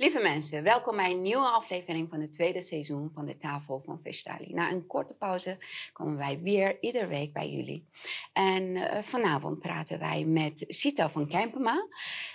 Lieve 0.00 0.18
mensen, 0.18 0.62
welkom 0.62 0.96
bij 0.96 1.10
een 1.10 1.22
nieuwe 1.22 1.48
aflevering 1.48 2.08
van 2.10 2.20
het 2.20 2.32
tweede 2.32 2.62
seizoen 2.62 3.10
van 3.14 3.24
de 3.24 3.36
Tafel 3.36 3.80
van 3.80 4.00
Vestali. 4.00 4.54
Na 4.54 4.70
een 4.70 4.86
korte 4.86 5.14
pauze 5.14 5.58
komen 5.92 6.16
wij 6.16 6.40
weer 6.42 6.76
iedere 6.80 7.06
week 7.06 7.32
bij 7.32 7.48
jullie. 7.50 7.88
En 8.32 8.62
uh, 8.62 8.98
vanavond 9.02 9.60
praten 9.60 9.98
wij 9.98 10.24
met 10.24 10.64
Sita 10.68 11.10
van 11.10 11.28
Kempema, 11.28 11.88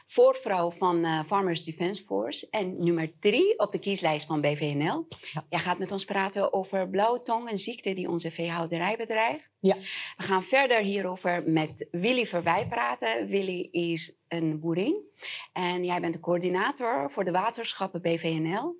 voorvrouw 0.05 0.71
van 0.71 0.97
uh, 0.97 1.23
Farmers 1.23 1.63
Defence 1.63 2.03
Force 2.03 2.47
en 2.49 2.83
nummer 2.83 3.11
drie 3.19 3.59
op 3.59 3.71
de 3.71 3.79
kieslijst 3.79 4.25
van 4.25 4.41
BVNL. 4.41 5.05
Ja. 5.33 5.45
Jij 5.49 5.59
gaat 5.59 5.79
met 5.79 5.91
ons 5.91 6.05
praten 6.05 6.53
over 6.53 6.89
blauwtong, 6.89 7.51
een 7.51 7.59
ziekte 7.59 7.93
die 7.93 8.09
onze 8.09 8.31
veehouderij 8.31 8.97
bedreigt. 8.97 9.51
Ja. 9.59 9.75
We 10.17 10.23
gaan 10.23 10.43
verder 10.43 10.79
hierover 10.79 11.43
met 11.49 11.87
Willy 11.91 12.25
Verwij 12.25 12.67
praten. 12.67 13.27
Willy 13.27 13.67
is 13.71 14.21
een 14.33 14.59
boerin. 14.59 15.11
En 15.53 15.85
jij 15.85 16.01
bent 16.01 16.13
de 16.13 16.19
coördinator 16.19 17.11
voor 17.11 17.23
de 17.23 17.31
waterschappen 17.31 18.01
BVNL. 18.01 18.75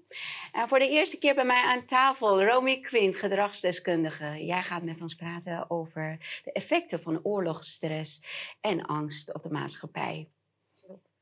En 0.52 0.68
voor 0.68 0.80
de 0.80 0.90
eerste 0.90 1.18
keer 1.18 1.36
bij 1.36 1.46
mij 1.46 1.64
aan 1.64 1.86
tafel, 1.86 2.44
Romy 2.44 2.80
Quint, 2.80 3.16
gedragsdeskundige. 3.16 4.46
Jij 4.46 4.64
gaat 4.64 4.84
met 4.84 5.02
ons 5.02 5.16
praten 5.16 5.70
over 5.70 6.18
de 6.44 6.52
effecten 6.52 7.02
van 7.02 7.20
oorlogsstress 7.24 8.22
en 8.62 8.86
angst 8.86 9.34
op 9.34 9.44
de 9.44 9.50
maatschappij. 9.50 10.30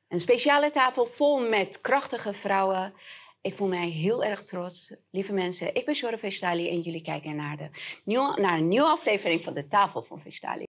Een 0.09 0.22
speciale 0.22 0.70
tafel 0.70 1.05
vol 1.05 1.50
met 1.50 1.81
krachtige 1.81 2.34
vrouwen. 2.34 2.94
Ik 3.41 3.53
voel 3.53 3.67
mij 3.67 3.88
heel 3.88 4.23
erg 4.23 4.44
trots. 4.44 4.95
Lieve 5.11 5.34
mensen, 5.34 5.75
ik 5.75 5.86
ben 5.86 5.95
Shore 5.95 6.17
Vestali 6.17 6.70
en 6.70 6.81
jullie 6.81 7.02
kijken 7.02 7.36
naar, 7.36 7.58
de 7.58 7.70
nieuwe, 8.03 8.41
naar 8.41 8.58
een 8.58 8.67
nieuwe 8.67 8.88
aflevering 8.88 9.44
van 9.44 9.53
de 9.53 9.67
Tafel 9.67 10.03
van 10.03 10.20
Vestali. 10.20 10.66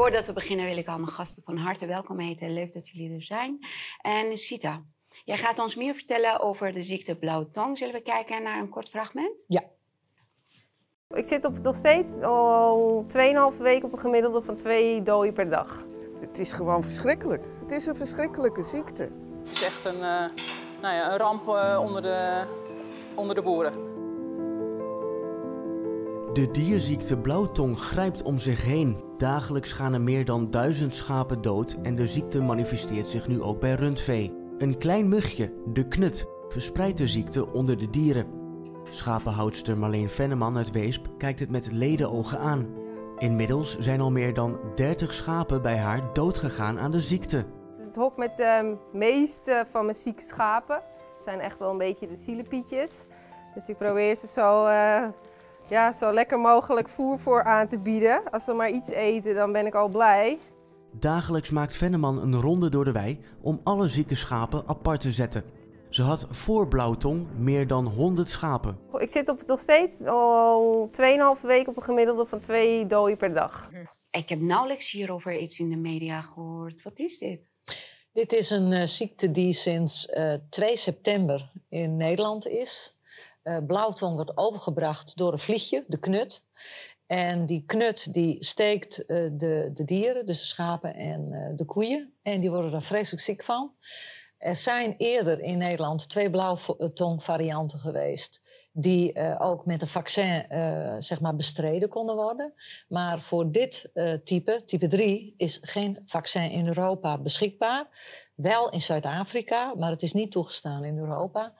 Voordat 0.00 0.26
we 0.26 0.32
beginnen 0.32 0.66
wil 0.66 0.76
ik 0.76 0.88
al 0.88 0.98
mijn 0.98 1.10
gasten 1.10 1.42
van 1.42 1.56
harte 1.56 1.86
welkom 1.86 2.18
heten. 2.18 2.52
Leuk 2.52 2.72
dat 2.72 2.88
jullie 2.88 3.14
er 3.14 3.22
zijn. 3.22 3.58
En 4.00 4.36
Sita, 4.36 4.82
jij 5.24 5.36
gaat 5.36 5.58
ons 5.58 5.74
meer 5.74 5.94
vertellen 5.94 6.40
over 6.40 6.72
de 6.72 6.82
ziekte 6.82 7.16
blauwtong. 7.16 7.78
Zullen 7.78 7.94
we 7.94 8.02
kijken 8.02 8.42
naar 8.42 8.60
een 8.60 8.68
kort 8.68 8.88
fragment? 8.88 9.44
Ja. 9.48 9.62
Ik 11.08 11.24
zit 11.24 11.44
op, 11.44 11.58
nog 11.58 11.76
steeds 11.76 12.12
al 12.12 13.04
2,5 13.52 13.58
weken 13.58 13.84
op 13.84 13.92
een 13.92 13.98
gemiddelde 13.98 14.42
van 14.42 14.56
twee 14.56 15.02
doden 15.02 15.32
per 15.32 15.50
dag. 15.50 15.84
Het 16.20 16.38
is 16.38 16.52
gewoon 16.52 16.82
verschrikkelijk. 16.82 17.44
Het 17.62 17.70
is 17.70 17.86
een 17.86 17.96
verschrikkelijke 17.96 18.62
ziekte. 18.62 19.02
Het 19.42 19.52
is 19.52 19.62
echt 19.62 19.84
een, 19.84 19.94
uh, 19.94 20.24
nou 20.80 20.94
ja, 20.94 21.12
een 21.12 21.18
ramp 21.18 21.48
uh, 21.48 21.80
onder, 21.82 22.02
de, 22.02 22.44
onder 23.14 23.34
de 23.34 23.42
boeren. 23.42 23.89
De 26.32 26.50
dierziekte 26.50 27.18
blauwtong 27.18 27.78
grijpt 27.80 28.22
om 28.22 28.38
zich 28.38 28.62
heen. 28.62 29.00
Dagelijks 29.16 29.72
gaan 29.72 29.94
er 29.94 30.00
meer 30.00 30.24
dan 30.24 30.50
duizend 30.50 30.94
schapen 30.94 31.42
dood 31.42 31.76
en 31.82 31.96
de 31.96 32.06
ziekte 32.06 32.40
manifesteert 32.40 33.08
zich 33.08 33.28
nu 33.28 33.42
ook 33.42 33.60
bij 33.60 33.74
rundvee. 33.74 34.34
Een 34.58 34.78
klein 34.78 35.08
mugje, 35.08 35.52
de 35.72 35.88
knut, 35.88 36.26
verspreidt 36.48 36.98
de 36.98 37.08
ziekte 37.08 37.52
onder 37.52 37.78
de 37.78 37.90
dieren. 37.90 38.26
Schapenhoudster 38.90 39.78
Marleen 39.78 40.08
Venneman 40.08 40.56
uit 40.56 40.70
Weesp 40.70 41.06
kijkt 41.18 41.40
het 41.40 41.50
met 41.50 41.72
ledenogen 41.72 42.38
aan. 42.38 42.68
Inmiddels 43.18 43.78
zijn 43.78 44.00
al 44.00 44.10
meer 44.10 44.34
dan 44.34 44.58
30 44.74 45.12
schapen 45.12 45.62
bij 45.62 45.76
haar 45.76 46.12
doodgegaan 46.12 46.78
aan 46.78 46.90
de 46.90 47.00
ziekte. 47.00 47.36
Het 47.36 47.78
is 47.78 47.84
het 47.84 47.96
hok 47.96 48.16
met 48.16 48.36
de 48.36 48.76
meeste 48.92 49.64
van 49.70 49.84
mijn 49.84 49.96
zieke 49.96 50.22
schapen. 50.22 50.82
Het 51.14 51.24
zijn 51.24 51.40
echt 51.40 51.58
wel 51.58 51.70
een 51.70 51.78
beetje 51.78 52.06
de 52.06 52.16
zielepietjes. 52.16 53.04
Dus 53.54 53.68
ik 53.68 53.78
probeer 53.78 54.16
ze 54.16 54.26
zo... 54.26 54.64
Uh 54.64 55.08
ja, 55.70 55.92
zo 55.92 56.12
lekker 56.12 56.38
mogelijk 56.38 56.88
voer 56.88 57.18
voor 57.18 57.44
aan 57.44 57.66
te 57.66 57.78
bieden. 57.78 58.30
Als 58.30 58.44
ze 58.44 58.52
maar 58.52 58.70
iets 58.70 58.90
eten, 58.90 59.34
dan 59.34 59.52
ben 59.52 59.66
ik 59.66 59.74
al 59.74 59.88
blij. 59.88 60.38
Dagelijks 60.92 61.50
maakt 61.50 61.76
Venneman 61.76 62.22
een 62.22 62.40
ronde 62.40 62.68
door 62.68 62.84
de 62.84 62.92
wei 62.92 63.20
om 63.42 63.60
alle 63.64 63.88
zieke 63.88 64.14
schapen 64.14 64.64
apart 64.66 65.00
te 65.00 65.12
zetten. 65.12 65.44
Ze 65.90 66.02
had 66.02 66.26
voor 66.30 66.68
Blauwtong 66.68 67.26
meer 67.38 67.66
dan 67.66 67.86
100 67.86 68.30
schapen. 68.30 68.78
Ik 68.98 69.10
zit 69.10 69.28
op 69.28 69.42
nog 69.46 69.60
steeds 69.60 70.00
al 70.00 70.90
2,5 71.36 71.40
weken 71.42 71.68
op 71.68 71.76
een 71.76 71.82
gemiddelde 71.82 72.26
van 72.26 72.40
twee 72.40 72.86
doden 72.86 73.16
per 73.16 73.34
dag. 73.34 73.70
Ik 74.10 74.28
heb 74.28 74.40
nauwelijks 74.40 74.90
hierover 74.90 75.38
iets 75.38 75.58
in 75.58 75.68
de 75.68 75.76
media 75.76 76.20
gehoord. 76.20 76.82
Wat 76.82 76.98
is 76.98 77.18
dit? 77.18 77.40
Dit 78.12 78.32
is 78.32 78.50
een 78.50 78.72
uh, 78.72 78.82
ziekte 78.82 79.30
die 79.30 79.52
sinds 79.52 80.08
uh, 80.14 80.34
2 80.50 80.76
september 80.76 81.52
in 81.68 81.96
Nederland 81.96 82.46
is. 82.46 82.99
Uh, 83.42 83.56
blauwtong 83.66 84.14
wordt 84.14 84.36
overgebracht 84.36 85.16
door 85.16 85.32
een 85.32 85.38
vliegje, 85.38 85.84
de 85.86 85.98
knut. 85.98 86.44
En 87.06 87.46
die 87.46 87.62
knut 87.66 88.12
die 88.12 88.44
steekt 88.44 88.98
uh, 88.98 89.06
de, 89.32 89.70
de 89.72 89.84
dieren, 89.84 90.26
dus 90.26 90.40
de 90.40 90.46
schapen 90.46 90.94
en 90.94 91.32
uh, 91.32 91.56
de 91.56 91.64
koeien. 91.64 92.14
En 92.22 92.40
die 92.40 92.50
worden 92.50 92.72
er 92.72 92.82
vreselijk 92.82 93.22
ziek 93.22 93.42
van. 93.42 93.72
Er 94.38 94.56
zijn 94.56 94.94
eerder 94.96 95.40
in 95.40 95.58
Nederland 95.58 96.08
twee 96.08 96.30
blauwtongvarianten 96.30 97.78
geweest. 97.78 98.40
Die 98.72 99.38
ook 99.38 99.66
met 99.66 99.82
een 99.82 99.88
vaccin 99.88 100.44
zeg 100.98 101.20
maar 101.20 101.36
bestreden 101.36 101.88
konden 101.88 102.14
worden. 102.14 102.54
Maar 102.88 103.20
voor 103.20 103.50
dit 103.50 103.90
type, 104.24 104.62
type 104.64 104.86
3, 104.86 105.34
is 105.36 105.58
geen 105.62 105.98
vaccin 106.04 106.50
in 106.50 106.66
Europa 106.66 107.18
beschikbaar. 107.18 107.88
Wel 108.34 108.70
in 108.70 108.80
Zuid-Afrika, 108.80 109.74
maar 109.74 109.90
het 109.90 110.02
is 110.02 110.12
niet 110.12 110.30
toegestaan 110.32 110.84
in 110.84 110.98
Europa. 110.98 111.52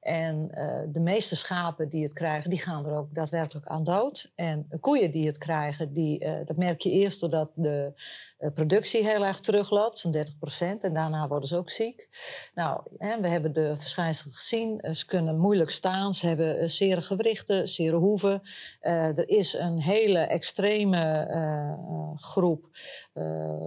En 0.00 0.50
uh, 0.54 0.92
de 0.92 1.00
meeste 1.00 1.36
schapen 1.36 1.88
die 1.88 2.02
het 2.02 2.12
krijgen, 2.12 2.50
die 2.50 2.60
gaan 2.60 2.86
er 2.86 2.96
ook 2.96 3.14
daadwerkelijk 3.14 3.66
aan 3.66 3.84
dood. 3.84 4.32
En 4.34 4.68
koeien 4.80 5.10
die 5.10 5.26
het 5.26 5.38
krijgen, 5.38 5.92
die, 5.92 6.24
uh, 6.24 6.32
dat 6.44 6.56
merk 6.56 6.80
je 6.80 6.90
eerst 6.90 7.20
doordat 7.20 7.50
de 7.54 7.92
productie 8.54 9.04
heel 9.04 9.24
erg 9.24 9.40
terugloopt, 9.40 9.98
zo'n 9.98 10.10
30 10.10 10.38
procent. 10.38 10.84
En 10.84 10.92
daarna 10.92 11.28
worden 11.28 11.48
ze 11.48 11.56
ook 11.56 11.70
ziek. 11.70 12.08
Nou, 12.54 12.80
we 12.98 13.28
hebben 13.28 13.52
de 13.52 13.76
verschijnselen 13.76 14.34
gezien. 14.34 14.94
Ze 14.94 15.06
kunnen 15.06 15.38
moeilijk 15.38 15.70
staan, 15.70 16.14
ze 16.14 16.26
hebben 16.26 16.70
zere 16.70 17.02
gewrichten, 17.02 17.68
zere 17.68 17.96
hoeven. 17.96 18.40
er 18.80 19.28
is 19.28 19.54
een 19.54 19.80
hele 19.80 20.18
extreme 20.18 21.26
groep 22.14 22.66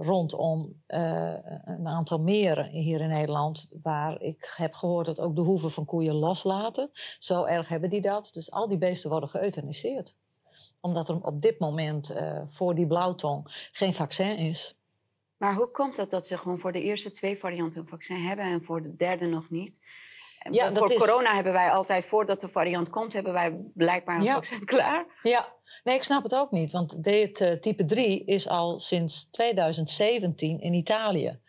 rondom 0.00 0.82
een 0.86 1.88
aantal 1.88 2.18
meren 2.18 2.66
hier 2.66 3.00
in 3.00 3.08
Nederland, 3.08 3.72
waar 3.82 4.20
ik 4.20 4.52
heb 4.56 4.74
gehoord 4.74 5.06
dat 5.06 5.20
ook 5.20 5.36
de 5.36 5.40
hoeven 5.40 5.70
van 5.70 5.84
koeien 5.84 6.14
loslaten. 6.22 6.90
Zo 7.18 7.44
erg 7.44 7.68
hebben 7.68 7.90
die 7.90 8.00
dat. 8.00 8.30
Dus 8.32 8.50
al 8.50 8.68
die 8.68 8.78
beesten 8.78 9.10
worden 9.10 9.28
geëuthaniseerd. 9.28 10.16
Omdat 10.80 11.08
er 11.08 11.24
op 11.24 11.42
dit 11.42 11.58
moment 11.58 12.10
uh, 12.10 12.40
voor 12.46 12.74
die 12.74 12.86
blauwtong 12.86 13.46
geen 13.72 13.94
vaccin 13.94 14.36
is. 14.36 14.76
Maar 15.36 15.54
hoe 15.54 15.70
komt 15.70 15.96
dat 15.96 16.10
dat 16.10 16.28
we 16.28 16.38
gewoon 16.38 16.58
voor 16.58 16.72
de 16.72 16.82
eerste 16.82 17.10
twee 17.10 17.38
varianten 17.38 17.80
een 17.80 17.88
vaccin 17.88 18.16
hebben 18.16 18.44
en 18.44 18.62
voor 18.62 18.82
de 18.82 18.96
derde 18.96 19.26
nog 19.26 19.50
niet? 19.50 19.78
Ja, 20.50 20.72
voor 20.74 20.92
is... 20.92 20.98
corona 20.98 21.34
hebben 21.34 21.52
wij 21.52 21.70
altijd, 21.70 22.04
voordat 22.04 22.40
de 22.40 22.48
variant 22.48 22.90
komt, 22.90 23.12
hebben 23.12 23.32
wij 23.32 23.56
blijkbaar 23.74 24.16
een 24.16 24.22
ja. 24.22 24.34
vaccin 24.34 24.64
klaar. 24.64 25.06
Ja, 25.22 25.48
nee, 25.84 25.94
ik 25.94 26.02
snap 26.02 26.22
het 26.22 26.34
ook 26.34 26.50
niet. 26.50 26.72
Want 26.72 27.04
dit 27.04 27.40
uh, 27.40 27.52
type 27.52 27.84
3 27.84 28.24
is 28.24 28.48
al 28.48 28.78
sinds 28.78 29.28
2017 29.30 30.60
in 30.60 30.74
Italië. 30.74 31.40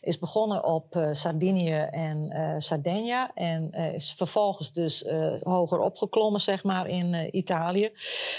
Is 0.00 0.18
begonnen 0.18 0.64
op 0.64 0.94
uh, 0.96 1.08
Sardinië 1.12 1.78
en 1.90 2.32
uh, 2.32 2.54
Sardegna. 2.58 3.30
En 3.34 3.70
is 3.70 4.14
vervolgens 4.16 4.72
dus 4.72 5.04
hoger 5.42 5.78
opgeklommen, 5.78 6.40
zeg 6.40 6.64
maar, 6.64 6.86
in 6.88 7.36
Italië. 7.36 7.92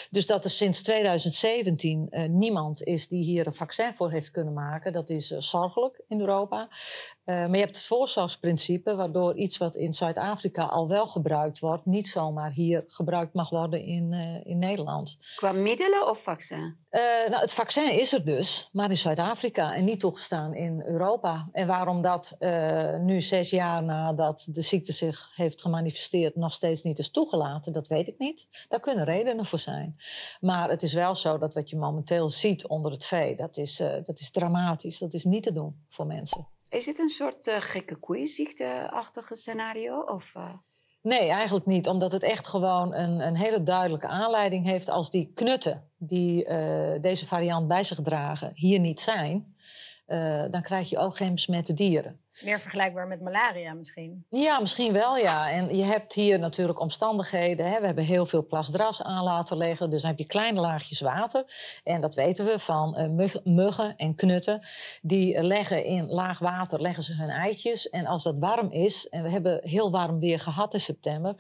Dus 0.10 0.26
dat 0.26 0.44
er 0.44 0.50
sinds 0.50 0.84
2017 0.84 2.08
niemand 2.30 2.84
is 2.84 3.08
die 3.08 3.24
hier 3.24 3.48
een 3.48 3.54
vaccin 3.54 3.96
voor 3.96 4.12
heeft 4.12 4.32
kunnen 4.32 4.54
maken. 4.54 4.94
Dat 4.94 5.10
is 5.10 5.28
zorgelijk 5.28 6.02
in 6.08 6.20
Europa. 6.20 6.70
Maar 7.26 7.52
je 7.52 7.58
hebt 7.58 7.76
het 7.76 7.88
voorzorgsprincipe, 7.88 8.96
waardoor 8.96 9.36
iets 9.36 9.58
wat 9.58 9.76
in 9.76 9.94
Zuid-Afrika 9.94 10.64
al 10.64 10.88
wel 10.88 11.08
gebruikt 11.08 11.60
wordt, 11.60 11.86
niet 11.86 12.08
zomaar 12.08 12.52
hier 12.52 12.84
gebruikt 12.88 13.34
mag 13.34 13.50
worden 13.50 13.82
in, 13.84 14.14
in 14.44 14.58
Nederland. 14.58 15.18
Qua 15.36 15.52
middelen 15.52 16.10
of 16.10 16.24
vaccin? 16.24 16.82
Uh, 16.92 17.02
nou, 17.30 17.42
het 17.42 17.54
vaccin 17.54 18.00
is 18.00 18.14
er 18.14 18.26
dus, 18.26 18.70
maar 18.72 18.90
in 18.90 18.98
Zuid-Afrika 18.98 19.76
en 19.76 19.84
niet 19.84 20.00
toegestaan 20.00 20.54
in 20.54 20.84
Europa. 20.86 21.50
En 21.52 21.68
waarom 21.68 22.02
dat 22.02 22.38
nu 23.00 23.22
zes 23.22 23.50
jaar 23.50 23.84
nadat 23.84 24.48
de 24.50 24.62
ziekte 24.62 24.94
zich 24.94 25.32
heeft 25.36 25.62
gemanifesteerd 25.62 26.36
nog 26.36 26.54
steeds 26.54 26.84
niet 26.84 27.00
is 27.00 27.12
toegelaten, 27.12 27.74
dat 27.74 27.88
weet 27.88 28.08
ik 28.08 28.18
niet. 28.18 28.66
Daar 28.70 28.80
kunnen 28.80 29.06
redenen 29.06 29.46
voor 29.46 29.60
zijn. 29.60 29.98
Maar 30.40 30.70
het 30.70 30.82
is 30.82 30.94
wel 30.94 31.16
zo 31.16 31.38
dat 31.38 31.54
wat 31.54 31.70
je 31.70 31.78
momenteel 31.78 32.30
ziet 32.30 32.68
onder 32.68 32.92
het 32.92 33.06
vee, 33.06 33.36
dat 33.36 33.58
is, 33.58 33.82
dat 34.04 34.20
is 34.20 34.32
dramatisch. 34.32 34.98
Dat 34.98 35.14
is 35.14 35.24
niet 35.24 35.44
te 35.44 35.52
doen 35.52 35.84
voor 35.88 36.08
mensen. 36.08 36.48
Is 36.74 36.86
dit 36.86 37.00
een 37.00 37.10
soort 37.10 37.52
gekke 37.60 37.96
koeienziekte-achtige 37.96 39.36
scenario? 39.36 40.00
Of, 40.00 40.34
Nee, 41.04 41.30
eigenlijk 41.30 41.66
niet. 41.66 41.88
Omdat 41.88 42.12
het 42.12 42.24
echt 42.24 42.48
gewoon 42.48 42.94
een, 42.94 43.20
een 43.20 43.36
hele 43.36 43.64
duidelijke 43.64 44.08
aanleiding 44.08 44.66
heeft 44.66 44.90
als 44.90 45.10
die 45.10 45.32
knutten 45.34 45.90
die 45.98 46.48
uh, 46.48 47.02
deze 47.02 47.28
variant 47.28 47.68
bij 47.68 47.84
zich 47.84 48.02
dragen 48.02 48.52
hier 48.54 48.80
niet 48.80 49.00
zijn. 49.00 49.53
Eh, 50.06 50.44
dan 50.50 50.62
krijg 50.62 50.90
je 50.90 50.98
ook 50.98 51.18
geen 51.18 51.32
besmette 51.32 51.74
dieren. 51.74 52.20
Meer 52.44 52.60
vergelijkbaar 52.60 53.08
met 53.08 53.22
malaria 53.22 53.74
misschien. 53.74 54.26
Ja, 54.30 54.60
misschien 54.60 54.94
wel, 54.94 55.18
ja. 55.18 55.52
En 55.52 55.76
je 55.76 55.84
hebt 55.84 56.14
hier 56.14 56.40
natuurlijk 56.40 56.80
omstandigheden. 56.80 57.72
Hè. 57.72 57.80
We 57.80 57.86
hebben 57.86 58.04
heel 58.04 58.26
veel 58.26 58.46
plasdras 58.46 59.04
aan 59.04 59.24
laten 59.24 59.58
leggen. 59.58 59.90
Dus 59.90 60.02
dan 60.02 60.10
heb 60.10 60.20
je 60.20 60.26
kleine 60.26 60.60
laagjes 60.60 61.02
water. 61.02 61.44
En 61.84 62.02
dat 62.02 62.16
weten 62.16 62.46
we 62.46 62.60
van 62.60 62.96
eh, 62.96 63.10
mug- 63.10 63.44
muggen 63.44 63.96
en 63.96 64.16
knutten. 64.16 64.60
Die 65.02 65.36
eh, 65.36 65.44
leggen 65.44 65.86
in 65.86 66.08
laag 66.08 66.40
water 66.40 66.82
leggen 66.82 67.04
ze 67.04 67.14
hun 67.14 67.30
eitjes. 67.30 67.90
En 67.90 68.06
als 68.06 68.24
dat 68.24 68.40
warm 68.40 68.72
is, 68.72 69.08
en 69.10 69.24
we 69.24 69.30
hebben 69.30 69.60
heel 69.62 69.92
warm 69.92 70.20
weer 70.20 70.40
gehad 70.40 70.74
in 70.74 70.80
september... 70.80 71.36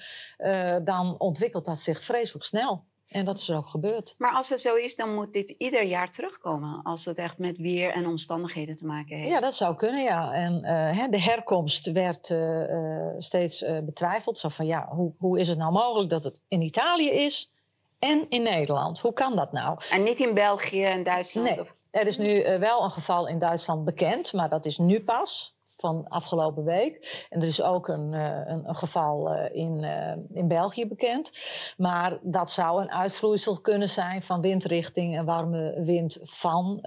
dan 0.83 1.19
ontwikkelt 1.19 1.65
dat 1.65 1.79
zich 1.79 2.03
vreselijk 2.03 2.45
snel. 2.45 2.83
En 3.07 3.25
dat 3.25 3.37
is 3.37 3.49
er 3.49 3.57
ook 3.57 3.67
gebeurd. 3.67 4.15
Maar 4.17 4.33
als 4.33 4.49
het 4.49 4.61
zo 4.61 4.75
is, 4.75 4.95
dan 4.95 5.13
moet 5.13 5.33
dit 5.33 5.49
ieder 5.49 5.83
jaar 5.83 6.09
terugkomen. 6.09 6.81
Als 6.83 7.05
het 7.05 7.17
echt 7.17 7.37
met 7.37 7.57
weer 7.57 7.91
en 7.91 8.07
omstandigheden 8.07 8.75
te 8.75 8.85
maken 8.85 9.17
heeft. 9.17 9.29
Ja, 9.29 9.39
dat 9.39 9.55
zou 9.55 9.75
kunnen, 9.75 10.03
ja. 10.03 10.33
En 10.33 10.63
eh, 10.63 10.97
hè, 10.97 11.07
de 11.09 11.21
herkomst 11.21 11.91
werd 11.91 12.29
eh, 12.29 12.63
eh, 12.63 13.13
steeds 13.17 13.65
betwijfeld. 13.83 14.37
Zo 14.37 14.49
van, 14.49 14.65
ja, 14.65 14.87
hoe, 14.89 15.13
hoe 15.17 15.39
is 15.39 15.47
het 15.47 15.57
nou 15.57 15.71
mogelijk 15.71 16.09
dat 16.09 16.23
het 16.23 16.41
in 16.47 16.61
Italië 16.61 17.09
is 17.09 17.51
en 17.99 18.25
in 18.29 18.43
Nederland? 18.43 18.99
Hoe 18.99 19.13
kan 19.13 19.35
dat 19.35 19.51
nou? 19.51 19.79
En 19.91 20.03
niet 20.03 20.19
in 20.19 20.33
België 20.33 20.83
en 20.83 21.03
Duitsland? 21.03 21.49
Nee, 21.49 21.59
Of... 21.59 21.75
er 21.91 22.07
is 22.07 22.17
nu 22.17 22.59
wel 22.59 22.83
een 22.83 22.91
geval 22.91 23.27
in 23.27 23.39
Duitsland 23.39 23.85
bekend, 23.85 24.33
maar 24.33 24.49
dat 24.49 24.65
is 24.65 24.77
nu 24.77 25.03
pas 25.03 25.52
van 25.83 26.07
afgelopen 26.07 26.63
week. 26.63 27.27
En 27.29 27.41
er 27.41 27.47
is 27.47 27.61
ook 27.61 27.87
een, 27.87 28.13
eh, 28.13 28.39
een, 28.45 28.67
een 28.67 28.75
geval 28.75 29.29
eh, 29.29 29.55
in, 29.55 29.83
eh, 29.83 30.15
in 30.29 30.47
België 30.47 30.87
bekend. 30.87 31.31
Maar 31.77 32.19
dat 32.21 32.51
zou 32.51 32.81
een 32.81 32.91
uitvloeisel 32.91 33.61
kunnen 33.61 33.89
zijn 33.89 34.21
van 34.21 34.41
windrichting 34.41 35.17
en 35.17 35.25
warme 35.25 35.81
wind 35.83 36.19
van, 36.21 36.79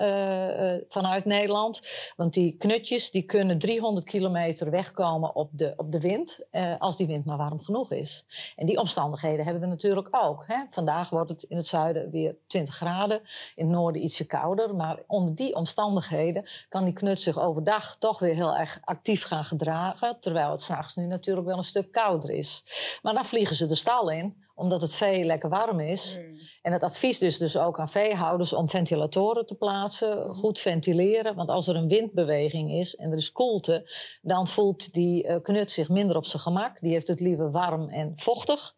vanuit 0.88 1.24
Nederland. 1.24 1.80
Want 2.16 2.34
die 2.34 2.56
knutjes 2.56 3.10
die 3.10 3.22
kunnen 3.22 3.58
300 3.58 4.06
kilometer 4.06 4.70
wegkomen 4.70 5.34
op 5.34 5.50
de, 5.52 5.72
op 5.76 5.92
de 5.92 6.00
wind, 6.00 6.40
als 6.78 6.96
die 6.96 7.06
wind 7.06 7.24
maar 7.24 7.36
warm 7.36 7.60
genoeg 7.60 7.92
is. 7.92 8.24
En 8.56 8.66
die 8.66 8.78
omstandigheden 8.78 9.44
hebben 9.44 9.62
we 9.62 9.68
natuurlijk 9.68 10.08
ook. 10.10 10.44
Hè. 10.46 10.56
Vandaag 10.68 11.10
wordt 11.10 11.30
het 11.30 11.42
in 11.42 11.56
het 11.56 11.66
zuiden 11.66 12.10
weer 12.10 12.36
20 12.46 12.74
graden, 12.74 13.20
in 13.54 13.66
het 13.66 13.74
noorden 13.74 14.02
ietsje 14.02 14.24
kouder. 14.24 14.74
Maar 14.74 15.02
onder 15.06 15.34
die 15.34 15.54
omstandigheden 15.54 16.44
kan 16.68 16.84
die 16.84 16.92
knut 16.92 17.20
zich 17.20 17.38
overdag 17.38 17.96
toch 17.96 18.18
weer 18.18 18.34
heel 18.34 18.56
erg 18.56 18.80
actief 18.86 19.24
gaan 19.24 19.44
gedragen. 19.44 20.20
Terwijl 20.20 20.50
het 20.50 20.62
s'nachts 20.62 20.96
nu 20.96 21.06
natuurlijk 21.06 21.46
wel 21.46 21.56
een 21.56 21.62
stuk 21.62 21.92
kouder 21.92 22.30
is. 22.30 22.62
Maar 23.02 23.14
dan 23.14 23.24
vliegen 23.24 23.56
ze 23.56 23.66
de 23.66 23.74
stal 23.74 24.10
in, 24.10 24.44
omdat 24.54 24.80
het 24.80 24.94
vee 24.94 25.24
lekker 25.24 25.48
warm 25.48 25.80
is. 25.80 26.20
En 26.62 26.72
het 26.72 26.82
advies 26.82 27.18
dus, 27.18 27.38
dus 27.38 27.56
ook 27.56 27.80
aan 27.80 27.88
veehouders 27.88 28.52
om 28.52 28.68
ventilatoren 28.68 29.46
te 29.46 29.54
plaatsen. 29.54 30.34
Goed 30.34 30.58
ventileren, 30.58 31.34
want 31.34 31.48
als 31.48 31.66
er 31.66 31.76
een 31.76 31.88
windbeweging 31.88 32.72
is 32.72 32.94
en 32.94 33.10
er 33.10 33.16
is 33.16 33.32
koelte... 33.32 33.90
dan 34.22 34.48
voelt 34.48 34.92
die 34.92 35.26
eh, 35.26 35.42
knut 35.42 35.70
zich 35.70 35.88
minder 35.88 36.16
op 36.16 36.26
zijn 36.26 36.42
gemak. 36.42 36.80
Die 36.80 36.92
heeft 36.92 37.08
het 37.08 37.20
liever 37.20 37.50
warm 37.50 37.88
en 37.88 38.12
vochtig. 38.14 38.74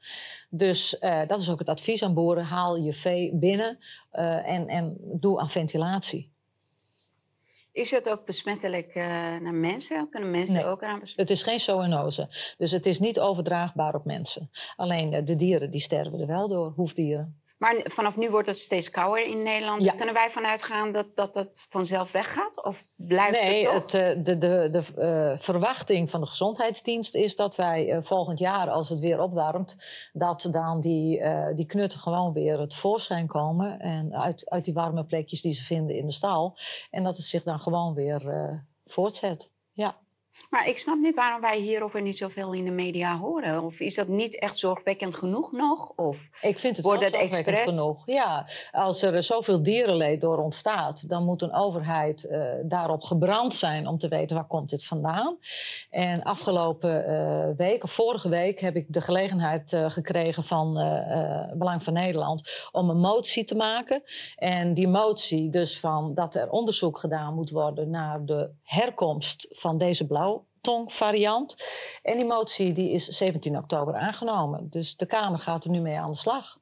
Dus 0.51 0.99
eh, 0.99 1.21
dat 1.27 1.41
is 1.41 1.51
ook 1.51 1.59
het 1.59 1.69
advies 1.69 2.03
aan 2.03 2.15
boeren. 2.15 2.45
Haal 2.45 2.77
je 2.77 2.93
vee 2.93 3.37
binnen 3.37 3.79
eh, 4.11 4.49
en, 4.49 4.67
en 4.69 4.97
doe 5.01 5.39
aan 5.39 5.51
ventilatie. 5.51 6.37
Is 7.79 7.91
het 7.91 8.11
ook 8.11 8.25
besmettelijk 8.25 8.95
eh, 8.95 9.05
naar 9.41 9.55
mensen? 9.55 10.09
Kunnen 10.11 10.31
mensen 10.31 10.55
Nee. 10.55 10.65
ook 10.65 10.83
eraan 10.83 11.01
besmetten? 11.01 11.21
Het 11.27 11.31
is 11.31 11.43
geen 11.43 11.61
zoonose. 11.61 12.29
Dus 12.57 12.71
het 12.71 12.87
is 12.87 12.99
niet 12.99 13.21
overdraagbaar 13.21 13.95
op 13.95 14.05
mensen. 14.05 14.51
Alleen 14.77 15.13
eh, 15.13 15.25
de 15.25 15.35
dieren 15.35 15.71
die 15.71 15.81
sterven 15.81 16.21
er 16.21 16.27
wel 16.27 16.49
door, 16.49 16.73
hoefdieren. 16.77 17.41
Maar 17.59 17.81
vanaf 17.85 18.17
nu 18.17 18.31
wordt 18.31 18.47
het 18.47 18.59
steeds 18.59 18.91
kouder 18.91 19.27
in 19.27 19.43
Nederland. 19.43 19.83
Ja. 19.83 19.93
Kunnen 19.93 20.15
wij 20.15 20.31
vanuit 20.31 20.63
gaan 20.63 20.93
dat, 20.93 21.17
dat 21.17 21.35
dat 21.35 21.67
vanzelf 21.69 22.13
weggaat? 22.13 22.65
Of 22.65 22.85
blijft 22.97 23.41
Nee, 23.41 23.69
het 23.69 23.93
het, 23.93 23.95
eh, 23.95 24.25
de, 24.25 24.39
de, 24.39 24.69
de 24.71 24.83
eh, 24.97 25.39
verwachting 25.39 26.11
van 26.11 26.21
de 26.21 26.27
gezondheidsdienst 26.27 27.15
is 27.15 27.37
dat 27.37 27.57
wij 27.57 27.91
eh, 27.91 28.03
volgend 28.03 28.39
jaar, 28.39 28.71
als 28.71 28.89
het 28.89 29.01
weer 29.01 29.21
opwarmt, 29.21 29.77
dat 30.13 30.49
dan 30.51 30.81
die, 30.81 31.23
die 31.55 31.67
knutten 31.67 31.99
gewoon 31.99 32.33
weer 32.33 32.61
het 32.61 32.75
voorschijn 32.75 33.27
komen. 33.27 33.81
En 33.81 34.15
uit, 34.15 34.51
uit 34.51 34.65
die 34.65 34.75
warme 34.75 35.05
plekjes 35.05 35.41
die 35.41 35.53
ze 35.53 35.65
vinden 35.65 35.97
in 35.97 36.07
de 36.07 36.13
stal. 36.13 36.57
En 36.91 37.05
dat 37.05 37.17
het 37.17 37.27
zich 37.27 37.43
dan 37.43 37.61
gewoon 37.61 37.95
weer 37.95 38.23
voortzet. 38.85 39.51
Ja. 39.73 39.97
Maar 40.51 40.69
ik 40.69 40.79
snap 40.79 40.99
niet 40.99 41.15
waarom 41.15 41.41
wij 41.41 41.59
hierover 41.59 42.03
niet 42.03 42.17
zoveel 42.17 42.53
in 42.53 42.65
de 42.65 42.71
media 42.71 43.19
horen. 43.19 43.63
Of 43.63 43.81
is 43.81 43.95
dat 43.95 44.09
niet 44.09 44.39
echt 44.39 44.59
zorgwekkend 44.59 45.15
genoeg 45.15 45.53
nog? 45.53 45.93
Of 45.97 46.29
Ik 46.41 46.59
vind 46.59 46.77
het 46.77 46.87
Wordt 46.87 47.01
wel 47.01 47.11
zorgwekkend 47.11 47.47
expres? 47.47 47.75
genoeg. 47.75 48.03
Ja, 48.07 48.47
als 48.71 49.03
er 49.03 49.23
zoveel 49.23 49.63
dierenleed 49.63 50.21
door 50.21 50.39
ontstaat, 50.39 51.09
dan 51.09 51.25
moet 51.25 51.43
een 51.43 51.55
overheid 51.55 52.25
eh, 52.25 52.41
daarop 52.63 53.03
gebrand 53.03 53.55
zijn 53.55 53.87
om 53.87 53.99
te 53.99 54.09
weten 54.09 54.37
waar 54.37 54.47
komt 54.47 54.71
dit 54.71 54.85
vandaan. 54.85 55.39
En 55.91 56.23
afgelopen 56.23 57.07
eh, 57.07 57.57
week, 57.57 57.85
of 57.85 57.93
vorige 57.93 58.29
week, 58.29 58.61
heb 58.61 58.77
ik 58.77 58.87
de 58.89 59.01
gelegenheid 59.01 59.73
eh, 59.73 59.91
gekregen 59.91 60.45
van 60.45 60.73
Belang 61.55 61.83
van 61.83 61.93
Nederland 61.93 62.69
om 62.73 62.91
een 62.91 63.01
motie 63.01 63.45
te 63.45 63.55
maken. 63.55 64.03
En 64.37 64.75
die 64.75 64.89
motie 64.89 65.49
dus 65.51 65.81
van 65.81 66.15
dat 66.15 66.35
er 66.35 66.51
onderzoek 66.51 66.99
gedaan 66.99 67.35
moet 67.35 67.51
worden 67.51 67.91
naar 67.91 68.25
de 68.25 68.51
herkomst 68.63 69.47
van 69.51 69.79
deze 69.79 70.07
blauwtongvariant. 70.63 71.55
En 72.03 72.17
die 72.17 72.27
motie 72.27 72.73
die 72.73 72.91
is 72.91 73.05
17 73.07 73.57
oktober 73.57 73.95
aangenomen. 73.95 74.69
Dus 74.71 74.97
de 74.97 75.07
Kamer 75.07 75.39
gaat 75.39 75.65
er 75.65 75.71
nu 75.71 75.81
mee 75.81 75.99
aan 75.99 76.11
de 76.11 76.17
slag. 76.17 76.59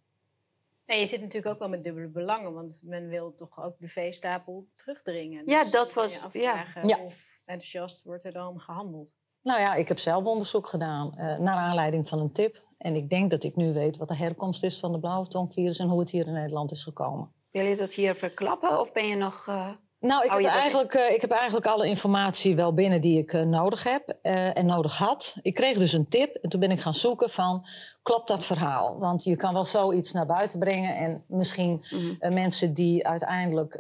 Nee, 0.87 1.01
je 1.01 1.07
zit 1.07 1.21
natuurlijk 1.21 1.53
ook 1.53 1.59
wel 1.59 1.69
met 1.69 1.85
dubbele 1.85 2.09
belangen, 2.09 2.53
want 2.55 2.81
men 2.83 3.09
wil 3.09 3.35
toch 3.35 3.63
ook 3.63 3.79
de 3.79 3.89
veestapel 3.89 4.67
terugdringen. 4.75 5.43
Ja, 5.47 5.63
Dus 5.63 5.73
dat 5.73 5.93
was- 5.93 6.25
afvragen 6.25 6.89
ja. 6.89 6.99
Hoe 6.99 7.13
enthousiast 7.45 8.03
wordt 8.03 8.25
er 8.25 8.33
dan 8.33 8.61
gehandeld? 8.61 9.17
Nou 9.43 9.61
ja, 9.61 9.75
ik 9.75 9.89
heb 9.89 9.99
zelf 9.99 10.25
onderzoek 10.25 10.67
gedaan 10.69 11.17
eh, 11.17 11.39
naar 11.39 11.57
aanleiding 11.57 12.09
van 12.09 12.19
een 12.19 12.33
tip. 12.33 12.65
En 12.79 12.95
ik 12.95 13.11
denk 13.11 13.31
dat 13.31 13.45
ik 13.45 13.57
nu 13.57 13.73
weet 13.73 13.97
wat 13.97 14.09
de 14.09 14.17
herkomst 14.17 14.63
is 14.63 14.79
van 14.79 14.93
de 14.93 14.99
blauwtongvirus 15.01 15.79
en 15.79 15.89
hoe 15.89 16.01
het 16.01 16.11
hier 16.11 16.27
in 16.27 16.33
Nederland 16.33 16.71
is 16.71 16.83
gekomen. 16.83 17.33
wil 17.51 17.65
je 17.65 17.77
dat 17.77 17.93
hier 17.93 18.15
verklappen? 18.15 18.81
Of 18.81 18.93
ben 18.93 19.07
je 19.07 19.17
nog... 19.17 19.47
eh, 19.49 19.71
Nou, 20.07 20.25
ik, 20.25 20.31
heb 20.31 20.45
eigenlijk, 20.45 20.95
eh, 20.95 21.15
ik 21.15 21.21
heb 21.21 21.31
eigenlijk 21.31 21.67
alle 21.67 21.87
informatie 21.87 22.57
wel 22.57 22.75
binnen 22.75 23.01
die 23.01 23.19
ik 23.19 23.33
eh, 23.33 23.43
nodig 23.43 23.83
heb 23.83 24.19
eh, 24.23 24.57
en 24.57 24.67
nodig 24.67 24.99
had. 24.99 25.37
Ik 25.43 25.55
kreeg 25.55 25.79
dus 25.79 25.93
een 25.93 26.09
tip 26.09 26.35
en 26.35 26.49
toen 26.49 26.61
ben 26.61 26.71
ik 26.71 26.81
gaan 26.81 26.95
zoeken 26.95 27.31
van, 27.31 27.67
klopt 28.03 28.29
dat 28.29 28.45
verhaal? 28.45 28.99
Want 28.99 29.25
je 29.25 29.37
kan 29.37 29.53
wel 29.53 29.65
zoiets 29.65 30.13
naar 30.13 30.27
buiten 30.27 30.59
brengen 30.59 30.97
en 30.97 31.25
misschien 31.29 31.85
mhm. 31.91 32.33
mensen 32.35 32.73
die 32.73 33.07
uiteindelijk 33.07 33.75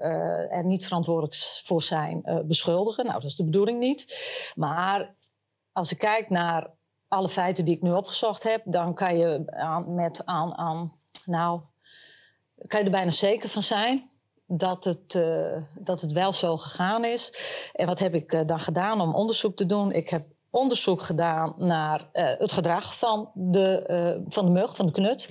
er 0.50 0.64
niet 0.64 0.84
verantwoordelijk 0.84 1.34
voor 1.64 1.82
zijn 1.82 2.42
beschuldigen. 2.46 3.04
Nou, 3.04 3.20
dat 3.20 3.30
is 3.30 3.36
de 3.36 3.44
bedoeling 3.44 3.78
niet. 3.78 4.16
Maar 4.54 5.14
als 5.72 5.92
ik 5.92 5.98
kijk 5.98 6.30
naar 6.30 6.70
alle 7.08 7.28
feiten 7.28 7.64
die 7.64 7.74
ik 7.74 7.82
nu 7.82 7.92
opgezocht 7.92 8.42
heb, 8.42 8.62
dan 8.64 8.94
kan 8.94 9.18
je 9.18 9.42
aan, 9.46 9.94
met 9.94 10.26
aan, 10.26 10.54
aan 10.54 10.92
nou, 11.24 11.60
kan 12.66 12.80
je 12.80 12.86
er 12.86 12.92
bijna 12.92 13.10
zeker 13.10 13.48
van 13.48 13.62
zijn 13.62 14.10
dat 14.46 14.84
het, 14.84 15.14
eh, 15.14 15.56
dat 15.80 16.00
het 16.00 16.12
wel 16.12 16.32
zo 16.32 16.56
gegaan 16.56 17.04
is. 17.04 17.32
En 17.72 17.86
wat 17.86 17.98
heb 17.98 18.14
ik 18.14 18.32
eh, 18.32 18.40
dan 18.46 18.60
gedaan 18.60 19.00
om 19.00 19.14
onderzoek 19.14 19.56
te 19.56 19.66
doen? 19.66 19.92
Ik 19.92 20.08
heb 20.08 20.24
onderzoek 20.50 21.00
gedaan 21.00 21.54
naar 21.56 22.08
eh, 22.12 22.26
het 22.38 22.52
gedrag 22.52 22.98
van 22.98 23.30
de, 23.34 24.24
van 24.26 24.44
de 24.44 24.50
mug, 24.50 24.76
van 24.76 24.86
de 24.86 24.92
knut. 24.92 25.28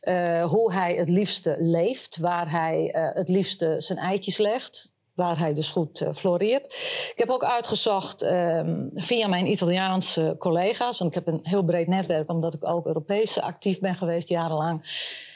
Eh, 0.00 0.44
hoe 0.44 0.72
hij 0.72 0.94
het 0.94 1.08
liefste 1.08 1.56
leeft, 1.58 2.18
waar 2.18 2.50
hij 2.50 2.90
het 3.14 3.28
liefste 3.28 3.74
zijn 3.78 3.98
eitjes 3.98 4.38
legt. 4.38 4.92
Waar 5.14 5.38
hij 5.38 5.54
dus 5.54 5.70
goed 5.70 6.04
floreert. 6.14 6.64
Ik 7.10 7.14
heb 7.16 7.30
ook 7.30 7.44
uitgezocht 7.44 8.22
ehm, 8.22 8.86
via 8.94 9.28
mijn 9.28 9.46
Italiaanse 9.46 10.34
collega's. 10.38 11.00
En 11.00 11.06
ik 11.06 11.14
heb 11.14 11.26
een 11.26 11.40
heel 11.42 11.62
breed 11.62 11.86
netwerk, 11.86 12.30
omdat 12.30 12.54
ik 12.54 12.68
ook 12.68 12.86
Europees 12.86 13.40
actief 13.40 13.78
ben 13.78 13.94
geweest 13.94 14.28
jarenlang. 14.28 14.82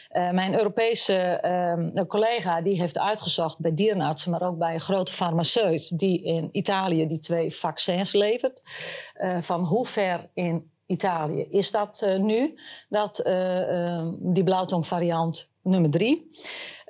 Eh, 0.08 0.30
mijn 0.30 0.54
Europese 0.54 1.16
ehm, 1.16 2.06
collega 2.06 2.60
die 2.60 2.80
heeft 2.80 2.98
uitgezocht 2.98 3.58
bij 3.58 3.74
dierenartsen, 3.74 4.30
maar 4.30 4.42
ook 4.42 4.58
bij 4.58 4.74
een 4.74 4.80
grote 4.80 5.12
farmaceut 5.12 5.98
die 5.98 6.22
in 6.22 6.48
Italië 6.52 7.06
die 7.06 7.18
twee 7.18 7.54
vaccins 7.54 8.12
levert. 8.12 8.60
eh, 9.14 9.38
van 9.38 9.64
hoe 9.64 9.86
ver 9.86 10.30
in 10.34 10.70
Italië 10.88 11.46
is 11.48 11.70
dat 11.70 12.02
eh, 12.02 12.18
nu, 12.18 12.58
dat, 12.88 13.18
eh, 13.18 13.96
ehm, 13.96 14.12
die 14.18 14.44
blauwtongvariant 14.44 15.50
nummer 15.62 15.90
drie. 15.90 16.30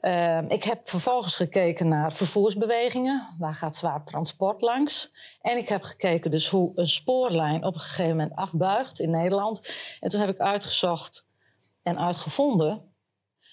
Ehm, 0.00 0.44
ik 0.48 0.64
heb 0.64 0.88
vervolgens 0.88 1.37
gekeken 1.37 1.88
naar 1.88 2.12
vervoersbewegingen. 2.12 3.34
Waar 3.38 3.54
gaat 3.54 3.76
zwaar 3.76 4.04
transport 4.04 4.60
langs? 4.60 5.10
En 5.40 5.56
ik 5.56 5.68
heb 5.68 5.82
gekeken 5.82 6.30
dus 6.30 6.48
hoe 6.48 6.72
een 6.75 6.88
spoorlijn 6.88 7.64
op 7.64 7.75
een 7.75 7.80
gegeven 7.80 8.16
moment 8.16 8.34
afbuigt 8.34 9.00
in 9.00 9.10
Nederland. 9.10 9.70
En 10.00 10.08
toen 10.08 10.20
heb 10.20 10.28
ik 10.28 10.38
uitgezocht 10.38 11.26
en 11.82 11.98
uitgevonden 11.98 12.88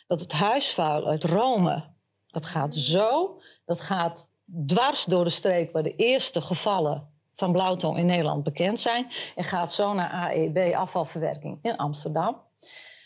dat 0.08 0.20
het 0.20 0.32
huisvuil 0.32 1.08
uit 1.08 1.24
Rome, 1.24 1.94
dat 2.28 2.46
gaat 2.46 2.76
zo, 2.76 3.40
dat 3.66 3.82
gaat 3.82 4.30
dwars 4.66 5.06
door 5.06 5.24
de 5.24 5.30
streek 5.30 5.72
waar 5.72 5.84
de 5.84 5.96
eerste 5.96 6.42
gevallen 6.42 7.14
van 7.34 7.52
blauwtong 7.52 7.98
in 7.98 8.06
Nederland 8.06 8.44
bekend 8.44 8.80
zijn. 8.80 9.08
En 9.36 9.44
gaat 9.44 9.74
zo 9.74 9.94
naar 9.94 10.12
AEB 10.12 10.74
afvalverwerking 10.74 11.60
in 11.62 11.78
Amsterdam. 11.78 12.44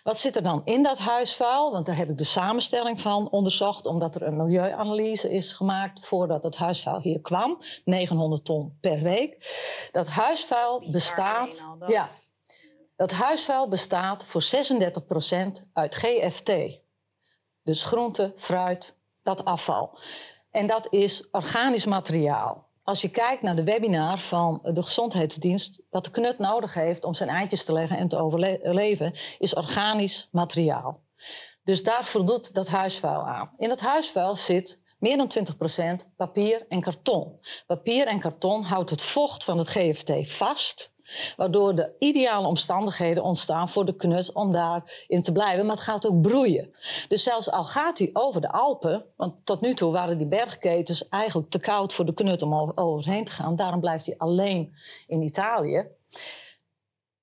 Wat 0.03 0.19
zit 0.19 0.35
er 0.35 0.43
dan 0.43 0.61
in 0.63 0.83
dat 0.83 0.97
huisvuil? 0.97 1.71
Want 1.71 1.85
daar 1.85 1.95
heb 1.95 2.09
ik 2.09 2.17
de 2.17 2.23
samenstelling 2.23 3.01
van 3.01 3.29
onderzocht, 3.29 3.85
omdat 3.85 4.15
er 4.15 4.21
een 4.21 4.37
milieuanalyse 4.37 5.31
is 5.31 5.51
gemaakt 5.51 6.05
voordat 6.05 6.43
het 6.43 6.55
huisvuil 6.55 7.01
hier 7.01 7.21
kwam. 7.21 7.57
900 7.85 8.45
ton 8.45 8.77
per 8.81 9.01
week. 9.01 9.37
Dat 9.91 10.07
huisvuil 10.07 10.89
bestaat. 10.91 11.65
dat. 11.79 11.89
Ja, 11.91 12.09
dat 12.95 13.11
huisvuil 13.11 13.67
bestaat 13.67 14.25
voor 14.25 14.43
36% 14.43 15.61
uit 15.73 15.95
GFT. 15.95 16.51
Dus 17.69 17.83
groente, 17.83 18.31
fruit, 18.35 18.95
dat 19.23 19.45
afval. 19.45 19.99
En 20.51 20.67
dat 20.67 20.88
is 20.89 21.29
organisch 21.31 21.85
materiaal. 21.85 22.67
Als 22.83 23.01
je 23.01 23.09
kijkt 23.09 23.41
naar 23.41 23.55
de 23.55 23.63
webinar 23.63 24.17
van 24.17 24.59
de 24.63 24.83
Gezondheidsdienst, 24.83 25.81
wat 25.89 26.05
de 26.05 26.11
knut 26.11 26.39
nodig 26.39 26.73
heeft 26.73 27.03
om 27.03 27.13
zijn 27.13 27.29
eitjes 27.29 27.63
te 27.63 27.73
leggen 27.73 27.97
en 27.97 28.07
te 28.07 28.17
overleven, 28.17 29.13
is 29.39 29.55
organisch 29.55 30.27
materiaal. 30.31 31.01
Dus 31.63 31.83
daar 31.83 32.03
voldoet 32.03 32.53
dat 32.53 32.67
huisvuil 32.67 33.27
aan. 33.27 33.51
In 33.57 33.69
dat 33.69 33.79
huisvuil 33.79 34.35
zit 34.35 34.79
meer 34.99 35.17
dan 35.17 35.31
20% 36.03 36.15
papier 36.15 36.65
en 36.69 36.81
karton. 36.81 37.39
Papier 37.67 38.07
en 38.07 38.19
karton 38.19 38.63
houdt 38.63 38.89
het 38.89 39.01
vocht 39.01 39.43
van 39.43 39.57
het 39.57 39.67
GFT 39.67 40.31
vast. 40.31 40.93
Waardoor 41.37 41.75
de 41.75 41.91
ideale 41.99 42.47
omstandigheden 42.47 43.23
ontstaan 43.23 43.69
voor 43.69 43.85
de 43.85 43.95
knut 43.95 44.33
om 44.33 44.51
daarin 44.51 45.21
te 45.21 45.31
blijven. 45.31 45.65
Maar 45.65 45.75
het 45.75 45.83
gaat 45.83 46.07
ook 46.07 46.21
broeien. 46.21 46.71
Dus 47.07 47.23
zelfs 47.23 47.51
al 47.51 47.63
gaat 47.63 47.97
hij 47.97 48.09
over 48.13 48.41
de 48.41 48.51
Alpen. 48.51 49.05
Want 49.15 49.33
tot 49.43 49.61
nu 49.61 49.73
toe 49.73 49.91
waren 49.91 50.17
die 50.17 50.27
bergketens 50.27 51.07
eigenlijk 51.07 51.49
te 51.49 51.59
koud 51.59 51.93
voor 51.93 52.05
de 52.05 52.13
knut 52.13 52.41
om 52.41 52.55
over- 52.55 52.77
overheen 52.77 53.23
te 53.25 53.31
gaan. 53.31 53.55
Daarom 53.55 53.79
blijft 53.79 54.05
hij 54.05 54.15
alleen 54.17 54.73
in 55.07 55.21
Italië 55.21 55.87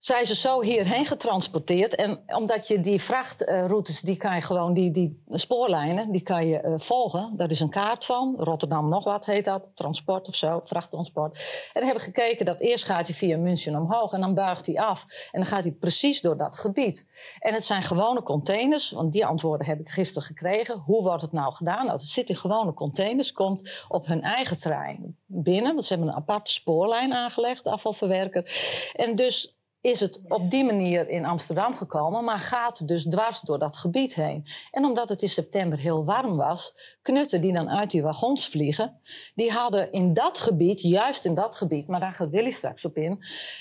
zijn 0.06 0.26
ze 0.26 0.34
zo 0.34 0.62
hierheen 0.62 1.06
getransporteerd. 1.06 1.94
En 1.94 2.22
omdat 2.26 2.68
je 2.68 2.80
die 2.80 3.00
vrachtroutes, 3.00 4.00
die 4.00 4.16
kan 4.16 4.34
je 4.34 4.40
gewoon, 4.40 4.74
die, 4.74 4.90
die 4.90 5.22
spoorlijnen, 5.30 6.12
die 6.12 6.20
kan 6.20 6.46
je 6.46 6.60
eh, 6.60 6.72
volgen. 6.76 7.32
Daar 7.36 7.50
is 7.50 7.60
een 7.60 7.70
kaart 7.70 8.04
van. 8.04 8.34
Rotterdam 8.38 8.88
nog 8.88 9.04
wat 9.04 9.26
heet 9.26 9.44
dat. 9.44 9.70
Transport 9.74 10.28
of 10.28 10.34
zo, 10.34 10.60
vrachttransport. 10.62 11.36
En 11.36 11.70
dan 11.72 11.84
hebben 11.84 12.02
gekeken 12.02 12.44
dat 12.44 12.60
eerst 12.60 12.84
gaat 12.84 13.06
hij 13.06 13.16
via 13.16 13.38
München 13.38 13.76
omhoog 13.76 14.12
en 14.12 14.20
dan 14.20 14.34
buigt 14.34 14.66
hij 14.66 14.78
af. 14.78 15.04
En 15.32 15.40
dan 15.40 15.46
gaat 15.48 15.62
hij 15.62 15.72
precies 15.72 16.20
door 16.20 16.36
dat 16.36 16.56
gebied. 16.56 17.06
En 17.38 17.54
het 17.54 17.64
zijn 17.64 17.82
gewone 17.82 18.22
containers, 18.22 18.90
want 18.90 19.12
die 19.12 19.26
antwoorden 19.26 19.66
heb 19.66 19.80
ik 19.80 19.88
gisteren 19.88 20.26
gekregen. 20.26 20.78
Hoe 20.78 21.02
wordt 21.02 21.22
het 21.22 21.32
nou 21.32 21.52
gedaan? 21.52 21.86
Nou, 21.86 21.90
het 21.90 22.08
zit 22.08 22.28
in 22.28 22.36
gewone 22.36 22.74
containers, 22.74 23.32
komt 23.32 23.84
op 23.88 24.06
hun 24.06 24.22
eigen 24.22 24.58
terrein 24.58 25.16
binnen. 25.26 25.74
Want 25.74 25.84
ze 25.84 25.92
hebben 25.92 26.10
een 26.10 26.18
aparte 26.18 26.50
spoorlijn 26.50 27.12
aangelegd, 27.14 27.66
afvalverwerker. 27.66 28.52
En 28.92 29.16
dus 29.16 29.55
is 29.86 30.00
het 30.00 30.20
op 30.28 30.50
die 30.50 30.64
manier 30.64 31.08
in 31.08 31.24
Amsterdam 31.24 31.74
gekomen, 31.74 32.24
maar 32.24 32.38
gaat 32.38 32.88
dus 32.88 33.04
dwars 33.04 33.40
door 33.40 33.58
dat 33.58 33.76
gebied 33.76 34.14
heen. 34.14 34.44
En 34.70 34.84
omdat 34.84 35.08
het 35.08 35.22
in 35.22 35.28
september 35.28 35.78
heel 35.78 36.04
warm 36.04 36.36
was, 36.36 36.72
knutten 37.02 37.40
die 37.40 37.52
dan 37.52 37.70
uit 37.70 37.90
die 37.90 38.02
wagons 38.02 38.48
vliegen, 38.48 39.00
die 39.34 39.50
hadden 39.50 39.92
in 39.92 40.12
dat 40.12 40.38
gebied, 40.38 40.80
juist 40.80 41.24
in 41.24 41.34
dat 41.34 41.56
gebied, 41.56 41.88
maar 41.88 42.00
daar 42.00 42.14
gaat 42.14 42.30
Willy 42.30 42.50
straks 42.50 42.84
op 42.84 42.96
in, 42.96 43.18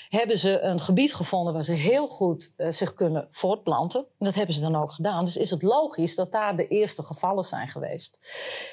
hebben 0.08 0.38
ze 0.38 0.60
een 0.60 0.80
gebied 0.80 1.14
gevonden 1.14 1.52
waar 1.52 1.64
ze 1.64 1.72
heel 1.72 2.08
goed 2.08 2.52
eh, 2.56 2.70
zich 2.70 2.94
kunnen 2.94 3.26
voortplanten. 3.30 4.00
En 4.00 4.26
dat 4.26 4.34
hebben 4.34 4.54
ze 4.54 4.60
dan 4.60 4.76
ook 4.76 4.92
gedaan. 4.92 5.24
Dus 5.24 5.36
is 5.36 5.50
het 5.50 5.62
logisch 5.62 6.14
dat 6.14 6.32
daar 6.32 6.56
de 6.56 6.68
eerste 6.68 7.02
gevallen 7.02 7.44
zijn 7.44 7.68
geweest. 7.68 8.18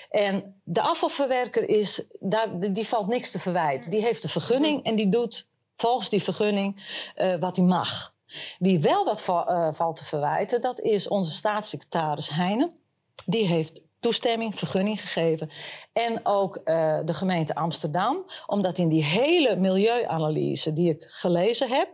En 0.09 0.61
de 0.63 0.81
afvalverwerker 0.81 1.69
is, 1.69 2.07
daar, 2.19 2.59
die 2.59 2.87
valt 2.87 3.07
niks 3.07 3.31
te 3.31 3.39
verwijten. 3.39 3.91
Die 3.91 4.01
heeft 4.01 4.23
een 4.23 4.29
vergunning 4.29 4.83
en 4.83 4.95
die 4.95 5.09
doet 5.09 5.51
volgens 5.73 6.09
die 6.09 6.23
vergunning 6.23 6.83
eh, 7.15 7.35
wat 7.35 7.55
hij 7.55 7.65
mag. 7.65 8.15
Wie 8.59 8.79
wel 8.79 9.05
wat 9.05 9.27
eh, 9.27 9.67
valt 9.71 9.95
te 9.95 10.05
verwijten, 10.05 10.61
dat 10.61 10.79
is 10.79 11.07
onze 11.07 11.31
staatssecretaris 11.31 12.29
Heijnen. 12.29 12.73
Die 13.25 13.47
heeft 13.47 13.81
toestemming, 13.99 14.55
vergunning 14.59 15.01
gegeven. 15.01 15.49
En 15.93 16.25
ook 16.25 16.55
eh, 16.55 16.99
de 17.05 17.13
gemeente 17.13 17.55
Amsterdam. 17.55 18.25
Omdat 18.45 18.77
in 18.77 18.87
die 18.87 19.03
hele 19.03 19.55
milieuanalyse 19.55 20.73
die 20.73 20.89
ik 20.89 21.03
gelezen 21.07 21.69
heb... 21.69 21.89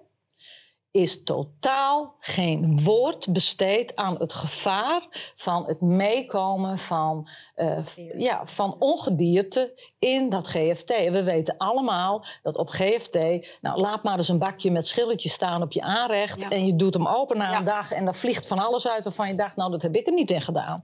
is 0.92 1.24
totaal 1.24 2.16
geen 2.20 2.84
woord 2.84 3.32
besteed 3.34 3.96
aan 3.96 4.16
het 4.18 4.34
gevaar 4.34 5.08
van 5.36 5.66
het 5.66 5.82
meekomen 5.82 6.78
van, 6.78 7.28
eh, 7.56 7.86
ja, 8.18 8.46
van 8.46 8.76
ongedierte 8.80 9.92
in 10.00 10.30
dat 10.30 10.48
GFT. 10.48 10.92
En 10.92 11.14
we 11.14 11.24
weten 11.24 11.58
allemaal 11.58 12.24
dat 12.44 12.58
op 12.58 12.68
GFT, 12.70 13.14
nou 13.62 13.80
laat 13.80 14.04
maar 14.04 14.18
eens 14.18 14.28
een 14.30 14.40
bakje 14.40 14.72
met 14.72 14.88
schilletjes 14.88 15.34
staan 15.34 15.62
op 15.62 15.72
je 15.72 15.82
aanrecht 15.82 16.42
Ja. 16.42 16.50
en 16.50 16.66
je 16.66 16.76
doet 16.76 16.94
hem 16.94 17.08
open 17.08 17.38
na 17.38 17.52
Ja. 17.52 17.58
een 17.58 17.64
dag 17.64 17.92
en 17.92 18.06
dan 18.06 18.16
vliegt 18.16 18.48
van 18.48 18.60
alles 18.60 18.88
uit 18.88 19.04
waarvan 19.04 19.28
je 19.28 19.36
dacht, 19.36 19.56
nou 19.56 19.72
dat 19.72 19.82
heb 19.82 19.96
ik 19.96 20.08
er 20.08 20.14
niet 20.14 20.32
in 20.32 20.42
gedaan. 20.42 20.84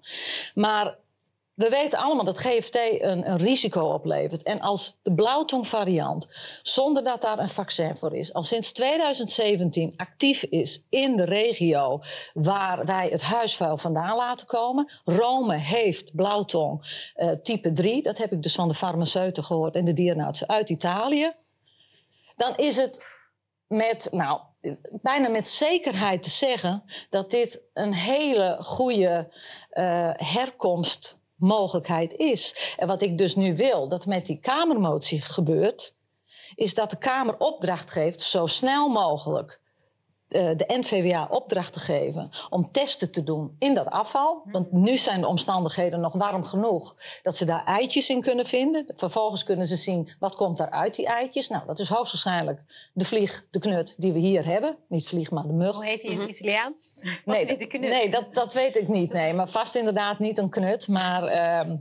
Maar 0.54 0.98
we 1.56 1.70
weten 1.70 2.00
allemaal 2.00 2.26
dat 2.26 2.40
GFT 2.40 2.76
een, 2.76 3.38
risico 3.38 3.82
oplevert. 3.82 4.44
En 4.44 4.60
als 4.60 4.98
de 5.04 5.14
blauwtongvariant, 5.14 6.28
zonder 6.62 7.04
dat 7.04 7.22
daar 7.22 7.40
een 7.40 7.50
vaccin 7.50 7.96
voor 7.96 8.16
is, 8.16 8.34
al 8.34 8.44
sinds 8.44 8.72
2017 8.72 9.94
actief 9.96 10.44
is 10.44 10.86
in 10.90 11.16
de 11.16 11.24
regio 11.24 12.00
waar 12.34 12.86
wij 12.86 13.08
het 13.10 13.22
huisvuil 13.22 13.78
vandaan 13.78 14.16
laten 14.16 14.48
komen. 14.48 14.92
Rome 15.06 15.58
heeft 15.58 16.16
blauwtong 16.16 16.82
eh, 17.16 17.30
type 17.30 17.72
3, 17.72 18.02
dat 18.02 18.18
heb 18.18 18.32
ik 18.32 18.44
dus 18.44 18.56
van 18.56 18.68
de 18.68 18.74
farmaceuten 18.74 19.44
gehoord 19.44 19.76
en 19.76 19.86
de 19.86 19.94
dierenartsen 19.94 20.48
uit 20.48 20.70
Italië. 20.70 21.34
Dan 22.36 22.56
is 22.56 22.76
het 22.76 23.04
met, 23.68 24.08
nou, 24.12 24.40
bijna 24.92 25.30
met 25.30 25.48
zekerheid 25.48 26.24
te 26.24 26.30
zeggen 26.30 26.84
dat 27.10 27.32
dit 27.32 27.64
een 27.74 27.94
hele 27.94 28.58
goede 28.60 29.34
eh, 29.70 30.10
herkomstmogelijkheid 31.38 32.14
is. 32.14 32.76
En 32.78 32.88
wat 32.88 33.02
ik 33.02 33.18
dus 33.18 33.36
nu 33.36 33.56
wil 33.56 33.88
dat 33.88 34.06
met 34.06 34.26
die 34.26 34.40
Kamermotie 34.40 35.22
gebeurt, 35.22 35.96
is 36.56 36.74
dat 36.74 36.90
de 36.90 36.98
Kamer 36.98 37.38
opdracht 37.38 37.92
geeft 37.92 38.22
zo 38.22 38.46
snel 38.46 38.90
mogelijk 38.90 39.62
de 40.36 40.64
NVWA 40.68 41.28
opdracht 41.30 41.74
te 41.74 41.80
geven 41.80 42.30
om 42.50 42.72
testen 42.72 43.12
te 43.12 43.24
doen 43.24 43.56
in 43.60 43.74
dat 43.74 43.88
afval. 43.90 44.42
Want 44.52 44.72
nu 44.72 44.98
zijn 44.98 45.22
de 45.22 45.28
omstandigheden 45.28 46.00
nog 46.00 46.14
warm 46.14 46.44
genoeg 46.44 46.96
dat 47.24 47.36
ze 47.36 47.46
daar 47.46 47.64
eitjes 47.64 48.10
in 48.10 48.22
kunnen 48.22 48.46
vinden. 48.46 48.86
Vervolgens 48.88 49.44
kunnen 49.44 49.66
ze 49.66 49.76
zien 49.76 50.10
wat 50.20 50.36
komt 50.36 50.58
daar 50.58 50.70
uit 50.70 50.96
die 50.96 51.06
eitjes. 51.06 51.48
Nou, 51.48 51.66
dat 51.66 51.80
is 51.80 51.90
hoogstwaarschijnlijk 51.90 52.62
de 52.94 53.06
vlieg, 53.06 53.46
de 53.52 53.60
knut 53.60 53.94
die 53.98 54.12
we 54.14 54.20
hier 54.20 54.46
hebben. 54.46 54.78
Niet 54.88 55.08
vlieg, 55.08 55.32
maar 55.32 55.48
de 55.48 55.54
mug. 55.54 55.76
Hoe 55.76 55.86
heet 55.86 56.02
hij 56.02 56.12
in 56.12 56.20
het 56.20 56.30
Italiaans? 56.30 56.90
Was 57.26 57.36
Nee, 57.36 57.46
niet 57.46 57.60
de 57.60 57.68
knut? 57.68 57.90
nee 57.90 58.10
dat, 58.10 58.34
dat 58.34 58.54
weet 58.54 58.78
ik 58.78 58.88
niet. 58.88 59.14
Nee, 59.14 59.34
maar 59.34 59.48
vast 59.48 59.76
inderdaad 59.76 60.20
niet 60.20 60.38
een 60.38 60.50
knut. 60.50 60.88
Maar 60.88 61.24
ehm, 61.24 61.76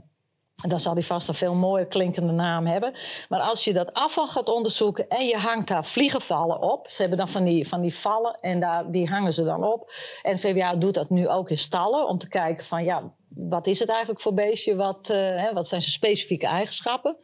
dan 0.55 0.79
zal 0.79 0.93
hij 0.93 1.03
vast 1.03 1.27
een 1.27 1.33
veel 1.33 1.53
mooier 1.53 1.85
klinkende 1.85 2.31
naam 2.31 2.65
hebben. 2.65 2.93
Maar 3.29 3.39
als 3.39 3.63
je 3.63 3.73
dat 3.73 3.93
afval 3.93 4.27
gaat 4.27 4.49
onderzoeken 4.49 5.07
en 5.09 5.25
je 5.25 5.37
hangt 5.37 5.67
daar 5.67 5.85
vliegenvallen 5.85 6.61
op. 6.61 6.87
Ze 6.89 6.99
hebben 7.01 7.17
dan 7.17 7.29
van 7.29 7.43
die, 7.43 7.67
van 7.67 7.81
die 7.81 7.95
vallen 7.95 8.39
en 8.39 8.59
daar, 8.59 8.91
die 8.91 9.09
hangen 9.09 9.33
ze 9.33 9.43
dan 9.43 9.63
op. 9.63 9.91
En 10.21 10.39
VWA 10.39 10.75
doet 10.75 10.93
dat 10.93 11.09
nu 11.09 11.27
ook 11.27 11.49
in 11.49 11.57
stallen 11.57 12.07
om 12.07 12.17
te 12.17 12.27
kijken 12.27 12.65
van 12.65 12.83
ja. 12.83 13.13
Wat 13.29 13.67
is 13.67 13.79
het 13.79 13.89
eigenlijk 13.89 14.21
voor 14.21 14.33
beestje? 14.33 14.75
Wat, 14.75 15.07
hè, 15.07 15.53
wat 15.53 15.67
zijn 15.67 15.81
zijn 15.81 15.93
specifieke 15.93 16.47
eigenschappen? 16.47 17.17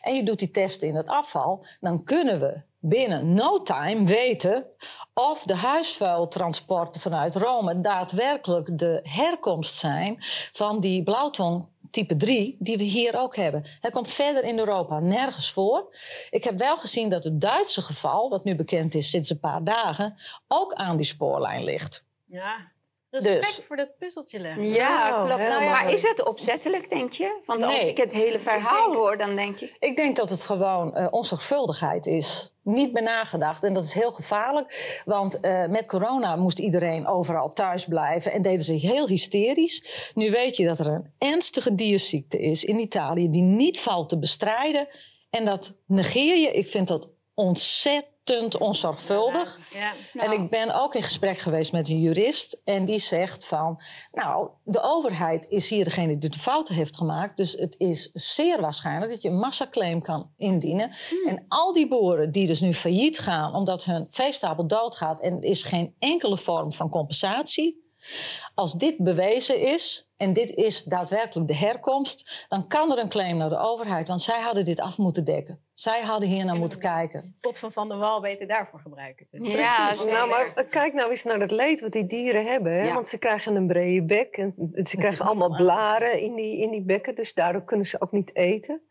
En 0.00 0.14
je 0.14 0.22
doet 0.22 0.38
die 0.38 0.50
testen 0.50 0.88
in 0.88 0.94
het 0.94 1.08
afval. 1.08 1.64
Dan 1.80 2.04
kunnen 2.04 2.40
we 2.40 2.62
binnen 2.80 3.34
no 3.34 3.62
time 3.62 4.04
weten 4.04 4.66
of 5.14 5.42
de 5.42 5.54
huisvuiltransporten 5.54 7.00
vanuit 7.00 7.36
Rome 7.36 7.80
daadwerkelijk 7.80 8.78
de 8.78 8.98
herkomst 9.02 9.74
zijn 9.74 10.16
van 10.52 10.80
die 10.80 11.02
blauwtong 11.02 11.68
type 11.90 12.16
3 12.16 12.56
die 12.58 12.76
we 12.76 12.82
hier 12.84 13.18
ook 13.20 13.36
hebben. 13.36 13.64
Hij 13.80 13.90
komt 13.90 14.08
verder 14.10 14.44
in 14.44 14.58
Europa 14.58 14.98
nergens 15.00 15.52
voor. 15.52 15.94
Ik 16.30 16.44
heb 16.44 16.58
wel 16.58 16.76
gezien 16.76 17.08
dat 17.08 17.24
het 17.24 17.40
Duitse 17.40 17.82
geval, 17.82 18.28
wat 18.30 18.44
nu 18.44 18.54
bekend 18.54 18.94
is 18.94 19.10
sinds 19.10 19.30
een 19.30 19.40
paar 19.40 19.64
dagen, 19.64 20.14
ook 20.48 20.72
aan 20.74 20.96
die 20.96 21.06
spoorlijn 21.06 21.64
ligt. 21.64 22.04
Ja. 22.26 22.76
Respect 23.10 23.40
Dus- 23.56 23.64
voor 23.66 23.76
dat 23.76 23.98
puzzeltje 23.98 24.40
leggen. 24.40 24.64
Ja, 24.68 25.08
Nou, 25.08 25.26
klopt. 25.26 25.42
helemaal. 25.42 25.68
maar 25.70 25.92
is 25.92 26.02
het 26.02 26.24
opzettelijk, 26.24 26.90
denk 26.90 27.12
je? 27.12 27.40
Want 27.46 27.62
als 27.62 27.86
ik 27.86 27.96
het 27.96 28.12
hele 28.12 28.38
verhaal 28.38 28.84
denk- 28.84 28.96
hoor, 28.96 29.18
dan 29.18 29.34
denk 29.36 29.60
ik... 29.60 29.76
Ik 29.78 29.96
denk 29.96 30.16
dat 30.16 30.30
het 30.30 30.42
gewoon 30.42 30.94
eh, 30.96 31.06
onzorgvuldigheid 31.10 32.06
is. 32.06 32.52
Niet 32.68 32.92
bij 32.92 33.02
nagedacht. 33.02 33.64
En 33.64 33.72
dat 33.72 33.84
is 33.84 33.92
heel 33.92 34.10
gevaarlijk. 34.10 35.02
Want 35.04 35.40
eh, 35.40 35.66
met 35.66 35.86
corona 35.86 36.36
moest 36.36 36.58
iedereen 36.58 37.06
overal 37.06 37.48
thuis 37.48 37.84
blijven. 37.84 38.32
En 38.32 38.42
deden 38.42 38.64
ze 38.64 38.72
heel 38.72 39.08
hysterisch. 39.08 40.10
Nu 40.14 40.30
weet 40.30 40.56
je 40.56 40.66
dat 40.66 40.78
er 40.78 40.86
een 40.86 41.12
ernstige 41.18 41.74
dierziekte 41.74 42.38
is 42.38 42.64
in 42.64 42.78
Italië. 42.78 43.30
die 43.30 43.42
niet 43.42 43.80
valt 43.80 44.08
te 44.08 44.18
bestrijden. 44.18 44.88
En 45.30 45.44
dat 45.44 45.74
negeer 45.86 46.36
je. 46.36 46.52
Ik 46.52 46.68
vind 46.68 46.88
dat 46.88 47.08
ontzettend 47.34 48.17
onzorgvuldig. 48.58 49.58
Ja. 49.72 49.92
En 50.12 50.32
ik 50.32 50.48
ben 50.48 50.74
ook 50.74 50.94
in 50.94 51.02
gesprek 51.02 51.38
geweest 51.38 51.72
met 51.72 51.88
een 51.88 52.00
jurist. 52.00 52.60
En 52.64 52.84
die 52.84 52.98
zegt 52.98 53.46
van, 53.46 53.80
nou, 54.12 54.48
de 54.64 54.82
overheid 54.82 55.46
is 55.48 55.68
hier 55.68 55.84
degene 55.84 56.18
die 56.18 56.30
de 56.30 56.38
fouten 56.38 56.74
heeft 56.74 56.96
gemaakt. 56.96 57.36
Dus 57.36 57.52
het 57.52 57.74
is 57.78 58.10
zeer 58.12 58.60
waarschijnlijk 58.60 59.10
dat 59.10 59.22
je 59.22 59.28
een 59.28 59.38
massaclaim 59.38 60.02
kan 60.02 60.30
indienen. 60.36 60.90
En 61.26 61.44
al 61.48 61.72
die 61.72 61.88
boeren 61.88 62.30
die 62.30 62.46
dus 62.46 62.60
nu 62.60 62.74
failliet 62.74 63.18
gaan 63.18 63.54
omdat 63.54 63.84
hun 63.84 64.06
veestapel 64.10 64.66
doodgaat... 64.66 65.20
en 65.20 65.36
er 65.36 65.44
is 65.44 65.62
geen 65.62 65.94
enkele 65.98 66.36
vorm 66.36 66.72
van 66.72 66.90
compensatie... 66.90 67.86
Als 68.54 68.72
dit 68.72 68.98
bewezen 68.98 69.60
is, 69.60 70.10
en 70.16 70.32
dit 70.32 70.50
is 70.50 70.82
daadwerkelijk 70.82 71.48
de 71.48 71.56
herkomst, 71.56 72.46
dan 72.48 72.68
kan 72.68 72.92
er 72.92 72.98
een 72.98 73.08
claim 73.08 73.36
naar 73.36 73.48
de 73.48 73.58
overheid. 73.58 74.08
Want 74.08 74.22
zij 74.22 74.40
hadden 74.40 74.64
dit 74.64 74.80
af 74.80 74.98
moeten 74.98 75.24
dekken. 75.24 75.60
Zij 75.78 76.02
hadden 76.02 76.28
hier 76.28 76.44
naar 76.44 76.56
moeten 76.56 76.78
kijken. 76.78 77.34
Pot 77.40 77.58
van 77.58 77.72
Van 77.72 77.88
der 77.88 77.98
Wal 77.98 78.20
beter 78.20 78.46
daarvoor 78.46 78.80
gebruiken. 78.80 79.26
Dus 79.30 79.46
Ja, 79.46 79.86
precies. 79.86 80.04
Nou, 80.04 80.28
maar 80.28 80.64
kijk 80.70 80.92
nou 80.92 81.10
eens 81.10 81.24
naar 81.24 81.40
het 81.40 81.50
leed 81.50 81.80
wat 81.80 81.92
die 81.92 82.06
dieren 82.06 82.46
hebben. 82.46 82.72
Hè? 82.72 82.82
Ja. 82.82 82.94
Want 82.94 83.08
ze 83.08 83.18
krijgen 83.18 83.54
een 83.54 83.66
brede 83.66 84.04
bek 84.04 84.36
en 84.36 84.70
ze 84.86 84.96
krijgen 84.96 85.24
allemaal 85.24 85.56
blaren 85.64 86.20
in 86.20 86.34
die, 86.34 86.58
in 86.58 86.70
die 86.70 86.82
bekken. 86.82 87.14
Dus 87.14 87.34
daardoor 87.34 87.64
kunnen 87.64 87.86
ze 87.86 88.00
ook 88.00 88.12
niet 88.12 88.36
eten. 88.36 88.82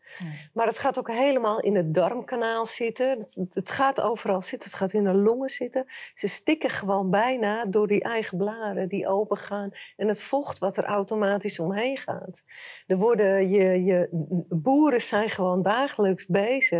Maar 0.52 0.66
het 0.66 0.78
gaat 0.78 0.98
ook 0.98 1.10
helemaal 1.10 1.60
in 1.60 1.76
het 1.76 1.94
darmkanaal 1.94 2.66
zitten. 2.66 3.08
Het, 3.08 3.36
het 3.50 3.70
gaat 3.70 4.00
overal 4.00 4.40
zitten. 4.40 4.68
Het 4.68 4.78
gaat 4.78 4.92
in 4.92 5.04
de 5.04 5.14
longen 5.14 5.48
zitten. 5.48 5.84
Ze 6.14 6.28
stikken 6.28 6.70
gewoon 6.70 7.10
bijna 7.10 7.64
door 7.64 7.86
die 7.86 8.02
eigen 8.02 8.38
blaren 8.38 8.88
die 8.88 9.08
open 9.08 9.36
gaan. 9.36 9.70
En 9.96 10.08
het 10.08 10.22
vocht 10.22 10.58
wat 10.58 10.76
er 10.76 10.84
automatisch 10.84 11.58
omheen 11.58 11.96
gaat. 11.96 12.42
Er 12.86 12.96
worden 12.96 13.48
je, 13.48 13.84
je, 13.84 14.08
boeren 14.48 15.00
zijn 15.00 15.28
gewoon 15.28 15.62
dagelijks 15.62 16.26
bezig 16.26 16.76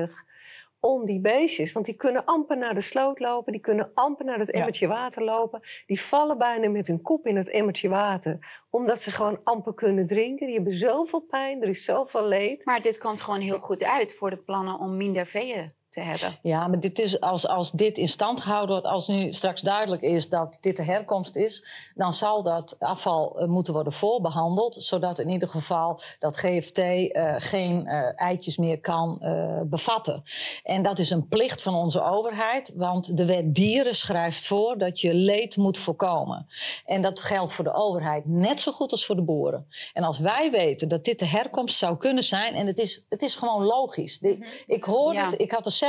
om 0.80 1.06
die 1.06 1.20
beestjes. 1.20 1.72
Want 1.72 1.86
die 1.86 1.96
kunnen 1.96 2.24
amper 2.24 2.58
naar 2.58 2.74
de 2.74 2.80
sloot 2.80 3.18
lopen. 3.18 3.52
Die 3.52 3.60
kunnen 3.60 3.90
amper 3.94 4.24
naar 4.24 4.38
het 4.38 4.50
emmertje 4.50 4.86
water 4.86 5.22
lopen. 5.22 5.60
Die 5.86 6.00
vallen 6.00 6.38
bijna 6.38 6.68
met 6.68 6.86
hun 6.86 7.02
kop 7.02 7.26
in 7.26 7.36
het 7.36 7.48
emmertje 7.48 7.88
water. 7.88 8.62
Omdat 8.70 9.00
ze 9.00 9.10
gewoon 9.10 9.40
amper 9.44 9.74
kunnen 9.74 10.06
drinken. 10.06 10.46
Die 10.46 10.54
hebben 10.54 10.72
zoveel 10.72 11.20
pijn. 11.20 11.62
Er 11.62 11.68
is 11.68 11.84
zoveel 11.84 12.26
leed. 12.26 12.64
Maar 12.64 12.82
dit 12.82 12.98
komt 12.98 13.20
gewoon 13.20 13.40
heel 13.40 13.58
goed 13.58 13.84
uit 13.84 14.14
voor 14.14 14.30
de 14.30 14.42
plannen 14.42 14.78
om 14.78 14.96
minder 14.96 15.26
veeën 15.26 15.76
te 15.98 16.04
hebben. 16.04 16.38
Ja, 16.42 16.66
maar 16.66 16.80
dit 16.80 16.98
is, 16.98 17.20
als, 17.20 17.46
als 17.48 17.70
dit 17.70 17.98
in 17.98 18.08
stand 18.08 18.40
gehouden 18.40 18.70
wordt, 18.70 18.86
als 18.86 19.06
nu 19.08 19.32
straks 19.32 19.60
duidelijk 19.60 20.02
is 20.02 20.28
dat 20.28 20.58
dit 20.60 20.76
de 20.76 20.82
herkomst 20.82 21.36
is, 21.36 21.64
dan 21.94 22.12
zal 22.12 22.42
dat 22.42 22.76
afval 22.78 23.38
eh, 23.40 23.46
moeten 23.48 23.72
worden 23.74 23.92
voorbehandeld, 23.92 24.74
zodat 24.78 25.18
in 25.18 25.28
ieder 25.28 25.48
geval 25.48 26.00
dat 26.18 26.36
GFT 26.36 26.78
eh, 26.78 27.34
geen 27.38 27.86
eh, 27.86 28.00
eitjes 28.20 28.56
meer 28.56 28.80
kan 28.80 29.16
bevatten. 29.64 30.22
En 30.62 30.82
dat 30.82 30.98
is 30.98 31.10
een 31.10 31.28
plicht 31.28 31.62
van 31.62 31.74
onze 31.74 32.02
overheid, 32.02 32.72
want 32.74 33.16
de 33.16 33.26
wet 33.26 33.54
dieren 33.54 33.94
schrijft 33.94 34.46
voor 34.46 34.78
dat 34.78 35.00
je 35.00 35.14
leed 35.14 35.56
moet 35.56 35.78
voorkomen. 35.78 36.46
En 36.84 37.02
dat 37.02 37.20
geldt 37.20 37.52
voor 37.52 37.64
de 37.64 37.72
overheid 37.74 38.26
net 38.26 38.60
zo 38.60 38.72
goed 38.72 38.90
als 38.90 39.06
voor 39.06 39.16
de 39.16 39.22
boeren. 39.22 39.66
En 39.92 40.02
als 40.04 40.18
wij 40.18 40.50
weten 40.50 40.88
dat 40.88 41.04
dit 41.04 41.18
de 41.18 41.26
herkomst 41.26 41.76
zou 41.76 41.96
kunnen 41.96 42.22
zijn, 42.24 42.54
en 42.54 42.66
het 42.66 42.78
is, 42.78 43.04
het 43.08 43.22
is 43.22 43.36
gewoon 43.36 43.62
logisch. 43.64 44.18
Die- 44.18 44.44
Ik 44.66 44.84
hoor 44.84 45.12
Ja. 45.14 45.24
het, 45.30 45.40
ik 45.40 45.50
had 45.52 45.66
er 45.66 45.72
zelf, 45.72 45.87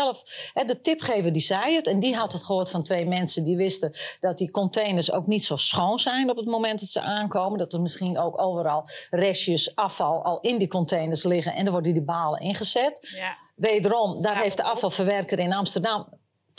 hè, 0.54 0.64
de 0.64 0.82
tipgever 0.82 1.32
die 1.32 1.42
zei 1.42 1.76
het, 1.76 1.88
en 1.88 2.00
die 2.00 2.16
had 2.16 2.34
het 2.34 2.44
gehoord 2.44 2.72
van 2.72 2.84
twee 2.84 3.06
mensen 3.06 3.44
die 3.44 3.58
wisten 3.58 3.94
dat 4.20 4.38
die 4.38 4.52
containers 4.52 5.12
ook 5.12 5.28
niet 5.28 5.46
zo 5.46 5.56
schoon 5.56 6.00
zijn 6.00 6.30
op 6.30 6.38
het 6.38 6.46
moment 6.46 6.80
dat 6.80 6.90
ze 6.90 7.02
aankomen. 7.02 7.60
Dat 7.60 7.74
er 7.74 7.82
misschien 7.82 8.20
ook 8.20 8.42
overal 8.42 8.88
restjes 9.10 9.76
afval 9.76 10.24
al 10.24 10.40
in 10.40 10.58
die 10.58 10.68
containers 10.68 11.24
liggen 11.24 11.54
en 11.54 11.66
er 11.66 11.72
worden 11.72 11.94
die 11.94 12.04
balen 12.04 12.40
ingezet. 12.40 13.16
Ja. 13.18 13.36
Wederom, 13.56 14.22
daar 14.22 14.42
heeft 14.42 14.58
de 14.58 14.64
afvalverwerker 14.64 15.40
in 15.40 15.54
Amsterdam 15.54 16.08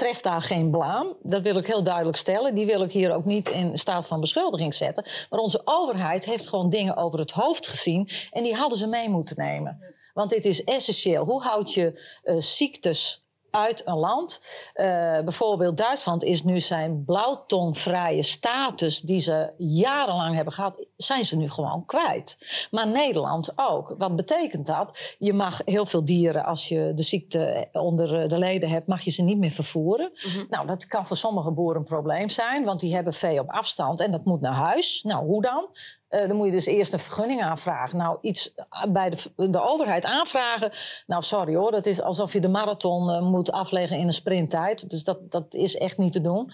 treft 0.00 0.22
daar 0.22 0.42
geen 0.42 0.70
blaam. 0.70 1.16
Dat 1.22 1.42
wil 1.42 1.56
ik 1.56 1.66
heel 1.66 1.82
duidelijk 1.82 2.16
stellen. 2.16 2.54
Die 2.54 2.66
wil 2.66 2.82
ik 2.82 2.92
hier 2.92 3.14
ook 3.14 3.24
niet 3.24 3.48
in 3.48 3.76
staat 3.76 4.06
van 4.06 4.20
beschuldiging 4.20 4.74
zetten. 4.74 5.04
Maar 5.30 5.40
onze 5.40 5.60
overheid 5.64 6.24
heeft 6.24 6.48
gewoon 6.48 6.70
dingen 6.70 6.96
over 6.96 7.18
het 7.18 7.30
hoofd 7.30 7.66
gezien. 7.66 8.08
En 8.30 8.42
die 8.42 8.54
hadden 8.54 8.78
ze 8.78 8.86
mee 8.86 9.08
moeten 9.08 9.36
nemen. 9.38 9.78
Want 10.14 10.30
dit 10.30 10.44
is 10.44 10.64
essentieel. 10.64 11.24
Hoe 11.24 11.42
houd 11.42 11.74
je 11.74 12.18
eh, 12.22 12.34
ziektes 12.38 13.24
uit 13.50 13.86
een 13.86 13.96
land? 13.96 14.40
Eh, 14.74 14.86
bijvoorbeeld 15.20 15.76
Duitsland 15.76 16.24
is 16.24 16.42
nu 16.42 16.60
zijn 16.60 17.04
blauwtongvrije 17.04 18.22
status... 18.22 19.00
die 19.00 19.18
ze 19.18 19.52
jarenlang 19.56 20.34
hebben 20.34 20.52
gehad, 20.52 20.86
zijn 20.96 21.24
ze 21.24 21.36
nu 21.36 21.50
gewoon 21.50 21.84
kwijt. 21.86 22.38
Maar 22.70 22.86
Nederland 22.86 23.52
ook. 23.56 23.94
Wat 23.98 24.16
betekent 24.16 24.66
dat? 24.66 25.14
Je 25.18 25.32
mag 25.32 25.60
heel 25.64 25.86
veel 25.86 26.04
dieren, 26.04 26.44
als 26.44 26.68
je 26.68 26.92
de 26.94 27.02
ziekte 27.02 27.68
onder 27.72 28.28
de 28.28 28.38
leden 28.38 28.68
hebt... 28.68 28.86
mag 28.86 29.00
je 29.02 29.10
ze 29.10 29.22
niet 29.22 29.38
meer 29.38 29.50
vervoeren. 29.50 30.12
Nou, 30.48 30.66
dat 30.66 30.86
kan 30.86 31.06
voor 31.06 31.16
sommige 31.16 31.50
boeren 31.50 31.80
een 31.80 31.86
probleem 31.86 32.28
zijn... 32.28 32.64
want 32.64 32.80
die 32.80 32.94
hebben 32.94 33.12
vee 33.12 33.40
op 33.40 33.48
afstand 33.48 34.00
en 34.00 34.10
dat 34.10 34.24
moet 34.24 34.40
naar 34.40 34.52
huis. 34.52 35.02
Nou, 35.02 35.26
hoe 35.26 35.42
dan? 35.42 35.68
Eh, 36.10 36.28
dan 36.28 36.36
moet 36.36 36.46
je 36.46 36.52
dus 36.52 36.66
eerst 36.66 36.92
een 36.92 36.98
vergunning 36.98 37.42
aanvragen. 37.42 37.98
Nou, 37.98 38.18
iets 38.20 38.54
bij 38.88 39.10
de, 39.10 39.50
de 39.50 39.62
overheid 39.62 40.04
aanvragen. 40.04 40.70
Nou, 41.06 41.22
sorry 41.22 41.54
hoor, 41.54 41.70
dat 41.70 41.86
is 41.86 42.02
alsof 42.02 42.32
je 42.32 42.40
de 42.40 42.48
marathon 42.48 43.10
eh, 43.10 43.20
moet 43.20 43.52
afleggen 43.52 43.98
in 43.98 44.06
een 44.06 44.12
sprinttijd. 44.12 44.90
Dus 44.90 45.04
dat, 45.04 45.30
dat 45.30 45.54
is 45.54 45.76
echt 45.76 45.98
niet 45.98 46.12
te 46.12 46.20
doen. 46.20 46.52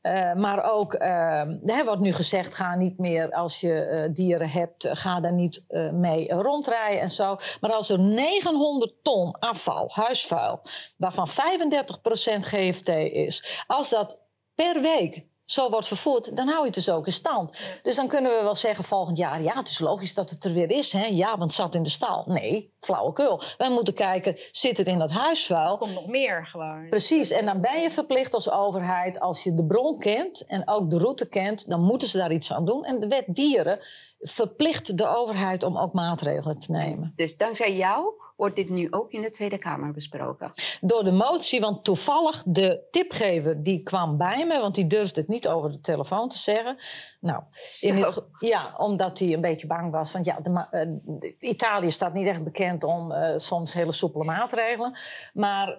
Eh, 0.00 0.34
maar 0.34 0.72
ook, 0.72 0.94
eh, 0.94 1.40
er 1.78 1.84
wordt 1.84 2.00
nu 2.00 2.12
gezegd, 2.12 2.54
ga 2.54 2.74
niet 2.74 2.98
meer 2.98 3.32
als 3.32 3.60
je 3.60 3.74
eh, 3.74 4.12
dieren 4.12 4.48
hebt, 4.48 4.84
eh, 4.84 4.92
ga 4.94 5.20
daar 5.20 5.32
niet 5.32 5.64
eh, 5.68 5.90
mee 5.90 6.32
rondrijden 6.32 7.00
en 7.00 7.10
zo. 7.10 7.36
Maar 7.60 7.72
als 7.72 7.88
er 7.88 8.00
900 8.00 8.94
ton 9.02 9.38
afval, 9.38 9.90
huisvuil, 9.92 10.60
waarvan 10.96 11.28
35% 11.28 12.46
GFT 12.46 12.88
is, 12.88 13.64
als 13.66 13.90
dat 13.90 14.18
per 14.54 14.80
week 14.80 15.26
zo 15.54 15.70
wordt 15.70 15.86
vervoerd, 15.86 16.36
dan 16.36 16.46
hou 16.46 16.58
je 16.58 16.64
het 16.64 16.74
dus 16.74 16.88
ook 16.88 17.06
in 17.06 17.12
stand. 17.12 17.58
Dus 17.82 17.96
dan 17.96 18.08
kunnen 18.08 18.36
we 18.36 18.42
wel 18.42 18.54
zeggen 18.54 18.84
volgend 18.84 19.16
jaar... 19.16 19.42
ja, 19.42 19.54
het 19.56 19.68
is 19.68 19.78
logisch 19.78 20.14
dat 20.14 20.30
het 20.30 20.44
er 20.44 20.52
weer 20.52 20.70
is. 20.70 20.92
Hè? 20.92 21.06
Ja, 21.06 21.28
want 21.28 21.42
het 21.42 21.52
zat 21.52 21.74
in 21.74 21.82
de 21.82 21.90
stal. 21.90 22.24
Nee, 22.26 22.74
flauwekul. 22.78 23.40
Wij 23.58 23.70
moeten 23.70 23.94
kijken, 23.94 24.36
zit 24.50 24.78
het 24.78 24.86
in 24.86 24.98
dat 24.98 25.10
huisvuil? 25.10 25.72
Er 25.72 25.78
komt 25.78 25.94
nog 25.94 26.06
meer 26.06 26.46
gewoon. 26.46 26.88
Precies, 26.88 27.30
en 27.30 27.44
dan 27.44 27.60
ben 27.60 27.80
je 27.80 27.90
verplicht 27.90 28.34
als 28.34 28.50
overheid... 28.50 29.20
als 29.20 29.42
je 29.42 29.54
de 29.54 29.64
bron 29.64 29.98
kent 29.98 30.46
en 30.46 30.68
ook 30.68 30.90
de 30.90 30.98
route 30.98 31.28
kent... 31.28 31.68
dan 31.70 31.80
moeten 31.80 32.08
ze 32.08 32.16
daar 32.16 32.32
iets 32.32 32.52
aan 32.52 32.64
doen. 32.64 32.84
En 32.84 33.00
de 33.00 33.08
wet 33.08 33.24
dieren 33.26 33.78
verplicht 34.18 34.98
de 34.98 35.06
overheid 35.06 35.62
om 35.62 35.78
ook 35.78 35.92
maatregelen 35.92 36.58
te 36.58 36.70
nemen. 36.70 37.12
Dus 37.16 37.36
dankzij 37.36 37.76
jou 37.76 38.23
wordt 38.36 38.56
dit 38.56 38.68
nu 38.68 38.86
ook 38.90 39.12
in 39.12 39.22
de 39.22 39.30
Tweede 39.30 39.58
Kamer 39.58 39.92
besproken. 39.92 40.52
door 40.80 41.04
de 41.04 41.12
motie. 41.12 41.60
Want 41.60 41.84
toevallig 41.84 42.42
de 42.46 42.86
tipgever 42.90 43.62
die 43.62 43.82
kwam 43.82 44.16
bij 44.16 44.46
me, 44.46 44.60
want 44.60 44.74
die 44.74 44.86
durfde 44.86 45.20
het 45.20 45.28
niet 45.28 45.48
over 45.48 45.70
de 45.70 45.80
telefoon 45.80 46.28
te 46.28 46.38
zeggen. 46.38 46.76
Nou, 47.20 47.42
in 47.80 47.94
het 47.94 48.22
ja, 48.38 48.74
omdat 48.76 49.18
hij 49.18 49.32
een 49.32 49.40
beetje 49.40 49.66
bang 49.66 49.92
was. 49.92 50.12
Want 50.12 50.24
ja, 50.24 50.40
de, 50.40 50.66
eh, 50.70 50.86
de- 51.04 51.36
Italië 51.38 51.90
staat 51.90 52.12
niet 52.12 52.26
echt 52.26 52.44
bekend 52.44 52.84
om 52.84 53.12
eh, 53.12 53.32
soms 53.36 53.72
hele 53.72 53.92
soepele 53.92 54.24
maatregelen. 54.24 54.98
Maar, 55.32 55.78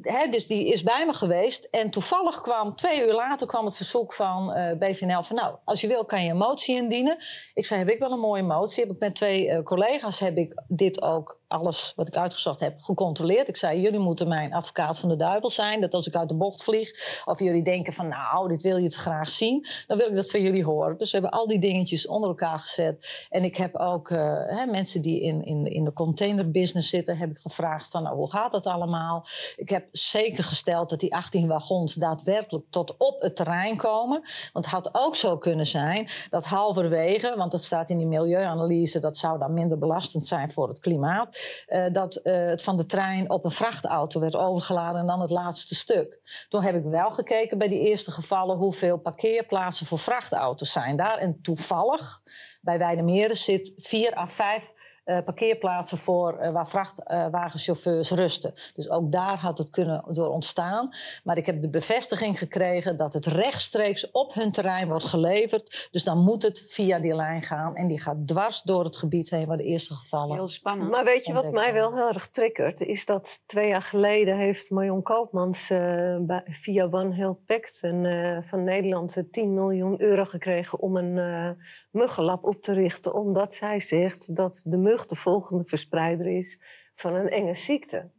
hè, 0.00 0.28
dus 0.28 0.46
die 0.46 0.72
is 0.72 0.82
bij 0.82 1.06
me 1.06 1.12
geweest. 1.12 1.64
En 1.64 1.90
toevallig 1.90 2.40
kwam, 2.40 2.74
twee 2.74 3.06
uur 3.06 3.14
later 3.14 3.46
kwam 3.46 3.64
het 3.64 3.76
verzoek 3.76 4.12
van 4.12 4.46
BVNL 4.78 5.22
van... 5.22 5.36
nou, 5.36 5.56
als 5.64 5.80
je 5.80 5.86
wil 5.88 6.04
kan 6.04 6.24
je 6.24 6.30
een 6.30 6.36
motie 6.36 6.76
indienen. 6.76 7.16
Ik 7.54 7.66
zei, 7.66 7.80
heb 7.80 7.88
ik 7.88 7.98
wel 7.98 8.12
een 8.12 8.18
mooie 8.18 8.42
motie. 8.42 8.84
Heb 8.84 8.94
ik 8.94 9.00
met 9.00 9.14
twee 9.14 9.62
collega's 9.62 10.18
heb 10.20 10.36
ik 10.36 10.62
dit 10.68 11.02
ook 11.02 11.37
alles 11.48 11.92
wat 11.96 12.08
ik 12.08 12.16
uitgezocht 12.16 12.60
heb 12.60 12.80
gecontroleerd. 12.80 13.48
Ik 13.48 13.56
zei, 13.56 13.80
jullie 13.80 13.98
moeten 13.98 14.28
mijn 14.28 14.54
advocaat 14.54 14.98
van 14.98 15.08
de 15.08 15.16
duivel 15.16 15.50
zijn. 15.50 15.80
Dat 15.80 15.94
als 15.94 16.06
ik 16.06 16.16
uit 16.16 16.28
de 16.28 16.34
bocht 16.34 16.62
vlieg, 16.62 17.22
of 17.24 17.38
jullie 17.38 17.62
denken 17.62 17.92
van... 17.92 18.08
nou, 18.08 18.48
dit 18.48 18.62
wil 18.62 18.76
je 18.76 18.88
te 18.88 18.98
graag 18.98 19.30
zien, 19.30 19.66
dan 19.86 19.98
wil 19.98 20.08
ik 20.08 20.14
dat 20.14 20.30
van 20.30 20.42
jullie 20.42 20.64
horen. 20.64 20.98
Dus 20.98 21.10
we 21.10 21.18
hebben 21.18 21.38
al 21.38 21.46
die 21.46 21.60
dingetjes 21.60 22.06
onder 22.06 22.28
elkaar 22.28 22.58
gezet. 22.58 23.26
En 23.30 23.44
ik 23.44 23.56
heb 23.56 23.76
ook 23.76 24.10
eh, 24.10 24.18
hè, 24.46 24.66
mensen 24.66 25.00
die 25.00 25.20
in, 25.20 25.44
in, 25.44 25.66
in 25.66 25.84
de 25.84 25.92
containerbusiness 25.92 26.88
zitten... 26.88 27.16
heb 27.16 27.30
ik 27.30 27.38
gevraagd 27.38 27.90
van, 27.90 28.02
nou, 28.02 28.16
hoe 28.16 28.30
gaat 28.30 28.52
dat 28.52 28.66
allemaal? 28.66 29.26
Ik 29.56 29.68
heb 29.68 29.88
zeker 29.92 30.44
gesteld 30.44 30.90
dat 30.90 31.00
die 31.00 31.14
18 31.14 31.48
wagons 31.48 31.94
daadwerkelijk 31.94 32.64
tot 32.70 32.94
op 32.96 33.20
het 33.20 33.36
terrein 33.36 33.76
komen. 33.76 34.22
Want 34.52 34.64
het 34.64 34.74
had 34.74 34.88
ook 34.92 35.16
zo 35.16 35.38
kunnen 35.38 35.66
zijn 35.66 36.08
dat 36.30 36.44
halverwege... 36.44 37.34
want 37.36 37.52
dat 37.52 37.62
staat 37.62 37.90
in 37.90 37.96
die 37.96 38.06
milieuanalyse... 38.06 38.98
dat 38.98 39.16
zou 39.16 39.38
dan 39.38 39.54
minder 39.54 39.78
belastend 39.78 40.26
zijn 40.26 40.50
voor 40.50 40.68
het 40.68 40.80
klimaat... 40.80 41.37
eh, 41.66 41.86
dat 41.92 42.16
eh, 42.16 42.46
het 42.46 42.62
van 42.62 42.76
de 42.76 42.86
trein 42.86 43.30
op 43.30 43.44
een 43.44 43.50
vrachtauto 43.50 44.20
werd 44.20 44.36
overgeladen... 44.36 45.00
en 45.00 45.06
dan 45.06 45.20
het 45.20 45.30
laatste 45.30 45.74
stuk. 45.74 46.20
Toen 46.48 46.62
heb 46.62 46.74
ik 46.74 46.84
wel 46.84 47.10
gekeken 47.10 47.58
bij 47.58 47.68
die 47.68 47.80
eerste 47.80 48.10
gevallen... 48.10 48.56
hoeveel 48.56 48.98
parkeerplaatsen 48.98 49.86
voor 49.86 49.98
vrachtauto's 49.98 50.72
zijn 50.72 50.96
daar. 50.96 51.18
En 51.18 51.40
toevallig, 51.42 52.20
bij 52.60 52.78
Weidemeren 52.78 53.36
zit 53.36 53.72
vier 53.76 54.18
à 54.18 54.26
vijf 54.26 54.72
eh, 55.08 55.18
parkeerplaatsen 55.24 55.98
voor 55.98 56.38
eh, 56.38 56.52
waar 56.52 56.68
vrachtwagenchauffeurs 56.68 58.10
rusten. 58.10 58.52
Dus 58.74 58.90
ook 58.90 59.12
daar 59.12 59.38
had 59.38 59.58
het 59.58 59.70
kunnen 59.70 60.04
door 60.12 60.28
ontstaan. 60.28 60.88
Maar 61.24 61.36
ik 61.36 61.46
heb 61.46 61.60
de 61.60 61.70
bevestiging 61.70 62.38
gekregen 62.38 62.96
dat 62.96 63.14
het 63.14 63.26
rechtstreeks 63.26 64.10
op 64.10 64.34
hun 64.34 64.52
terrein 64.52 64.88
wordt 64.88 65.04
geleverd. 65.04 65.88
Dus 65.90 66.04
dan 66.04 66.18
moet 66.18 66.42
het 66.42 66.64
via 66.66 66.98
die 66.98 67.14
lijn 67.14 67.42
gaan. 67.42 67.76
En 67.76 67.86
die 67.86 68.00
gaat 68.00 68.26
dwars 68.26 68.62
door 68.62 68.84
het 68.84 68.96
gebied 68.96 69.30
heen 69.30 69.46
waar 69.46 69.56
de 69.56 69.64
eerste 69.64 69.94
gevallen. 69.94 70.36
Heel 70.36 70.48
spannend. 70.48 70.90
Maar 70.90 71.04
weet 71.04 71.26
je 71.26 71.32
wat 71.32 71.52
mij 71.52 71.72
wel 71.72 71.94
heel 71.94 72.08
erg 72.08 72.28
triggert? 72.28 72.80
Is 72.80 73.04
dat 73.04 73.42
twee 73.46 73.68
jaar 73.68 73.82
geleden 73.82 74.36
heeft 74.36 74.70
Marion 74.70 75.02
Koopmans 75.02 75.70
eh, 75.70 76.16
via 76.44 76.88
One 76.90 77.14
Health 77.14 77.44
Pact 77.44 77.78
een, 77.82 78.04
eh, 78.04 78.42
van 78.42 78.64
Nederland 78.64 79.16
eh, 79.16 79.24
10 79.30 79.54
miljoen 79.54 80.00
euro 80.00 80.24
gekregen 80.24 80.78
om 80.78 80.96
een 80.96 81.18
eh 81.18 81.50
muggenlab 81.90 82.44
op 82.44 82.62
te 82.62 82.72
richten. 82.72 83.14
Omdat 83.14 83.54
zij 83.54 83.80
zegt 83.80 84.36
dat 84.36 84.62
de 84.64 84.76
mug 84.76 85.06
de 85.06 85.16
volgende 85.16 85.64
verspreider 85.64 86.26
is 86.36 86.60
van 86.92 87.12
een 87.14 87.28
enge 87.28 87.54
ziekte. 87.54 88.10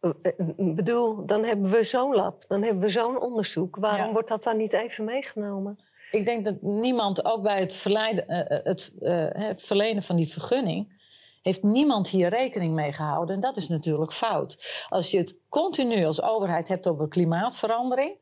Eh, 0.00 0.10
eh, 0.22 0.48
Ik 0.56 0.74
bedoel, 0.76 1.26
dan 1.26 1.44
hebben 1.44 1.70
we 1.70 1.84
zo'n 1.84 2.14
lab, 2.14 2.44
dan 2.48 2.62
hebben 2.62 2.82
we 2.82 2.88
zo'n 2.88 3.20
onderzoek. 3.20 3.76
Waarom 3.76 4.06
Ja. 4.06 4.12
wordt 4.12 4.28
dat 4.28 4.42
dan 4.42 4.56
niet 4.56 4.72
even 4.72 5.04
meegenomen? 5.04 5.78
Ik 6.10 6.24
denk 6.26 6.44
dat 6.44 6.62
niemand, 6.62 7.24
ook 7.24 7.42
bij 7.42 7.60
het, 7.60 7.74
verleiden, 7.74 8.28
eh, 8.28 8.58
eh, 8.58 8.64
het, 8.64 8.92
eh, 9.00 9.26
het 9.48 9.62
verlenen 9.62 10.02
van 10.02 10.16
die 10.16 10.28
vergunning, 10.28 10.98
heeft 11.42 11.62
niemand 11.62 12.08
hier 12.08 12.28
rekening 12.28 12.74
mee 12.74 12.92
gehouden. 12.92 13.34
En 13.34 13.40
dat 13.40 13.56
is 13.56 13.68
natuurlijk 13.68 14.12
fout. 14.12 14.84
Als 14.88 15.10
je 15.10 15.18
het 15.18 15.36
continu 15.48 16.04
als 16.04 16.22
overheid 16.22 16.68
hebt 16.68 16.88
over 16.88 17.08
klimaatverandering, 17.08 18.16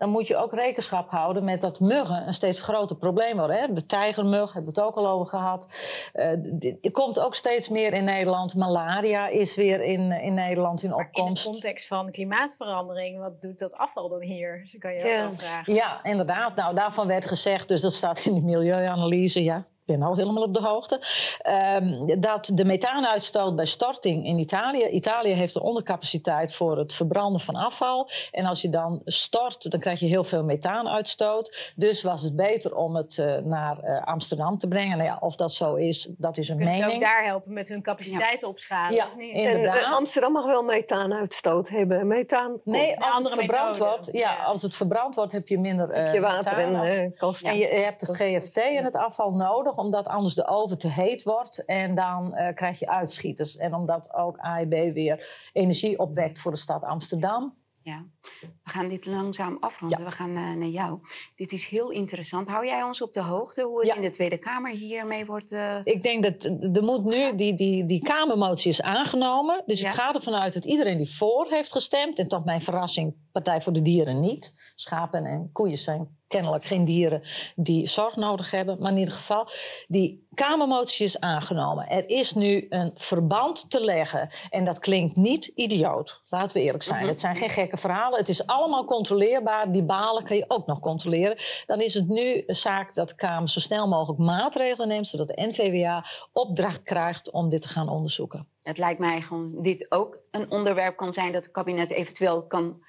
dan 0.00 0.08
moet 0.10 0.26
je 0.26 0.36
ook 0.36 0.52
rekenschap 0.54 1.10
houden 1.10 1.44
met 1.44 1.60
dat 1.60 1.80
muggen 1.80 2.26
een 2.26 2.32
steeds 2.32 2.60
groter 2.60 2.96
probleem 2.96 3.36
worden. 3.36 3.56
Hè? 3.60 3.72
De 3.72 3.86
tijgermug 3.86 4.52
hebben 4.52 4.74
we 4.74 4.80
het 4.80 4.88
ook 4.88 4.94
al 4.96 5.08
over 5.08 5.26
gehad. 5.26 5.66
Eh, 6.12 6.30
d- 6.32 6.76
er 6.84 6.90
komt 6.90 7.20
ook 7.20 7.34
steeds 7.34 7.68
meer 7.68 7.92
in 7.92 8.04
Nederland. 8.04 8.54
Malaria 8.54 9.28
is 9.28 9.54
weer 9.54 9.80
in, 9.82 10.12
in 10.12 10.34
Nederland 10.34 10.82
in 10.82 10.90
In 10.90 10.96
de 10.96 11.02
opkomst. 11.02 11.44
context 11.44 11.86
van 11.86 12.10
klimaatverandering, 12.10 13.18
wat 13.18 13.42
doet 13.42 13.58
dat 13.58 13.74
afval 13.74 14.08
dan 14.08 14.22
hier? 14.22 14.58
Dus 14.62 14.76
kan 14.78 14.92
je 14.92 14.98
ook 14.98 15.04
wel 15.04 15.32
vragen. 15.36 15.74
Ja, 15.74 16.04
inderdaad. 16.04 16.56
Nou, 16.56 16.74
daarvan 16.74 17.06
werd 17.06 17.26
gezegd, 17.26 17.68
dus 17.68 17.80
dat 17.80 17.92
staat 17.94 18.18
in 18.24 18.34
de 18.34 18.40
milieuanalyse, 18.40 19.42
ja. 19.44 19.64
Ik 19.90 19.96
ben 19.98 20.04
nou 20.04 20.18
helemaal 20.20 20.42
op 20.42 20.54
de 20.54 20.60
hoogte. 20.60 21.00
ehm, 21.42 22.20
dat 22.20 22.50
de 22.54 22.64
methaanuitstoot 22.64 23.56
bij 23.56 23.64
storting 23.66 24.26
in 24.26 24.38
Italië. 24.38 24.86
Italië 24.86 25.32
heeft 25.32 25.54
een 25.54 25.62
ondercapaciteit 25.62 26.54
voor 26.54 26.78
het 26.78 26.92
verbranden 26.92 27.40
van 27.40 27.54
afval. 27.54 28.08
En 28.32 28.44
als 28.46 28.62
je 28.62 28.68
dan 28.68 29.00
stort, 29.04 29.70
dan 29.70 29.80
krijg 29.80 30.00
je 30.00 30.06
heel 30.06 30.24
veel 30.24 30.44
methaanuitstoot. 30.44 31.72
Dus 31.76 32.02
was 32.02 32.22
het 32.22 32.36
beter 32.36 32.76
om 32.76 32.96
het 32.96 33.18
eh, 33.18 33.36
naar 33.36 33.78
eh, 33.78 34.06
Amsterdam 34.06 34.58
te 34.58 34.68
brengen. 34.68 34.96
Nou 34.98 35.08
ja, 35.10 35.16
of 35.20 35.36
dat 35.36 35.52
zo 35.52 35.74
is, 35.74 36.08
dat 36.16 36.36
is 36.36 36.48
een 36.48 36.56
Kunnen 36.56 36.74
ze 36.74 36.80
ook 36.82 36.86
mening. 36.86 37.04
daar 37.04 37.24
helpen 37.24 37.52
met 37.52 37.68
hun 37.68 37.82
capaciteiten 37.82 38.48
opschalen? 38.48 38.94
Ja, 38.94 39.08
En 39.18 39.20
Inderdaad. 39.20 39.76
eh, 39.76 39.92
Amsterdam 39.92 40.32
mag 40.32 40.44
wel 40.44 40.62
methaanuitstoot 40.62 41.68
hebben. 41.68 42.06
Methaan 42.06 42.60
Nee, 42.64 42.96
als 42.96 43.04
het 43.06 43.14
andere 43.14 43.34
verbrand 43.34 43.78
wordt, 43.78 44.08
ja, 44.12 44.18
Ja. 44.32 44.44
als 44.44 44.62
het 44.62 44.74
verbrand 44.74 45.14
wordt, 45.14 45.32
heb 45.32 45.48
je 45.48 45.58
minder 45.58 45.88
heb 45.88 46.10
je 46.12 46.16
eh, 46.16 46.22
water 46.22 46.52
en 46.58 46.74
eh, 46.82 47.10
koolstof. 47.18 47.50
En 47.50 47.58
je, 47.58 47.68
je 47.74 47.80
hebt 47.80 48.00
het 48.00 48.16
GFT 48.16 48.56
en 48.56 48.84
het 48.84 48.96
afval 48.96 49.30
nodig, 49.32 49.76
omdat 49.80 50.08
anders 50.08 50.34
de 50.34 50.46
oven 50.48 50.78
te 50.78 50.88
heet 50.88 51.22
wordt. 51.22 51.64
En 51.64 51.94
dan 51.94 52.34
eh, 52.34 52.54
krijg 52.54 52.78
je 52.78 52.88
uitschieters. 52.88 53.56
En 53.56 53.74
omdat 53.74 54.14
ook 54.14 54.36
AIB 54.38 54.70
weer 54.94 55.48
energie 55.52 55.98
opwekt 55.98 56.40
voor 56.40 56.50
de 56.50 56.56
stad 56.58 56.84
Amsterdam. 56.84 57.58
Ja, 57.82 58.04
we 58.40 58.48
gaan 58.70 58.88
dit 58.88 59.06
langzaam 59.06 59.56
afronden. 59.60 60.04
We 60.04 60.10
gaan 60.10 60.28
eh, 60.36 60.52
naar 60.56 60.68
jou. 60.68 60.98
Dit 61.34 61.52
is 61.52 61.66
heel 61.66 61.90
interessant. 61.90 62.48
Hou 62.48 62.66
jij 62.66 62.82
ons 62.82 63.02
op 63.02 63.12
de 63.12 63.22
hoogte 63.22 63.62
hoe 63.62 63.78
het 63.78 63.88
Ja. 63.88 63.94
in 63.94 64.00
de 64.00 64.08
Tweede 64.08 64.38
Kamer 64.38 64.70
hiermee 64.72 65.26
wordt... 65.26 65.52
eh, 65.52 65.76
Ik 65.84 66.02
denk 66.02 66.22
dat 66.22 66.44
er 66.76 66.82
moet 66.84 67.04
nu, 67.04 67.34
die, 67.34 67.54
die, 67.54 67.84
die 67.86 68.02
Kamermotie 68.02 68.70
is 68.70 68.82
aangenomen. 68.82 69.62
Dus 69.66 69.80
Ja. 69.80 69.88
ik 69.88 69.94
ga 69.94 70.14
ervan 70.14 70.34
uit 70.34 70.52
dat 70.52 70.64
iedereen 70.64 70.96
die 70.96 71.14
voor 71.16 71.46
heeft 71.50 71.72
gestemd. 71.72 72.18
En 72.18 72.28
tot 72.28 72.44
mijn 72.44 72.60
verrassing, 72.60 73.14
Partij 73.32 73.60
voor 73.60 73.72
de 73.72 73.82
Dieren 73.82 74.20
niet. 74.20 74.72
Schapen 74.74 75.24
en 75.24 75.50
koeien 75.52 75.78
zijn 75.78 76.18
kennelijk 76.30 76.64
geen 76.64 76.84
dieren 76.84 77.22
die 77.56 77.86
zorg 77.86 78.16
nodig 78.16 78.50
hebben. 78.50 78.76
Maar 78.80 78.92
in 78.92 78.98
ieder 78.98 79.14
geval, 79.14 79.48
die 79.88 80.28
Kamermotie 80.34 81.06
is 81.06 81.20
aangenomen. 81.20 81.88
Er 81.88 82.08
is 82.08 82.32
nu 82.32 82.66
een 82.68 82.90
verband 82.94 83.70
te 83.70 83.84
leggen. 83.84 84.28
En 84.50 84.64
dat 84.64 84.78
klinkt 84.78 85.16
niet 85.16 85.46
idioot. 85.46 86.22
Laten 86.28 86.56
we 86.56 86.62
eerlijk 86.62 86.82
zijn. 86.82 87.06
Het 87.06 87.20
zijn 87.20 87.36
geen 87.36 87.48
gekke 87.48 87.76
verhalen. 87.76 88.18
Het 88.18 88.28
is 88.28 88.46
allemaal 88.46 88.84
controleerbaar. 88.84 89.72
Die 89.72 89.82
balen 89.82 90.24
kan 90.24 90.36
je 90.36 90.44
ook 90.48 90.66
nog 90.66 90.80
controleren. 90.80 91.36
Dan 91.66 91.80
is 91.80 91.94
het 91.94 92.08
nu 92.08 92.42
een 92.46 92.54
zaak 92.54 92.94
dat 92.94 93.08
de 93.08 93.14
Kamer 93.14 93.48
zo 93.48 93.60
snel 93.60 93.88
mogelijk 93.88 94.20
maatregelen 94.20 94.88
neemt... 94.88 95.06
zodat 95.06 95.28
de 95.28 95.46
NVWA 95.46 96.04
opdracht 96.32 96.82
krijgt 96.82 97.30
om 97.30 97.48
dit 97.48 97.62
te 97.62 97.68
gaan 97.68 97.88
onderzoeken. 97.88 98.48
Het 98.62 98.78
lijkt 98.78 99.00
mij 99.00 99.20
gewoon 99.20 99.62
dit 99.62 99.90
ook 99.90 100.18
een 100.30 100.50
onderwerp 100.50 100.96
kan 100.96 101.14
zijn 101.14 101.32
dat 101.32 101.44
het 101.44 101.52
kabinet 101.52 101.90
eventueel 101.90 102.46
kan 102.46 102.82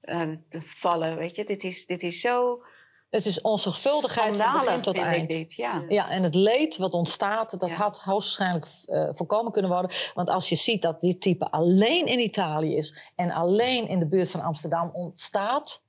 eh, 0.00 0.28
vallen. 0.50 1.16
Weet 1.16 1.36
je, 1.36 1.44
dit 1.44 1.64
is, 1.64 1.86
dit 1.86 2.02
is 2.02 2.20
zo 2.20 2.64
Het 3.10 3.26
is 3.26 3.40
onzorgvuldigheid 3.40 4.36
van 4.36 4.52
begin 4.52 4.80
tot 4.80 4.98
eind. 4.98 5.28
dit. 5.28 5.52
Ja. 5.54 5.84
Ja, 5.88 6.10
en 6.10 6.22
het 6.22 6.34
leed 6.34 6.76
wat 6.76 6.92
ontstaat, 6.92 7.60
dat 7.60 7.70
Ja. 7.70 7.74
had 7.76 7.98
hoogstwaarschijnlijk 7.98 8.66
eh, 8.84 9.14
voorkomen 9.14 9.52
kunnen 9.52 9.70
worden. 9.70 9.90
Want 10.14 10.30
als 10.30 10.48
je 10.48 10.54
ziet 10.54 10.82
dat 10.82 11.00
dit 11.00 11.20
type 11.20 11.50
alleen 11.50 12.06
in 12.06 12.18
Italië 12.18 12.76
is 12.76 13.12
en 13.14 13.30
alleen 13.30 13.88
in 13.88 13.98
de 13.98 14.08
buurt 14.08 14.30
van 14.30 14.40
Amsterdam 14.42 14.90
ontstaat, 14.92 15.82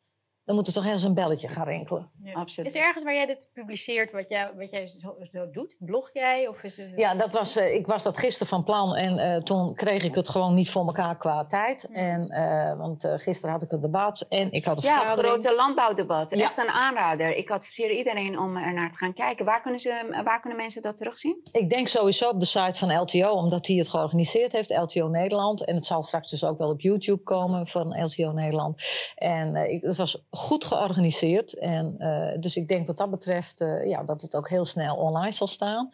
dan 0.47 0.55
moet 0.55 0.67
er 0.67 0.73
toch 0.73 0.83
ergens 0.85 1.03
een 1.03 1.13
belletje 1.13 1.47
gaan 1.47 1.65
rinkelen. 1.65 2.09
Ja. 2.23 2.33
Absoluut. 2.33 2.69
Is 2.69 2.75
er 2.79 2.85
ergens 2.85 3.03
waar 3.03 3.13
jij 3.13 3.25
dit 3.25 3.49
publiceert, 3.53 4.11
wat 4.11 4.29
jij, 4.29 4.51
wat 4.57 4.69
jij 4.69 4.87
zo, 4.87 5.15
zo 5.31 5.49
doet? 5.51 5.75
Blog 5.79 6.09
jij? 6.13 6.47
Of 6.47 6.63
is 6.63 6.77
het... 6.77 6.89
Ja, 6.95 7.15
dat 7.15 7.33
was, 7.33 7.55
eh, 7.55 7.73
ik 7.73 7.87
was 7.87 8.03
dat 8.03 8.17
gisteren 8.17 8.47
van 8.47 8.63
plan 8.63 8.95
en 8.95 9.17
eh, 9.17 9.41
toen 9.41 9.75
kreeg 9.75 10.03
ik 10.03 10.15
het 10.15 10.29
gewoon 10.29 10.53
niet 10.53 10.69
voor 10.69 10.85
elkaar 10.85 11.17
qua 11.17 11.45
tijd. 11.45 11.87
En, 11.91 12.29
eh, 12.29 12.77
want 12.77 13.03
eh, 13.03 13.13
gisteren 13.15 13.51
had 13.51 13.63
ik 13.63 13.71
een 13.71 13.81
debat 13.81 14.25
en 14.29 14.51
ik 14.51 14.65
had 14.65 14.77
een 14.77 14.83
Ja, 14.89 14.97
vergadering. 14.99 15.33
grote 15.33 15.55
landbouwdebat. 15.55 16.29
Ja. 16.35 16.43
Echt 16.43 16.57
een 16.57 16.69
aanrader. 16.69 17.35
Ik 17.35 17.49
adviseer 17.51 17.91
iedereen 17.91 18.39
om 18.39 18.57
er 18.57 18.73
naar 18.73 18.91
te 18.91 18.97
gaan 18.97 19.13
kijken. 19.13 19.45
Waar 19.45 19.61
kunnen, 19.61 19.79
ze, 19.79 20.21
waar 20.23 20.39
kunnen 20.39 20.59
mensen 20.59 20.81
dat 20.81 20.97
terugzien? 20.97 21.39
Ik 21.51 21.69
denk 21.69 21.87
sowieso 21.87 22.29
op 22.29 22.39
de 22.39 22.45
site 22.45 22.79
van 22.79 22.99
LTO, 22.99 23.29
omdat 23.29 23.67
hij 23.67 23.75
het 23.75 23.89
georganiseerd 23.89 24.51
heeft, 24.51 24.69
LTO 24.77 25.07
Nederland. 25.07 25.65
En 25.65 25.75
het 25.75 25.85
zal 25.85 26.01
straks 26.01 26.29
dus 26.29 26.43
ook 26.43 26.57
wel 26.57 26.69
op 26.69 26.81
YouTube 26.81 27.23
komen 27.23 27.67
van 27.67 28.03
LTO 28.03 28.31
Nederland. 28.31 28.81
En 29.15 29.55
eh, 29.55 29.71
ik, 29.73 29.81
het 29.81 29.97
was 29.97 30.25
goed 30.37 30.65
georganiseerd. 30.65 31.57
En, 31.57 31.95
eh, 31.97 32.39
dus 32.39 32.55
ik 32.55 32.67
denk 32.67 32.87
wat 32.87 32.97
dat 32.97 33.09
betreft 33.11 33.61
eh, 33.61 33.87
ja, 33.87 34.03
dat 34.03 34.21
het 34.21 34.35
ook 34.35 34.49
heel 34.49 34.65
snel 34.65 34.95
online 34.95 35.31
zal 35.31 35.47
staan. 35.47 35.89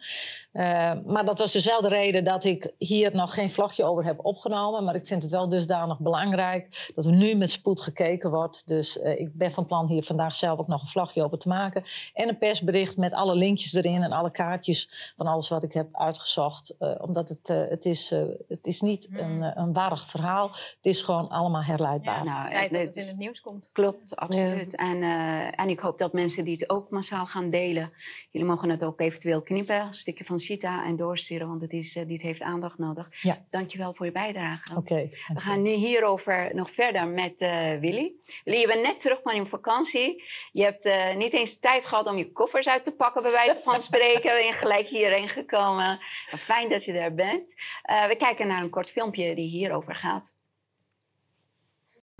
Eh, 0.52 0.92
maar 1.06 1.24
dat 1.24 1.38
was 1.38 1.52
dus 1.52 1.64
wel 1.64 1.80
de 1.80 1.88
reden 1.88 2.24
dat 2.24 2.44
ik 2.44 2.72
hier 2.78 3.14
nog 3.14 3.34
geen 3.34 3.50
vlogje 3.50 3.84
over 3.84 4.04
heb 4.04 4.24
opgenomen. 4.24 4.84
Maar 4.84 4.94
ik 4.94 5.06
vind 5.06 5.22
het 5.22 5.30
wel 5.30 5.48
dusdanig 5.48 5.98
belangrijk 5.98 6.90
dat 6.94 7.04
er 7.04 7.12
nu 7.12 7.34
met 7.34 7.50
spoed 7.50 7.80
gekeken 7.80 8.30
wordt. 8.30 8.62
Dus 8.68 8.98
eh, 8.98 9.20
ik 9.20 9.34
ben 9.34 9.52
van 9.52 9.66
plan 9.66 9.86
hier 9.86 10.02
vandaag 10.02 10.34
zelf 10.34 10.58
ook 10.58 10.68
nog 10.68 10.80
een 10.82 10.88
vlogje 10.88 11.24
over 11.24 11.38
te 11.38 11.48
maken. 11.48 11.82
En 12.14 12.28
een 12.28 12.38
persbericht 12.38 12.96
met 12.96 13.12
alle 13.12 13.34
linkjes 13.34 13.74
erin 13.74 14.02
en 14.02 14.12
alle 14.12 14.30
kaartjes 14.30 15.12
van 15.16 15.26
alles 15.26 15.48
wat 15.48 15.62
ik 15.62 15.72
heb 15.72 15.88
uitgezocht. 15.92 16.74
Eh, 16.78 16.90
omdat 16.98 17.28
het, 17.28 17.48
eh, 17.48 17.62
het, 17.68 17.84
is, 17.84 18.10
eh, 18.10 18.22
het 18.48 18.66
is 18.66 18.80
niet 18.80 19.08
een, 19.12 19.42
eh, 19.42 19.50
een 19.54 19.72
warrig 19.72 20.06
verhaal. 20.08 20.48
Het 20.48 20.76
is 20.86 21.02
gewoon 21.02 21.28
allemaal 21.28 21.62
herleidbaar. 21.62 22.24
Ja, 22.24 22.32
Nou, 22.42 22.50
tijd 22.50 22.70
dat 22.72 22.80
het 22.80 22.94
in 22.94 23.02
is- 23.02 23.08
het 23.08 23.18
nieuws 23.18 23.40
komt. 23.40 23.68
Klopt, 23.72 24.16
absoluut. 24.16 24.33
En, 24.40 25.02
eh, 25.02 25.60
en 25.60 25.68
ik 25.68 25.78
hoop 25.78 25.98
dat 25.98 26.12
mensen 26.12 26.44
die 26.44 26.52
het 26.52 26.70
ook 26.70 26.90
massaal 26.90 27.26
gaan 27.26 27.50
delen. 27.50 27.92
Jullie 28.30 28.48
mogen 28.48 28.70
het 28.70 28.84
ook 28.84 29.00
eventueel 29.00 29.42
knippen, 29.42 29.80
een 29.80 29.94
stukje 29.94 30.24
van 30.24 30.38
Sita 30.38 30.84
en 30.84 30.96
doorsturen, 30.96 31.48
want 31.48 31.62
het 31.62 31.72
is, 31.72 31.96
eh, 31.96 32.06
dit 32.06 32.22
heeft 32.22 32.42
aandacht 32.42 32.78
nodig. 32.78 33.08
Ja. 33.22 33.44
Dankjewel 33.50 33.94
voor 33.94 34.06
je 34.06 34.12
bijdrage. 34.12 34.76
Oké. 34.76 35.08
We 35.34 35.40
gaan 35.40 35.62
nu 35.62 35.70
hierover 35.70 36.50
nog 36.54 36.70
verder 36.70 37.08
met 37.08 37.40
eh, 37.40 37.78
Willy. 37.80 38.12
Willy, 38.44 38.58
je 38.60 38.66
bent 38.66 38.82
net 38.82 39.00
terug 39.00 39.20
van 39.22 39.36
je 39.36 39.46
vakantie. 39.46 40.22
Je 40.52 40.62
hebt 40.62 41.16
niet 41.16 41.32
eens 41.32 41.58
tijd 41.58 41.86
gehad 41.86 42.06
om 42.06 42.18
je 42.18 42.32
koffers 42.32 42.68
uit 42.68 42.84
te 42.84 42.94
pakken, 42.94 43.22
bij 43.22 43.30
wijze 43.30 43.60
van 43.64 43.80
spreken. 43.80 44.32
Ben 44.34 44.46
je 44.46 44.52
gelijk 44.52 44.86
hierheen 44.86 45.28
gekomen. 45.28 45.98
Fijn 46.26 46.68
dat 46.68 46.84
je 46.84 46.92
er 46.92 47.14
bent. 47.14 47.54
We 48.08 48.14
kijken 48.18 48.46
naar 48.46 48.62
een 48.62 48.70
kort 48.70 48.90
filmpje 48.90 49.34
die 49.34 49.48
hierover 49.48 49.94
gaat. 49.94 50.33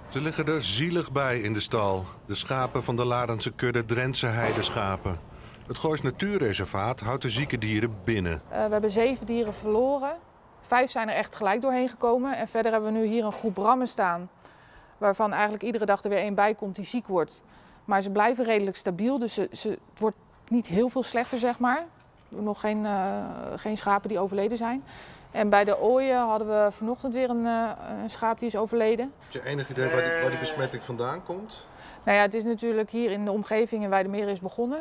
Ze 0.09 0.21
liggen 0.21 0.47
er 0.47 0.65
zielig 0.65 1.13
bij 1.13 1.41
in 1.41 1.53
de 1.53 1.61
stal. 1.61 2.05
De 2.27 2.35
schapen 2.35 2.85
van 2.85 2.97
de 2.97 3.05
Larense 3.05 3.53
kudde 3.53 3.85
Drentse 3.85 4.27
heideschapen. 4.27 5.19
Het 5.67 5.79
Goois 5.79 6.03
Natuurreservaat 6.03 7.01
houdt 7.01 7.23
de 7.23 7.31
zieke 7.31 7.59
dieren 7.59 7.95
binnen. 8.05 8.43
Eh, 8.49 8.65
we 8.65 8.73
hebben 8.73 8.91
zeven 8.91 9.27
dieren 9.27 9.55
verloren. 9.55 10.17
Vijf 10.61 10.91
zijn 10.91 11.09
er 11.09 11.15
echt 11.15 11.35
gelijk 11.35 11.61
doorheen 11.61 11.89
gekomen. 11.89 12.37
En 12.37 12.49
verder 12.49 12.73
hebben 12.73 12.93
we 12.93 12.99
nu 12.99 13.07
hier 13.07 13.25
een 13.25 13.33
groep 13.33 13.57
rammen 13.57 13.89
staan. 13.89 14.31
Waarvan 14.99 15.33
eigenlijk 15.33 15.63
iedere 15.63 15.87
dag 15.87 16.03
er 16.03 16.11
weer 16.11 16.19
één 16.19 16.35
bij 16.35 16.55
komt 16.55 16.77
die 16.77 16.85
ziek 16.85 17.07
wordt. 17.07 17.43
Maar 17.85 18.03
ze 18.03 18.11
blijven 18.11 18.45
redelijk 18.45 18.77
stabiel. 18.77 19.19
Dus 19.19 19.35
ze, 19.35 19.69
het 19.69 19.99
wordt 19.99 20.17
niet 20.49 20.67
heel 20.67 20.89
veel 20.89 21.03
slechter, 21.03 21.39
zeg 21.39 21.59
maar. 21.59 21.85
Nog 22.29 22.61
geen, 22.61 22.87
eh, 22.87 23.25
geen 23.57 23.77
schapen 23.77 24.09
die 24.09 24.19
overleden 24.19 24.57
zijn. 24.57 24.85
En 25.35 25.49
bij 25.49 25.65
de 25.65 25.81
ooien 25.81 26.19
hadden 26.19 26.49
we 26.49 26.73
vanochtend 26.73 27.15
weer 27.15 27.31
een, 27.31 27.47
eh, 27.47 27.71
een 28.03 28.11
schaap 28.11 28.39
die 28.39 28.49
is 28.49 28.57
overleden. 28.57 29.13
Heb 29.19 29.43
je 29.43 29.49
enig 29.49 29.71
idee 29.71 29.89
waar 29.91 30.03
die, 30.03 30.21
waar 30.21 30.31
die 30.31 30.39
besmetting 30.39 30.83
vandaan 30.83 31.25
komt? 31.25 31.67
Nou 32.05 32.17
ja, 32.17 32.23
het 32.23 32.35
is 32.35 32.45
natuurlijk 32.45 32.91
hier 32.91 33.11
in 33.11 33.25
de 33.25 33.31
omgeving 33.31 33.83
in 33.83 33.91
Weidemeer 33.91 34.29
is 34.29 34.41
begonnen. 34.41 34.79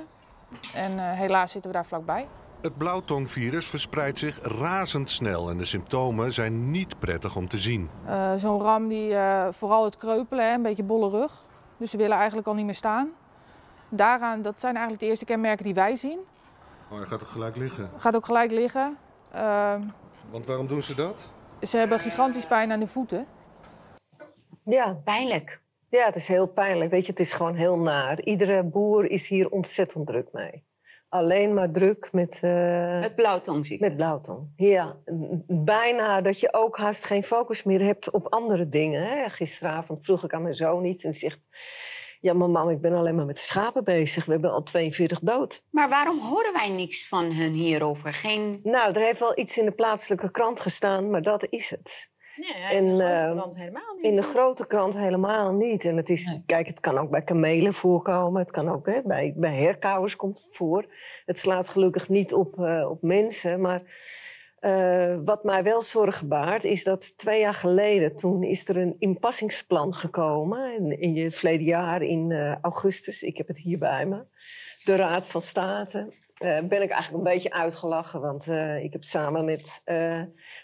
En 0.73 0.99
eh, 0.99 1.11
helaas 1.11 1.51
zitten 1.51 1.71
we 1.71 1.77
daar 1.77 1.85
vlakbij. 1.85 2.27
Het 2.61 2.77
blauwtongvirus 2.77 3.65
verspreidt 3.65 4.19
zich 4.19 4.39
razendsnel 4.41 5.49
en 5.49 5.57
de 5.57 5.65
symptomen 5.65 6.33
zijn 6.33 6.71
niet 6.71 6.99
prettig 6.99 7.35
om 7.35 7.47
te 7.47 7.57
zien. 7.57 7.89
Eh, 8.05 8.33
Zo'n 8.35 8.61
ram 8.61 8.87
die 8.87 9.15
eh, 9.15 9.47
vooral 9.51 9.83
het 9.83 9.97
kreupelen, 9.97 10.45
hè, 10.45 10.53
een 10.53 10.61
beetje 10.61 10.83
bolle 10.83 11.09
rug. 11.09 11.31
Dus 11.77 11.91
ze 11.91 11.97
willen 11.97 12.17
eigenlijk 12.17 12.47
al 12.47 12.53
niet 12.53 12.65
meer 12.65 12.75
staan. 12.75 13.09
Daaraan, 13.89 14.41
dat 14.41 14.55
zijn 14.57 14.73
eigenlijk 14.73 15.03
de 15.03 15.09
eerste 15.09 15.25
kenmerken 15.25 15.65
die 15.65 15.73
wij 15.73 15.95
zien. 15.95 16.19
Oh, 16.89 16.97
hij 16.97 17.07
gaat 17.07 17.23
ook 17.23 17.29
gelijk 17.29 17.55
liggen. 17.55 17.89
Gaat 17.97 18.15
ook 18.15 18.25
gelijk 18.25 18.51
liggen. 18.51 18.97
Want 20.33 20.45
waarom 20.45 20.67
doen 20.67 20.81
ze 20.83 20.95
dat? 20.95 21.29
ze 21.61 21.77
hebben 21.77 21.99
gigantisch 21.99 22.45
pijn 22.45 22.71
aan 22.71 22.79
de 22.79 22.87
voeten. 22.87 23.25
Ja, 24.65 24.93
Pijnlijk. 25.03 25.61
ja, 25.89 26.05
het 26.05 26.15
is 26.15 26.27
heel 26.27 26.47
pijnlijk. 26.47 26.91
Weet 26.91 27.05
je, 27.05 27.11
het 27.11 27.19
is 27.19 27.33
gewoon 27.33 27.55
heel 27.55 27.77
naar. 27.79 28.21
Iedere 28.21 28.63
boer 28.63 29.09
is 29.09 29.27
hier 29.29 29.49
ontzettend 29.49 30.07
druk 30.07 30.27
mee. 30.31 30.65
Alleen 31.09 31.53
maar 31.53 31.71
druk 31.71 32.09
met, 32.11 32.39
eh, 32.43 32.99
Met 32.99 33.15
blauwtongziekte. 33.15 33.85
met 33.87 33.95
blauwtong. 33.95 34.47
Ja, 34.55 34.97
bijna 35.47 36.21
dat 36.21 36.39
je 36.39 36.53
ook 36.53 36.77
haast 36.77 37.05
geen 37.05 37.23
focus 37.23 37.63
meer 37.63 37.81
hebt 37.81 38.11
op 38.11 38.27
andere 38.27 38.67
dingen. 38.67 39.03
Hè? 39.07 39.29
Gisteravond 39.29 40.03
vroeg 40.03 40.23
ik 40.23 40.33
aan 40.33 40.41
mijn 40.41 40.53
zoon 40.53 40.83
iets 40.85 41.03
en 41.03 41.13
zegt... 41.13 41.47
Ja, 42.23 42.33
maar 42.33 42.49
mam, 42.49 42.69
ik 42.69 42.81
ben 42.81 42.93
alleen 42.93 43.15
maar 43.15 43.25
met 43.25 43.35
de 43.35 43.41
schapen 43.41 43.83
bezig. 43.83 44.25
We 44.25 44.31
hebben 44.31 44.51
al 44.51 44.63
42 44.63 45.19
dood. 45.19 45.63
Maar 45.69 45.89
waarom 45.89 46.19
horen 46.19 46.53
wij 46.53 46.69
niks 46.69 47.07
van 47.07 47.31
hun 47.31 47.53
hierover? 47.53 48.13
Geen... 48.13 48.59
Nou, 48.63 48.93
er 48.93 49.01
heeft 49.01 49.19
wel 49.19 49.39
iets 49.39 49.57
in 49.57 49.65
de 49.65 49.71
plaatselijke 49.71 50.31
krant 50.31 50.59
gestaan, 50.59 51.09
maar 51.09 51.21
dat 51.21 51.47
is 51.49 51.69
het. 51.69 52.11
Ja, 52.35 52.69
En, 52.69 52.85
in 52.85 52.97
de 52.97 53.03
eh, 53.03 53.21
grote 53.21 53.35
krant 53.35 53.55
helemaal 53.55 53.95
niet. 53.95 54.03
In 54.05 54.15
de 54.15 54.21
grote 54.21 54.67
krant 54.67 54.97
helemaal 54.97 55.53
niet. 55.53 55.85
En 55.85 55.97
het 55.97 56.09
is, 56.09 56.37
kijk, 56.45 56.67
het 56.67 56.79
kan 56.79 56.97
ook 56.97 57.09
bij 57.09 57.23
kamelen 57.23 57.73
voorkomen. 57.73 58.41
Het 58.41 58.51
kan 58.51 58.69
ook 58.69 58.85
hè, 58.85 59.01
bij, 59.03 59.33
bij 59.37 59.55
herkauwers 59.55 60.15
komt 60.15 60.39
het 60.39 60.55
voor. 60.55 60.85
Het 61.25 61.39
slaat 61.39 61.69
gelukkig 61.69 62.09
niet 62.09 62.33
op, 62.33 62.57
eh, 62.57 62.89
op 62.89 63.01
mensen. 63.01 63.61
Maar 63.61 63.81
eh, 64.63 65.17
wat 65.23 65.43
mij 65.43 65.63
wel 65.63 65.81
zorgen 65.81 66.27
baart, 66.27 66.63
is 66.63 66.83
dat 66.83 67.17
twee 67.17 67.39
jaar 67.39 67.53
geleden... 67.53 68.15
toen 68.15 68.43
is 68.43 68.67
er 68.67 68.77
een 68.77 68.95
inpassingsplan 68.99 69.93
gekomen. 69.93 70.91
In, 70.99 71.13
je 71.13 71.31
verleden 71.31 71.65
jaar, 71.65 72.01
in 72.01 72.31
eh, 72.31 72.55
augustus. 72.61 73.23
Ik 73.23 73.37
heb 73.37 73.47
het 73.47 73.57
hier 73.57 73.77
bij 73.77 74.05
me. 74.05 74.25
De 74.83 74.95
Raad 74.95 75.27
van 75.27 75.41
State. 75.41 76.13
Eh, 76.33 76.59
ben 76.59 76.81
ik 76.81 76.89
eigenlijk 76.89 77.13
een 77.13 77.33
beetje 77.33 77.51
uitgelachen. 77.51 78.21
Want 78.21 78.47
ik 78.81 78.93
heb 78.93 79.03
samen 79.03 79.45
met 79.45 79.81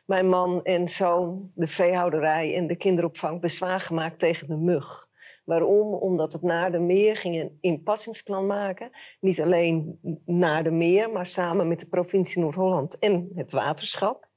mijn 0.05 0.29
man 0.29 0.63
en 0.63 0.87
zoon... 0.87 1.51
de 1.55 1.67
veehouderij 1.67 2.55
en 2.55 2.67
de 2.67 2.75
kinderopvang 2.75 3.41
bezwaar 3.41 3.79
gemaakt 3.79 4.19
tegen 4.19 4.47
de 4.47 4.57
mug. 4.57 5.08
Waarom? 5.49 5.93
Omdat 5.93 6.33
het 6.33 6.41
naar 6.41 6.71
de 6.71 6.79
meer 6.79 7.15
ging 7.15 7.35
een 7.35 7.57
inpassingsplan 7.61 8.45
maken. 8.45 8.89
Niet 9.19 9.41
alleen 9.41 9.99
naar 10.25 10.63
de 10.63 10.71
meer, 10.71 11.09
maar 11.09 11.25
samen 11.25 11.67
met 11.67 11.79
de 11.79 11.87
provincie 11.87 12.41
Noord-Holland 12.41 12.99
en 12.99 13.31
het 13.35 13.51
waterschap. 13.51 14.27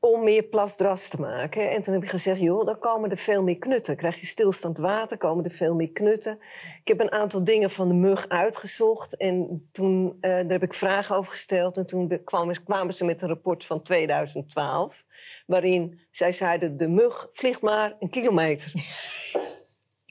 Om 0.00 0.24
meer 0.24 0.42
plasdras 0.42 1.08
te 1.08 1.20
maken. 1.20 1.70
En 1.70 1.82
toen 1.82 1.94
heb 1.94 2.02
ik 2.02 2.08
gezegd, 2.08 2.40
joh, 2.40 2.66
dan 2.66 2.78
komen 2.78 3.10
er 3.10 3.16
veel 3.16 3.42
meer 3.42 3.58
knutten. 3.58 3.96
Krijg 3.96 4.20
je 4.20 4.26
stilstand 4.26 4.78
water, 4.78 5.16
komen 5.16 5.44
er 5.44 5.50
veel 5.50 5.74
meer 5.74 5.92
knutten. 5.92 6.38
Ik 6.80 6.88
heb 6.88 7.00
een 7.00 7.12
aantal 7.12 7.44
dingen 7.44 7.70
van 7.70 7.88
de 7.88 7.94
mug 7.94 8.28
uitgezocht. 8.28 9.16
En 9.16 9.68
toen, 9.72 10.16
eh, 10.20 10.30
daar 10.30 10.46
heb 10.46 10.62
ik 10.62 10.74
vragen 10.74 11.16
over 11.16 11.30
gesteld. 11.30 11.76
En 11.76 11.86
toen 11.86 12.20
kwamen, 12.24 12.64
kwamen 12.64 12.94
ze 12.94 13.04
met 13.04 13.22
een 13.22 13.28
rapport 13.28 13.64
van 13.64 13.82
2012. 13.82 15.04
Waarin 15.46 16.00
zij 16.10 16.32
zeiden, 16.32 16.76
de 16.76 16.88
mug 16.88 17.26
vliegt 17.30 17.60
maar 17.60 17.96
een 17.98 18.10
kilometer. 18.10 18.72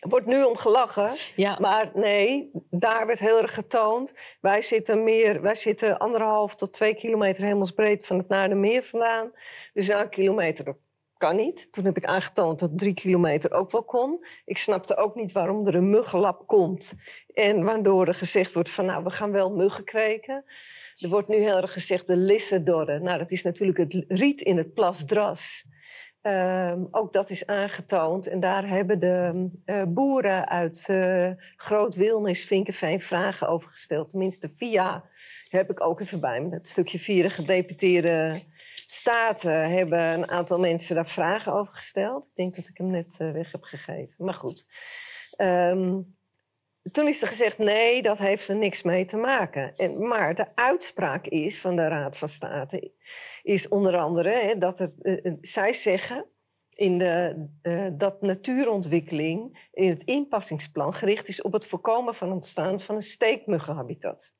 Er 0.03 0.09
wordt 0.09 0.25
nu 0.25 0.43
om 0.43 0.55
gelachen. 0.55 1.17
Ja. 1.35 1.57
Maar 1.59 1.91
nee, 1.93 2.51
daar 2.69 3.05
werd 3.07 3.19
heel 3.19 3.41
erg 3.41 3.53
getoond. 3.53 4.13
Wij 4.41 4.61
zitten, 4.61 5.03
meer, 5.03 5.41
wij 5.41 5.55
zitten 5.55 5.97
anderhalf 5.97 6.55
tot 6.55 6.73
twee 6.73 6.95
kilometer 6.95 7.43
hemelsbreed 7.43 8.05
van 8.05 8.17
het 8.17 8.27
naar 8.27 8.49
de 8.49 8.55
meer 8.55 8.83
vandaan. 8.83 9.31
Dus 9.73 9.87
een 9.87 10.09
kilometer 10.09 10.65
dat 10.65 10.75
kan 11.17 11.35
niet. 11.35 11.71
Toen 11.71 11.85
heb 11.85 11.97
ik 11.97 12.05
aangetoond 12.05 12.59
dat 12.59 12.77
drie 12.77 12.93
kilometer 12.93 13.51
ook 13.51 13.71
wel 13.71 13.83
kon. 13.83 14.25
Ik 14.45 14.57
snapte 14.57 14.95
ook 14.95 15.15
niet 15.15 15.31
waarom 15.31 15.67
er 15.67 15.75
een 15.75 15.89
muggenlap 15.89 16.47
komt. 16.47 16.93
En 17.33 17.63
waardoor 17.63 18.07
er 18.07 18.13
gezegd 18.13 18.53
wordt 18.53 18.69
van 18.69 18.85
nou, 18.85 19.03
we 19.03 19.09
gaan 19.09 19.31
wel 19.31 19.51
muggen 19.51 19.83
kweken. 19.83 20.45
Er 20.99 21.09
wordt 21.09 21.27
nu 21.27 21.35
heel 21.35 21.57
erg 21.57 21.73
gezegd 21.73 22.07
de 22.07 22.17
lissendorre. 22.17 22.99
Nou, 22.99 23.17
dat 23.17 23.31
is 23.31 23.43
natuurlijk 23.43 23.77
het 23.77 24.05
riet 24.07 24.41
in 24.41 24.57
het 24.57 24.73
plasdras. 24.73 25.65
Ehm, 26.23 26.83
ook 26.91 27.13
dat 27.13 27.29
is 27.29 27.45
aangetoond. 27.45 28.27
En 28.27 28.39
daar 28.39 28.67
hebben 28.67 28.99
de 28.99 29.49
eh, 29.65 29.83
boeren 29.87 30.49
uit 30.49 30.85
eh 30.87 31.31
Groot 31.55 31.95
Wilnis, 31.95 32.45
Vinkenveen 32.45 33.01
vragen 33.01 33.47
over 33.47 33.69
gesteld. 33.69 34.09
Tenminste, 34.09 34.49
via, 34.49 35.03
heb 35.49 35.69
ik 35.69 35.81
ook 35.81 35.99
even 35.99 36.19
bij 36.19 36.41
me, 36.41 36.49
dat 36.49 36.67
stukje 36.67 36.99
via 36.99 37.23
de 37.23 37.29
gedeputeerde 37.29 38.41
staten 38.85 39.69
hebben 39.69 39.99
een 39.99 40.29
aantal 40.29 40.59
mensen 40.59 40.95
daar 40.95 41.07
vragen 41.07 41.53
over 41.53 41.73
gesteld. 41.73 42.23
Ik 42.23 42.35
denk 42.35 42.55
dat 42.55 42.67
ik 42.67 42.77
hem 42.77 42.89
net 42.89 43.15
eh, 43.17 43.31
weg 43.31 43.51
heb 43.51 43.63
gegeven. 43.63 44.25
Maar 44.25 44.33
goed. 44.33 44.67
Ehm, 45.35 46.01
toen 46.91 47.07
is 47.07 47.21
er 47.21 47.27
gezegd, 47.27 47.57
nee, 47.57 48.01
dat 48.01 48.17
heeft 48.17 48.47
er 48.47 48.55
niks 48.55 48.83
mee 48.83 49.05
te 49.05 49.17
maken. 49.17 49.75
En, 49.75 50.07
maar 50.07 50.35
de 50.35 50.55
uitspraak 50.55 51.27
is 51.27 51.61
van 51.61 51.75
de 51.75 51.87
Raad 51.87 52.17
van 52.17 52.27
State... 52.27 52.91
is 53.43 53.67
onder 53.67 53.97
andere 53.97 54.29
hè, 54.29 54.57
dat 54.57 54.79
er, 54.79 54.93
eh, 55.01 55.25
eh, 55.25 55.33
zij 55.41 55.73
zeggen... 55.73 56.27
In 56.75 56.97
de, 56.97 57.47
eh, 57.61 57.87
dat 57.93 58.21
natuurontwikkeling 58.21 59.67
in 59.73 59.89
het 59.89 60.03
inpassingsplan 60.03 60.93
gericht 60.93 61.27
is 61.27 61.41
op 61.41 61.53
het 61.53 61.65
voorkomen 61.65 62.15
van 62.15 62.31
ontstaan 62.31 62.79
van 62.79 62.95
een 62.95 63.01
steekmuggenhabitat. 63.01 64.33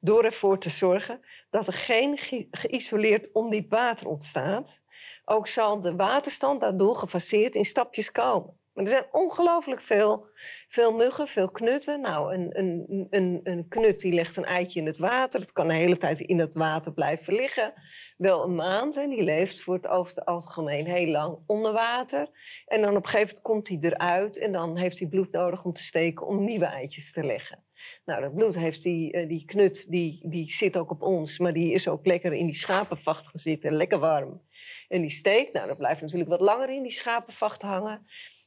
Door 0.00 0.24
ervoor 0.24 0.58
te 0.58 0.70
zorgen 0.70 1.20
dat 1.50 1.66
er 1.66 1.72
geen 1.72 2.16
ge- 2.16 2.48
geïsoleerd 2.50 3.32
ondiep 3.32 3.70
water 3.70 4.06
ontstaat, 4.06 4.82
ook 5.24 5.48
zal 5.48 5.80
de 5.80 5.94
waterstand 5.94 6.60
daardoor 6.60 6.96
gefaseerd 6.96 7.54
in 7.54 7.64
stapjes 7.64 8.10
komen. 8.10 8.58
Er 8.74 8.86
zijn 8.86 9.06
ongelooflijk 9.10 9.80
veel, 9.80 10.26
veel 10.68 10.92
muggen, 10.92 11.26
veel 11.26 11.50
knutten. 11.50 12.00
Nou, 12.00 12.34
een, 12.34 12.58
een, 12.58 13.06
een, 13.10 13.40
een 13.42 13.68
knut 13.68 14.00
die 14.00 14.12
legt 14.12 14.36
een 14.36 14.44
eitje 14.44 14.80
in 14.80 14.86
het 14.86 14.98
water. 14.98 15.40
Het 15.40 15.52
kan 15.52 15.68
de 15.68 15.74
hele 15.74 15.96
tijd 15.96 16.20
in 16.20 16.38
het 16.38 16.54
water 16.54 16.92
blijven 16.92 17.34
liggen. 17.34 17.72
Wel 18.16 18.44
een 18.44 18.54
maand. 18.54 18.96
En 18.96 19.10
die 19.10 19.22
leeft 19.22 19.60
voor 19.60 19.74
het 19.74 19.86
over 19.86 20.14
het 20.14 20.24
algemeen 20.24 20.86
heel 20.86 21.06
lang 21.06 21.38
onder 21.46 21.72
water. 21.72 22.28
En 22.66 22.80
dan 22.80 22.96
op 22.96 23.04
een 23.04 23.10
gegeven 23.10 23.26
moment 23.26 23.42
komt 23.42 23.68
hij 23.68 23.78
eruit. 23.80 24.38
En 24.38 24.52
dan 24.52 24.76
heeft 24.76 24.98
hij 24.98 25.08
bloed 25.08 25.32
nodig 25.32 25.64
om 25.64 25.72
te 25.72 25.82
steken 25.82 26.26
om 26.26 26.44
nieuwe 26.44 26.66
eitjes 26.66 27.12
te 27.12 27.24
leggen. 27.24 27.64
Nou, 28.04 28.20
dat 28.20 28.34
bloed 28.34 28.54
heeft 28.54 28.82
die, 28.82 29.12
eh, 29.12 29.28
die 29.28 29.44
knut, 29.44 29.90
die, 29.90 30.28
die 30.28 30.50
zit 30.50 30.76
ook 30.76 30.90
op 30.90 31.02
ons. 31.02 31.38
Maar 31.38 31.52
die 31.52 31.72
is 31.72 31.88
ook 31.88 32.06
lekker 32.06 32.32
in 32.32 32.46
die 32.46 32.54
schapenvacht 32.54 33.28
gaan 33.28 33.40
zitten. 33.40 33.72
Lekker 33.72 33.98
warm. 33.98 34.42
En 34.88 35.00
die 35.00 35.10
steek, 35.10 35.52
nou, 35.52 35.68
dat 35.68 35.76
blijft 35.76 36.00
natuurlijk 36.00 36.30
wat 36.30 36.40
langer 36.40 36.70
in 36.70 36.82
die 36.82 36.92
schapenvacht 36.92 37.62
hangen. 37.62 38.06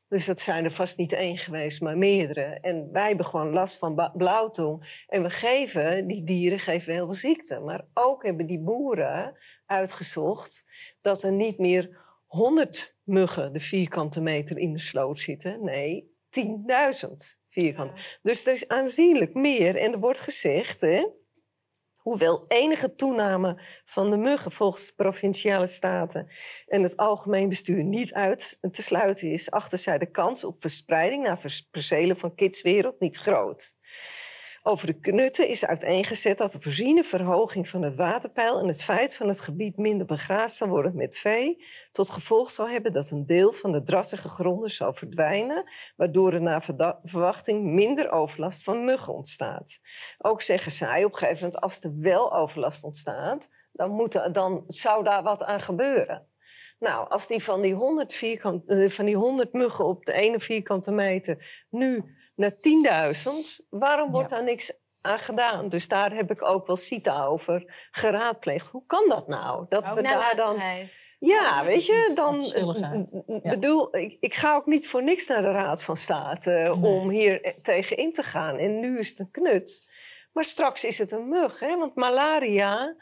Dus 0.10 0.26
dat 0.26 0.40
zijn 0.40 0.64
er 0.64 0.72
vast 0.72 0.98
niet 0.98 1.14
één 1.14 1.38
geweest, 1.38 1.82
maar 1.82 1.98
meerdere. 1.98 2.60
En 2.62 2.92
wij 2.92 3.08
hebben 3.08 3.26
gewoon 3.26 3.54
last 3.54 3.78
van 3.78 4.12
blauwtong. 4.14 5.04
En 5.08 5.24
we 5.24 5.30
geven, 5.30 6.08
die 6.08 6.24
dieren 6.24 6.60
geven 6.60 6.94
heel 6.94 7.06
veel 7.06 7.14
ziekte. 7.14 7.60
Maar 7.60 7.86
ook 7.94 8.24
hebben 8.24 8.46
die 8.46 8.60
boeren 8.60 9.38
uitgezocht 9.66 10.66
dat 11.02 11.24
er 11.24 11.32
niet 11.32 11.58
meer 11.58 12.06
100 12.26 12.98
muggen 13.04 13.54
de 13.54 13.60
vierkante 13.60 14.22
meter 14.22 14.58
in 14.58 14.74
de 14.74 14.80
sloot 14.80 15.20
zitten. 15.20 15.64
Nee, 15.64 16.16
10.000 16.30 17.14
vierkant. 17.44 17.92
Dus 18.22 18.46
er 18.46 18.54
is 18.54 18.68
aanzienlijk 18.68 19.34
meer. 19.34 19.76
En 19.76 19.92
er 19.92 20.00
wordt 20.00 20.20
gezegd, 20.20 20.82
hè, 20.82 21.08
Hoewel 22.08 22.46
enige 22.48 22.96
toename 22.96 23.60
van 23.84 24.10
de 24.10 24.18
muggen 24.18 24.52
volgens 24.52 24.88
de 24.88 24.94
provinciale 24.96 25.68
staten 25.68 26.28
en 26.68 26.84
het 26.84 26.98
algemeen 26.98 27.50
bestuur 27.50 27.84
niet 27.84 28.14
uit 28.14 28.58
te 28.72 28.82
sluiten 28.82 29.32
is, 29.32 29.52
achter 29.52 29.78
zij 29.78 29.98
de 29.98 30.12
kans 30.12 30.44
op 30.44 30.56
verspreiding 30.60 31.24
naar 31.24 31.66
percelen 31.72 32.18
van 32.18 32.36
kidswereld 32.36 33.00
niet 33.00 33.18
groot. 33.18 33.77
Over 34.68 34.88
de 34.88 35.00
knutten 35.00 35.48
is 35.48 35.66
uiteengezet 35.66 36.38
dat 36.38 36.52
de 36.52 36.62
voorziene 36.62 37.04
verhoging 37.04 37.68
van 37.68 37.82
het 37.82 37.96
waterpeil 37.96 38.60
en 38.60 38.68
het 38.68 38.84
feit 38.84 39.16
van 39.16 39.28
het 39.28 39.42
gebied 39.42 39.78
minder 39.78 40.06
begraasd 40.06 40.56
zal 40.56 40.68
worden 40.68 40.96
met 40.96 41.18
vee, 41.18 41.64
tot 41.92 42.10
gevolg 42.10 42.52
zal 42.52 42.70
hebben 42.70 42.94
dat 42.94 43.10
een 43.10 43.26
deel 43.26 43.52
van 43.52 43.72
de 43.72 43.84
drassige 43.84 44.28
gronden 44.28 44.70
zal 44.70 44.94
verdwijnen, 44.94 45.70
waardoor 45.96 46.34
er 46.34 46.42
naar 46.42 46.66
verwachting 47.04 47.64
minder 47.64 48.12
overlast 48.12 48.64
van 48.64 48.86
muggen 48.86 49.14
ontstaat. 49.14 49.80
Ook 50.18 50.42
zeggen 50.42 50.72
zij 50.72 51.04
op 51.04 51.12
een 51.12 51.18
gegeven 51.18 51.44
moment, 51.44 51.62
als 51.62 51.80
er 51.80 51.94
wel 51.98 52.34
overlast 52.34 52.84
ontstaat, 52.84 53.50
dan, 53.72 53.92
moet 53.92 54.34
dan 54.34 54.64
zou 54.68 55.04
daar 55.04 55.24
wat 55.24 55.44
aan 55.44 55.60
gebeuren. 55.60 56.28
Nou, 56.80 57.10
als 57.10 57.28
die 57.28 57.44
van 57.44 57.62
die 57.62 57.74
100, 57.74 58.14
vierkant, 58.14 58.70
eh, 58.70 58.90
van 58.90 59.06
die 59.06 59.16
100 59.16 59.54
muggen 59.54 59.86
op 59.86 60.06
de 60.06 60.14
ene 60.14 60.40
vierkante 60.40 60.92
meter 60.92 61.66
nu 61.70 62.16
naar 62.38 62.52
10.000, 62.52 63.68
waarom 63.70 64.12
wordt 64.12 64.30
daar 64.30 64.44
niks 64.44 64.80
aan 65.02 65.20
gedaan? 65.20 65.70
Dus 65.70 65.88
daar 65.88 66.12
heb 66.12 66.32
ik 66.32 66.44
ook 66.44 66.68
wel 66.68 66.76
CITA 66.76 67.26
over 67.26 67.88
geraadpleegd. 67.92 68.68
Hoe 68.68 68.86
kan 68.86 69.10
dat 69.10 69.28
nou? 69.28 69.66
Dat 69.70 69.90
Ook 69.90 69.96
we 69.96 70.02
daar 70.02 70.36
dan. 70.36 70.62
Ja, 71.20 71.66
weet 71.66 71.86
je, 71.86 72.12
dan. 72.16 72.52
Bedoel, 73.44 73.96
ik, 73.96 74.18
ik 74.20 74.34
ga 74.34 74.56
ook 74.56 74.66
niet 74.66 74.88
voor 74.88 75.04
niks 75.04 75.28
naar 75.28 75.42
de 75.42 75.52
Raad 75.52 75.84
van 75.84 75.98
State 75.98 76.52
eh, 76.52 76.84
om 76.84 77.10
hier 77.10 77.42
eh, 77.42 77.54
tegen 77.54 77.98
in 77.98 78.14
te 78.14 78.24
gaan. 78.24 78.58
En 78.58 78.80
nu 78.80 79.00
is 79.00 79.10
het 79.10 79.20
een 79.20 79.32
knut. 79.32 79.90
Maar 80.34 80.46
straks 80.46 80.84
is 80.84 80.98
het 80.98 81.12
een 81.12 81.30
mug, 81.30 81.60
hè? 81.60 81.78
Want 81.78 81.96
malaria. 81.96 82.96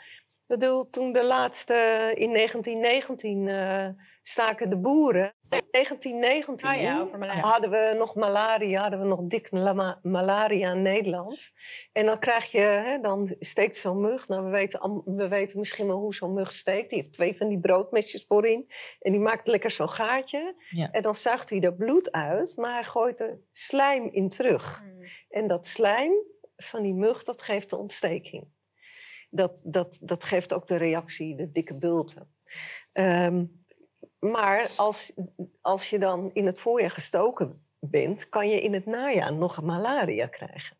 Ik 0.47 0.57
bedoel, 0.57 0.89
toen 0.89 1.11
de 1.11 1.23
laatste 1.23 1.73
in 2.15 2.33
1919 2.33 3.47
eh, 3.47 3.87
staken 4.21 4.69
de 4.69 4.77
boeren. 4.77 5.34
1919 5.71 6.69
Oh 6.69 6.81
ja, 6.81 7.01
over 7.01 7.19
malaria. 7.19 7.41
hadden 7.41 7.69
we 7.69 7.95
nog 7.97 8.15
malaria, 8.15 8.81
hadden 8.81 8.99
we 8.99 9.05
nog 9.05 9.21
dik 9.23 9.51
malaria 10.01 10.71
in 10.71 10.81
Nederland. 10.81 11.51
En 11.91 12.05
dan 12.05 12.19
krijg 12.19 12.51
je, 12.51 12.59
hè, 12.59 12.99
dan 12.99 13.35
steekt 13.39 13.77
zo'n 13.77 14.01
mug. 14.01 14.27
Nou, 14.27 14.43
we 14.43 14.49
weten, 14.49 15.01
we 15.05 15.27
weten 15.27 15.59
misschien 15.59 15.87
wel 15.87 15.99
hoe 15.99 16.15
zo'n 16.15 16.33
mug 16.33 16.51
steekt. 16.51 16.89
Die 16.89 16.99
heeft 16.99 17.13
twee 17.13 17.35
van 17.35 17.47
die 17.47 17.59
broodmesjes 17.59 18.25
voorin. 18.27 18.67
En 18.99 19.11
die 19.11 19.21
maakt 19.21 19.47
lekker 19.47 19.71
zo'n 19.71 19.89
gaatje. 19.89 20.55
Ja. 20.69 20.91
En 20.91 21.01
dan 21.01 21.15
zuigt 21.15 21.49
hij 21.49 21.59
dat 21.59 21.77
bloed 21.77 22.11
uit, 22.11 22.53
maar 22.55 22.73
hij 22.73 22.83
gooit 22.83 23.19
er 23.19 23.39
slijm 23.51 24.09
in 24.11 24.29
terug. 24.29 24.83
En 25.29 25.47
dat 25.47 25.67
slijm 25.67 26.13
van 26.55 26.83
die 26.83 26.93
mug, 26.93 27.23
dat 27.23 27.41
geeft 27.41 27.69
de 27.69 27.77
ontsteking. 27.77 28.53
Dat, 29.29 29.61
dat, 29.65 29.99
dat 30.01 30.23
geeft 30.23 30.53
ook 30.53 30.67
de 30.67 30.75
reactie, 30.75 31.35
de 31.35 31.51
dikke 31.51 31.77
bulten. 31.77 32.33
Ehm, 32.91 33.45
maar 34.31 34.71
als, 34.77 35.13
als 35.61 35.89
je 35.89 35.99
dan 35.99 36.29
in 36.33 36.45
het 36.45 36.59
voorjaar 36.59 36.91
gestoken 36.91 37.65
bent, 37.79 38.29
kan 38.29 38.49
je 38.49 38.61
in 38.61 38.73
het 38.73 38.85
najaar 38.85 39.33
nog 39.33 39.61
malaria 39.61 40.27
krijgen. 40.27 40.77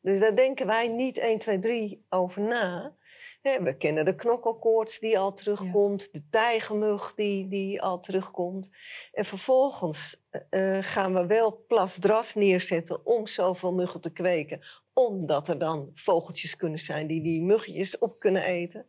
Dus 0.00 0.20
daar 0.20 0.36
denken 0.36 0.66
wij 0.66 0.88
niet 0.88 1.18
1, 1.18 1.38
2, 1.38 1.58
3 1.58 2.06
over 2.08 2.42
na. 2.42 2.94
We 3.42 3.76
kennen 3.76 4.04
de 4.04 4.14
knokkelkoorts 4.14 4.98
die 4.98 5.18
al 5.18 5.32
terugkomt, 5.32 6.12
de 6.12 6.22
tijgermug 6.30 7.14
die, 7.14 7.48
die 7.48 7.82
al 7.82 8.00
terugkomt. 8.00 8.70
En 9.12 9.24
vervolgens 9.24 10.22
eh, 10.50 10.78
gaan 10.80 11.14
we 11.14 11.26
wel 11.26 11.64
plasdras 11.68 12.34
neerzetten 12.34 13.06
om 13.06 13.26
zoveel 13.26 13.72
muggen 13.72 14.00
te 14.00 14.12
kweken. 14.12 14.60
Omdat 14.92 15.48
er 15.48 15.58
dan 15.58 15.90
vogeltjes 15.92 16.56
kunnen 16.56 16.78
zijn 16.78 17.06
die 17.06 17.22
die 17.22 17.42
muggetjes 17.42 17.98
op 17.98 18.18
kunnen 18.18 18.42
eten. 18.42 18.86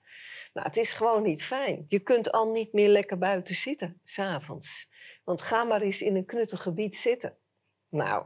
Nou, 0.53 0.67
het 0.67 0.77
is 0.77 0.93
gewoon 0.93 1.23
niet 1.23 1.43
fijn. 1.43 1.83
Je 1.87 1.99
kunt 1.99 2.31
al 2.31 2.51
niet 2.51 2.73
meer 2.73 2.89
lekker 2.89 3.17
buiten 3.17 3.55
zitten, 3.55 3.99
s'avonds. 4.03 4.89
Want 5.23 5.41
ga 5.41 5.63
maar 5.63 5.81
eens 5.81 6.01
in 6.01 6.15
een 6.15 6.25
knuttig 6.25 6.61
gebied 6.61 6.95
zitten. 6.95 7.37
Nou, 7.89 8.25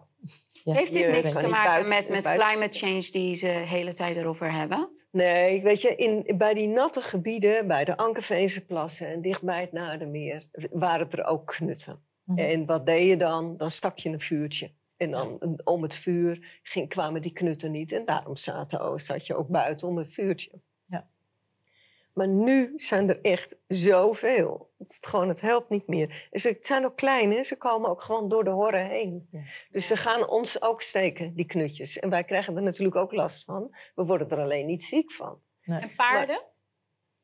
Heeft 0.63 0.93
dit 0.93 1.07
niks 1.11 1.33
te 1.33 1.47
maken 1.47 1.89
buiten- 1.89 2.11
met, 2.13 2.23
met 2.23 2.35
climate 2.35 2.77
change 2.77 3.11
die 3.11 3.35
ze 3.35 3.45
de 3.45 3.51
hele 3.51 3.93
tijd 3.93 4.17
erover 4.17 4.51
hebben? 4.51 4.89
Nee, 5.11 5.61
weet 5.61 5.81
je, 5.81 5.95
in, 5.95 6.37
bij 6.37 6.53
die 6.53 6.67
natte 6.67 7.01
gebieden, 7.01 7.67
bij 7.67 7.85
de 7.85 7.97
Ankerveense 7.97 8.65
plassen 8.65 9.07
en 9.07 9.21
dicht 9.21 9.43
bij 9.43 9.61
het 9.61 9.71
Nadermeer, 9.71 10.45
waren 10.71 10.99
het 10.99 11.13
er 11.13 11.25
ook 11.25 11.45
knutten. 11.45 12.05
Mhm. 12.23 12.39
En 12.39 12.65
wat 12.65 12.85
deed 12.85 13.07
je 13.07 13.17
dan? 13.17 13.57
Dan 13.57 13.71
stak 13.71 13.97
je 13.97 14.09
een 14.09 14.19
vuurtje. 14.19 14.71
En 14.97 15.11
dan 15.11 15.59
om 15.63 15.81
het 15.81 15.93
vuur 15.93 16.59
ging, 16.63 16.89
kwamen 16.89 17.21
die 17.21 17.31
knutten 17.33 17.71
niet. 17.71 17.91
En 17.91 18.05
daarom 18.05 18.35
zaten, 18.35 18.85
oh, 18.89 18.97
zat 18.97 19.27
je 19.27 19.35
ook 19.35 19.47
buiten 19.47 19.87
om 19.87 19.97
een 19.97 20.09
vuurtje. 20.09 20.61
Maar 22.17 22.27
nu 22.27 22.73
zijn 22.75 23.09
er 23.09 23.21
echt 23.21 23.57
zoveel. 23.67 24.69
Het, 24.77 24.97
gewoon, 25.01 25.27
het 25.27 25.41
helpt 25.41 25.69
niet 25.69 25.87
meer. 25.87 26.27
Ze 26.31 26.47
het 26.49 26.65
zijn 26.65 26.85
ook 26.85 26.95
klein, 26.95 27.31
hè? 27.31 27.43
ze 27.43 27.57
komen 27.57 27.89
ook 27.89 28.01
gewoon 28.01 28.29
door 28.29 28.43
de 28.43 28.49
horren 28.49 28.85
heen. 28.85 29.25
Ja. 29.27 29.39
Dus 29.71 29.87
ze 29.87 29.95
gaan 29.97 30.27
ons 30.27 30.61
ook 30.61 30.81
steken, 30.81 31.33
die 31.35 31.45
knutjes. 31.45 31.99
En 31.99 32.09
wij 32.09 32.23
krijgen 32.23 32.55
er 32.55 32.61
natuurlijk 32.61 32.95
ook 32.95 33.11
last 33.11 33.43
van. 33.43 33.75
We 33.95 34.05
worden 34.05 34.29
er 34.29 34.39
alleen 34.39 34.65
niet 34.65 34.83
ziek 34.83 35.11
van. 35.11 35.39
En 35.61 35.91
paarden? 35.95 36.41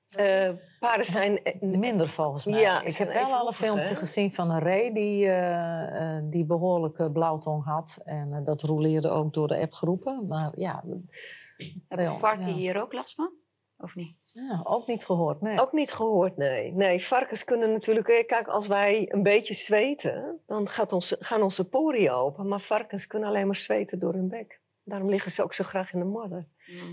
Eh, 0.07 0.49
paarden 0.79 1.05
zijn... 1.05 1.43
eh, 1.43 1.61
Minder 1.61 2.09
volgens 2.09 2.45
mij. 2.45 2.59
Ja, 2.61 2.81
ik 2.81 2.95
heb 2.95 3.13
wel 3.13 3.33
al 3.33 3.47
een 3.47 3.53
filmpje 3.53 3.95
gezien 3.95 4.31
van 4.31 4.49
een 4.51 4.59
ree 4.59 4.93
die, 4.93 5.25
eh, 5.25 6.17
eh, 6.17 6.23
die 6.25 6.45
behoorlijke 6.45 7.11
blauwtong 7.11 7.63
had. 7.65 7.99
En 8.03 8.43
dat 8.43 8.61
roleerde 8.61 9.09
ook 9.09 9.33
door 9.33 9.47
de 9.47 9.59
appgroepen. 9.59 10.27
Maar 10.27 10.51
ja, 10.59 10.83
Hebben 11.87 12.19
varken 12.19 12.47
ja. 12.47 12.53
hier 12.53 12.81
ook 12.81 12.93
last 12.93 13.15
van? 13.15 13.31
Of 13.77 13.95
niet? 13.95 14.22
Ja, 14.33 14.61
ook 14.63 14.87
niet 14.87 15.05
gehoord. 15.05 15.41
Nee. 15.41 15.61
Ook 15.61 15.71
niet 15.71 15.91
gehoord, 15.91 16.37
nee. 16.37 16.71
Nee, 16.71 17.05
varkens 17.05 17.43
kunnen 17.43 17.71
natuurlijk... 17.71 18.07
eh, 18.07 18.25
Kijk, 18.25 18.47
als 18.47 18.67
wij 18.67 19.05
een 19.11 19.23
beetje 19.23 19.53
zweten, 19.53 20.39
dan 20.47 20.69
gaat 20.69 20.91
ons, 20.93 21.15
gaan 21.19 21.41
onze 21.41 21.63
poriën 21.65 22.11
open. 22.11 22.47
Maar 22.47 22.59
varkens 22.61 23.07
kunnen 23.07 23.29
alleen 23.29 23.45
maar 23.45 23.55
zweten 23.55 23.99
door 23.99 24.13
hun 24.13 24.27
bek. 24.29 24.61
Daarom 24.85 25.09
liggen 25.09 25.31
ze 25.31 25.43
ook 25.43 25.53
zo 25.53 25.63
graag 25.63 25.93
in 25.93 25.99
de 25.99 26.05
modder. 26.05 26.47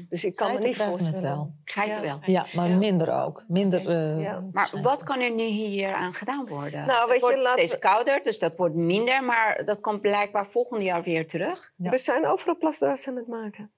Dus 0.09 0.25
ik 0.25 0.35
kan 0.35 0.47
Geiten 0.49 0.71
me 0.71 0.75
niet 0.77 0.85
het 0.85 0.89
voorstellen... 0.91 1.23
wel. 1.23 1.55
Geiten 1.65 1.97
Ja. 1.97 2.03
wel. 2.03 2.19
Ja, 2.25 2.47
maar 2.55 2.69
Ja. 2.69 2.77
minder 2.77 3.23
ook. 3.25 3.45
Minder. 3.49 3.89
eh, 3.89 4.21
Ja. 4.21 4.33
Maar 4.41 4.49
waarschijnlijk. 4.51 4.95
wat 4.95 5.03
kan 5.09 5.21
er 5.21 5.31
nu 5.35 5.43
hier 5.45 5.93
aan 5.93 6.15
gedaan 6.15 6.47
worden? 6.47 6.87
Nou, 6.87 7.09
weet 7.09 7.21
het 7.21 7.31
je, 7.31 7.37
wordt 7.37 7.49
steeds 7.49 7.73
we- 7.73 7.79
kouder, 7.79 8.23
dus 8.23 8.39
dat 8.39 8.57
wordt 8.57 8.75
minder. 8.75 9.25
Maar 9.25 9.65
dat 9.65 9.81
komt 9.81 10.01
blijkbaar 10.01 10.47
volgend 10.47 10.83
jaar 10.83 11.03
weer 11.03 11.27
terug. 11.27 11.73
Ja. 11.77 11.91
We 11.91 11.99
zijn 11.99 12.27
overal 12.27 12.57
plasdras 12.57 13.09
aan 13.09 13.17
het 13.17 13.27
maken. 13.29 13.73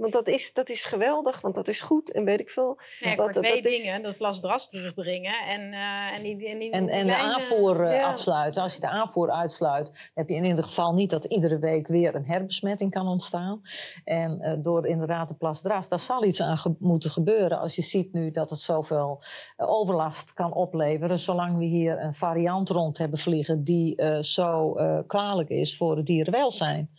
Want 0.00 0.12
dat 0.12 0.28
is, 0.28 0.52
dat 0.52 0.68
is 0.68 0.84
geweldig, 0.84 1.40
want 1.40 1.54
dat 1.54 1.68
is 1.68 1.80
goed 1.80 2.12
en 2.12 2.24
weet 2.24 2.40
ik 2.40 2.50
veel. 2.50 2.78
Ja, 3.00 3.14
hoor 3.16 3.30
twee 3.30 3.62
dat 3.62 3.72
is- 3.72 3.82
dingen. 3.82 4.02
Dat 4.02 4.16
plasdras 4.16 4.68
terugdringen 4.68 5.34
en, 5.48 5.72
eh 5.72 6.16
en 6.16 6.22
die, 6.22 6.48
en 6.48 6.58
die 6.58 6.70
En, 6.70 6.86
die 6.86 6.94
en 6.94 7.06
de 7.06 7.16
aanvoer 7.16 7.84
eh, 7.84 7.96
Ja. 7.96 8.10
afsluiten. 8.12 8.62
Als 8.62 8.74
je 8.74 8.80
de 8.80 8.88
aanvoer 8.88 9.30
uitsluit, 9.30 10.10
heb 10.14 10.28
je 10.28 10.34
in 10.34 10.44
ieder 10.44 10.64
geval 10.64 10.92
niet 10.94 11.10
dat 11.10 11.24
iedere 11.24 11.58
week 11.58 11.88
weer 11.88 12.14
een 12.14 12.24
herbesmetting 12.26 12.90
kan 12.90 13.06
ontstaan. 13.08 13.60
En 14.04 14.40
eh, 14.40 14.56
door 14.62 14.86
inderdaad 14.86 15.28
de 15.28 15.34
plasdras, 15.34 15.88
daar 15.88 15.98
zal 15.98 16.24
iets 16.24 16.40
aan 16.42 16.58
ge- 16.58 16.74
moeten 16.78 17.10
gebeuren. 17.10 17.58
Als 17.58 17.74
je 17.76 17.82
ziet 17.82 18.12
nu 18.12 18.30
dat 18.30 18.50
het 18.50 18.58
zoveel 18.58 19.22
eh, 19.56 19.70
overlast 19.70 20.32
kan 20.32 20.52
opleveren. 20.54 21.18
Zolang 21.18 21.58
we 21.58 21.64
hier 21.64 22.00
een 22.02 22.14
variant 22.14 22.68
rond 22.68 22.98
hebben 22.98 23.18
vliegen 23.18 23.64
die 23.64 23.96
eh, 23.96 24.22
zo 24.22 24.74
eh, 24.74 24.98
kwalijk 25.06 25.48
is 25.48 25.76
voor 25.76 25.96
het 25.96 26.06
dierenwelzijn. 26.06 26.90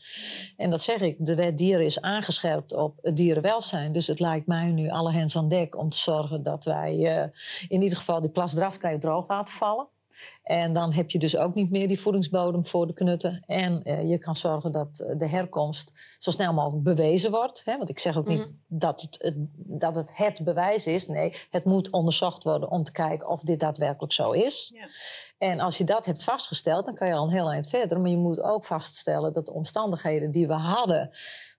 En 0.58 0.70
dat 0.70 0.82
zeg 0.82 1.00
ik, 1.02 1.16
de 1.20 1.36
wet 1.36 1.58
dieren 1.58 1.86
is 1.86 2.02
aangescherpt 2.02 2.74
op 2.74 2.90
het 3.01 3.15
dierenwelzijn. 3.15 3.91
Dus 3.91 4.08
het 4.08 4.19
lijkt 4.19 4.47
mij 4.47 4.71
nu 4.71 4.89
alle 4.89 5.12
hens 5.12 5.38
aan 5.38 5.47
dek 5.47 5.77
om 5.77 5.89
te 5.89 5.97
zorgen 5.97 6.43
dat 6.43 6.63
wij 6.63 7.17
eh, 7.21 7.27
in 7.67 7.82
ieder 7.82 7.97
geval 7.97 8.21
die 8.21 8.32
je 8.82 8.97
droog 8.99 9.27
laten 9.27 9.54
vallen. 9.54 9.88
En 10.43 10.73
dan 10.73 10.93
heb 10.93 11.10
je 11.12 11.19
dus 11.19 11.38
ook 11.38 11.54
niet 11.54 11.69
meer 11.69 11.88
die 11.88 11.99
voedingsbodem 11.99 12.65
voor 12.65 12.88
de 12.88 12.93
knutten. 12.93 13.43
En 13.45 13.84
eh, 13.84 14.10
je 14.10 14.17
kan 14.17 14.36
zorgen 14.36 14.71
dat 14.71 14.99
eh, 14.99 15.17
de 15.17 15.27
herkomst 15.27 16.15
zo 16.19 16.32
snel 16.32 16.54
mogelijk 16.54 16.84
bewezen 16.84 17.32
wordt. 17.32 17.62
Hè? 17.65 17.77
Want 17.77 17.89
ik 17.89 17.99
zeg 17.99 18.17
ook 18.17 18.27
niet 18.27 18.47
dat, 18.67 19.01
het, 19.01 19.17
het- 19.21 19.36
dat 19.56 19.95
het 19.95 20.17
het 20.17 20.43
bewijs 20.43 20.86
is. 20.86 21.08
Nee, 21.08 21.34
het 21.49 21.65
moet 21.65 21.89
onderzocht 21.89 22.43
worden 22.43 22.69
om 22.71 22.84
te 22.84 22.91
kijken 22.91 23.27
of 23.27 23.41
dit 23.41 23.60
daadwerkelijk 23.60 24.13
zo 24.13 24.32
is. 24.32 24.71
Ja. 24.73 24.88
En 25.38 25.60
als 25.60 25.77
je 25.77 25.84
dat 25.84 26.06
hebt 26.06 26.23
vastgesteld, 26.23 26.86
dan 26.86 26.95
kan 26.95 27.08
je 27.08 27.13
al 27.13 27.23
een 27.23 27.30
heel 27.34 27.51
eind 27.51 27.67
verder. 27.67 27.99
Maar 27.99 28.10
je 28.10 28.17
moet 28.17 28.41
ook 28.41 28.65
vaststellen 28.65 29.34
dat 29.34 29.45
de 29.45 29.54
omstandigheden 29.54 30.32
die 30.32 30.47
we 30.47 30.54
hadden 30.54 31.10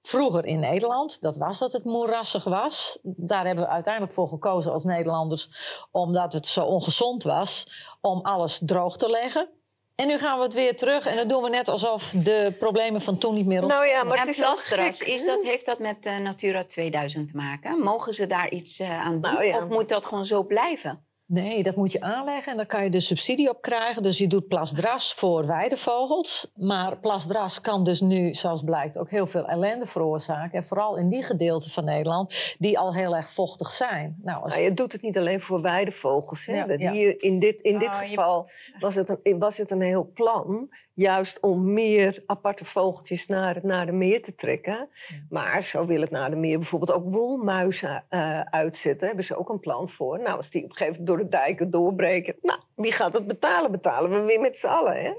vroeger 0.03 0.45
in 0.45 0.61
Nederland, 0.61 1.21
dat 1.21 1.37
was 1.37 1.59
dat 1.59 1.73
het 1.73 1.85
moerassig 1.85 2.45
was. 2.45 2.99
Daar 3.03 3.47
hebben 3.47 3.65
we 3.65 3.71
uiteindelijk 3.71 4.13
voor 4.15 4.29
gekozen 4.29 4.73
als 4.73 4.85
Nederlanders, 4.85 5.49
omdat 5.91 6.33
het 6.33 6.47
zo 6.47 6.65
ongezond 6.65 7.23
was, 7.23 7.67
om 8.01 8.21
alles 8.21 8.61
droog 8.65 8.97
te 8.97 9.11
leggen. 9.11 9.49
En 9.95 10.07
nu 10.07 10.19
gaan 10.19 10.39
we 10.39 10.45
het 10.45 10.55
weer 10.55 10.77
terug 10.77 11.07
en 11.07 11.17
dan 11.17 11.29
doen 11.29 11.43
we 11.43 11.49
net 11.49 11.69
alsof 11.69 12.11
de 12.11 12.55
problemen 12.59 13.03
van 13.03 13.19
toen 13.19 13.35
niet 13.35 13.47
meer 13.47 13.67
Nou 13.67 13.87
ja, 13.87 14.03
maar 14.03 14.19
en 14.19 14.27
het 14.27 14.37
is 14.37 14.43
ook 14.43 14.47
plastras, 14.47 14.99
gek, 14.99 15.09
is 15.09 15.27
dat, 15.27 15.43
heeft 15.43 15.67
dat 15.67 15.79
met 15.79 16.07
eh, 16.07 16.17
Natura 16.19 16.65
2000 16.65 17.29
te 17.29 17.37
maken? 17.37 17.79
Mogen 17.79 18.15
ze 18.15 18.27
daar 18.27 18.51
iets 18.51 18.81
eh, 18.81 19.07
aan 19.07 19.21
doen? 19.21 19.33
Nou 19.33 19.45
ja. 19.45 19.57
Of 19.57 19.69
moet 19.69 19.89
dat 19.89 20.07
gewoon 20.07 20.25
zo 20.25 20.45
blijven? 20.45 21.07
Nee, 21.33 21.63
dat 21.63 21.77
moet 21.77 21.93
je 21.93 22.01
aanleggen 22.01 22.51
en 22.51 22.57
dan 22.57 22.67
kan 22.67 22.85
je 22.85 22.91
de 22.91 23.01
subsidie 23.01 23.49
op 23.51 23.63
krijgen. 23.63 24.03
Dus 24.03 24.19
je 24.19 24.27
doet 24.27 24.49
plasdras 24.49 25.15
voor 25.15 25.47
weidevogels. 25.47 26.51
Maar 26.55 26.97
plasdras 26.99 27.61
kan 27.61 27.85
dus 27.85 28.01
nu, 28.01 28.35
zoals 28.35 28.63
blijkt, 28.63 28.99
ook 28.99 29.11
heel 29.11 29.27
veel 29.27 29.47
ellende 29.47 29.87
veroorzaken. 29.87 30.53
En 30.59 30.65
vooral 30.65 30.97
in 30.97 31.09
die 31.09 31.23
gedeelten 31.23 31.71
van 31.71 31.85
Nederland 31.85 32.55
die 32.59 32.79
al 32.79 32.95
heel 32.95 33.17
erg 33.17 33.31
vochtig 33.31 33.71
zijn. 33.71 34.17
Nou, 34.23 34.43
als 34.43 34.53
Nou, 34.53 34.65
je 34.65 34.75
doet 34.75 34.93
het 34.93 35.03
niet 35.03 35.19
alleen 35.19 35.41
voor 35.41 35.61
weidevogels. 35.63 36.47
Hè? 36.47 36.55
Ja, 36.57 36.67
Dat 36.67 36.81
ja. 36.81 36.91
Hier, 36.93 37.23
in 37.23 37.39
dit, 37.39 37.61
in 37.61 37.79
dit 37.79 37.89
Oh, 37.95 38.01
je- 38.01 38.07
geval 38.07 38.51
was 38.81 38.95
het, 38.95 39.19
een, 39.23 39.39
was 39.39 39.57
het 39.59 39.71
een 39.71 39.83
heel 39.83 40.11
plan. 40.15 40.69
Juist 40.95 41.41
om 41.41 41.73
meer 41.73 42.23
aparte 42.27 42.65
vogeltjes 42.65 43.27
naar 43.27 43.55
het 43.55 43.63
naar 43.65 43.87
de 43.87 43.93
meer 43.93 44.23
te 44.23 44.35
trekken. 44.35 44.89
Maar 45.29 45.63
zo 45.63 45.87
wil 45.87 46.01
het 46.01 46.11
naar 46.11 46.31
de 46.31 46.37
meer 46.37 46.59
bijvoorbeeld 46.59 46.93
ook 46.93 47.11
woelmuizen 47.11 48.05
eh, 48.09 48.41
uitzetten. 48.41 48.97
Daar 48.99 49.07
hebben 49.07 49.25
ze 49.25 49.37
ook 49.37 49.49
een 49.49 49.61
plan 49.61 49.89
voor. 49.89 50.19
Nou, 50.19 50.37
als 50.37 50.51
die 50.51 50.65
op 50.65 50.71
een 50.71 50.77
gegeven 50.77 50.91
moment 51.01 51.07
door 51.07 51.17
de 51.17 51.22
dijken 51.29 51.71
doorbreken. 51.71 52.37
Nou, 52.41 52.61
wie 52.77 52.93
gaat 52.93 53.15
het 53.15 53.27
betalen? 53.27 53.71
Betalen 53.71 54.11
we 54.11 54.27
weer 54.27 54.41
met 54.41 54.57
z'n 54.59 54.67
allen. 54.67 55.03
Hè? 55.03 55.13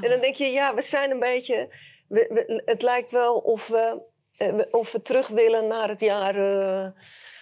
En 0.00 0.10
dan 0.10 0.20
denk 0.20 0.34
je, 0.36 0.44
ja, 0.46 0.74
we 0.74 0.82
zijn 0.82 1.10
een 1.10 1.18
beetje... 1.18 1.74
we- 2.08 2.26
we- 2.30 2.62
het 2.64 2.82
lijkt 2.82 3.10
wel 3.10 3.36
of 3.38 3.68
we, 3.68 4.02
eh, 4.36 4.52
we- 4.52 4.68
of 4.70 4.92
we 4.92 5.02
terug 5.02 5.28
willen 5.28 5.66
naar 5.66 5.88
het 5.88 6.00
jaar... 6.00 6.34
eh, 6.34 6.90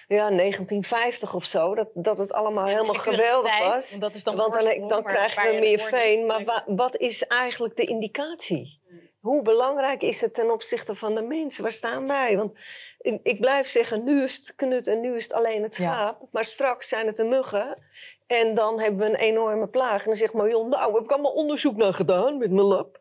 ja, 0.09 0.31
1950 0.31 1.35
of 1.35 1.44
zo. 1.44 1.75
Dat, 1.75 1.88
dat 1.94 2.18
het 2.18 2.33
allemaal 2.33 2.66
helemaal 2.66 2.94
geweldig 2.94 3.51
tijd, 3.57 3.68
was. 3.68 3.90
want 3.90 4.01
dat 4.03 4.14
is 4.14 4.25
dan 4.25 4.37
Want 4.37 4.53
dan, 4.53 4.62
krijgen 5.03 5.42
we 5.55 5.61
meer 5.61 5.79
veen. 5.81 6.27
Maar 6.27 6.44
wa- 6.44 6.64
wat 6.66 6.96
is 6.96 7.27
eigenlijk 7.27 7.77
de 7.77 7.85
indicatie? 7.85 8.79
Hoe 9.20 9.42
belangrijk 9.42 10.02
is 10.02 10.20
het 10.20 10.35
ten 10.35 10.50
opzichte 10.52 10.94
van 10.94 11.14
de 11.14 11.22
mensen? 11.22 11.62
Waar 11.62 11.72
staan 11.72 12.06
wij? 12.06 12.37
Want 12.37 12.59
ik, 12.98 13.20
ik 13.22 13.40
blijf 13.40 13.68
zeggen, 13.68 14.04
nu 14.04 14.22
is 14.22 14.37
het 14.37 14.54
knut 14.54 14.87
en 14.87 15.00
nu 15.00 15.16
is 15.16 15.22
het 15.22 15.33
alleen 15.33 15.62
het 15.62 15.76
Ja. 15.76 15.92
schaap. 15.92 16.28
Maar 16.33 16.44
straks 16.44 16.88
zijn 16.88 17.06
het 17.06 17.16
de 17.16 17.24
muggen. 17.24 17.83
En 18.26 18.54
dan 18.54 18.80
hebben 18.80 19.00
we 19.00 19.06
een 19.06 19.14
enorme 19.14 19.68
plaag. 19.68 19.98
En 20.00 20.04
dan 20.06 20.14
zegt 20.14 20.33
Marion, 20.33 20.68
nou, 20.68 20.94
heb 20.94 21.04
ik 21.04 21.11
allemaal 21.11 21.33
onderzoek 21.33 21.76
naar 21.76 21.94
gedaan 21.94 22.38
met 22.38 22.50
mijn 22.50 22.66
lab. 22.66 22.98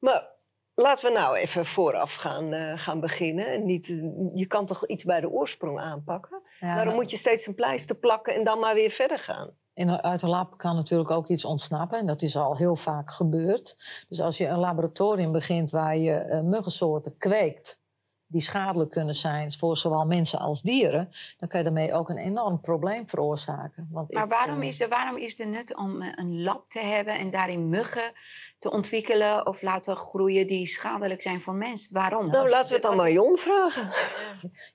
Maar 0.00 0.28
laten 0.74 1.12
we 1.12 1.18
nou 1.18 1.36
even 1.36 1.66
vooraf 1.66 2.14
gaan, 2.14 2.52
eh, 2.52 2.72
gaan 2.78 3.00
beginnen. 3.00 3.46
En 3.46 3.64
niet, 3.64 3.86
je 4.34 4.46
kan 4.46 4.66
toch 4.66 4.86
iets 4.86 5.04
bij 5.04 5.20
de 5.20 5.30
oorsprong 5.30 5.80
aanpakken? 5.80 6.42
Ja, 6.60 6.74
Waarom 6.74 6.94
moet 6.94 7.10
je 7.10 7.16
steeds 7.16 7.46
een 7.46 7.54
pleister 7.54 7.96
plakken 7.96 8.34
en 8.34 8.44
dan 8.44 8.58
maar 8.58 8.74
weer 8.74 8.90
verder 8.90 9.18
gaan? 9.18 9.58
In, 9.74 10.02
uit 10.02 10.22
een 10.22 10.28
lab 10.28 10.58
kan 10.58 10.74
natuurlijk 10.76 11.10
ook 11.10 11.28
iets 11.28 11.44
ontsnappen. 11.44 11.98
En 11.98 12.06
dat 12.06 12.22
is 12.22 12.36
al 12.36 12.56
heel 12.56 12.76
vaak 12.76 13.10
gebeurd. 13.10 13.76
Dus 14.08 14.20
als 14.20 14.36
je 14.36 14.46
een 14.46 14.58
laboratorium 14.58 15.32
begint 15.32 15.70
waar 15.70 15.96
je 15.96 16.12
eh, 16.14 16.40
muggensoorten 16.40 17.16
kweekt... 17.18 17.78
die 18.26 18.40
schadelijk 18.40 18.90
kunnen 18.90 19.14
zijn 19.14 19.52
voor 19.52 19.76
zowel 19.76 20.04
mensen 20.06 20.38
als 20.38 20.62
dieren... 20.62 21.08
dan 21.38 21.48
kan 21.48 21.58
je 21.58 21.64
daarmee 21.64 21.92
ook 21.94 22.08
een 22.08 22.18
enorm 22.18 22.60
probleem 22.60 23.08
veroorzaken. 23.08 23.88
Want 23.90 24.12
Maar 24.12 24.24
ik, 24.24 24.30
waarom 24.30 24.60
eh, 24.62 24.68
is, 24.68 24.76
de, 24.78 24.88
waarom 24.88 25.16
is 25.16 25.36
de 25.36 25.44
nut 25.46 25.76
om 25.76 26.02
eh, 26.02 26.08
een 26.14 26.42
lab 26.42 26.68
te 26.68 26.80
hebben 26.80 27.18
en 27.18 27.30
daarin 27.30 27.68
muggen 27.68 28.12
te 28.58 28.70
ontwikkelen 28.70 29.46
of 29.46 29.62
laten 29.62 29.96
groeien 29.96 30.46
die 30.46 30.66
schadelijk 30.66 31.22
zijn 31.22 31.40
voor 31.40 31.54
mensen? 31.54 31.92
Waarom? 31.92 32.30
Nou, 32.30 32.48
laten 32.48 32.68
we 32.68 32.74
het 32.74 32.84
aan 32.86 32.96
Marion 32.96 33.36
vragen. 33.36 33.90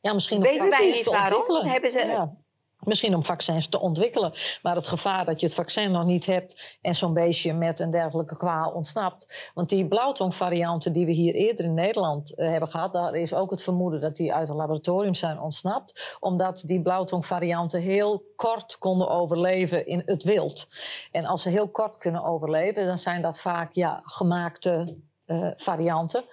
Ja, 0.02 0.14
misschien 0.14 0.42
Weten 0.42 0.70
wij 0.70 0.88
iets 0.88 0.98
niet 0.98 1.06
waarom? 1.06 1.66
Hebben 1.66 1.92
ze- 1.92 2.06
Ja. 2.06 2.44
Misschien 2.86 3.16
om 3.16 3.24
vaccins 3.24 3.68
te 3.68 3.80
ontwikkelen. 3.80 4.32
Maar 4.62 4.76
het 4.76 4.88
gevaar 4.88 5.26
dat 5.26 5.40
je 5.40 5.46
het 5.46 5.56
vaccin 5.56 5.92
nog 5.92 6.06
niet 6.06 6.26
hebt 6.26 6.78
en 6.82 6.96
zo'n 6.96 7.14
beestje 7.14 7.54
met 7.54 7.80
een 7.80 7.92
dergelijke 7.92 8.38
kwaal 8.38 8.72
ontsnapt. 8.72 9.52
Want 9.54 9.70
die 9.70 9.88
blauwtongvarianten 9.88 10.94
die 10.94 11.06
we 11.06 11.12
hier 11.12 11.34
eerder 11.34 11.66
in 11.66 11.74
Nederland 11.74 12.36
eh, 12.36 12.50
hebben 12.50 12.70
gehad, 12.70 12.94
daar 12.94 13.14
is 13.14 13.34
ook 13.34 13.52
het 13.52 13.64
vermoeden 13.64 14.02
dat 14.02 14.16
die 14.16 14.34
uit 14.34 14.48
het 14.48 14.58
laboratorium 14.58 15.14
zijn 15.14 15.40
ontsnapt. 15.40 16.18
Omdat 16.20 16.64
die 16.66 16.82
blauwtongvarianten 16.82 17.82
heel 17.82 18.24
kort 18.36 18.78
konden 18.78 19.10
overleven 19.10 19.88
in 19.88 20.02
het 20.06 20.24
wild. 20.24 20.68
En 21.12 21.26
als 21.26 21.42
ze 21.42 21.50
heel 21.50 21.70
kort 21.70 21.98
kunnen 21.98 22.24
overleven, 22.24 22.86
dan 22.86 22.98
zijn 22.98 23.22
dat 23.22 23.40
vaak 23.40 23.74
ja, 23.74 24.02
gemaakte 24.04 24.98
uh, 25.28 25.48
varianten. 25.56 26.26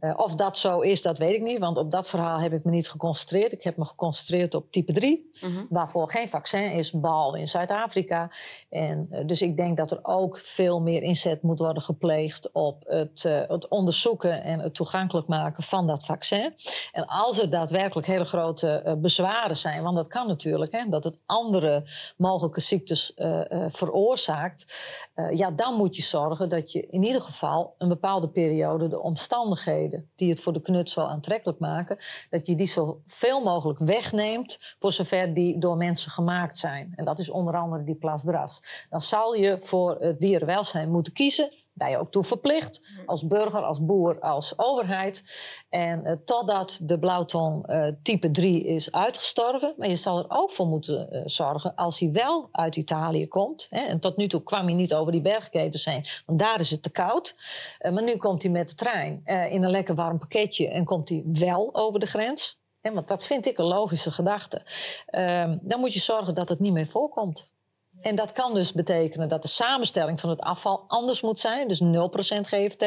Uh, 0.00 0.12
of 0.16 0.34
dat 0.34 0.56
zo 0.56 0.80
is, 0.80 1.02
dat 1.02 1.18
weet 1.18 1.34
ik 1.34 1.42
niet, 1.42 1.58
want 1.58 1.76
op 1.76 1.90
dat 1.90 2.08
verhaal 2.08 2.40
heb 2.40 2.52
ik 2.52 2.64
me 2.64 2.70
niet 2.70 2.88
geconcentreerd. 2.88 3.52
Ik 3.52 3.62
heb 3.62 3.76
me 3.76 3.84
geconcentreerd 3.84 4.54
op 4.54 4.70
type 4.70 4.92
3, 4.92 5.30
mm 5.40 5.54
-hmm. 5.54 5.66
waarvoor 5.70 6.08
geen 6.08 6.28
vaccin 6.28 6.72
is, 6.72 6.92
behalve 6.92 7.38
in 7.38 7.48
Zuid-Afrika. 7.48 8.30
En 8.68 9.08
uh, 9.10 9.26
dus 9.26 9.42
ik 9.42 9.56
denk 9.56 9.76
dat 9.76 9.90
er 9.90 9.98
ook 10.02 10.38
veel 10.38 10.80
meer 10.80 11.02
inzet 11.02 11.42
moet 11.42 11.58
worden 11.58 11.82
gepleegd 11.82 12.52
op 12.52 12.82
het, 12.86 13.22
het, 13.22 13.68
onderzoeken 13.68 14.42
en 14.42 14.60
het 14.60 14.74
toegankelijk 14.74 15.28
maken 15.28 15.62
van 15.62 15.86
dat 15.86 16.04
vaccin. 16.04 16.54
En 16.92 17.06
als 17.06 17.38
er 17.38 17.50
daadwerkelijk 17.50 18.06
hele 18.06 18.24
grote 18.24 18.96
bezwaren 18.98 19.56
zijn, 19.56 19.82
want 19.82 19.96
dat 19.96 20.08
kan 20.08 20.26
natuurlijk, 20.26 20.72
hè, 20.72 20.88
dat 20.88 21.04
het 21.04 21.18
andere 21.26 21.84
mogelijke 22.16 22.60
ziektes 22.60 23.12
veroorzaakt, 23.68 24.74
ja, 25.30 25.50
dan 25.50 25.74
moet 25.74 25.96
je 25.96 26.02
zorgen 26.02 26.48
dat 26.48 26.72
je 26.72 26.86
in 26.86 27.02
ieder 27.02 27.20
geval 27.20 27.74
een 27.78 27.88
bepaalde 27.88 28.28
periode 28.34 28.88
de 28.88 29.00
omstandigheden 29.00 30.10
die 30.14 30.30
het 30.30 30.40
voor 30.40 30.52
de 30.52 30.60
knut 30.60 30.90
zo 30.90 31.00
aantrekkelijk 31.00 31.58
maken, 31.58 31.98
dat 32.30 32.46
je 32.46 32.54
die 32.54 32.66
zoveel 32.66 33.42
mogelijk 33.42 33.78
wegneemt 33.78 34.74
voor 34.78 34.92
zover 34.92 35.34
die 35.34 35.58
door 35.58 35.76
mensen 35.76 36.10
gemaakt 36.10 36.58
zijn. 36.58 36.92
En 36.94 37.04
dat 37.04 37.18
is 37.18 37.30
onder 37.30 37.56
andere 37.56 37.84
die 37.84 37.96
plasdras. 37.96 38.86
Dan 38.90 39.00
zal 39.00 39.34
je 39.34 39.58
voor 39.58 39.96
het 40.00 40.20
dierenwelzijn 40.20 40.90
moeten 40.90 41.12
kiezen 41.12 41.63
ben 41.74 41.90
je 41.90 41.98
ook 41.98 42.10
toe 42.10 42.24
verplicht. 42.24 42.80
Als 43.06 43.26
burger, 43.26 43.62
als 43.62 43.84
boer, 43.84 44.20
als 44.20 44.58
overheid. 44.58 45.22
En 45.68 46.06
uh, 46.06 46.12
totdat 46.24 46.78
de 46.82 46.98
blauwtong 46.98 47.70
uh, 47.70 47.88
type 48.02 48.30
3 48.30 48.64
is 48.64 48.92
uitgestorven. 48.92 49.74
Maar 49.76 49.88
je 49.88 49.96
zal 49.96 50.18
er 50.18 50.26
ook 50.28 50.50
voor 50.50 50.66
moeten 50.66 51.08
uh, 51.10 51.22
zorgen 51.24 51.74
als 51.74 52.00
hij 52.00 52.12
wel 52.12 52.48
uit 52.52 52.76
Italië 52.76 53.28
komt. 53.28 53.66
Hè, 53.70 53.80
en 53.80 54.00
tot 54.00 54.16
nu 54.16 54.28
toe 54.28 54.42
kwam 54.42 54.64
hij 54.64 54.74
niet 54.74 54.94
over 54.94 55.12
die 55.12 55.22
bergketens 55.22 55.84
heen. 55.84 56.04
Want 56.26 56.38
daar 56.38 56.60
is 56.60 56.70
het 56.70 56.82
te 56.82 56.90
koud. 56.90 57.34
maar 57.92 58.02
nu 58.02 58.16
komt 58.16 58.42
hij 58.42 58.50
met 58.50 58.68
de 58.68 58.74
trein 58.74 59.20
in 59.24 59.62
een 59.62 59.70
lekker 59.70 59.94
warm 59.94 60.18
pakketje. 60.18 60.68
En 60.68 60.84
komt 60.84 61.08
hij 61.08 61.22
wel 61.26 61.74
over 61.74 62.00
de 62.00 62.06
grens. 62.06 62.62
Hè, 62.80 62.92
want 62.92 63.08
dat 63.08 63.24
vind 63.24 63.46
ik 63.46 63.58
een 63.58 63.64
logische 63.64 64.10
gedachte. 64.10 64.62
Ehm, 65.06 65.58
dan 65.62 65.80
moet 65.80 65.92
je 65.92 66.00
zorgen 66.00 66.34
dat 66.34 66.48
het 66.48 66.58
niet 66.58 66.72
meer 66.72 66.86
voorkomt. 66.86 67.52
En 68.04 68.14
dat 68.14 68.32
kan 68.32 68.54
dus 68.54 68.72
betekenen 68.72 69.28
dat 69.28 69.42
de 69.42 69.48
samenstelling 69.48 70.20
van 70.20 70.30
het 70.30 70.40
afval 70.40 70.84
anders 70.86 71.22
moet 71.22 71.38
zijn, 71.38 71.68
dus 71.68 71.82
0% 71.82 71.86
GFT. 72.40 72.84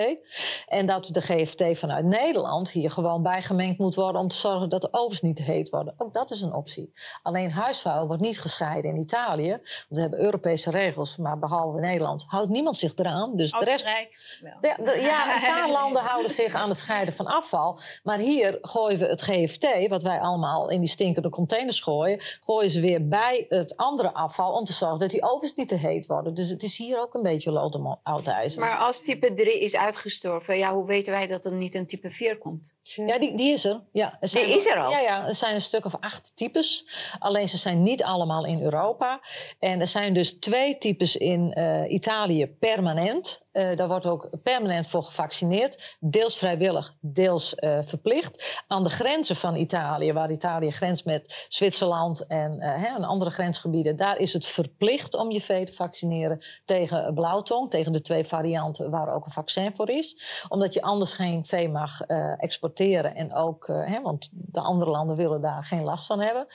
En 0.67 0.85
dat 0.85 1.09
de 1.11 1.21
GFT 1.21 1.63
vanuit 1.71 2.05
Nederland 2.05 2.71
hier 2.71 2.91
gewoon 2.91 3.23
bijgemengd 3.23 3.79
moet 3.79 3.95
worden 3.95 4.21
om 4.21 4.27
te 4.27 4.35
zorgen 4.35 4.69
dat 4.69 4.81
de 4.81 4.87
ovens 4.91 5.21
niet 5.21 5.35
te 5.35 5.43
heet 5.43 5.69
worden. 5.69 5.93
Ook 5.97 6.13
dat 6.13 6.31
is 6.31 6.41
een 6.41 6.53
optie. 6.53 6.91
Alleen 7.23 7.51
huisvuil 7.51 8.07
wordt 8.07 8.21
niet 8.21 8.39
gescheiden 8.39 8.91
in 8.91 8.97
Italië, 8.97 9.49
want 9.49 9.85
we 9.87 10.01
hebben 10.01 10.19
Europese 10.19 10.69
regels, 10.69 11.17
maar 11.17 11.39
behalve 11.39 11.79
Nederland 11.79 12.25
houdt 12.27 12.49
niemand 12.49 12.77
zich 12.77 12.95
eraan. 12.95 13.35
Dus 13.35 13.51
de 13.51 13.65
rest. 13.65 13.85
De, 13.85 14.75
de, 14.83 14.97
ja, 15.01 15.35
een 15.35 15.47
paar 15.47 15.71
landen 15.81 16.01
houden 16.01 16.31
zich 16.31 16.53
aan 16.53 16.69
het 16.69 16.77
scheiden 16.77 17.13
van 17.13 17.25
afval, 17.25 17.79
maar 18.03 18.17
hier 18.17 18.57
gooien 18.61 18.99
we 18.99 19.05
het 19.05 19.21
GFT, 19.21 19.87
wat 19.87 20.03
wij 20.03 20.19
allemaal 20.19 20.69
in 20.69 20.79
die 20.79 20.89
stinkende 20.89 21.29
containers 21.29 21.79
gooien, 21.79 22.21
gooien 22.41 22.69
ze 22.69 22.79
weer 22.79 23.07
bij 23.07 23.45
het 23.49 23.77
andere 23.77 24.13
afval 24.13 24.53
om 24.53 24.65
te 24.65 24.73
zorgen 24.73 24.99
dat 24.99 25.06
die 25.11 25.23
ovens 25.23 25.53
niet 25.53 25.67
te 25.67 25.75
heet 25.75 26.05
worden. 26.05 26.33
Dus 26.33 26.49
het 26.49 26.63
is 26.63 26.77
hier 26.77 27.01
ook 27.01 27.13
een 27.13 27.21
beetje 27.21 27.71
om 27.75 27.99
oud 28.03 28.27
ijzer. 28.27 28.59
Maar 28.59 28.77
als 28.77 29.01
type 29.01 29.33
3 29.33 29.59
is 29.59 29.75
uitgestorven, 29.75 30.57
ja, 30.57 30.73
hoe 30.73 30.85
weten 30.85 31.11
wij 31.11 31.27
dat 31.27 31.45
er 31.45 31.51
niet 31.51 31.75
een 31.75 31.87
type 31.87 32.09
4 32.09 32.37
komt? 32.37 32.73
Ja, 32.81 33.19
die, 33.19 33.35
die 33.35 33.51
is 33.51 33.65
er. 33.65 33.81
Ja, 33.91 34.17
er 34.19 34.27
zijn, 34.27 34.45
die 34.45 34.55
is 34.55 34.65
er 34.65 34.77
al? 34.77 34.91
Ja, 34.91 34.99
ja, 34.99 35.27
er 35.27 35.35
zijn 35.35 35.55
een 35.55 35.61
stuk 35.61 35.85
of 35.85 35.95
acht 35.99 36.31
types. 36.35 36.85
Alleen 37.19 37.47
ze 37.47 37.57
zijn 37.57 37.83
niet 37.83 38.03
allemaal 38.03 38.45
in 38.45 38.61
Europa. 38.61 39.19
En 39.59 39.79
er 39.79 39.87
zijn 39.87 40.13
dus 40.13 40.39
twee 40.39 40.77
types 40.77 41.15
in 41.15 41.53
uh, 41.57 41.91
Italië 41.91 42.47
permanent. 42.47 43.45
Uh, 43.57 43.75
daar 43.75 43.87
wordt 43.87 44.05
ook 44.05 44.29
permanent 44.43 44.87
voor 44.87 45.03
gevaccineerd. 45.03 45.97
Deels 45.99 46.37
vrijwillig, 46.37 46.95
deels 46.99 47.55
uh, 47.59 47.79
verplicht. 47.81 48.63
Aan 48.67 48.83
de 48.83 48.89
grenzen 48.89 49.35
van 49.35 49.55
Italië, 49.55 50.13
waar 50.13 50.31
Italië 50.31 50.71
grenst 50.71 51.05
met 51.05 51.45
Zwitserland 51.47 52.27
en, 52.27 52.53
uh, 52.53 52.73
hè, 52.75 53.05
andere 53.05 53.31
grensgebieden, 53.31 53.95
daar 53.95 54.17
is 54.17 54.33
het 54.33 54.45
verplicht 54.45 55.15
om 55.15 55.31
je 55.31 55.41
vee 55.41 55.65
te 55.65 55.73
vaccineren 55.73 56.41
tegen 56.65 57.13
blauwtong, 57.13 57.69
tegen 57.69 57.91
de 57.91 58.01
twee 58.01 58.23
varianten 58.23 58.89
waar 58.89 59.13
ook 59.13 59.25
een 59.25 59.31
vaccin 59.31 59.75
voor 59.75 59.89
is. 59.89 60.45
Omdat 60.49 60.73
je 60.73 60.81
anders 60.81 61.13
geen 61.13 61.45
vee 61.45 61.69
mag 61.69 62.01
exporteren 62.37 63.15
en 63.15 63.33
ook, 63.33 63.67
hè, 63.67 64.01
want 64.01 64.29
de 64.31 64.61
andere 64.61 64.91
landen 64.91 65.15
willen 65.15 65.41
daar 65.41 65.63
geen 65.63 65.83
last 65.83 66.05
van 66.05 66.19
hebben. 66.19 66.47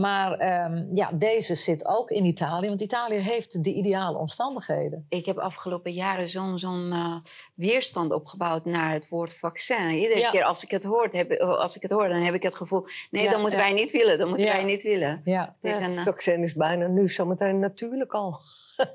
maar 0.00 0.64
um, 0.64 0.88
ja, 0.92 1.10
deze 1.12 1.54
zit 1.54 1.86
ook 1.86 2.10
in 2.10 2.24
Italië, 2.24 2.68
want 2.68 2.80
Italië 2.80 3.16
heeft 3.16 3.64
de 3.64 3.72
ideale 3.72 4.18
omstandigheden. 4.18 5.06
Ik 5.08 5.24
heb 5.24 5.38
afgelopen 5.38 5.92
jaar 5.92 6.17
zo'n 6.26 6.58
zo'n 6.58 6.92
uh, 6.92 7.16
weerstand 7.54 8.12
opgebouwd 8.12 8.64
naar 8.64 8.92
het 8.92 9.08
woord 9.08 9.34
vaccin. 9.34 9.90
Iedere 9.90 10.20
ja. 10.20 10.30
keer 10.30 10.44
als 10.44 10.62
ik, 10.62 10.70
het 10.70 10.84
hoor, 10.84 11.08
heb, 11.10 11.40
als 11.40 11.76
ik 11.76 11.82
het 11.82 11.90
hoor, 11.90 12.08
dan 12.08 12.20
heb 12.20 12.34
ik 12.34 12.42
het 12.42 12.54
gevoel... 12.54 12.86
nee, 13.10 13.24
ja, 13.24 13.30
dat 13.30 13.40
moeten 13.40 13.58
ja. 13.58 13.64
wij 13.64 13.74
niet 13.74 13.90
willen, 13.90 14.18
dat 14.18 14.28
moeten 14.28 14.46
wij 14.46 14.64
niet 14.64 14.82
willen. 14.82 15.20
Ja. 15.24 15.46
Het, 15.46 15.64
is 15.64 15.78
een, 15.78 15.84
het 15.84 16.00
vaccin 16.00 16.42
is 16.42 16.54
bijna 16.54 16.86
nu 16.86 17.08
zometeen 17.08 17.58
natuurlijk 17.58 18.12
al. 18.14 18.40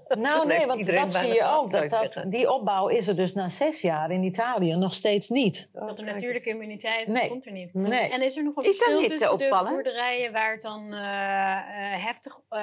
Nou 0.08 0.48
nee, 0.48 0.66
want 0.66 0.86
dat 0.86 1.14
zie 1.14 1.34
je 1.34 1.44
ook. 1.44 1.72
Dat, 1.72 1.90
dat, 1.90 2.24
die 2.28 2.52
opbouw 2.52 2.88
is 2.88 3.08
er 3.08 3.16
dus 3.16 3.34
na 3.34 3.50
zes 3.50 3.82
jaar 3.82 4.12
in 4.12 4.24
Italië 4.24 4.76
nog 4.76 4.94
steeds 4.94 5.30
niet. 5.30 5.70
Dat 5.72 5.98
de 5.98 6.04
natuurlijke 6.04 6.50
immuniteit 6.50 7.08
nee. 7.08 7.30
komt 7.30 7.46
er 7.46 7.52
niet. 7.52 7.74
Nee. 7.74 8.10
En 8.10 8.22
is 8.22 8.38
er 8.38 8.44
nog 8.44 8.56
een 8.56 8.64
is 8.64 8.78
verschil 8.78 9.00
niet 9.00 9.10
tussen 9.10 9.34
opvallen? 9.34 9.66
de 9.66 9.74
boerderijen 9.74 10.32
waar 10.32 10.52
het 10.52 10.62
dan 10.62 10.84
uh, 10.84 11.00
uh, 11.00 12.06
heftig 12.06 12.40
uh, 12.50 12.60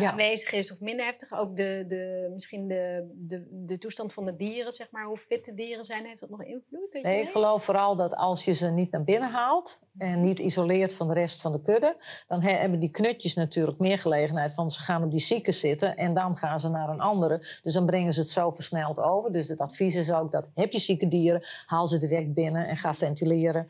ja. 0.00 0.10
aanwezig 0.10 0.52
is 0.52 0.72
of 0.72 0.80
minder 0.80 1.04
heftig? 1.04 1.38
Ook 1.38 1.56
de, 1.56 1.84
de, 1.88 2.30
misschien 2.32 2.68
de, 2.68 3.10
de, 3.14 3.46
de 3.50 3.78
toestand 3.78 4.12
van 4.12 4.24
de 4.24 4.36
dieren, 4.36 4.72
zeg 4.72 4.90
maar, 4.90 5.04
hoe 5.04 5.16
fit 5.16 5.44
de 5.44 5.54
dieren 5.54 5.84
zijn, 5.84 6.06
heeft 6.06 6.20
dat 6.20 6.30
nog 6.30 6.44
invloed? 6.44 6.98
Nee, 7.02 7.22
ik 7.22 7.30
geloof 7.30 7.64
vooral 7.64 7.96
dat 7.96 8.14
als 8.14 8.44
je 8.44 8.52
ze 8.52 8.68
niet 8.68 8.90
naar 8.90 9.04
binnen 9.04 9.30
haalt 9.30 9.82
en 9.98 10.20
niet 10.20 10.38
isoleert 10.38 10.94
van 10.94 11.08
de 11.08 11.14
rest 11.14 11.40
van 11.40 11.52
de 11.52 11.60
kudde, 11.60 11.96
dan 12.26 12.42
hebben 12.42 12.78
die 12.78 12.90
knutjes 12.90 13.34
natuurlijk 13.34 13.78
meer 13.78 13.98
gelegenheid 13.98 14.54
van 14.54 14.70
ze 14.70 14.80
gaan 14.80 15.04
op 15.04 15.10
die 15.10 15.20
zieken 15.20 15.54
zitten 15.54 15.96
en 15.96 16.14
dan 16.14 16.36
gaan 16.36 16.60
ze 16.60 16.68
naar 16.68 16.88
een 16.88 17.00
andere. 17.00 17.38
Dus 17.62 17.72
dan 17.72 17.86
brengen 17.86 18.12
ze 18.12 18.20
het 18.20 18.30
zo 18.30 18.50
versneld 18.50 19.00
over. 19.00 19.32
Dus 19.32 19.48
het 19.48 19.60
advies 19.60 19.94
is 19.94 20.12
ook 20.12 20.32
dat 20.32 20.50
heb 20.54 20.72
je 20.72 20.78
zieke 20.78 21.08
dieren, 21.08 21.46
haal 21.66 21.86
ze 21.86 21.98
direct 21.98 22.34
binnen 22.34 22.66
en 22.66 22.76
ga 22.76 22.94
ventileren. 22.94 23.66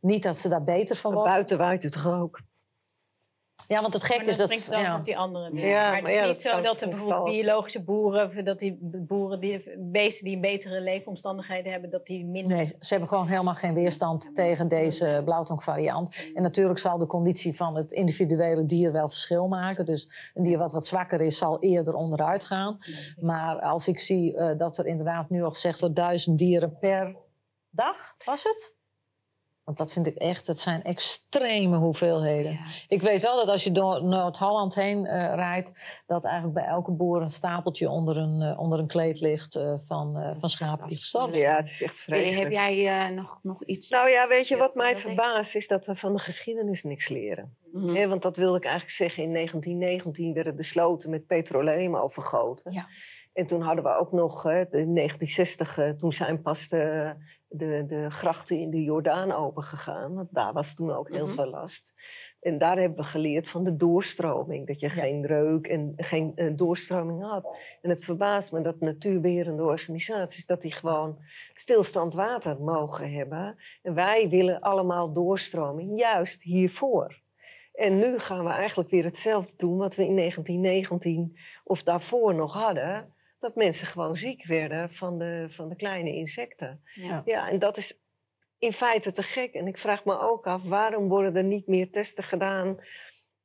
Niet 0.00 0.22
dat 0.22 0.36
ze 0.36 0.48
daar 0.48 0.64
beter 0.64 0.96
van 0.96 1.12
worden. 1.12 1.32
Buiten 1.32 1.58
waait 1.58 1.82
het 1.82 2.06
ook? 2.06 2.40
Ja, 3.68 3.80
want 3.80 3.94
het 3.94 4.04
gek 4.04 4.16
maar 4.16 4.26
is 4.26 4.36
dat... 4.36 4.66
ja. 4.70 4.96
op 4.96 5.04
die 5.04 5.18
andere 5.18 5.50
dingen. 5.50 5.68
Ja, 5.68 5.82
maar 5.82 5.94
het 5.94 6.02
maar 6.02 6.12
is 6.12 6.18
ja, 6.18 6.26
niet 6.26 6.42
dat 6.42 6.52
zo 6.52 6.60
dat 6.60 6.80
er 6.80 6.88
bijvoorbeeld 6.88 7.20
stal. 7.20 7.32
biologische 7.32 7.82
boeren... 7.82 8.44
dat 8.44 8.58
die 8.58 8.78
boeren, 8.80 9.40
die, 9.40 9.62
beesten 9.78 10.24
die 10.24 10.34
een 10.34 10.40
betere 10.40 10.80
leefomstandigheden 10.80 11.72
hebben... 11.72 11.90
dat 11.90 12.06
die 12.06 12.24
minder... 12.24 12.56
Nee, 12.56 12.66
ze 12.66 12.88
hebben 12.88 13.08
gewoon 13.08 13.26
helemaal 13.26 13.54
geen 13.54 13.74
weerstand 13.74 14.30
tegen 14.34 14.68
deze 14.68 15.22
blauwtongvariant. 15.24 16.30
En 16.34 16.42
natuurlijk 16.42 16.78
zal 16.78 16.98
de 16.98 17.06
conditie 17.06 17.56
van 17.56 17.76
het 17.76 17.92
individuele 17.92 18.64
dier 18.64 18.92
wel 18.92 19.08
verschil 19.08 19.48
maken. 19.48 19.86
Dus 19.86 20.30
een 20.34 20.42
dier 20.42 20.58
wat 20.58 20.72
wat 20.72 20.86
zwakker 20.86 21.20
is, 21.20 21.38
zal 21.38 21.60
eerder 21.60 21.94
onderuit 21.94 22.44
gaan. 22.44 22.78
Maar 23.20 23.60
als 23.60 23.88
ik 23.88 23.98
zie 23.98 24.34
uh, 24.34 24.50
dat 24.58 24.78
er 24.78 24.86
inderdaad 24.86 25.30
nu 25.30 25.42
al 25.42 25.50
gezegd 25.50 25.80
wordt... 25.80 25.96
duizend 25.96 26.38
dieren 26.38 26.78
per 26.78 27.16
dag, 27.70 28.14
was 28.24 28.42
het? 28.42 28.74
Want 29.66 29.78
dat 29.78 29.92
vind 29.92 30.06
ik 30.06 30.16
echt, 30.16 30.46
het 30.46 30.60
zijn 30.60 30.82
extreme 30.82 31.76
hoeveelheden. 31.76 32.52
Ja. 32.52 32.64
Ik 32.88 33.02
weet 33.02 33.22
wel 33.22 33.36
dat 33.36 33.48
als 33.48 33.64
je 33.64 33.72
door 33.72 34.04
Noord-Holland 34.04 34.74
heen 34.74 35.04
uh, 35.04 35.34
rijdt, 35.34 36.02
dat 36.06 36.24
eigenlijk 36.24 36.54
bij 36.54 36.64
elke 36.64 36.92
boer 36.92 37.22
een 37.22 37.30
stapeltje 37.30 37.90
onder 37.90 38.16
een, 38.16 38.40
uh, 38.40 38.60
onder 38.60 38.78
een 38.78 38.86
kleed 38.86 39.20
ligt 39.20 39.56
uh, 39.56 39.74
van, 39.78 40.34
van 40.38 40.48
schapen 40.48 40.88
die 40.88 40.96
gestorven 40.96 41.36
zijn. 41.36 41.42
Ja, 41.50 41.56
het 41.56 41.66
is 41.66 41.82
echt 41.82 42.00
vreselijk. 42.00 42.42
Heb 42.42 42.52
jij 42.52 43.10
nog, 43.10 43.38
nog 43.42 43.64
iets? 43.64 43.90
Nou 43.90 44.08
ja, 44.08 44.28
weet 44.28 44.48
je 44.48 44.56
wat 44.56 44.74
mij 44.74 44.96
verbaast, 44.96 45.54
is 45.54 45.68
dat 45.68 45.86
we 45.86 45.94
van 45.94 46.12
de 46.12 46.18
geschiedenis 46.18 46.82
niks 46.82 47.08
leren. 47.08 47.56
Mm 47.72 47.82
-hmm. 47.82 47.94
He, 47.94 48.08
want 48.08 48.22
dat 48.22 48.36
wilde 48.36 48.56
ik 48.56 48.64
eigenlijk 48.64 48.94
zeggen, 48.94 49.22
in 49.22 49.32
1919 49.32 50.34
werden 50.34 50.56
de 50.56 50.62
sloten 50.62 51.10
met 51.10 51.26
petroleum 51.26 51.96
overgoten. 51.96 52.72
Ja. 52.72 52.86
En 53.32 53.46
toen 53.46 53.60
hadden 53.60 53.84
we 53.84 53.96
ook 53.96 54.12
nog, 54.12 54.44
in 54.44 54.94
1960, 54.94 55.96
toen 55.96 56.12
zijn 56.12 56.42
pas 56.42 56.68
de, 56.68 57.14
de, 57.56 57.84
de 57.86 58.10
grachten 58.10 58.58
in 58.58 58.70
de 58.70 58.82
Jordaan 58.82 59.32
opengegaan. 59.32 60.14
Want 60.14 60.28
daar 60.32 60.52
was 60.52 60.74
toen 60.74 60.90
ook 60.90 61.08
heel 61.08 61.20
mm 61.20 61.26
-hmm. 61.26 61.34
veel 61.34 61.50
last. 61.50 61.92
En 62.40 62.58
daar 62.58 62.78
hebben 62.78 62.98
we 62.98 63.04
geleerd 63.04 63.48
van 63.48 63.64
de 63.64 63.76
doorstroming. 63.76 64.66
Dat 64.66 64.80
je 64.80 64.86
ja. 64.86 64.92
geen 64.92 65.26
reuk 65.26 65.66
en 65.66 65.92
geen 65.96 66.32
uh, 66.34 66.56
doorstroming 66.56 67.22
had. 67.22 67.58
En 67.82 67.90
het 67.90 68.04
verbaast 68.04 68.52
me 68.52 68.60
dat 68.60 68.80
natuurbeherende 68.80 69.62
organisaties... 69.62 70.46
dat 70.46 70.60
die 70.60 70.72
gewoon 70.72 71.18
stilstand 71.52 72.14
water 72.14 72.60
mogen 72.60 73.12
hebben. 73.12 73.56
En 73.82 73.94
wij 73.94 74.28
willen 74.28 74.60
allemaal 74.60 75.12
doorstroming, 75.12 75.98
juist 75.98 76.42
hiervoor. 76.42 77.24
En 77.72 77.96
nu 77.96 78.18
gaan 78.18 78.44
we 78.44 78.50
eigenlijk 78.50 78.90
weer 78.90 79.04
hetzelfde 79.04 79.56
doen 79.56 79.78
wat 79.78 79.94
we 79.94 80.06
in 80.06 80.16
1919 80.16 81.36
of 81.64 81.82
daarvoor 81.82 82.34
nog 82.34 82.52
hadden. 82.52 83.14
Dat 83.38 83.54
mensen 83.54 83.86
gewoon 83.86 84.16
ziek 84.16 84.46
werden 84.46 84.92
van 84.92 85.18
de, 85.18 85.46
van 85.48 85.68
de 85.68 85.76
kleine 85.76 86.14
insecten. 86.14 86.82
Ja. 86.94 87.22
ja, 87.24 87.48
en 87.48 87.58
dat 87.58 87.76
is 87.76 88.00
in 88.58 88.72
feite 88.72 89.12
te 89.12 89.22
gek. 89.22 89.54
En 89.54 89.66
ik 89.66 89.78
vraag 89.78 90.04
me 90.04 90.18
ook 90.18 90.46
af, 90.46 90.62
waarom 90.62 91.08
worden 91.08 91.36
er 91.36 91.44
niet 91.44 91.66
meer 91.66 91.90
testen 91.90 92.24
gedaan 92.24 92.78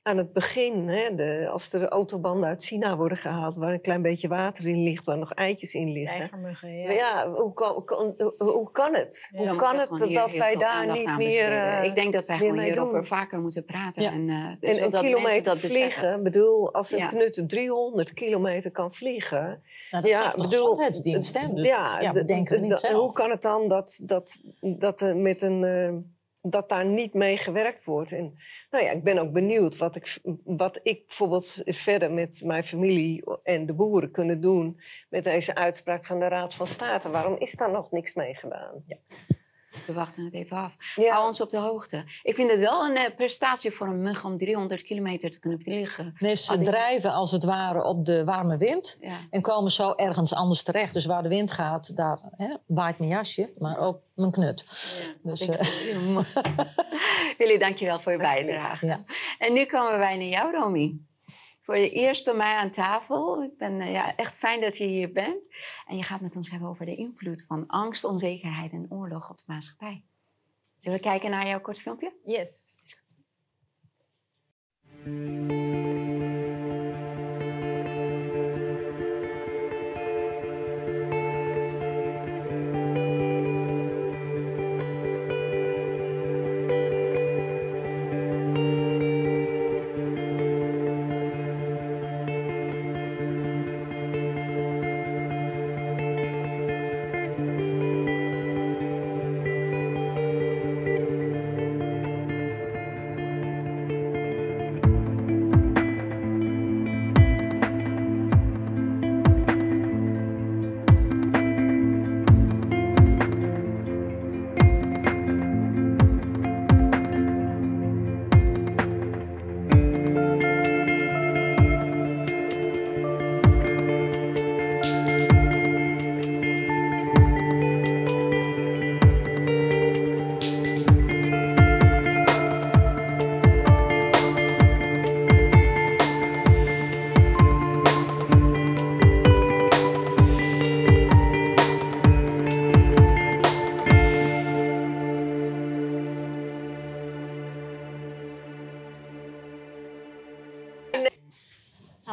aan 0.03 0.17
het 0.17 0.33
begin, 0.33 0.87
hè, 0.87 1.15
de, 1.15 1.47
als 1.51 1.73
er 1.73 1.87
autobanden 1.87 2.49
uit 2.49 2.63
China 2.63 2.97
worden 2.97 3.17
gehaald, 3.17 3.55
waar 3.55 3.73
een 3.73 3.81
klein 3.81 4.01
beetje 4.01 4.27
water 4.27 4.67
in 4.67 4.83
ligt, 4.83 5.05
waar 5.05 5.17
nog 5.17 5.33
eitjes 5.33 5.73
in 5.73 5.91
liggen. 5.91 6.29
Ja. 6.31 6.37
Maar 6.37 6.93
ja, 6.93 7.31
hoe 7.31 7.53
kan, 7.53 7.83
kan- 7.85 8.33
hoe 8.37 8.71
kan 8.71 8.93
het? 8.95 9.29
Ja, 9.31 9.47
hoe 9.47 9.55
kan 9.57 9.77
het 9.79 9.89
dat 10.13 10.33
wij 10.33 10.55
daar 10.55 10.91
niet 10.91 11.17
meer... 11.17 11.51
eh, 11.51 11.83
ik 11.83 11.95
denk 11.95 12.13
dat 12.13 12.25
wij 12.25 12.37
gewoon 12.37 12.59
hierover 12.59 12.93
doen? 12.93 13.05
vaker 13.05 13.39
moeten 13.41 13.65
praten. 13.65 14.01
Ja. 14.03 14.11
En, 14.11 14.29
eh, 14.29 14.35
En 14.35 14.75
zodat 14.75 14.75
een 14.75 14.79
mensen 14.81 15.01
kilometer 15.01 15.43
dat 15.43 15.61
beseffen. 15.61 15.91
vliegen, 15.91 16.23
bedoel, 16.23 16.73
als 16.73 16.91
een 16.91 16.97
Ja. 16.97 17.07
knut 17.07 17.43
300 17.47 18.13
kilometer 18.13 18.71
kan 18.71 18.93
vliegen... 18.93 19.39
Nou, 19.91 20.03
dat 20.03 20.07
ja, 20.07 20.23
de 20.31 20.31
bedoel, 20.31 20.49
gezondheidsdienst, 20.49 21.37
hè? 21.39 21.53
Dus, 21.53 21.65
ja, 21.65 21.99
ja, 22.01 22.13
we 22.13 22.19
de- 22.19 22.25
denken 22.25 22.53
het 22.53 22.63
de- 22.63 22.69
niet 22.69 22.81
de- 22.81 22.87
zelf. 22.87 23.01
Hoe 23.01 23.13
kan 23.13 23.29
het 23.29 23.41
dan 23.41 23.67
dat, 23.69 23.99
dat, 24.03 24.37
dat, 24.61 25.01
er 25.01 25.17
met 25.17 25.41
een, 25.41 25.63
eh, 25.63 25.97
dat 26.41 26.69
daar 26.69 26.85
niet 26.85 27.13
mee 27.13 27.37
gewerkt 27.37 27.83
wordt? 27.83 28.11
En, 28.11 28.33
nou 28.69 28.83
ja, 28.83 28.91
ik 28.91 29.03
ben 29.03 29.17
ook 29.17 29.31
benieuwd 29.31 29.77
wat 29.77 29.95
ik, 29.95 30.19
wat 30.43 30.79
ik 30.83 31.05
bijvoorbeeld 31.05 31.61
verder 31.65 32.11
met 32.11 32.41
mijn 32.43 32.63
familie 32.63 33.23
en 33.43 33.65
de 33.65 33.73
boeren 33.73 34.11
kunnen 34.11 34.41
doen 34.41 34.81
met 35.09 35.23
deze 35.23 35.55
uitspraak 35.55 36.05
van 36.05 36.19
de 36.19 36.27
Raad 36.27 36.53
van 36.53 36.67
State. 36.67 37.09
Waarom 37.09 37.37
is 37.37 37.51
daar 37.51 37.71
nog 37.71 37.91
niks 37.91 38.13
mee 38.13 38.35
gedaan? 38.35 38.83
We 39.87 39.93
wachten 39.93 40.25
het 40.25 40.33
even 40.33 40.57
af. 40.57 40.75
Ja. 40.95 41.13
Hou 41.13 41.25
ons 41.27 41.41
op 41.41 41.49
de 41.49 41.57
hoogte. 41.57 42.03
Ik 42.23 42.35
vind 42.35 42.51
het 42.51 42.59
wel 42.59 42.85
een 42.85 42.95
eh, 42.95 43.15
prestatie 43.15 43.71
voor 43.71 43.87
een 43.87 44.01
mug 44.01 44.25
om 44.25 44.37
300 44.37 44.81
kilometer 44.81 45.29
te 45.29 45.39
kunnen 45.39 45.61
vliegen. 45.61 46.13
Nee, 46.19 46.35
ze 46.35 46.57
drijven 46.57 47.13
als 47.13 47.31
het 47.31 47.43
ware 47.43 47.83
op 47.83 48.05
de 48.05 48.23
warme 48.23 48.57
wind 48.57 48.97
Ja. 49.01 49.15
en 49.29 49.41
komen 49.41 49.71
zo 49.71 49.93
ergens 49.95 50.33
anders 50.33 50.63
terecht. 50.63 50.93
Dus 50.93 51.05
waar 51.05 51.23
de 51.23 51.29
wind 51.29 51.51
gaat, 51.51 51.95
daar 51.95 52.19
hè, 52.37 52.55
waait 52.65 52.97
mijn 52.97 53.09
jasje, 53.11 53.53
maar 53.57 53.77
ook 53.79 53.99
mijn 54.15 54.31
knut. 54.31 54.63
Dus, 55.23 55.41
Ik- 55.41 55.53
eh, 55.53 56.17
Willy, 57.37 57.57
dankjewel 57.65 57.99
voor 57.99 58.11
je 58.11 58.17
bijdrage. 58.17 58.85
Ja. 58.85 58.99
En 59.37 59.53
nu 59.53 59.65
komen 59.65 59.97
wij 59.97 60.15
naar 60.17 60.25
jou, 60.27 60.51
Romy. 60.51 60.95
Voor 61.71 61.79
je 61.79 61.89
eerst 61.89 62.23
bij 62.25 62.33
mij 62.33 62.55
aan 62.55 62.71
tafel. 62.71 63.43
Ik 63.43 63.57
ben 63.57 63.81
eh, 63.81 63.91
ja, 63.91 64.15
echt 64.15 64.35
fijn 64.35 64.61
dat 64.61 64.77
je 64.77 64.85
hier 64.85 65.11
bent. 65.11 65.55
En 65.85 65.97
je 65.97 66.03
gaat 66.03 66.21
met 66.21 66.35
ons 66.35 66.49
hebben 66.49 66.69
over 66.69 66.85
de 66.85 66.95
invloed 66.95 67.45
van 67.47 67.67
angst, 67.67 68.03
onzekerheid 68.03 68.71
en 68.71 68.85
oorlog 68.89 69.29
op 69.29 69.37
de 69.37 69.43
maatschappij. 69.45 70.03
Zullen 70.77 70.97
we 70.97 71.03
kijken 71.03 71.29
naar 71.29 71.47
jouw 71.47 71.61
kort 71.61 71.79
filmpje? 71.79 72.13
Yes. 72.25 72.75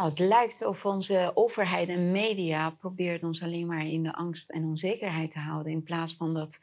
Het 0.09 0.19
lijkt 0.19 0.65
of 0.65 0.85
onze 0.85 1.31
overheid 1.35 1.89
en 1.89 2.11
media 2.11 2.71
probeert 2.71 3.23
ons 3.23 3.43
alleen 3.43 3.67
maar 3.67 3.87
in 3.87 4.03
de 4.03 4.15
angst 4.15 4.51
en 4.51 4.65
onzekerheid 4.65 5.31
te 5.31 5.39
houden 5.39 5.73
in 5.73 5.83
plaats 5.83 6.15
van 6.15 6.35
dat 6.35 6.61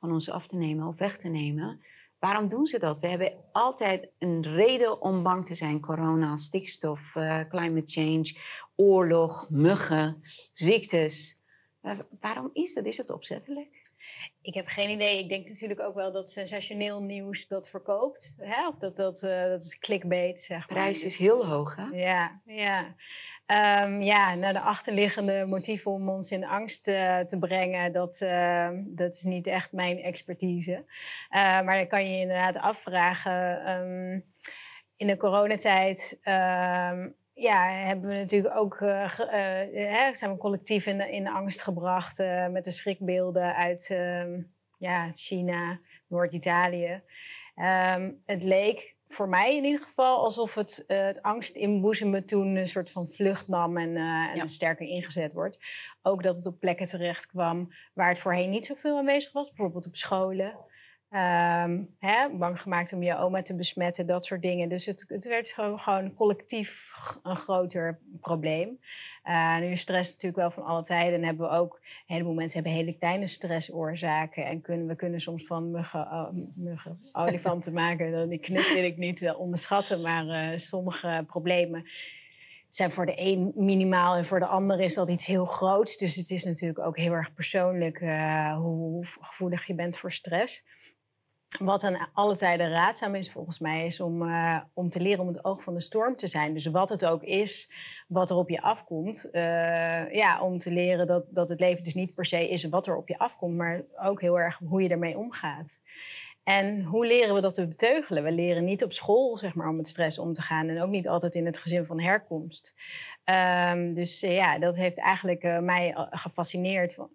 van 0.00 0.12
ons 0.12 0.30
af 0.30 0.46
te 0.46 0.56
nemen 0.56 0.86
of 0.86 0.98
weg 0.98 1.18
te 1.18 1.28
nemen. 1.28 1.80
Waarom 2.18 2.48
doen 2.48 2.66
ze 2.66 2.78
dat? 2.78 2.98
We 2.98 3.06
hebben 3.06 3.32
altijd 3.52 4.08
een 4.18 4.42
reden 4.42 5.02
om 5.02 5.22
bang 5.22 5.46
te 5.46 5.54
zijn. 5.54 5.80
Corona, 5.80 6.36
stikstof, 6.36 7.16
eh, 7.16 7.40
climate 7.48 7.90
change, 7.90 8.36
oorlog, 8.76 9.50
muggen, 9.50 10.18
ziektes. 10.52 11.38
Waarom 12.20 12.50
is 12.52 12.74
dat? 12.74 12.86
Is 12.86 12.96
het 12.96 13.10
opzettelijk? 13.10 13.81
Ik 14.42 14.54
heb 14.54 14.66
geen 14.66 14.90
idee. 14.90 15.18
Ik 15.18 15.28
denk 15.28 15.48
natuurlijk 15.48 15.80
ook 15.80 15.94
wel 15.94 16.12
dat 16.12 16.30
sensationeel 16.30 17.02
nieuws 17.02 17.46
dat 17.48 17.68
verkoopt. 17.68 18.34
Hè? 18.38 18.68
Of 18.68 18.76
dat, 18.78 18.96
dat, 18.96 19.22
eh, 19.22 19.42
dat 19.42 19.62
is 19.62 19.78
clickbait, 19.78 20.40
zeg 20.40 20.66
De 20.66 20.74
maar. 20.74 20.82
prijs 20.82 20.96
is 20.96 21.02
Dus- 21.02 21.16
heel 21.16 21.46
hoog, 21.46 21.76
hè? 21.76 21.84
Ja, 21.84 22.40
ja. 22.44 22.94
Ehm, 23.46 24.00
ja, 24.02 24.34
naar 24.34 24.52
de 24.52 24.60
achterliggende 24.60 25.44
motieven 25.48 25.90
om 25.90 26.08
ons 26.08 26.30
in 26.30 26.44
angst 26.44 26.88
eh, 26.88 27.18
te 27.18 27.38
brengen, 27.38 27.92
dat, 27.92 28.20
eh, 28.20 28.68
dat 28.74 29.12
is 29.12 29.22
niet 29.22 29.46
echt 29.46 29.72
mijn 29.72 29.98
expertise. 29.98 30.84
Eh, 31.30 31.40
maar 31.62 31.76
dan 31.76 31.86
kan 31.86 32.04
je 32.04 32.10
je 32.14 32.20
inderdaad 32.20 32.56
afvragen. 32.56 33.64
ehm, 33.64 34.20
in 34.96 35.06
de 35.06 35.16
coronatijd 35.16 36.18
ehm, 36.22 37.08
ja, 37.42 37.70
hebben 37.70 38.08
we 38.08 38.14
natuurlijk 38.16 38.56
ook, 38.56 38.80
eh, 38.80 39.18
eh, 39.20 39.94
hè, 39.94 40.14
zijn 40.14 40.32
we 40.32 40.36
collectief 40.38 40.86
in, 40.86 41.00
in 41.00 41.28
angst 41.28 41.62
gebracht 41.62 42.18
eh, 42.18 42.48
met 42.48 42.64
de 42.64 42.70
schrikbeelden 42.70 43.54
uit 43.54 43.88
ehm, 43.90 44.40
ja, 44.78 45.08
China, 45.12 45.80
Noord-Italië. 46.06 47.02
Ehm, 47.54 48.10
het 48.26 48.42
leek 48.42 48.96
voor 49.06 49.28
mij 49.28 49.56
in 49.56 49.64
ieder 49.64 49.80
geval 49.80 50.18
alsof 50.24 50.54
het, 50.54 50.84
eh, 50.86 51.04
het 51.04 51.22
angst 51.22 51.56
inboezemen 51.56 52.26
toen 52.26 52.54
een 52.56 52.66
soort 52.68 52.90
van 52.90 53.06
vlucht 53.08 53.48
nam 53.48 53.76
en, 53.76 53.96
en 53.96 54.36
Ja. 54.36 54.46
sterker 54.46 54.86
ingezet 54.86 55.32
wordt. 55.32 55.58
Ook 56.02 56.22
dat 56.22 56.36
het 56.36 56.46
op 56.46 56.60
plekken 56.60 56.86
terecht 56.86 57.26
kwam 57.26 57.72
waar 57.94 58.08
het 58.08 58.18
voorheen 58.18 58.50
niet 58.50 58.66
zoveel 58.66 58.96
aanwezig 58.98 59.32
was, 59.32 59.48
bijvoorbeeld 59.48 59.86
op 59.86 59.96
scholen. 59.96 60.56
Ehm, 61.12 61.82
hè, 61.98 62.28
bang 62.30 62.60
gemaakt 62.60 62.92
om 62.92 63.02
je 63.02 63.16
oma 63.16 63.42
te 63.42 63.54
besmetten, 63.54 64.06
dat 64.06 64.24
soort 64.24 64.42
dingen. 64.42 64.68
Dus 64.68 64.86
het, 64.86 65.04
het 65.08 65.24
werd 65.24 65.56
gewoon, 65.56 66.14
collectief 66.14 66.92
een 67.22 67.36
groter 67.36 67.98
probleem. 68.20 68.78
Eh, 69.22 69.58
nu 69.58 69.66
is 69.66 69.80
stress 69.80 70.10
natuurlijk 70.10 70.40
wel 70.40 70.50
van 70.50 70.64
alle 70.64 70.82
tijden. 70.82 71.14
En 71.14 71.24
hebben 71.24 71.48
we 71.48 71.54
ook, 71.54 71.74
een 71.74 72.14
heleboel 72.14 72.34
mensen 72.34 72.62
hebben 72.62 72.78
hele 72.78 72.96
kleine 72.98 73.26
stressoorzaken. 73.26 74.44
En 74.46 74.60
kunnen, 74.60 74.86
we 74.86 74.96
kunnen 74.96 75.20
soms 75.20 75.46
van 75.46 75.70
muggen, 75.70 76.00
oh, 76.00 76.28
muggen 76.54 77.00
olifanten 77.12 77.72
maken. 77.82 78.28
Die 78.28 78.38
knut 78.38 78.72
wil 78.74 78.84
ik 78.84 78.96
niet 78.96 79.22
eh, 79.22 79.40
onderschatten, 79.40 80.00
maar 80.00 80.28
eh, 80.28 80.58
sommige 80.58 81.24
problemen 81.26 81.84
zijn 82.68 82.90
voor 82.90 83.06
de 83.06 83.14
een 83.16 83.52
minimaal 83.54 84.16
en 84.16 84.24
voor 84.24 84.38
de 84.38 84.46
ander 84.46 84.80
is 84.80 84.94
dat 84.94 85.08
iets 85.08 85.26
heel 85.26 85.44
groots. 85.44 85.96
Dus 85.96 86.16
het 86.16 86.30
is 86.30 86.44
natuurlijk 86.44 86.78
ook 86.78 86.96
heel 86.96 87.12
erg 87.12 87.34
persoonlijk 87.34 87.98
hoe 88.56 89.04
gevoelig 89.20 89.66
je 89.66 89.74
bent 89.74 89.98
voor 89.98 90.12
stress. 90.12 90.64
Wat 91.58 91.84
aan 91.84 92.08
alle 92.12 92.36
tijden 92.36 92.70
raadzaam 92.70 93.14
is 93.14 93.32
volgens 93.32 93.58
mij, 93.58 93.86
is 93.86 94.00
om, 94.00 94.22
eh, 94.28 94.60
om 94.74 94.88
te 94.88 95.00
leren 95.00 95.20
om 95.20 95.26
het 95.26 95.44
oog 95.44 95.62
van 95.62 95.74
de 95.74 95.80
storm 95.80 96.16
te 96.16 96.26
zijn. 96.26 96.52
Dus 96.52 96.66
wat 96.66 96.88
het 96.88 97.04
ook 97.04 97.22
is, 97.22 97.70
wat 98.08 98.30
er 98.30 98.36
op 98.36 98.48
je 98.48 98.60
afkomt. 98.60 99.30
eh, 99.30 100.12
ja, 100.14 100.40
om 100.40 100.58
te 100.58 100.70
leren 100.70 101.06
dat, 101.06 101.24
dat 101.30 101.48
het 101.48 101.60
leven 101.60 101.84
dus 101.84 101.94
niet 101.94 102.14
per 102.14 102.24
se 102.24 102.48
is 102.48 102.64
wat 102.64 102.86
er 102.86 102.96
op 102.96 103.08
je 103.08 103.18
afkomt, 103.18 103.56
maar 103.56 103.82
ook 104.02 104.20
heel 104.20 104.38
erg 104.38 104.60
hoe 104.68 104.82
je 104.82 104.88
ermee 104.88 105.18
omgaat. 105.18 105.80
En 106.44 106.82
hoe 106.82 107.06
leren 107.06 107.34
we 107.34 107.40
dat 107.40 107.54
te 107.54 107.68
beteugelen? 107.68 108.22
We 108.22 108.32
leren 108.32 108.64
niet 108.64 108.84
op 108.84 108.92
school 108.92 109.36
zeg 109.36 109.54
maar, 109.54 109.68
om 109.68 109.76
met 109.76 109.88
stress 109.88 110.18
om 110.18 110.32
te 110.32 110.42
gaan 110.42 110.68
en 110.68 110.82
ook 110.82 110.90
niet 110.90 111.08
altijd 111.08 111.34
in 111.34 111.46
het 111.46 111.58
gezin 111.58 111.84
van 111.84 112.00
herkomst. 112.00 112.74
Ehm, 113.24 113.92
dus 113.92 114.22
eh, 114.22 114.34
ja, 114.34 114.58
dat 114.58 114.76
heeft 114.76 114.98
eigenlijk 114.98 115.42
eh, 115.42 115.58
mij 115.58 115.90
uh, 115.90 116.06
gefascineerd 116.10 116.94
van, 116.94 117.10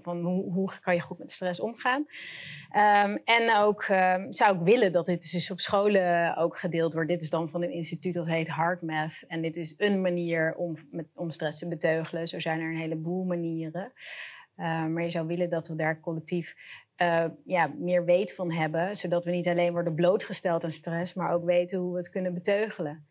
van 0.00 0.20
hoe, 0.20 0.52
hoe, 0.52 0.70
kan 0.80 0.94
je 0.94 1.00
goed 1.00 1.18
met 1.18 1.30
stress 1.30 1.60
omgaan. 1.60 2.06
Ehm, 2.70 3.16
en 3.24 3.56
ook 3.56 3.82
ehm, 3.82 4.32
zou 4.32 4.56
ik 4.56 4.62
willen 4.62 4.92
dat 4.92 5.06
dit 5.06 5.32
dus 5.32 5.50
op 5.50 5.60
scholen 5.60 6.36
ook 6.36 6.58
gedeeld 6.58 6.92
wordt. 6.92 7.08
Dit 7.08 7.20
is 7.20 7.30
dan 7.30 7.48
van 7.48 7.62
een 7.62 7.72
instituut 7.72 8.14
dat 8.14 8.26
heet 8.26 8.54
HeartMath. 8.54 9.24
En 9.26 9.42
dit 9.42 9.56
is 9.56 9.74
een 9.76 10.00
manier 10.00 10.54
om, 10.54 10.76
met, 10.90 11.06
om 11.14 11.30
stress 11.30 11.58
te 11.58 11.68
beteugelen. 11.68 12.28
Zo 12.28 12.40
zijn 12.40 12.60
er 12.60 12.70
een 12.70 12.80
heleboel 12.80 13.24
manieren. 13.24 13.92
maar 14.56 15.02
je 15.02 15.10
zou 15.10 15.26
willen 15.26 15.48
dat 15.48 15.68
we 15.68 15.76
daar 15.76 16.00
collectief 16.00 16.54
uh, 17.02 17.24
ja, 17.44 17.70
meer 17.76 18.04
weet 18.04 18.34
van 18.34 18.52
hebben. 18.52 18.96
Zodat 18.96 19.24
we 19.24 19.30
niet 19.30 19.48
alleen 19.48 19.72
worden 19.72 19.94
blootgesteld 19.94 20.64
aan 20.64 20.70
stress, 20.70 21.14
maar 21.14 21.32
ook 21.32 21.44
weten 21.44 21.78
hoe 21.78 21.92
we 21.92 21.98
het 21.98 22.10
kunnen 22.10 22.34
beteugelen. 22.34 23.06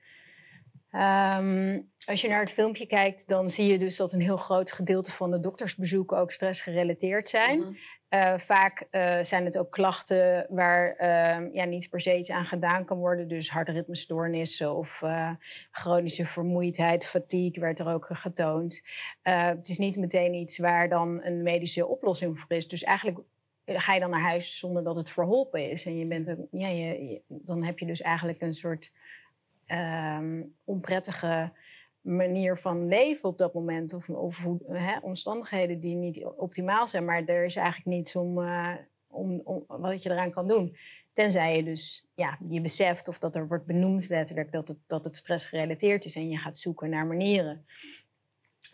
Um, 0.91 1.91
als 2.05 2.21
je 2.21 2.27
naar 2.27 2.39
het 2.39 2.53
filmpje 2.53 2.87
kijkt, 2.87 3.27
dan 3.27 3.49
zie 3.49 3.71
je 3.71 3.77
dus 3.77 3.95
dat 3.95 4.13
een 4.13 4.21
heel 4.21 4.37
groot 4.37 4.71
gedeelte 4.71 5.11
van 5.11 5.31
de 5.31 5.39
doktersbezoeken 5.39 6.17
ook 6.17 6.31
stressgerelateerd 6.31 7.29
zijn. 7.29 7.59
Mm 7.59 7.75
uh, 8.09 8.37
vaak 8.37 8.87
uh, 8.91 9.17
zijn 9.21 9.45
het 9.45 9.57
ook 9.57 9.71
klachten 9.71 10.45
waar 10.49 10.91
uh, 10.91 11.53
ja, 11.53 11.65
niet 11.65 11.89
per 11.89 12.01
se 12.01 12.17
iets 12.17 12.31
aan 12.31 12.45
gedaan 12.45 12.85
kan 12.85 12.97
worden. 12.97 13.27
Dus 13.27 13.49
hartritmestoornissen 13.49 14.75
of 14.75 15.01
eh, 15.01 15.31
chronische 15.71 16.25
vermoeidheid, 16.25 17.07
fatigue 17.07 17.61
werd 17.61 17.79
er 17.79 17.87
ook 17.87 18.07
getoond. 18.11 18.81
het 19.21 19.67
is 19.67 19.77
niet 19.77 19.97
meteen 19.97 20.33
iets 20.33 20.57
waar 20.57 20.89
dan 20.89 21.23
een 21.23 21.43
medische 21.43 21.87
oplossing 21.87 22.39
voor 22.39 22.57
is. 22.57 22.67
Dus 22.67 22.83
eigenlijk 22.83 23.19
ga 23.75 23.93
je 23.93 23.99
dan 23.99 24.09
naar 24.09 24.21
huis 24.21 24.59
zonder 24.59 24.83
dat 24.83 24.95
het 24.95 25.09
verholpen 25.09 25.69
is. 25.69 25.85
En 25.85 25.97
je 25.97 26.07
bent 26.07 26.35
ja, 26.51 26.67
je, 26.67 27.21
dan 27.27 27.63
heb 27.63 27.79
je 27.79 27.85
dus 27.85 28.01
eigenlijk 28.01 28.41
een 28.41 28.53
soort 28.53 28.91
um, 29.67 30.55
onprettige 30.63 31.51
manier 32.01 32.57
van 32.57 32.87
leven 32.87 33.29
op 33.29 33.37
dat 33.37 33.53
moment. 33.53 33.93
Of, 33.93 34.45
omstandigheden 35.01 35.79
die 35.79 35.95
niet 35.95 36.25
optimaal 36.25 36.87
zijn. 36.87 37.05
Maar 37.05 37.25
er 37.25 37.45
is 37.45 37.55
eigenlijk 37.55 37.87
niets 37.87 38.15
om, 38.15 38.39
uh, 38.39 38.73
om, 39.07 39.41
om, 39.43 39.63
wat 39.67 40.03
je 40.03 40.11
eraan 40.11 40.31
kan 40.31 40.47
doen. 40.47 40.75
Tenzij 41.13 41.55
je 41.55 41.63
dus 41.63 42.05
ja, 42.15 42.37
je 42.49 42.61
beseft 42.61 43.07
of 43.07 43.17
dat 43.17 43.35
er 43.35 43.47
wordt 43.47 43.65
benoemd 43.65 44.09
letterlijk 44.09 44.51
dat 44.51 44.67
het, 44.67 44.77
dat 44.85 45.05
het 45.05 45.15
stress 45.15 45.45
gerelateerd 45.45 46.05
is. 46.05 46.15
En 46.15 46.29
je 46.29 46.37
gaat 46.37 46.57
zoeken 46.57 46.89
naar 46.89 47.07
manieren. 47.07 47.65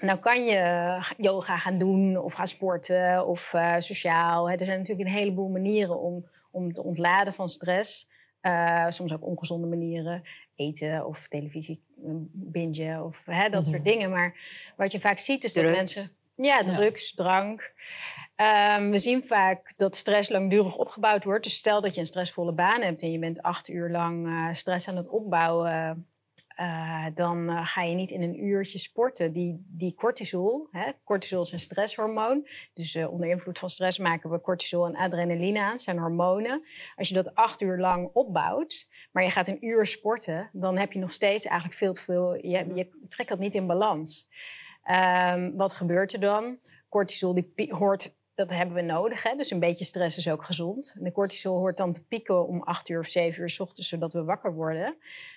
Nou 0.03 0.19
kan 0.19 0.43
je 0.43 0.97
yoga 1.17 1.57
gaan 1.57 1.77
doen 1.77 2.17
of 2.17 2.33
gaan 2.33 2.47
sporten 2.47 3.27
of 3.27 3.53
uh, 3.53 3.75
sociaal. 3.79 4.49
Er 4.49 4.65
zijn 4.65 4.77
natuurlijk 4.77 5.09
een 5.09 5.15
heleboel 5.15 5.49
manieren 5.49 5.99
om, 5.99 6.27
om 6.51 6.73
te 6.73 6.83
ontladen 6.83 7.33
van 7.33 7.49
stress. 7.49 8.07
Uh, 8.41 8.85
soms 8.89 9.13
ook 9.13 9.25
ongezonde 9.25 9.67
manieren. 9.67 10.21
Eten 10.55 11.05
of 11.05 11.27
televisie 11.27 11.83
bingen 12.31 13.03
of 13.03 13.25
hè, 13.25 13.49
dat 13.49 13.65
soort 13.65 13.77
mhm. 13.77 13.85
dingen. 13.85 14.09
Maar 14.09 14.35
wat 14.77 14.91
je 14.91 14.99
vaak 14.99 15.19
ziet 15.19 15.43
is 15.43 15.53
dat 15.53 15.63
mensen... 15.63 16.09
Ja, 16.35 16.63
drugs, 16.63 17.13
drank. 17.13 17.73
Um, 18.35 18.91
we 18.91 18.97
zien 18.97 19.23
vaak 19.23 19.73
dat 19.75 19.95
stress 19.95 20.29
langdurig 20.29 20.75
opgebouwd 20.75 21.23
wordt. 21.23 21.43
Dus 21.43 21.55
stel 21.55 21.81
dat 21.81 21.93
je 21.93 21.99
een 21.99 22.05
stressvolle 22.05 22.53
baan 22.53 22.81
hebt 22.81 23.01
en 23.01 23.11
je 23.11 23.19
bent 23.19 23.41
acht 23.41 23.69
uur 23.69 23.89
lang 23.89 24.27
uh, 24.27 24.53
stress 24.53 24.87
aan 24.87 24.97
het 24.97 25.09
opbouwen 25.09 26.07
uh, 26.59 27.05
dan 27.13 27.49
uh, 27.49 27.65
ga 27.65 27.81
je 27.81 27.95
niet 27.95 28.11
in 28.11 28.21
een 28.21 28.43
uurtje 28.43 28.77
sporten. 28.77 29.33
Die, 29.33 29.65
die 29.67 29.93
cortisol, 29.93 30.67
hè, 30.71 30.91
cortisol 31.03 31.41
is 31.41 31.51
een 31.51 31.59
stresshormoon. 31.59 32.47
Dus 32.73 32.95
uh, 32.95 33.11
onder 33.11 33.29
invloed 33.29 33.59
van 33.59 33.69
stress 33.69 33.97
maken 33.97 34.29
we 34.29 34.41
cortisol 34.41 34.85
en 34.85 34.95
adrenaline 34.95 35.61
aan, 35.61 35.79
zijn 35.79 35.97
hormonen. 35.97 36.63
Als 36.95 37.07
je 37.07 37.13
dat 37.13 37.35
acht 37.35 37.61
uur 37.61 37.77
lang 37.77 38.09
opbouwt, 38.13 38.87
maar 39.11 39.23
je 39.23 39.29
gaat 39.29 39.47
een 39.47 39.65
uur 39.65 39.85
sporten, 39.85 40.49
dan 40.53 40.77
heb 40.77 40.91
je 40.91 40.99
nog 40.99 41.11
steeds 41.11 41.45
eigenlijk 41.45 41.77
veel 41.77 41.93
te 41.93 42.01
veel. 42.01 42.35
Je, 42.35 42.73
je 42.73 43.05
trekt 43.07 43.29
dat 43.29 43.39
niet 43.39 43.55
in 43.55 43.67
balans. 43.67 44.27
Um, 45.35 45.55
wat 45.55 45.73
gebeurt 45.73 46.13
er 46.13 46.19
dan? 46.19 46.59
Cortisol 46.89 47.33
die 47.33 47.53
hoort 47.69 48.15
dat 48.35 48.49
hebben 48.49 48.75
we 48.75 48.81
nodig. 48.81 49.23
Hè? 49.23 49.35
Dus 49.35 49.51
een 49.51 49.59
beetje 49.59 49.85
stress 49.85 50.17
is 50.17 50.29
ook 50.29 50.43
gezond. 50.43 50.95
De 50.97 51.11
cortisol 51.11 51.57
hoort 51.57 51.77
dan 51.77 51.93
te 51.93 52.03
pieken 52.03 52.47
om 52.47 52.61
acht 52.61 52.89
uur 52.89 52.99
of 52.99 53.07
zeven 53.07 53.41
uur 53.41 53.49
s 53.49 53.59
ochtends, 53.59 53.89
zodat 53.89 54.13
we 54.13 54.23
wakker 54.23 54.53
worden. 54.53 54.95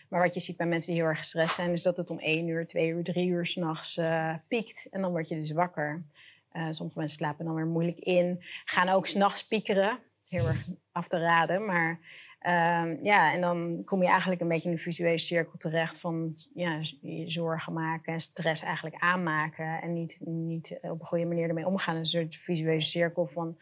Maar 0.09 0.21
wat 0.21 0.35
je 0.35 0.41
ziet 0.41 0.57
bij 0.57 0.67
mensen 0.67 0.93
die 0.93 1.01
heel 1.01 1.11
erg 1.11 1.19
gestrest 1.19 1.55
zijn, 1.55 1.73
is 1.73 1.83
dat 1.83 1.97
het 1.97 2.11
om 2.11 2.19
één 2.19 2.49
uur, 2.49 2.67
twee 2.67 2.89
uur, 2.89 3.05
drie 3.05 3.29
uur 3.29 3.47
s'nachts 3.47 3.97
uh, 3.97 4.35
piekt. 4.49 4.87
En 4.91 5.01
dan 5.01 5.11
word 5.11 5.29
je 5.29 5.37
dus 5.37 5.51
wakker. 5.51 6.05
Uh, 6.53 6.67
sommige 6.71 6.99
mensen 6.99 7.17
slapen 7.17 7.45
dan 7.45 7.55
weer 7.55 7.67
moeilijk 7.67 7.99
in. 7.99 8.43
Gaan 8.65 8.89
ook 8.89 9.07
s'nachts 9.07 9.47
piekeren. 9.47 9.99
Heel 10.29 10.47
erg 10.47 10.67
af 10.93 11.09
te 11.09 11.19
raden. 11.19 11.65
Maar 11.65 12.01
um, 12.47 12.99
ja, 13.03 13.33
en 13.33 13.41
dan 13.41 13.83
kom 13.85 14.03
je 14.03 14.09
eigenlijk 14.09 14.41
een 14.41 14.49
beetje 14.49 14.69
in 14.69 14.75
een 14.75 14.81
visuele 14.81 15.19
cirkel 15.19 15.59
terecht 15.59 16.01
van 16.01 16.35
ja, 16.55 16.79
zorgen 17.27 17.73
maken 17.73 18.13
en 18.13 18.21
stress 18.21 18.63
eigenlijk 18.63 18.97
aanmaken. 18.99 19.83
En 19.83 19.93
niet, 19.93 20.19
niet 20.21 20.79
op 20.83 21.01
een 21.01 21.07
goede 21.07 21.25
manier 21.25 21.49
ermee 21.49 21.67
omgaan. 21.67 21.97
Een 21.97 22.05
soort 22.05 22.37
visuele 22.37 22.81
cirkel 22.81 23.27
van 23.27 23.57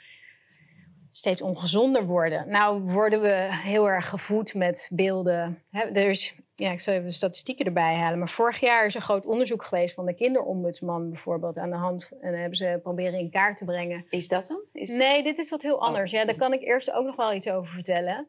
steeds 1.16 1.42
ongezonder 1.42 2.06
worden. 2.06 2.48
Nou 2.48 2.80
worden 2.80 3.20
we 3.20 3.48
heel 3.50 3.88
erg 3.88 4.08
gevoed 4.08 4.54
met 4.54 4.88
beelden. 4.92 5.62
er 5.70 6.08
is, 6.08 6.34
ja, 6.54 6.70
ik 6.70 6.80
zal 6.80 6.94
even 6.94 7.06
de 7.06 7.12
statistieken 7.12 7.66
erbij 7.66 7.94
halen. 7.94 8.18
Maar 8.18 8.28
vorig 8.28 8.60
jaar 8.60 8.84
is 8.84 8.94
een 8.94 9.00
groot 9.00 9.26
onderzoek 9.26 9.62
geweest 9.62 9.94
van 9.94 10.06
de 10.06 10.14
kinderombudsman 10.14 11.08
bijvoorbeeld 11.08 11.58
aan 11.58 11.70
de 11.70 11.76
hand. 11.76 12.10
En 12.20 12.34
hebben 12.34 12.56
ze 12.56 12.80
proberen 12.82 13.18
in 13.18 13.30
kaart 13.30 13.56
te 13.56 13.64
brengen. 13.64 14.06
Is 14.10 14.28
dat 14.28 14.46
dan? 14.46 14.60
Is... 14.72 14.88
Nee, 14.88 15.22
dit 15.22 15.38
is 15.38 15.50
wat 15.50 15.62
heel 15.62 15.80
anders. 15.80 16.12
Oh. 16.12 16.18
Ja, 16.18 16.24
daar 16.24 16.36
kan 16.36 16.52
ik 16.52 16.62
eerst 16.62 16.92
ook 16.92 17.04
nog 17.04 17.16
wel 17.16 17.34
iets 17.34 17.48
over 17.48 17.72
vertellen. 17.72 18.28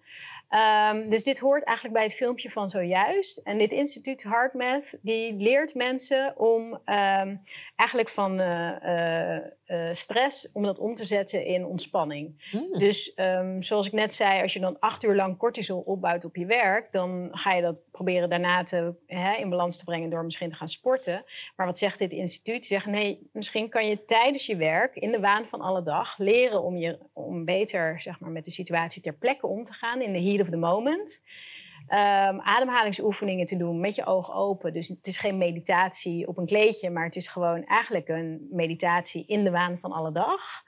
Um, 0.49 1.09
dus 1.09 1.23
dit 1.23 1.39
hoort 1.39 1.63
eigenlijk 1.63 1.97
bij 1.97 2.05
het 2.05 2.15
filmpje 2.15 2.49
van 2.49 2.69
zojuist. 2.69 3.37
En 3.37 3.57
dit 3.57 3.71
instituut 3.71 4.23
HeartMath 4.23 4.97
die 5.01 5.33
leert 5.33 5.75
mensen 5.75 6.37
om 6.37 6.73
um, 6.73 7.41
eigenlijk 7.75 8.09
van 8.09 8.39
uh, 8.39 9.37
uh, 9.67 9.85
uh, 9.85 9.93
stress 9.93 10.51
om 10.51 10.63
dat 10.63 10.79
om 10.79 10.93
te 10.93 11.03
zetten 11.03 11.45
in 11.45 11.65
ontspanning. 11.65 12.49
Mm. 12.51 12.79
Dus 12.79 13.13
um, 13.15 13.61
zoals 13.61 13.85
ik 13.85 13.91
net 13.91 14.13
zei, 14.13 14.41
als 14.41 14.53
je 14.53 14.59
dan 14.59 14.79
acht 14.79 15.03
uur 15.03 15.15
lang 15.15 15.37
cortisol 15.37 15.79
opbouwt 15.79 16.25
op 16.25 16.35
je 16.35 16.45
werk, 16.45 16.91
dan 16.91 17.27
ga 17.31 17.53
je 17.53 17.61
dat 17.61 17.79
proberen 17.91 18.29
daarna 18.29 18.63
te, 18.63 18.93
hè, 19.07 19.35
in 19.35 19.49
balans 19.49 19.77
te 19.77 19.83
brengen 19.83 20.09
door 20.09 20.23
misschien 20.23 20.49
te 20.49 20.55
gaan 20.55 20.67
sporten. 20.67 21.23
Maar 21.55 21.65
wat 21.65 21.77
zegt 21.77 21.99
dit 21.99 22.13
instituut? 22.13 22.65
Ze 22.65 22.73
zeggen 22.73 22.91
nee, 22.91 23.29
misschien 23.33 23.69
kan 23.69 23.87
je 23.87 24.05
tijdens 24.05 24.45
je 24.45 24.55
werk 24.55 24.95
in 24.95 25.11
de 25.11 25.19
waan 25.19 25.45
van 25.45 25.61
alle 25.61 25.81
dag 25.81 26.17
leren 26.17 26.63
om, 26.63 26.77
je, 26.77 26.99
om 27.13 27.45
beter 27.45 27.99
zeg 27.99 28.19
maar, 28.19 28.31
met 28.31 28.45
de 28.45 28.51
situatie 28.51 29.01
ter 29.01 29.17
plekke 29.17 29.47
om 29.47 29.63
te 29.63 29.73
gaan 29.73 30.01
in 30.01 30.13
de 30.13 30.21
heat 30.21 30.41
of 30.41 30.49
the 30.49 30.57
moment. 30.57 31.23
Um, 31.89 32.39
ademhalingsoefeningen 32.41 33.45
te 33.45 33.57
doen 33.57 33.79
met 33.79 33.95
je 33.95 34.05
ogen 34.05 34.33
open. 34.33 34.73
Dus 34.73 34.87
het 34.87 35.07
is 35.07 35.17
geen 35.17 35.37
meditatie 35.37 36.27
op 36.27 36.37
een 36.37 36.45
kleedje, 36.45 36.89
maar 36.89 37.05
het 37.05 37.15
is 37.15 37.27
gewoon 37.27 37.63
eigenlijk 37.63 38.07
een 38.07 38.47
meditatie 38.51 39.25
in 39.27 39.43
de 39.43 39.51
waan 39.51 39.77
van 39.77 39.91
alle 39.91 40.11
dag. 40.11 40.63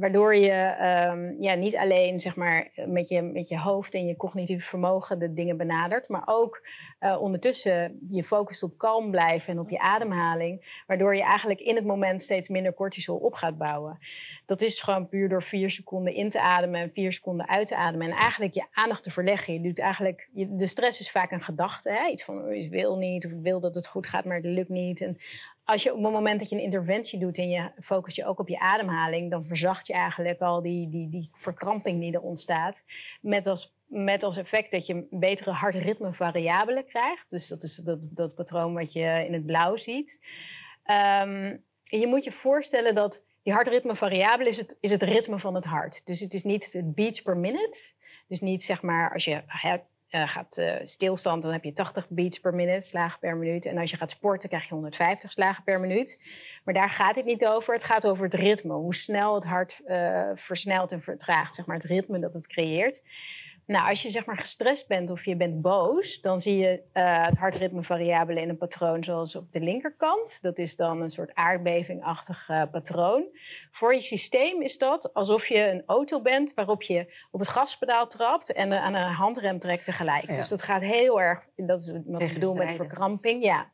Waardoor 0.00 0.34
je 0.34 0.76
um, 1.12 1.42
ja, 1.42 1.54
niet 1.54 1.76
alleen 1.76 2.20
zeg 2.20 2.36
maar, 2.36 2.70
met, 2.86 3.08
je, 3.08 3.22
met 3.22 3.48
je 3.48 3.58
hoofd 3.58 3.94
en 3.94 4.06
je 4.06 4.16
cognitieve 4.16 4.66
vermogen 4.66 5.18
de 5.18 5.32
dingen 5.32 5.56
benadert, 5.56 6.08
maar 6.08 6.22
ook 6.24 6.68
uh, 7.00 7.20
ondertussen 7.20 7.98
je 8.10 8.24
focust 8.24 8.62
op 8.62 8.78
kalm 8.78 9.10
blijven 9.10 9.52
en 9.52 9.58
op 9.58 9.70
je 9.70 9.78
ademhaling. 9.78 10.82
Waardoor 10.86 11.16
je 11.16 11.22
eigenlijk 11.22 11.60
in 11.60 11.74
het 11.74 11.84
moment 11.84 12.22
steeds 12.22 12.48
minder 12.48 12.74
cortisol 12.74 13.16
op 13.16 13.34
gaat 13.34 13.58
bouwen. 13.58 13.98
Dat 14.46 14.62
is 14.62 14.80
gewoon 14.80 15.08
puur 15.08 15.28
door 15.28 15.42
vier 15.42 15.70
seconden 15.70 16.14
in 16.14 16.28
te 16.28 16.40
ademen 16.40 16.80
en 16.80 16.92
vier 16.92 17.12
seconden 17.12 17.48
uit 17.48 17.66
te 17.66 17.76
ademen. 17.76 18.06
En 18.10 18.16
eigenlijk 18.16 18.54
je 18.54 18.66
aandacht 18.72 19.02
te 19.02 19.10
verleggen. 19.10 19.52
Je 19.52 19.60
doet 19.60 19.78
eigenlijk, 19.78 20.28
je, 20.32 20.54
de 20.54 20.66
stress 20.66 21.00
is 21.00 21.10
vaak 21.10 21.30
een 21.30 21.40
gedachte. 21.40 21.90
Hè? 21.90 22.08
Iets 22.08 22.24
van, 22.24 22.44
oh, 22.44 22.52
ik 22.52 22.70
wil 22.70 22.96
niet 22.96 23.26
of 23.26 23.32
ik 23.32 23.42
wil 23.42 23.60
dat 23.60 23.74
het 23.74 23.86
goed 23.86 24.06
gaat, 24.06 24.24
maar 24.24 24.36
het 24.36 24.44
lukt 24.44 24.68
niet. 24.68 25.00
En 25.00 25.16
als 25.64 25.82
je 25.82 25.94
op 25.94 26.02
het 26.02 26.12
moment 26.12 26.38
dat 26.38 26.48
je 26.48 26.56
een 26.56 26.62
interventie 26.62 27.18
doet 27.18 27.38
en 27.38 27.48
je 27.48 27.70
focust 27.78 28.16
je 28.16 28.26
ook 28.26 28.38
op 28.38 28.48
je 28.48 28.58
ademhaling, 28.58 29.30
dan 29.30 29.44
verzacht 29.44 29.86
je 29.86 29.92
eigenlijk 29.92 30.40
al 30.40 30.62
die, 30.62 30.88
die, 30.88 31.08
die 31.08 31.28
verkramping 31.32 32.00
die 32.00 32.12
er 32.12 32.20
ontstaat. 32.20 32.84
Met 33.20 33.46
als, 33.46 33.74
met 33.86 34.22
als 34.22 34.36
effect 34.36 34.70
dat 34.70 34.86
je 34.86 35.06
betere 35.10 35.50
hartritmevariabelen 35.50 36.84
krijgt. 36.84 37.30
Dus 37.30 37.48
dat 37.48 37.62
is 37.62 37.76
dat, 37.76 37.98
dat 38.02 38.34
patroon 38.34 38.74
wat 38.74 38.92
je 38.92 39.24
in 39.26 39.32
het 39.32 39.46
blauw 39.46 39.76
ziet. 39.76 40.24
Um, 41.22 41.64
je 41.82 42.06
moet 42.06 42.24
je 42.24 42.32
voorstellen 42.32 42.94
dat 42.94 43.24
die 43.42 43.52
hartritmevariabele 43.52 44.48
is 44.48 44.58
het, 44.58 44.76
is 44.80 44.90
het 44.90 45.02
ritme 45.02 45.38
van 45.38 45.54
het 45.54 45.64
hart. 45.64 46.06
Dus 46.06 46.20
het 46.20 46.34
is 46.34 46.42
niet 46.42 46.72
het 46.72 46.94
beats 46.94 47.22
per 47.22 47.36
minute. 47.36 47.92
Dus 48.28 48.40
niet 48.40 48.62
zeg 48.62 48.82
maar 48.82 49.12
als 49.12 49.24
je 49.24 49.42
uh, 50.10 50.28
gaat 50.28 50.56
uh, 50.58 50.74
stilstand, 50.82 51.42
dan 51.42 51.52
heb 51.52 51.64
je 51.64 51.72
80 51.72 52.08
beats 52.08 52.38
per 52.38 52.54
minuut, 52.54 52.84
slagen 52.84 53.18
per 53.18 53.36
minuut. 53.36 53.66
En 53.66 53.78
als 53.78 53.90
je 53.90 53.96
gaat 53.96 54.10
sporten, 54.10 54.48
krijg 54.48 54.64
je 54.64 54.74
150 54.74 55.32
slagen 55.32 55.64
per 55.64 55.80
minuut. 55.80 56.20
Maar 56.64 56.74
daar 56.74 56.90
gaat 56.90 57.16
het 57.16 57.24
niet 57.24 57.46
over. 57.46 57.74
Het 57.74 57.84
gaat 57.84 58.06
over 58.06 58.24
het 58.24 58.34
ritme. 58.34 58.72
Hoe 58.72 58.94
snel 58.94 59.34
het 59.34 59.44
hart 59.44 59.80
uh, 59.86 60.30
versnelt 60.34 60.92
en 60.92 61.00
vertraagt, 61.00 61.54
zeg 61.54 61.66
maar, 61.66 61.76
het 61.76 61.84
ritme 61.84 62.18
dat 62.18 62.34
het 62.34 62.46
creëert. 62.46 63.02
Nou, 63.70 63.88
als 63.88 64.02
je 64.02 64.10
zeg 64.10 64.26
maar 64.26 64.36
gestrest 64.36 64.88
bent 64.88 65.10
of 65.10 65.24
je 65.24 65.36
bent 65.36 65.60
boos, 65.60 66.20
dan 66.20 66.40
zie 66.40 66.56
je 66.56 66.82
uh, 66.94 67.26
het 67.26 67.36
hartritmevariabele 67.36 68.40
in 68.40 68.48
een 68.48 68.56
patroon 68.56 69.04
zoals 69.04 69.36
op 69.36 69.52
de 69.52 69.60
linkerkant. 69.60 70.38
Dat 70.42 70.58
is 70.58 70.76
dan 70.76 71.00
een 71.00 71.10
soort 71.10 71.34
aardbevingachtig 71.34 72.48
uh, 72.48 72.62
patroon. 72.70 73.24
Voor 73.70 73.94
je 73.94 74.00
systeem 74.00 74.62
is 74.62 74.78
dat 74.78 75.14
alsof 75.14 75.46
je 75.46 75.70
een 75.70 75.82
auto 75.86 76.20
bent 76.20 76.54
waarop 76.54 76.82
je 76.82 77.14
op 77.30 77.40
het 77.40 77.48
gaspedaal 77.48 78.06
trapt 78.06 78.52
en 78.52 78.72
aan 78.72 78.94
een 78.94 79.12
handrem 79.12 79.58
trekt 79.58 79.84
tegelijk. 79.84 80.26
Ja. 80.30 80.36
Dus 80.36 80.48
dat 80.48 80.62
gaat 80.62 80.82
heel 80.82 81.20
erg, 81.20 81.46
dat 81.56 81.80
is 81.80 81.92
wat 82.04 82.22
ik 82.22 82.34
bedoel 82.34 82.54
met 82.54 82.72
verkramping. 82.72 83.44
Ja. 83.44 83.66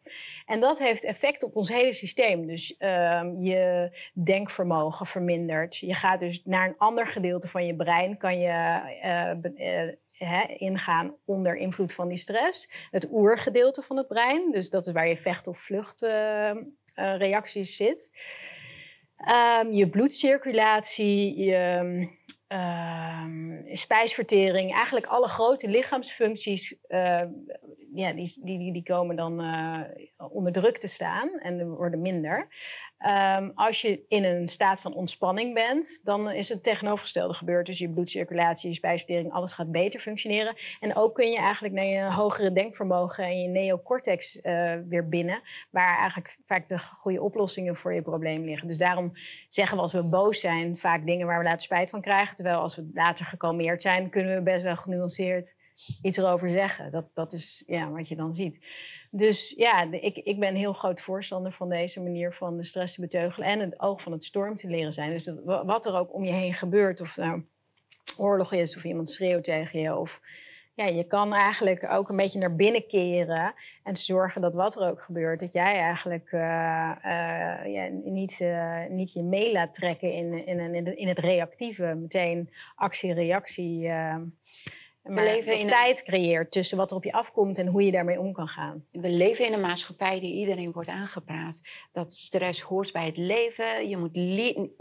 En 0.47 0.61
dat 0.61 0.79
heeft 0.79 1.05
effect 1.05 1.43
op 1.43 1.57
ons 1.57 1.69
hele 1.69 1.93
systeem. 1.93 2.47
Dus 2.47 2.75
uh, 2.79 3.23
je 3.37 3.91
denkvermogen 4.13 5.07
vermindert. 5.07 5.77
Je 5.77 5.95
gaat 5.95 6.21
dus 6.21 6.43
naar 6.45 6.69
een 6.69 6.79
ander 6.79 7.07
gedeelte 7.07 7.49
van 7.49 7.67
je 7.67 7.77
brein, 7.77 8.19
kan 8.19 8.39
je 8.39 9.86
uh, 10.21 10.43
ingaan 10.57 11.17
onder 11.25 11.57
invloed 11.57 11.93
van 11.93 12.09
die 12.09 12.19
stress. 12.19 12.69
Het 12.91 13.09
oergedeelte 13.11 13.83
van 13.83 13.97
het 13.97 14.09
brein, 14.09 14.53
dus 14.53 14.71
dat 14.71 14.87
is 14.87 14.93
waar 14.93 15.09
je 15.09 15.17
vecht- 15.17 15.47
of 15.47 15.59
vluchtreacties 15.59 17.77
zit. 17.77 18.11
Um, 19.61 19.73
je 19.73 19.89
bloedcirculatie, 19.89 21.45
je 21.45 22.09
uh, 22.49 23.25
spijsvertering, 23.73 24.75
eigenlijk 24.75 25.07
alle 25.07 25.29
grote 25.29 25.69
lichaamsfuncties, 25.69 26.75
uh, 26.89 27.23
ja, 27.97 28.13
die, 28.13 28.41
die, 28.43 28.73
die 28.73 28.83
komen 28.83 29.17
dan 29.17 29.45
uh, 29.45 29.81
onder 30.31 30.53
druk 30.53 30.79
te 30.79 30.87
staan 30.87 31.39
en 31.39 31.69
worden 31.69 32.03
minder. 32.03 32.49
Um, 33.39 33.53
als 33.55 33.81
je 33.81 34.05
in 34.09 34.25
een 34.25 34.49
staat 34.49 34.81
van 34.81 34.95
ontspanning 34.95 35.55
bent, 35.55 36.01
dan 36.05 36.31
is 36.31 36.49
het 36.49 36.63
tegenovergestelde 36.63 37.35
gebeurd. 37.35 37.67
Dus 37.67 37.79
je 37.79 37.91
bloedcirculatie, 37.91 38.69
je 38.69 38.75
spijsvertering, 38.75 39.33
alles 39.33 39.53
gaat 39.53 39.73
beter 39.73 40.01
functioneren. 40.01 40.55
En 40.81 40.97
ook 40.97 41.15
kun 41.15 41.31
je 41.31 41.37
eigenlijk 41.37 41.75
naar 41.75 41.85
je 41.85 42.13
hogere 42.13 42.53
denkvermogen 42.53 43.25
en 43.25 43.41
je 43.41 43.49
neocortex 43.49 44.37
uh, 44.37 44.75
weer 44.89 45.09
binnen, 45.09 45.41
waar 45.71 45.99
eigenlijk 45.99 46.37
vaak 46.45 46.69
de 46.69 46.79
goede 46.79 47.23
oplossingen 47.23 47.77
voor 47.77 47.95
je 47.95 48.03
probleem 48.03 48.45
liggen. 48.45 48.69
Dus 48.69 48.79
daarom 48.79 49.13
zeggen 49.49 49.77
we 49.77 49.83
als 49.83 49.93
we 49.93 50.05
boos 50.05 50.41
zijn 50.41 50.77
vaak 50.77 51.07
dingen 51.07 51.27
waar 51.27 51.39
we 51.39 51.45
later 51.45 51.61
spijt 51.61 51.91
van 51.91 52.01
krijgen. 52.01 52.35
Terwijl 52.35 52.59
als 52.59 52.77
we 52.77 52.91
later 52.95 53.25
gekalmeerd 53.25 53.83
zijn, 53.83 54.11
kunnen 54.11 54.35
we 54.35 54.43
best 54.43 54.63
wel 54.63 54.77
genuanceerd 54.77 55.57
iets 56.03 56.17
erover 56.17 56.51
zeggen. 56.51 56.91
Dat, 56.91 57.07
dat 57.15 57.33
is 57.33 57.63
ja, 57.67 57.91
wat 57.91 58.09
je 58.09 58.17
dan 58.17 58.35
ziet. 58.35 58.67
Dus 59.11 59.55
ja, 59.57 59.93
ik, 59.93 60.17
ik 60.17 60.39
ben 60.41 60.55
heel 60.55 60.73
groot 60.73 61.01
voorstander 61.01 61.53
van 61.53 61.69
deze 61.69 62.01
manier 62.01 62.33
van 62.33 62.57
de 62.57 62.65
stress 62.65 62.95
te 62.95 63.01
beteugelen 63.01 63.49
en 63.49 63.61
het 63.61 63.81
oog 63.81 64.03
van 64.03 64.13
het 64.13 64.25
storm 64.25 64.55
te 64.55 64.69
leren 64.69 64.93
zijn. 64.93 65.11
Dus 65.11 65.31
wat 65.45 65.87
er 65.87 65.95
ook 65.95 66.15
om 66.15 66.25
je 66.25 66.33
heen 66.33 66.55
gebeurt, 66.55 67.01
of 67.01 67.17
nou 67.17 67.45
oorlog 68.17 68.53
is 68.53 68.77
of 68.77 68.85
iemand 68.85 69.11
schreeuwt 69.11 69.45
tegen 69.45 69.81
je, 69.81 69.97
of 69.97 70.21
ja, 70.75 70.87
je 70.87 71.05
kan 71.05 71.35
eigenlijk 71.35 71.93
ook 71.93 72.09
een 72.09 72.17
beetje 72.17 72.39
naar 72.39 72.57
binnen 72.57 72.87
keren 72.87 73.55
en 73.83 73.97
zorgen 73.97 74.41
dat 74.41 74.55
wat 74.55 74.77
er 74.77 74.91
ook 74.91 75.03
gebeurt, 75.03 75.41
dat 75.41 75.53
jij 75.53 75.79
eigenlijk 75.79 76.33
uh, 76.33 76.41
uh, 76.41 77.73
ja, 77.75 77.89
niet, 78.05 78.41
uh, 78.41 78.87
niet 78.89 79.13
je 79.13 79.23
mee 79.23 79.53
laat 79.53 79.75
trekken 79.75 80.13
in, 80.13 80.47
in, 80.47 80.75
in, 80.75 80.97
in 80.97 81.09
het 81.09 81.19
reactieve, 81.19 81.95
meteen 81.95 82.51
actie-reactie 82.75 83.89
maar 85.09 85.25
we 85.25 85.31
leven 85.31 85.59
in 85.59 85.69
tijd 85.69 86.03
creëert 86.03 86.51
tussen 86.51 86.77
wat 86.77 86.91
er 86.91 86.97
op 86.97 87.05
je 87.05 87.13
afkomt 87.13 87.59
en 87.59 87.67
hoe 87.67 87.83
je 87.83 87.91
daarmee 87.91 88.21
om 88.21 88.33
kan 88.33 88.49
gaan. 88.49 88.85
We 88.91 89.11
leven 89.11 89.47
in 89.47 89.53
een 89.53 89.61
maatschappij 89.61 90.21
die 90.21 90.35
iedereen 90.35 90.73
wordt 90.73 90.89
aangepraat. 90.89 91.61
Dat 91.93 92.13
stress 92.13 92.61
hoort 92.61 92.93
bij 92.93 93.07
het 93.07 93.17
leven. 93.17 93.89
Je 93.89 93.97
moet 93.97 94.15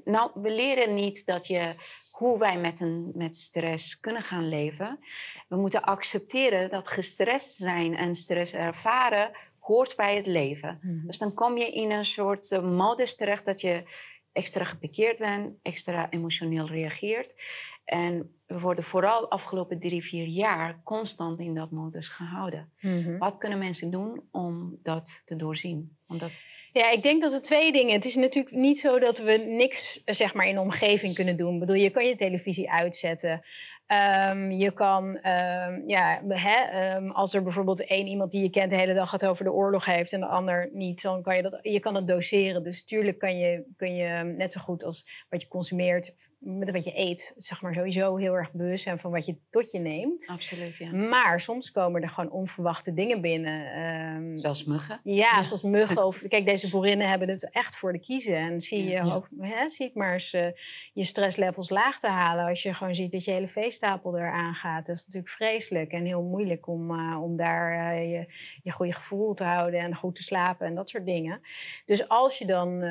nou, 0.03 0.31
we 0.33 0.51
leren 0.51 0.93
niet 0.93 1.25
dat 1.25 1.47
je 1.47 1.75
hoe 2.11 2.39
wij 2.39 2.59
met, 2.59 2.79
een, 2.79 3.11
met 3.13 3.35
stress 3.35 3.99
kunnen 3.99 4.21
gaan 4.21 4.49
leven. 4.49 4.99
We 5.47 5.55
moeten 5.55 5.83
accepteren 5.83 6.69
dat 6.69 6.87
gestrest 6.87 7.55
zijn 7.55 7.95
en 7.95 8.15
stress 8.15 8.53
ervaren 8.53 9.31
hoort 9.59 9.95
bij 9.95 10.15
het 10.15 10.25
leven. 10.25 10.79
Mm. 10.81 11.03
Dus 11.05 11.17
dan 11.17 11.33
kom 11.33 11.57
je 11.57 11.71
in 11.71 11.91
een 11.91 12.05
soort 12.05 12.51
uh, 12.51 12.63
modus 12.63 13.15
terecht 13.15 13.45
dat 13.45 13.61
je 13.61 13.83
extra 14.31 14.63
gepikeerd 14.63 15.17
bent, 15.17 15.53
extra 15.61 16.09
emotioneel 16.09 16.65
reageert. 16.65 17.41
En 17.85 18.34
we 18.47 18.59
worden 18.59 18.83
vooral 18.83 19.29
afgelopen 19.29 19.79
drie, 19.79 20.03
vier 20.03 20.27
jaar 20.27 20.81
constant 20.83 21.39
in 21.39 21.53
dat 21.53 21.71
modus 21.71 22.07
gehouden. 22.07 22.71
Mm-hmm. 22.79 23.17
Wat 23.17 23.37
kunnen 23.37 23.59
mensen 23.59 23.89
doen 23.89 24.21
om 24.31 24.79
dat 24.83 25.21
te 25.25 25.35
doorzien? 25.35 25.97
Omdat... 26.07 26.41
Ja, 26.71 26.91
ik 26.91 27.03
denk 27.03 27.21
dat 27.21 27.33
er 27.33 27.41
twee 27.41 27.71
dingen. 27.71 27.93
Het 27.93 28.05
is 28.05 28.15
natuurlijk 28.15 28.55
niet 28.55 28.79
zo 28.79 28.99
dat 28.99 29.17
we 29.17 29.37
niks 29.47 30.01
zeg 30.05 30.33
maar, 30.33 30.47
in 30.47 30.55
de 30.55 30.61
omgeving 30.61 31.13
kunnen 31.13 31.37
doen. 31.37 31.53
Ik 31.53 31.59
bedoel, 31.59 31.75
je 31.75 31.89
kan 31.89 32.05
je 32.05 32.15
televisie 32.15 32.71
uitzetten. 32.71 33.45
Um, 34.31 34.51
je 34.51 34.71
kan, 34.73 35.05
um, 35.05 35.83
ja, 35.87 36.21
hè, 36.27 36.95
um, 36.95 37.11
als 37.11 37.33
er 37.33 37.43
bijvoorbeeld 37.43 37.85
één 37.85 38.07
iemand 38.07 38.31
die 38.31 38.41
je 38.41 38.49
kent 38.49 38.69
de 38.69 38.75
hele 38.75 38.93
dag 38.93 39.11
het 39.11 39.25
over 39.25 39.43
de 39.43 39.51
oorlog 39.51 39.85
heeft 39.85 40.13
en 40.13 40.19
de 40.19 40.25
ander 40.25 40.69
niet, 40.73 41.01
dan 41.01 41.21
kan 41.21 41.35
je 41.35 41.41
dat, 41.41 41.59
je 41.61 41.79
kan 41.79 41.93
dat 41.93 42.07
doseren. 42.07 42.63
Dus 42.63 42.79
natuurlijk 42.79 43.19
kan 43.19 43.37
je, 43.37 43.63
kun 43.77 43.95
je 43.95 44.23
net 44.23 44.51
zo 44.51 44.61
goed 44.61 44.83
als 44.83 45.25
wat 45.29 45.41
je 45.41 45.47
consumeert, 45.47 46.13
met 46.39 46.71
wat 46.71 46.83
je 46.83 46.97
eet, 46.99 47.33
zeg 47.37 47.61
maar 47.61 47.73
sowieso 47.73 48.15
heel 48.15 48.33
erg 48.33 48.51
bewust 48.51 48.83
zijn 48.83 48.99
van 48.99 49.11
wat 49.11 49.25
je 49.25 49.37
tot 49.49 49.71
je 49.71 49.79
neemt. 49.79 50.27
Absoluut, 50.31 50.77
ja. 50.77 50.95
Maar 50.95 51.39
soms 51.39 51.71
komen 51.71 52.01
er 52.01 52.09
gewoon 52.09 52.31
onverwachte 52.31 52.93
dingen 52.93 53.21
binnen. 53.21 54.37
zoals 54.37 54.63
muggen. 54.63 54.99
Ja, 55.03 55.13
ja, 55.13 55.43
zoals 55.43 55.61
muggen. 55.61 56.05
Of, 56.05 56.23
kijk, 56.27 56.45
deze 56.45 56.69
boerinnen 56.69 57.09
hebben 57.09 57.29
het 57.29 57.49
echt 57.51 57.77
voor 57.77 57.91
de 57.91 57.99
kiezen. 57.99 58.37
En 58.37 58.61
zie 58.61 58.83
je 58.83 58.89
ja. 58.89 59.13
ook, 59.13 59.29
hè, 59.39 59.69
zie 59.69 59.85
ik 59.85 59.93
maar 59.93 60.13
eens 60.13 60.33
uh, 60.33 60.47
je 60.93 61.03
stresslevels 61.03 61.69
laag 61.69 61.99
te 61.99 62.07
halen 62.07 62.45
als 62.45 62.63
je 62.63 62.73
gewoon 62.73 62.95
ziet 62.95 63.11
dat 63.11 63.23
je 63.23 63.31
hele 63.31 63.47
feest 63.47 63.77
stapel 63.77 64.17
eraan 64.17 64.53
gaat. 64.53 64.85
Dat 64.85 64.95
is 64.95 65.05
natuurlijk 65.05 65.33
vreselijk 65.33 65.91
en 65.91 66.05
heel 66.05 66.23
moeilijk 66.23 66.67
om, 66.67 66.91
uh, 66.91 67.21
om 67.23 67.37
daar 67.37 67.95
uh, 67.95 68.11
je, 68.11 68.33
je 68.63 68.71
goede 68.71 68.93
gevoel 68.93 69.33
te 69.33 69.43
houden 69.43 69.79
en 69.79 69.95
goed 69.95 70.15
te 70.15 70.23
slapen 70.23 70.67
en 70.67 70.75
dat 70.75 70.89
soort 70.89 71.05
dingen. 71.05 71.41
Dus 71.85 72.07
als 72.07 72.37
je 72.37 72.45
dan 72.45 72.83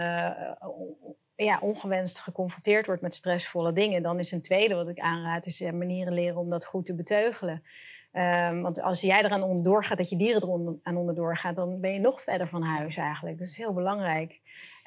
ja, 1.37 1.59
ongewenst 1.61 2.21
geconfronteerd 2.21 2.87
wordt 2.87 3.03
met 3.03 3.15
stressvolle 3.15 3.73
dingen, 3.73 4.03
dan 4.03 4.19
is 4.19 4.33
een 4.33 4.43
tweede 4.43 4.75
wat 4.75 4.89
ik 4.89 4.99
aanraad, 4.99 5.47
is 5.47 5.61
manieren 5.61 6.13
leren 6.13 6.37
om 6.37 6.51
dat 6.51 6.67
goed 6.67 6.87
te 6.87 6.95
beteugelen. 6.95 7.63
Um, 8.17 8.63
want 8.63 8.81
als 8.81 9.01
jij 9.01 9.25
eraan 9.25 9.43
onderdoor 9.43 9.85
gaat, 9.85 9.99
dat 9.99 10.09
je 10.09 10.17
dieren 10.17 10.43
er 10.43 10.79
aan 10.83 10.97
onderdoor 10.97 11.37
gaat, 11.37 11.57
dan 11.57 11.81
ben 11.81 11.93
je 11.93 11.99
nog 11.99 12.21
verder 12.21 12.47
van 12.47 12.63
huis 12.63 12.97
eigenlijk. 12.97 13.39
Dat 13.39 13.47
is 13.47 13.57
heel 13.57 13.73
belangrijk. 13.73 14.41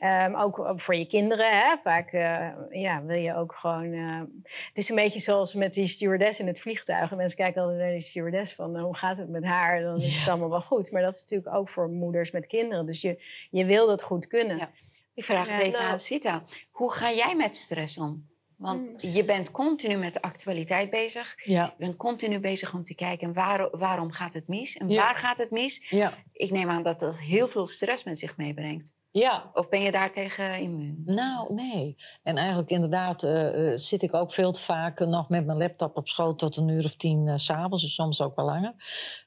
Um, 0.04 0.36
ook 0.36 0.74
voor 0.76 0.96
je 0.96 1.08
kinderen. 1.08 1.50
Hè? 1.50 1.78
Vaak 1.78 2.14
uh, 2.14 2.50
ja, 2.70 3.04
wil 3.04 3.18
je 3.18 3.36
ook 3.36 3.54
gewoon. 3.54 3.86
Uh, 3.86 4.22
het 4.68 4.78
is 4.78 4.90
een 4.90 4.96
beetje 4.96 5.20
zoals 5.20 5.54
met 5.54 5.74
die 5.74 5.88
stewardess 5.88 6.40
in 6.40 6.48
het 6.48 6.60
vliegtuig. 6.60 7.12
En 7.12 7.18
mensen 7.18 7.38
kijken 7.38 7.62
altijd 7.62 7.80
naar 7.80 7.92
die 7.92 8.02
stewardess 8.02 8.56
van 8.56 8.76
uh, 8.76 8.82
hoe 8.82 8.96
gaat 8.96 9.18
het 9.18 9.30
met 9.30 9.44
haar? 9.44 9.82
Dan 9.82 9.96
is 9.96 10.20
het 10.20 10.30
allemaal 10.30 10.50
wel 10.50 10.62
goed. 10.62 10.92
Maar 10.92 11.02
dat 11.02 11.14
is 11.14 11.22
natuurlijk 11.22 11.56
ook 11.56 11.70
voor 11.70 11.90
moeders 11.90 12.32
met 12.32 12.48
kinderen. 12.48 12.86
Dus 12.86 13.02
je, 13.02 13.24
je 13.50 13.66
wil 13.66 13.88
dat 13.88 14.02
goed 14.02 14.28
kunnen. 14.28 14.58
Ja. 14.58 14.70
Ik 15.18 15.26
vraag 15.26 15.50
het 15.50 15.62
even 15.62 15.80
nou, 15.80 15.92
aan 15.92 16.00
Sita. 16.00 16.44
Hoe 16.72 16.92
ga 16.92 17.12
jij 17.12 17.36
met 17.36 17.56
stress 17.56 17.98
om? 17.98 18.28
Want 18.56 19.04
mm. 19.04 19.10
je 19.10 19.24
bent 19.24 19.52
continu 19.52 19.98
met 19.98 20.14
de 20.14 20.22
actualiteit 20.22 20.90
bezig. 20.90 21.34
Ja. 21.44 21.64
Je 21.64 21.86
bent 21.86 21.96
continu 21.96 22.40
bezig 22.40 22.74
om 22.74 22.84
te 22.84 22.96
kijken 22.96 23.34
waar, 23.34 23.78
waarom 23.78 24.12
gaat 24.12 24.34
het 24.34 24.48
mis 24.48 24.78
en 24.78 24.96
waar 24.96 25.16
gaat 25.16 25.38
het 25.38 25.52
mis. 25.52 25.90
Ja. 25.90 26.18
Ik 26.32 26.52
neem 26.52 26.70
aan 26.70 26.84
dat 26.84 27.00
dat 27.00 27.18
heel 27.18 27.48
veel 27.48 27.66
stress 27.66 28.04
met 28.04 28.18
zich 28.18 28.38
meebrengt. 28.38 28.94
Ja. 29.12 29.52
Of 29.54 29.70
ben 29.70 29.82
je 29.82 29.92
daartegen 29.92 30.60
immuun? 30.60 31.02
Nou, 31.06 31.54
nee. 31.54 31.96
En 32.24 32.38
eigenlijk 32.38 32.70
inderdaad 32.70 33.24
uh, 33.24 33.72
zit 33.76 34.02
ik 34.02 34.14
ook 34.14 34.32
veel 34.32 34.52
te 34.52 34.60
vaak 34.60 35.00
nog 35.00 35.30
met 35.30 35.46
mijn 35.46 35.58
laptop 35.58 35.98
op 35.98 36.08
schoot 36.08 36.40
tot 36.40 36.58
een 36.58 36.68
uur 36.68 36.86
of 36.86 36.96
tien 36.96 37.28
uh, 37.28 37.34
s'avonds, 37.36 37.84
en 37.84 37.90
soms 37.90 38.22
ook 38.22 38.36
wel 38.36 38.46
langer. 38.46 38.74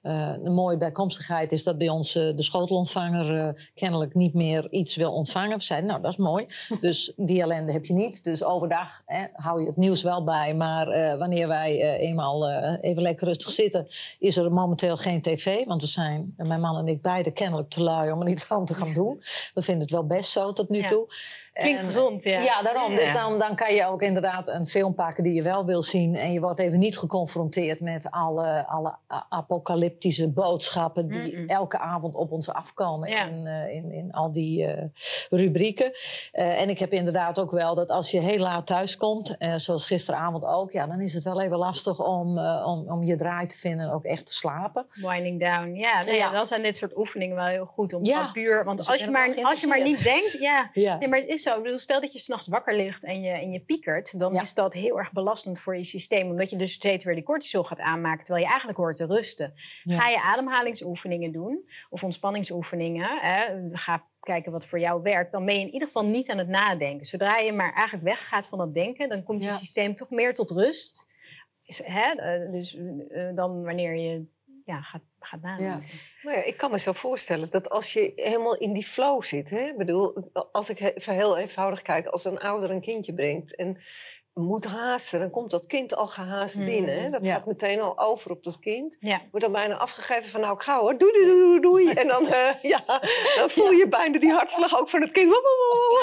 Uh, 0.02 0.32
een 0.42 0.54
mooie 0.54 0.76
bijkomstigheid 0.76 1.52
is 1.52 1.62
dat 1.62 1.78
bij 1.78 1.88
ons 1.88 2.12
de 2.12 2.42
schotelontvanger 2.42 3.70
kennelijk 3.74 4.14
niet 4.14 4.34
meer 4.34 4.70
iets 4.70 4.96
wil 4.96 5.12
ontvangen. 5.12 5.56
We 5.56 5.64
zeiden, 5.64 5.88
nou, 5.88 6.02
dat 6.02 6.10
is 6.10 6.18
mooi. 6.18 6.46
dus 6.80 7.12
die 7.16 7.42
ellende 7.42 7.72
heb 7.72 7.84
je 7.84 7.94
niet. 7.94 8.24
Dus 8.24 8.44
overdag 8.44 9.02
hè, 9.06 9.24
hou 9.32 9.60
je 9.60 9.66
het 9.66 9.76
nieuws 9.76 10.02
wel 10.02 10.24
bij. 10.24 10.54
Maar 10.54 11.18
wanneer 11.18 11.48
wij 11.48 11.98
eenmaal 11.98 12.50
even 12.80 13.02
lekker 13.02 13.26
rustig 13.26 13.50
zitten, 13.50 13.86
is 14.18 14.36
er 14.36 14.52
momenteel 14.52 14.96
geen 14.96 15.22
tv. 15.22 15.64
Want 15.64 15.80
we 15.80 15.86
zijn, 15.86 16.34
mijn 16.36 16.60
man 16.60 16.76
en 16.76 16.88
ik, 16.88 17.02
beide 17.02 17.30
kennelijk 17.30 17.68
te 17.68 17.82
lui 17.82 18.12
om 18.12 18.22
er 18.22 18.28
iets 18.28 18.50
aan 18.50 18.64
te 18.64 18.74
gaan 18.74 18.92
doen. 18.92 19.22
We 19.54 19.62
vinden 19.70 19.82
het 19.82 19.90
wel 19.90 20.06
best 20.06 20.30
zo 20.30 20.52
tot 20.52 20.68
nu 20.68 20.82
toe. 20.86 21.06
Klinkt 21.60 21.82
gezond, 21.82 22.22
ja. 22.22 22.40
Ja, 22.40 22.62
daarom. 22.62 22.96
Dus 22.96 23.12
dan, 23.12 23.38
dan 23.38 23.56
kan 23.56 23.74
je 23.74 23.86
ook 23.86 24.02
inderdaad 24.02 24.48
een 24.48 24.66
film 24.66 24.94
pakken 24.94 25.22
die 25.22 25.32
je 25.32 25.42
wel 25.42 25.64
wil 25.64 25.82
zien. 25.82 26.14
En 26.14 26.32
je 26.32 26.40
wordt 26.40 26.58
even 26.58 26.78
niet 26.78 26.98
geconfronteerd 26.98 27.80
met 27.80 28.10
alle, 28.10 28.66
alle 28.66 28.94
apocalyptische 29.28 30.28
boodschappen... 30.28 31.08
die 31.08 31.46
elke 31.46 31.78
avond 31.78 32.14
op 32.14 32.32
ons 32.32 32.48
afkomen 32.48 33.08
in, 33.08 33.46
uh, 33.46 33.74
in, 33.74 33.92
in 33.92 34.12
al 34.12 34.32
die 34.32 34.66
uh, 34.66 34.82
rubrieken. 35.30 35.90
Uh, 36.32 36.60
en 36.60 36.68
ik 36.68 36.78
heb 36.78 36.92
inderdaad 36.92 37.40
ook 37.40 37.50
wel 37.50 37.74
dat 37.74 37.90
als 37.90 38.10
je 38.10 38.20
heel 38.20 38.38
laat 38.38 38.66
thuis 38.66 38.96
komt, 38.96 39.36
zoals 39.56 39.86
gisteravond 39.86 40.44
ook... 40.44 40.72
ja, 40.72 40.86
dan 40.86 41.00
is 41.00 41.14
het 41.14 41.24
wel 41.24 41.40
even 41.40 41.56
lastig 41.56 42.06
om, 42.06 42.38
om, 42.38 42.90
om 42.90 43.04
je 43.04 43.16
draai 43.16 43.46
te 43.46 43.56
vinden 43.56 43.86
en 43.86 43.92
ook 43.92 44.04
echt 44.04 44.26
te 44.26 44.32
slapen. 44.32 44.86
Winding 44.90 45.40
down, 45.40 45.74
ja. 45.74 46.04
Nee, 46.04 46.16
ja. 46.16 46.30
Dan 46.30 46.46
zijn 46.46 46.62
dit 46.62 46.76
soort 46.76 46.96
oefeningen 46.96 47.36
wel 47.36 47.46
heel 47.46 47.66
goed 47.66 47.92
om 47.92 48.04
ja. 48.04 48.30
puur... 48.32 48.64
Want 48.64 48.88
als 48.88 49.00
je, 49.00 49.10
maar, 49.10 49.34
als 49.42 49.60
je 49.60 49.66
maar 49.66 49.82
niet 49.82 50.04
denkt, 50.04 50.32
ja. 50.32 50.70
Ja. 50.72 50.98
Nee, 50.98 51.08
maar 51.08 51.18
het 51.18 51.28
is 51.28 51.42
zo. 51.42 51.49
Ik 51.56 51.62
bedoel, 51.62 51.78
stel 51.78 52.00
dat 52.00 52.12
je 52.12 52.18
s'nachts 52.18 52.46
wakker 52.46 52.76
ligt 52.76 53.04
en 53.04 53.20
je, 53.20 53.30
en 53.30 53.52
je 53.52 53.60
piekert, 53.60 54.18
dan 54.18 54.32
Ja. 54.32 54.40
is 54.40 54.54
dat 54.54 54.74
heel 54.74 54.98
erg 54.98 55.12
belastend 55.12 55.60
voor 55.60 55.76
je 55.76 55.84
systeem. 55.84 56.28
Omdat 56.30 56.50
je 56.50 56.56
dus 56.56 56.72
steeds 56.72 57.04
weer 57.04 57.14
die 57.14 57.24
cortisol 57.24 57.62
gaat 57.64 57.80
aanmaken, 57.80 58.24
terwijl 58.24 58.44
je 58.44 58.50
eigenlijk 58.50 58.78
hoort 58.80 58.96
te 58.96 59.06
rusten. 59.06 59.54
Ja. 59.84 60.00
Ga 60.00 60.08
je 60.08 60.20
ademhalingsoefeningen 60.22 61.32
doen 61.32 61.68
of 61.90 62.04
ontspanningsoefeningen, 62.04 63.18
hè, 63.20 63.68
ga 63.72 64.04
kijken 64.20 64.52
wat 64.52 64.66
voor 64.66 64.80
jou 64.80 65.02
werkt, 65.02 65.32
dan 65.32 65.44
ben 65.44 65.54
je 65.54 65.60
in 65.60 65.72
ieder 65.72 65.86
geval 65.88 66.04
niet 66.04 66.30
aan 66.30 66.38
het 66.38 66.48
nadenken. 66.48 67.06
Zodra 67.06 67.38
je 67.38 67.52
maar 67.52 67.72
eigenlijk 67.74 68.04
weggaat 68.04 68.48
van 68.48 68.58
dat 68.58 68.74
denken, 68.74 69.08
dan 69.08 69.22
komt 69.22 69.42
je 69.42 69.48
Ja. 69.48 69.56
systeem 69.56 69.94
toch 69.94 70.10
meer 70.10 70.34
tot 70.34 70.50
rust. 70.50 71.06
Is, 71.64 71.82
hè, 71.84 72.10
eh, 72.12 72.50
dus 72.52 72.76
eh, 73.08 73.28
dan 73.34 73.62
wanneer 73.64 73.96
je 73.96 74.24
ja, 74.70 74.80
gaat, 74.82 75.02
gaat 75.20 75.42
nadenken. 75.42 75.88
Maar 76.22 76.34
ja, 76.34 76.42
ik 76.42 76.56
kan 76.56 76.70
me 76.70 76.78
zo 76.78 76.92
voorstellen 76.92 77.50
dat 77.50 77.70
als 77.70 77.92
je 77.92 78.12
helemaal 78.16 78.56
in 78.56 78.72
die 78.72 78.86
flow 78.86 79.22
zit... 79.22 79.50
Hè, 79.50 79.60
ik 79.60 79.76
bedoel, 79.76 80.30
als 80.52 80.68
ik 80.70 80.80
even 80.80 81.14
heel 81.14 81.38
eenvoudig 81.38 81.82
kijk... 81.82 82.06
als 82.06 82.24
een 82.24 82.38
ouder 82.38 82.70
een 82.70 82.80
kindje 82.80 83.14
brengt 83.14 83.56
en 83.56 83.78
moet 84.34 84.64
haasten... 84.64 85.18
dan 85.20 85.30
komt 85.30 85.50
dat 85.50 85.66
kind 85.66 85.96
al 85.96 86.06
gehaast 86.06 86.54
Mhm. 86.56 86.64
binnen. 86.64 87.02
Hè? 87.02 87.10
Dat 87.10 87.24
Ja. 87.24 87.34
gaat 87.34 87.46
meteen 87.46 87.80
al 87.80 87.98
over 87.98 88.30
op 88.30 88.42
dat 88.44 88.58
kind. 88.58 88.96
Ja. 89.00 89.20
Wordt 89.30 89.40
dan 89.46 89.52
bijna 89.52 89.76
afgegeven 89.76 90.30
van 90.30 90.40
nou, 90.40 90.54
ik 90.54 90.60
ga 90.62 90.80
hoor, 90.80 90.98
doei, 90.98 91.12
doei, 91.12 91.26
doei, 91.26 91.60
doei. 91.60 91.90
En 92.00 92.06
dan, 92.06 92.26
eh, 92.26 92.62
ja, 92.62 92.84
dan 93.36 93.50
voel 93.50 93.70
je 93.70 93.88
bijna 93.88 94.18
die 94.18 94.32
hartslag 94.32 94.78
ook 94.78 94.88
van 94.88 95.00
het 95.00 95.12
kind. 95.12 95.30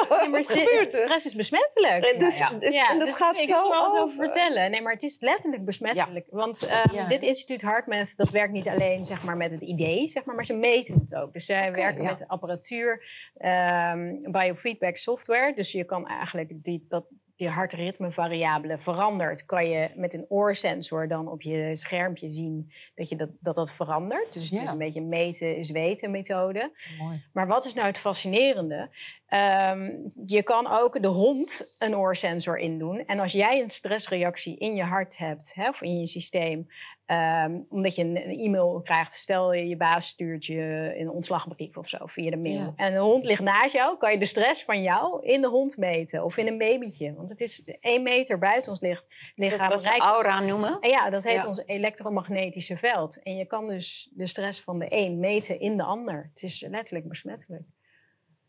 Ja, 0.09 0.27
maar 0.27 0.43
st- 0.43 0.95
stress 0.95 1.25
is 1.25 1.35
besmettelijk. 1.35 2.05
En 2.05 2.19
dus- 2.19 2.39
Nou 2.39 2.59
dus- 2.59 2.75
en 2.75 2.99
dat 2.99 3.07
dus 3.07 3.17
gaat 3.17 3.39
ik 3.39 3.47
zo 3.47 3.53
altijd 3.59 3.87
over 3.91 3.99
over. 4.01 4.15
vertellen. 4.23 4.71
Nee, 4.71 4.81
maar 4.81 4.93
het 4.93 5.03
is 5.03 5.19
letterlijk 5.19 5.65
besmettelijk. 5.65 6.27
Want 6.29 6.65
eh, 6.67 6.83
Ja. 6.93 7.07
dit 7.07 7.23
instituut 7.23 7.61
HeartMath, 7.61 8.17
dat 8.17 8.29
werkt 8.29 8.53
niet 8.53 8.67
alleen 8.67 9.05
zeg 9.05 9.23
maar, 9.23 9.37
met 9.37 9.51
het 9.51 9.61
idee, 9.61 10.07
zeg 10.07 10.23
maar, 10.25 10.35
maar 10.35 10.45
ze 10.45 10.53
meten 10.53 10.93
het 10.93 11.15
ook. 11.15 11.33
Dus 11.33 11.45
zij 11.45 11.71
werken 11.71 12.03
met 12.03 12.23
apparatuur, 12.27 13.05
ehm, 13.37 14.31
biofeedback 14.31 14.97
software. 14.97 15.53
Dus 15.55 15.71
je 15.71 15.83
kan 15.83 16.07
eigenlijk 16.07 16.63
die, 16.63 16.85
dat, 16.89 17.05
die 17.37 17.49
hartritmevariabele 17.49 18.77
verandert. 18.77 19.45
Kan 19.45 19.69
je 19.69 19.89
met 19.95 20.13
een 20.13 20.25
oorsensor 20.29 21.07
dan 21.07 21.27
op 21.27 21.41
je 21.41 21.75
schermpje 21.75 22.29
zien 22.29 22.71
dat 22.95 23.09
je 23.09 23.15
dat, 23.15 23.29
dat, 23.39 23.55
dat 23.55 23.71
verandert. 23.71 24.33
Dus 24.33 24.43
het 24.49 24.59
Ja. 24.59 24.63
is 24.63 24.69
een 24.71 24.77
beetje 24.77 24.99
een 24.99 25.09
meten 25.09 25.55
is 25.55 25.69
weten 25.69 26.11
methode. 26.11 26.71
Mooi. 26.99 27.23
Maar 27.33 27.47
wat 27.47 27.65
is 27.65 27.73
nou 27.73 27.87
het 27.87 27.97
fascinerende? 27.97 28.89
Ehm, 29.27 29.91
je 30.25 30.43
kan 30.43 30.67
ook 30.67 31.01
de 31.01 31.07
hond 31.07 31.75
een 31.79 31.95
oorsensor 31.97 32.57
indoen. 32.57 33.05
En 33.05 33.19
als 33.19 33.31
jij 33.31 33.61
een 33.61 33.69
stressreactie 33.69 34.57
in 34.57 34.75
je 34.75 34.83
hart 34.83 35.17
hebt, 35.17 35.53
hè, 35.55 35.67
of 35.67 35.81
in 35.81 35.99
je 35.99 36.07
systeem, 36.07 36.67
ehm, 37.07 37.59
omdat 37.69 37.95
je 37.95 38.03
een, 38.03 38.15
een 38.29 38.39
e-mail 38.39 38.81
krijgt, 38.83 39.13
stel 39.13 39.53
je, 39.53 39.67
je 39.67 39.77
baas 39.77 40.07
stuurt 40.07 40.45
je 40.45 40.93
een 40.97 41.09
ontslagbrief 41.09 41.77
of 41.77 41.87
zo 41.89 41.97
via 42.01 42.29
de 42.29 42.37
mail. 42.37 42.53
Ja. 42.59 42.73
En 42.75 42.93
een 42.93 43.01
hond 43.01 43.25
ligt 43.25 43.41
naast 43.41 43.73
jou, 43.73 43.97
kan 43.97 44.11
je 44.11 44.17
de 44.19 44.25
stress 44.25 44.63
van 44.63 44.81
jou 44.81 45.25
in 45.25 45.41
de 45.41 45.47
hond 45.47 45.77
meten 45.77 46.23
of 46.23 46.37
in 46.37 46.47
een 46.47 46.57
babytje. 46.57 47.13
Want 47.13 47.29
het 47.29 47.41
is 47.41 47.63
één 47.79 48.03
meter 48.03 48.37
buiten 48.37 48.71
ons 48.71 48.79
licht, 48.79 49.05
lichaam. 49.35 49.69
Dat 49.69 49.83
we 49.83 49.97
aura 49.99 50.39
noemen. 50.39 50.77
en 50.79 50.89
ja, 50.89 51.09
dat 51.09 51.23
heet 51.23 51.41
Ja. 51.41 51.47
ons 51.47 51.61
elektromagnetische 51.65 52.77
veld. 52.77 53.23
En 53.23 53.35
je 53.35 53.45
kan 53.45 53.67
dus 53.67 54.09
de 54.13 54.25
stress 54.25 54.61
van 54.61 54.79
de 54.79 54.85
een 54.89 55.19
meten 55.19 55.59
in 55.59 55.77
de 55.77 55.83
ander. 55.83 56.29
Het 56.33 56.43
is 56.43 56.65
letterlijk 56.69 57.07
besmettelijk. 57.07 57.63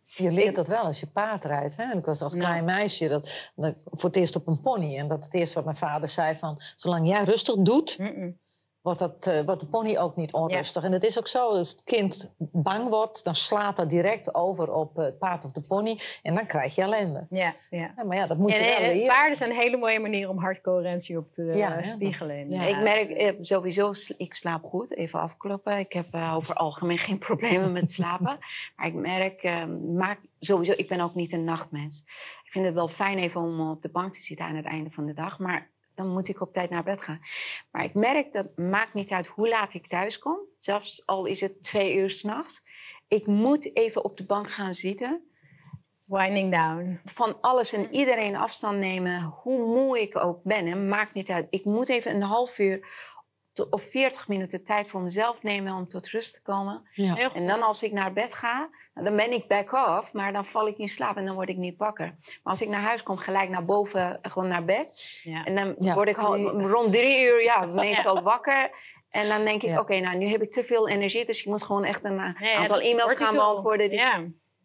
Je 0.07 0.31
leert 0.33 0.55
dat 0.55 0.69
wel 0.69 0.83
als 0.83 1.01
je 1.01 1.07
paard 1.07 1.45
rijdt. 1.45 1.77
Hè? 1.77 1.83
En 1.83 1.99
ik 1.99 2.05
was 2.05 2.23
als 2.23 2.33
Nou. 2.35 2.45
klein 2.45 2.65
meisje 2.65 3.09
dat, 3.09 3.53
dat, 3.57 3.75
voor 3.85 4.09
het 4.09 4.19
eerst 4.19 4.37
op 4.37 4.47
een 4.47 4.61
pony. 4.61 4.99
En 4.99 5.09
dat 5.09 5.25
het 5.25 5.35
eerste 5.35 5.55
wat 5.55 5.65
mijn 5.65 5.77
vader 5.77 6.09
zei 6.09 6.37
van... 6.37 6.61
zolang 6.77 7.09
jij 7.09 7.23
rustig 7.23 7.55
doet, 7.57 7.99
Mm-mm. 7.99 8.39
Wordt, 8.83 8.99
dat, 8.99 9.27
eh, 9.27 9.41
wordt 9.45 9.61
de 9.61 9.67
pony 9.67 9.97
ook 9.99 10.17
niet 10.17 10.33
onrustig. 10.33 10.83
En 10.85 10.93
het 10.93 11.05
is 11.05 11.19
ook 11.19 11.27
zo, 11.29 11.49
als 11.49 11.71
het 11.71 11.83
kind 11.85 12.35
bang 12.39 12.89
wordt... 12.89 13.25
dan 13.25 13.35
slaat 13.35 13.77
dat 13.77 13.91
direct 13.91 14.35
over 14.35 14.73
op 14.73 14.99
eh, 14.99 15.05
het 15.05 15.19
paard 15.19 15.45
of 15.45 15.53
de 15.53 15.61
pony. 15.61 15.99
En 16.23 16.35
dan 16.35 16.47
krijg 16.47 16.75
je 16.75 16.83
ellende. 16.83 17.27
Ja, 17.31 17.55
ja. 17.71 17.93
Ja, 17.97 18.05
maar 18.05 18.17
ja, 18.17 18.27
dat 18.27 18.39
moet 18.39 18.51
Ja, 18.51 18.57
je 18.57 18.65
wel 18.65 18.81
nee, 18.81 18.95
leren. 18.95 19.09
paarden 19.15 19.37
zijn 19.37 19.51
een 19.51 19.57
hele 19.57 19.77
mooie 19.77 19.99
manier 20.01 20.29
om 20.29 20.39
hartcoherentie 20.39 21.19
op 21.19 21.31
te 21.33 21.43
Ja, 21.43 21.77
eh, 21.77 21.83
spiegelen. 21.93 22.49
dat- 22.51 22.59
ja. 22.61 22.67
Ik 22.67 22.83
merk 22.83 23.11
eh, 23.11 23.33
sowieso, 23.39 23.93
ik 24.17 24.35
slaap 24.35 24.65
goed. 24.65 24.95
Even 24.97 25.21
afkloppen. 25.21 25.79
Ik 25.79 25.93
heb 25.93 26.07
eh, 26.11 26.35
over 26.37 26.55
algemeen 26.55 26.99
geen 27.09 27.19
problemen 27.19 27.73
met 27.73 27.91
slapen. 27.91 28.39
maar 28.77 28.87
ik 28.87 28.95
merk, 28.95 29.43
eh, 29.43 29.67
maak, 29.95 30.21
sowieso, 30.39 30.73
ik 30.77 30.89
ben 30.89 31.01
ook 31.01 31.15
niet 31.15 31.33
een 31.33 31.45
nachtmens. 31.45 32.03
Ik 32.45 32.53
vind 32.53 32.65
het 32.65 32.75
wel 32.75 32.89
fijn 32.89 33.19
even 33.19 33.41
om 33.41 33.71
op 33.71 33.83
de 33.83 33.91
bank 33.91 34.13
te 34.13 34.23
zitten 34.23 34.47
aan 34.47 34.57
het 34.57 34.65
einde 34.67 34.91
van 34.91 35.07
de 35.07 35.15
dag. 35.15 35.39
Maar 35.39 35.71
dan 35.99 36.13
moet 36.13 36.29
ik 36.29 36.41
op 36.41 36.53
tijd 36.53 36.71
naar 36.71 36.83
bed 36.83 37.03
gaan. 37.03 37.21
Maar 37.71 37.85
ik 37.85 37.95
merk, 37.95 38.33
dat 38.33 38.57
maakt 38.57 38.95
niet 38.95 39.13
uit 39.13 39.27
hoe 39.27 39.49
laat 39.49 39.75
ik 39.75 39.87
thuis 39.87 40.19
kom. 40.19 40.39
Zelfs 40.59 41.07
al 41.07 41.27
is 41.27 41.41
het 41.41 41.63
twee 41.63 41.97
uur 41.97 42.11
s'nachts. 42.11 42.63
Ik 43.09 43.27
moet 43.27 43.77
even 43.77 44.05
op 44.05 44.17
de 44.17 44.27
bank 44.27 44.51
gaan 44.51 44.75
zitten 44.75 45.23
Winding 46.05 46.51
down. 46.51 47.01
van 47.05 47.41
alles 47.41 47.73
en 47.73 47.95
iedereen 47.95 48.37
afstand 48.37 48.79
nemen, 48.79 49.23
hoe 49.23 49.59
moe 49.59 50.01
ik 50.01 50.17
ook 50.17 50.43
ben. 50.43 50.67
hè, 50.67 50.75
maakt 50.77 51.15
niet 51.15 51.31
uit. 51.31 51.47
Ik 51.51 51.65
moet 51.65 51.89
even 51.89 52.15
een 52.15 52.23
half 52.23 52.59
uur 52.59 52.87
of 53.59 53.83
40 53.83 54.29
minuten 54.29 54.65
tijd 54.65 54.89
voor 54.89 55.01
mezelf 55.01 55.43
nemen 55.43 55.73
om 55.75 55.89
tot 55.89 56.09
rust 56.09 56.33
te 56.35 56.43
komen. 56.43 56.89
Ja. 56.93 57.31
En 57.33 57.47
dan 57.47 57.63
als 57.63 57.83
ik 57.83 57.93
naar 57.93 58.13
bed 58.13 58.35
ga, 58.35 58.69
nou, 58.95 59.07
dan 59.07 59.17
ben 59.17 59.33
ik 59.33 59.47
back 59.49 59.73
off, 59.73 60.13
maar 60.13 60.33
dan 60.33 60.45
val 60.45 60.67
ik 60.69 60.79
in 60.79 60.89
slaap 60.89 61.17
en 61.17 61.27
dan 61.27 61.35
word 61.35 61.49
ik 61.49 61.57
niet 61.57 61.77
wakker. 61.77 62.07
Maar 62.17 62.39
als 62.53 62.63
ik 62.63 62.69
naar 62.69 62.81
huis 62.81 63.03
kom, 63.03 63.17
gelijk 63.17 63.49
naar 63.49 63.65
boven, 63.65 64.21
eh, 64.23 64.33
gewoon 64.33 64.49
naar 64.49 64.65
bed. 64.65 65.21
Ja. 65.23 65.45
En 65.45 65.55
dan 65.55 65.75
Ja. 65.79 65.95
word 65.95 66.09
ik 66.09 66.17
rond 66.17 66.93
drie 66.93 67.23
uur 67.27 67.43
ja, 67.43 67.65
meestal 67.85 68.23
wakker. 68.23 68.71
En 69.11 69.29
dan 69.29 69.45
denk 69.45 69.63
ik, 69.63 69.69
Ja. 69.69 69.81
oké, 69.81 69.99
nou 70.01 70.17
nu 70.17 70.27
heb 70.27 70.43
ik 70.43 70.53
te 70.53 70.65
veel 70.65 70.89
energie, 70.89 71.25
dus 71.25 71.41
ik 71.41 71.47
moet 71.47 71.63
gewoon 71.63 71.85
echt 71.85 72.05
een 72.05 72.19
eh, 72.19 72.57
aantal 72.59 72.81
e-mails 72.81 73.13
gaan 73.15 73.35
beantwoorden. 73.35 73.91
die- 73.91 74.01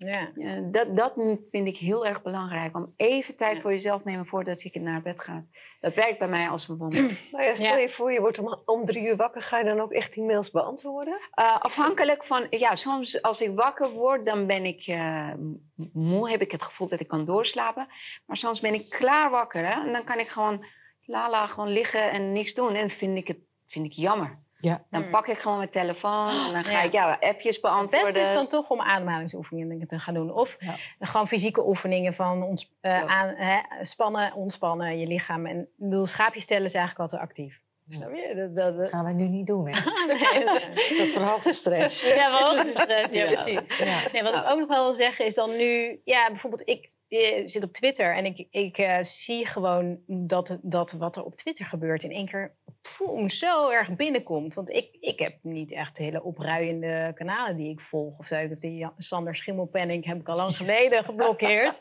Ja. 0.05 0.31
Dat, 0.71 0.95
dat 0.95 1.13
vind 1.43 1.67
ik 1.67 1.77
heel 1.77 2.05
erg 2.05 2.21
belangrijk. 2.21 2.75
Om 2.75 2.93
even 2.97 3.35
tijd 3.35 3.61
voor 3.61 3.71
jezelf 3.71 4.01
te 4.01 4.09
nemen 4.09 4.25
voordat 4.25 4.61
je 4.61 4.79
naar 4.79 5.01
bed 5.01 5.19
gaat. 5.19 5.43
Dat 5.79 5.93
werkt 5.93 6.19
bij 6.19 6.27
mij 6.27 6.49
als 6.49 6.67
een 6.67 6.77
wonder. 6.77 7.17
Maar 7.31 7.43
ja, 7.43 7.55
stel 7.55 7.67
Ja. 7.67 7.77
je 7.77 7.89
voor, 7.89 8.11
je 8.11 8.19
wordt 8.19 8.39
om, 8.39 8.61
om 8.65 8.85
drie 8.85 9.07
uur 9.07 9.15
wakker. 9.15 9.41
Ga 9.41 9.57
je 9.57 9.63
dan 9.65 9.79
ook 9.79 9.91
echt 9.91 10.13
die 10.13 10.23
mails 10.23 10.51
beantwoorden? 10.51 11.17
Eh, 11.31 11.59
afhankelijk 11.61 12.23
van... 12.23 12.47
Ja, 12.49 12.75
soms 12.75 13.21
als 13.21 13.41
ik 13.41 13.55
wakker 13.55 13.91
word, 13.91 14.25
dan 14.25 14.47
ben 14.47 14.65
ik 14.65 14.81
eh, 14.87 15.33
moe. 15.93 16.29
Heb 16.29 16.41
ik 16.41 16.51
het 16.51 16.63
gevoel 16.63 16.87
dat 16.89 16.99
ik 16.99 17.07
kan 17.07 17.25
doorslapen. 17.25 17.87
Maar 18.25 18.37
soms 18.37 18.59
ben 18.59 18.73
ik 18.73 18.89
klaar 18.89 19.29
wakker. 19.29 19.65
Hè? 19.65 19.85
En 19.85 19.91
dan 19.91 20.03
kan 20.03 20.19
ik 20.19 20.27
gewoon 20.27 20.65
lala 21.05 21.45
gewoon 21.45 21.69
liggen 21.69 22.11
en 22.11 22.31
niks 22.31 22.53
doen. 22.53 22.75
En 22.75 22.89
vind 22.89 23.17
ik 23.17 23.27
het 23.27 23.39
vind 23.65 23.85
ik 23.85 23.91
jammer. 23.91 24.37
Ja. 24.63 24.83
Dan 24.89 25.09
pak 25.09 25.27
ik 25.27 25.37
gewoon 25.37 25.57
mijn 25.57 25.69
telefoon 25.69 26.27
en 26.29 26.53
dan 26.53 26.63
ga 26.63 26.71
Ja. 26.71 26.81
ik 26.81 26.91
ja, 26.91 27.17
appjes 27.19 27.53
Het 27.55 27.61
beantwoorden. 27.61 28.13
beste 28.13 28.29
is 28.29 28.33
dan 28.33 28.47
toch 28.47 28.69
om 28.69 28.81
ademhalingsoefeningen 28.81 29.87
te 29.87 29.99
gaan 29.99 30.13
doen. 30.13 30.33
Of 30.33 30.55
Ja. 30.59 30.75
gewoon 30.99 31.27
fysieke 31.27 31.67
oefeningen 31.67 32.13
van 32.13 32.43
ons, 32.43 32.73
eh, 32.81 33.05
aan, 33.05 33.33
hè, 33.35 33.59
spannen, 33.85 34.33
ontspannen, 34.33 34.99
je 34.99 35.07
lichaam. 35.07 35.45
En 35.45 35.59
ik 35.59 35.67
bedoel, 35.75 36.05
schaapjes 36.05 36.45
tellen 36.45 36.65
is 36.65 36.73
eigenlijk 36.73 37.11
altijd 37.11 37.29
actief. 37.29 37.61
Snap 37.89 38.13
je? 38.13 38.33
Dat, 38.35 38.55
dat, 38.55 38.65
Dat 38.71 38.79
dat- 38.79 38.89
gaan 38.89 39.03
wij 39.03 39.13
nu 39.13 39.27
niet 39.27 39.47
doen, 39.47 39.67
hè? 39.67 39.79
Nee, 40.33 40.45
dat- 40.45 40.67
Dat 40.99 41.07
verhoogt 41.07 41.43
de 41.43 41.53
stress. 41.53 42.01
Ja, 42.01 42.31
wel 42.31 42.63
de 42.63 42.69
stress, 42.71 43.13
ja, 43.13 43.25
precies. 43.25 43.77
Ja. 43.77 44.01
Nee, 44.13 44.23
wat 44.23 44.33
ik 44.33 44.43
ook 44.49 44.59
nog 44.59 44.67
wel 44.67 44.83
wil 44.83 44.93
zeggen 44.93 45.25
is 45.25 45.33
dan 45.35 45.55
nu... 45.55 46.01
Ja, 46.03 46.27
bijvoorbeeld 46.27 46.67
ik 46.69 46.89
eh, 47.13 47.47
zit 47.47 47.63
op 47.63 47.73
Twitter 47.73 48.15
en 48.15 48.25
ik, 48.25 48.47
ik 48.49 48.77
eh, 48.77 49.01
zie 49.01 49.45
gewoon 49.45 49.99
dat, 50.07 50.59
dat 50.61 50.91
wat 50.91 51.15
er 51.15 51.23
op 51.23 51.35
Twitter 51.35 51.65
gebeurt 51.65 52.03
in 52.03 52.11
één 52.11 52.25
keer 52.25 52.55
poem, 52.97 53.29
zo 53.29 53.69
erg 53.69 53.95
binnenkomt. 53.95 54.53
Want 54.53 54.69
ik, 54.69 54.97
ik 54.99 55.19
heb 55.19 55.37
niet 55.41 55.71
echt 55.71 55.97
hele 55.97 56.23
opruiende 56.23 57.11
kanalen 57.15 57.55
die 57.55 57.69
ik 57.69 57.79
volg 57.79 58.17
of 58.17 58.27
zo. 58.27 58.35
Ik 58.35 58.49
heb 58.49 58.61
die 58.61 58.87
Sander 58.97 59.35
Schimmelpenning 59.35 60.05
heb 60.05 60.19
ik 60.19 60.29
al 60.29 60.35
lang 60.35 60.57
geleden 60.57 61.03
geblokkeerd. 61.09 61.79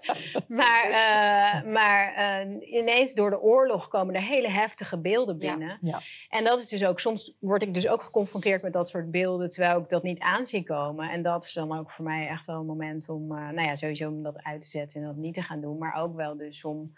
Maar, 0.48 0.84
eh, 0.84 1.72
maar 1.72 2.14
ineens 2.60 3.14
door 3.14 3.30
de 3.30 3.40
oorlog 3.40 3.88
komen 3.88 4.14
er 4.14 4.22
hele 4.22 4.48
heftige 4.48 4.98
beelden 4.98 5.38
binnen. 5.38 5.78
Ja. 5.80 6.00
En 6.28 6.44
dat 6.44 6.60
is 6.60 6.68
dus 6.68 6.84
ook, 6.84 7.00
soms 7.00 7.36
word 7.40 7.62
ik 7.62 7.74
dus 7.74 7.88
ook 7.88 8.02
geconfronteerd 8.02 8.62
met 8.62 8.72
dat 8.72 8.88
soort 8.88 9.10
beelden, 9.10 9.48
terwijl 9.48 9.80
ik 9.80 9.88
dat 9.88 10.02
niet 10.02 10.20
aan 10.20 10.46
zie 10.46 10.62
komen. 10.62 11.10
En 11.10 11.22
dat 11.22 11.44
is 11.44 11.52
dan 11.52 11.78
ook 11.78 11.90
voor 11.90 12.04
mij 12.04 12.28
echt 12.28 12.44
wel 12.44 12.60
een 12.60 12.66
moment 12.66 13.08
om, 13.08 13.26
nou 13.26 13.62
ja, 13.62 13.74
sowieso 13.74 14.08
om 14.08 14.22
dat 14.22 14.42
uit 14.42 14.60
te 14.60 14.68
zetten 14.68 15.00
en 15.00 15.06
dat 15.06 15.16
niet 15.22 15.34
te 15.34 15.42
gaan 15.42 15.60
doen. 15.60 15.78
Maar 15.78 15.94
ook 15.94 16.16
wel 16.16 16.36
dus 16.36 16.64
om, 16.64 16.92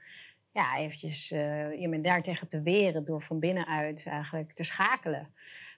ja, 0.50 0.76
eventjes 0.76 1.30
eh 1.30 1.80
je 1.80 1.88
me 1.88 2.00
daartegen 2.00 2.48
te 2.48 2.62
weren 2.62 3.04
door 3.04 3.22
van 3.22 3.38
binnenuit 3.38 4.06
eigenlijk 4.06 4.52
te 4.52 4.64
schakelen. 4.64 5.34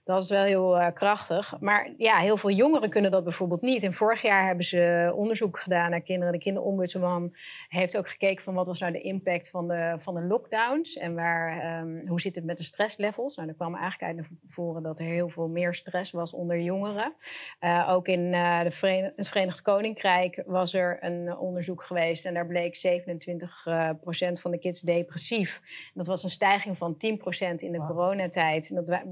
Dat 0.07 0.23
is 0.23 0.29
wel 0.29 0.45
heel 0.45 0.79
eh, 0.79 0.93
krachtig. 0.93 1.55
Maar 1.61 1.93
ja, 1.97 2.17
heel 2.17 2.37
veel 2.37 2.51
jongeren 2.51 2.91
kunnen 2.91 3.11
dat 3.11 3.25
bijvoorbeeld 3.25 3.63
niet. 3.63 3.83
En 3.83 3.93
vorig 3.93 4.23
jaar 4.23 4.47
hebben 4.47 4.65
ze 4.65 5.13
onderzoek 5.15 5.59
gedaan 5.59 5.91
naar 5.91 6.01
kinderen. 6.01 6.33
De 6.33 6.39
kinderombudsman 6.39 7.35
heeft 7.69 7.97
ook 7.97 8.09
gekeken 8.09 8.43
van 8.43 8.55
wat 8.55 8.67
was 8.67 8.81
nou 8.81 8.93
de 8.93 9.01
impact 9.01 9.51
van 9.51 9.69
de, 9.69 9.95
van 9.97 10.15
de 10.15 10.23
lockdowns. 10.23 10.97
En 10.97 11.15
waar, 11.15 11.61
ehm, 11.61 12.07
hoe 12.07 12.21
zit 12.21 12.35
het 12.35 12.45
met 12.45 12.59
de 12.59 12.65
stresslevels. 12.65 13.37
Nou, 13.37 13.49
er 13.49 13.55
kwam 13.55 13.75
eigenlijk 13.75 14.03
uit 14.03 14.17
naar 14.17 14.39
voren 14.45 14.83
dat 14.83 14.99
er 14.99 15.05
heel 15.05 15.29
veel 15.29 15.49
meer 15.49 15.75
stress 15.75 16.11
was 16.11 16.33
onder 16.33 16.61
jongeren. 16.61 17.15
Eh, 17.59 17.89
ook 17.91 18.09
in 18.09 18.35
eh, 18.35 18.59
de 18.59 19.13
het 19.17 19.29
Verenigd 19.29 19.63
Koninkrijk 19.63 20.43
was 20.47 20.75
er 20.75 21.05
een 21.05 21.37
onderzoek 21.37 21.83
geweest. 21.83 22.25
En 22.25 22.35
daar 22.35 22.47
bleek 22.47 22.77
27 22.77 23.67
eh, 23.67 23.91
procent 24.01 24.41
van 24.41 24.51
de 24.51 24.59
kids 24.59 24.81
depressief. 24.81 25.61
En 25.85 25.93
dat 25.95 26.07
was 26.07 26.23
een 26.23 26.31
stijging 26.31 26.77
van 26.77 26.97
10 26.97 27.17
procent 27.17 27.63
in 27.63 27.73
de 27.73 27.81
coronatijd. 27.81 28.69
En 28.69 28.85
dat 28.85 29.03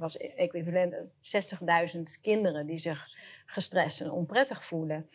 was 0.00 0.16
equivalent 0.16 0.94
aan 0.94 1.10
60.000 1.96 2.20
kinderen 2.20 2.66
die 2.66 2.78
zich 2.78 3.06
gestrest 3.46 4.00
en 4.00 4.10
onprettig 4.10 4.64
voelen. 4.64 5.08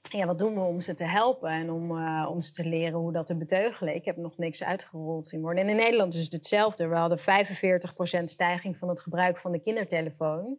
ja, 0.00 0.26
wat 0.26 0.38
doen 0.38 0.54
we 0.54 0.60
om 0.60 0.80
ze 0.80 0.94
te 0.94 1.04
helpen 1.04 1.50
en 1.50 1.70
om, 1.70 1.98
eh, 1.98 2.28
om 2.30 2.40
ze 2.40 2.52
te 2.52 2.68
leren 2.68 2.98
hoe 2.98 3.12
dat 3.12 3.26
te 3.26 3.36
beteugelen? 3.36 3.94
Ik 3.94 4.04
heb 4.04 4.16
nog 4.16 4.38
niks 4.38 4.62
uitgerold 4.62 5.28
zien 5.28 5.40
worden. 5.40 5.64
En 5.64 5.70
in 5.70 5.76
Nederland 5.76 6.14
is 6.14 6.24
het 6.24 6.32
hetzelfde. 6.32 6.88
We 6.88 6.96
hadden 6.96 7.18
45% 7.18 8.30
stijging 8.30 8.76
van 8.76 8.88
het 8.88 9.00
gebruik 9.00 9.38
van 9.38 9.52
de 9.52 9.60
kindertelefoon. 9.60 10.58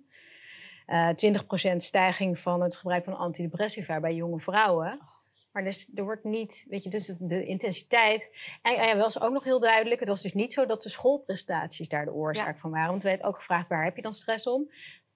Eh 0.85 1.09
20% 1.09 1.81
stijging 1.81 2.39
van 2.39 2.61
het 2.61 2.75
gebruik 2.75 3.03
van 3.03 3.17
antidepressiva 3.17 3.99
bij 3.99 4.13
jonge 4.13 4.39
vrouwen. 4.39 4.99
Maar 5.51 5.63
dus, 5.63 5.91
er 5.95 6.03
wordt 6.03 6.23
niet, 6.23 6.65
weet 6.69 6.83
je, 6.83 6.89
dus 6.89 7.13
de 7.19 7.45
intensiteit. 7.45 8.37
En 8.61 8.75
hij 8.75 8.97
was 8.97 9.21
ook 9.21 9.31
nog 9.31 9.43
heel 9.43 9.59
duidelijk: 9.59 9.99
het 9.99 10.09
was 10.09 10.21
dus 10.21 10.33
niet 10.33 10.53
zo 10.53 10.65
dat 10.65 10.81
de 10.81 10.89
schoolprestaties 10.89 11.87
daar 11.87 12.05
de 12.05 12.13
oorzaak 12.13 12.57
van 12.57 12.71
waren. 12.71 12.89
Want 12.89 13.03
we 13.03 13.09
hebben 13.09 13.27
ook 13.27 13.35
gevraagd: 13.35 13.67
waar 13.67 13.83
heb 13.83 13.95
je 13.95 14.01
dan 14.01 14.13
stress 14.13 14.47
om? 14.47 14.71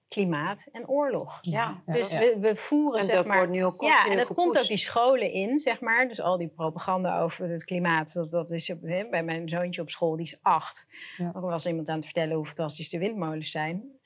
Klimaat 0.08 0.68
en 0.72 0.88
oorlog. 0.88 1.38
Ja. 1.40 1.82
Dus 1.86 2.10
Ja. 2.10 2.18
we, 2.18 2.36
we 2.40 2.56
voeren 2.56 3.00
En 3.00 3.06
zeg 3.06 3.14
dat 3.14 3.26
maar, 3.26 3.36
wordt 3.36 3.52
nu 3.52 3.64
ook 3.64 3.80
Ja, 3.80 4.06
en 4.06 4.16
dat 4.16 4.34
komt 4.34 4.58
ook 4.58 4.66
die 4.66 4.76
scholen 4.76 5.32
in, 5.32 5.58
zeg 5.58 5.80
maar. 5.80 6.08
Dus 6.08 6.20
al 6.20 6.36
die 6.36 6.48
propaganda 6.48 7.20
over 7.20 7.48
het 7.48 7.64
klimaat. 7.64 8.12
Dat, 8.12 8.30
dat 8.30 8.50
is 8.50 8.68
hè, 8.68 9.08
bij 9.08 9.22
mijn 9.22 9.48
zoontje 9.48 9.80
op 9.80 9.90
school, 9.90 10.16
die 10.16 10.26
is 10.26 10.38
acht. 10.42 10.86
Ja. 11.16 11.32
Ook 11.34 11.42
was 11.42 11.66
iemand 11.66 11.88
aan 11.88 11.96
het 11.96 12.04
vertellen 12.04 12.36
hoe 12.36 12.46
fantastisch 12.46 12.88
de 12.88 12.98
windmolens 12.98 13.50
zijn. 13.50 13.98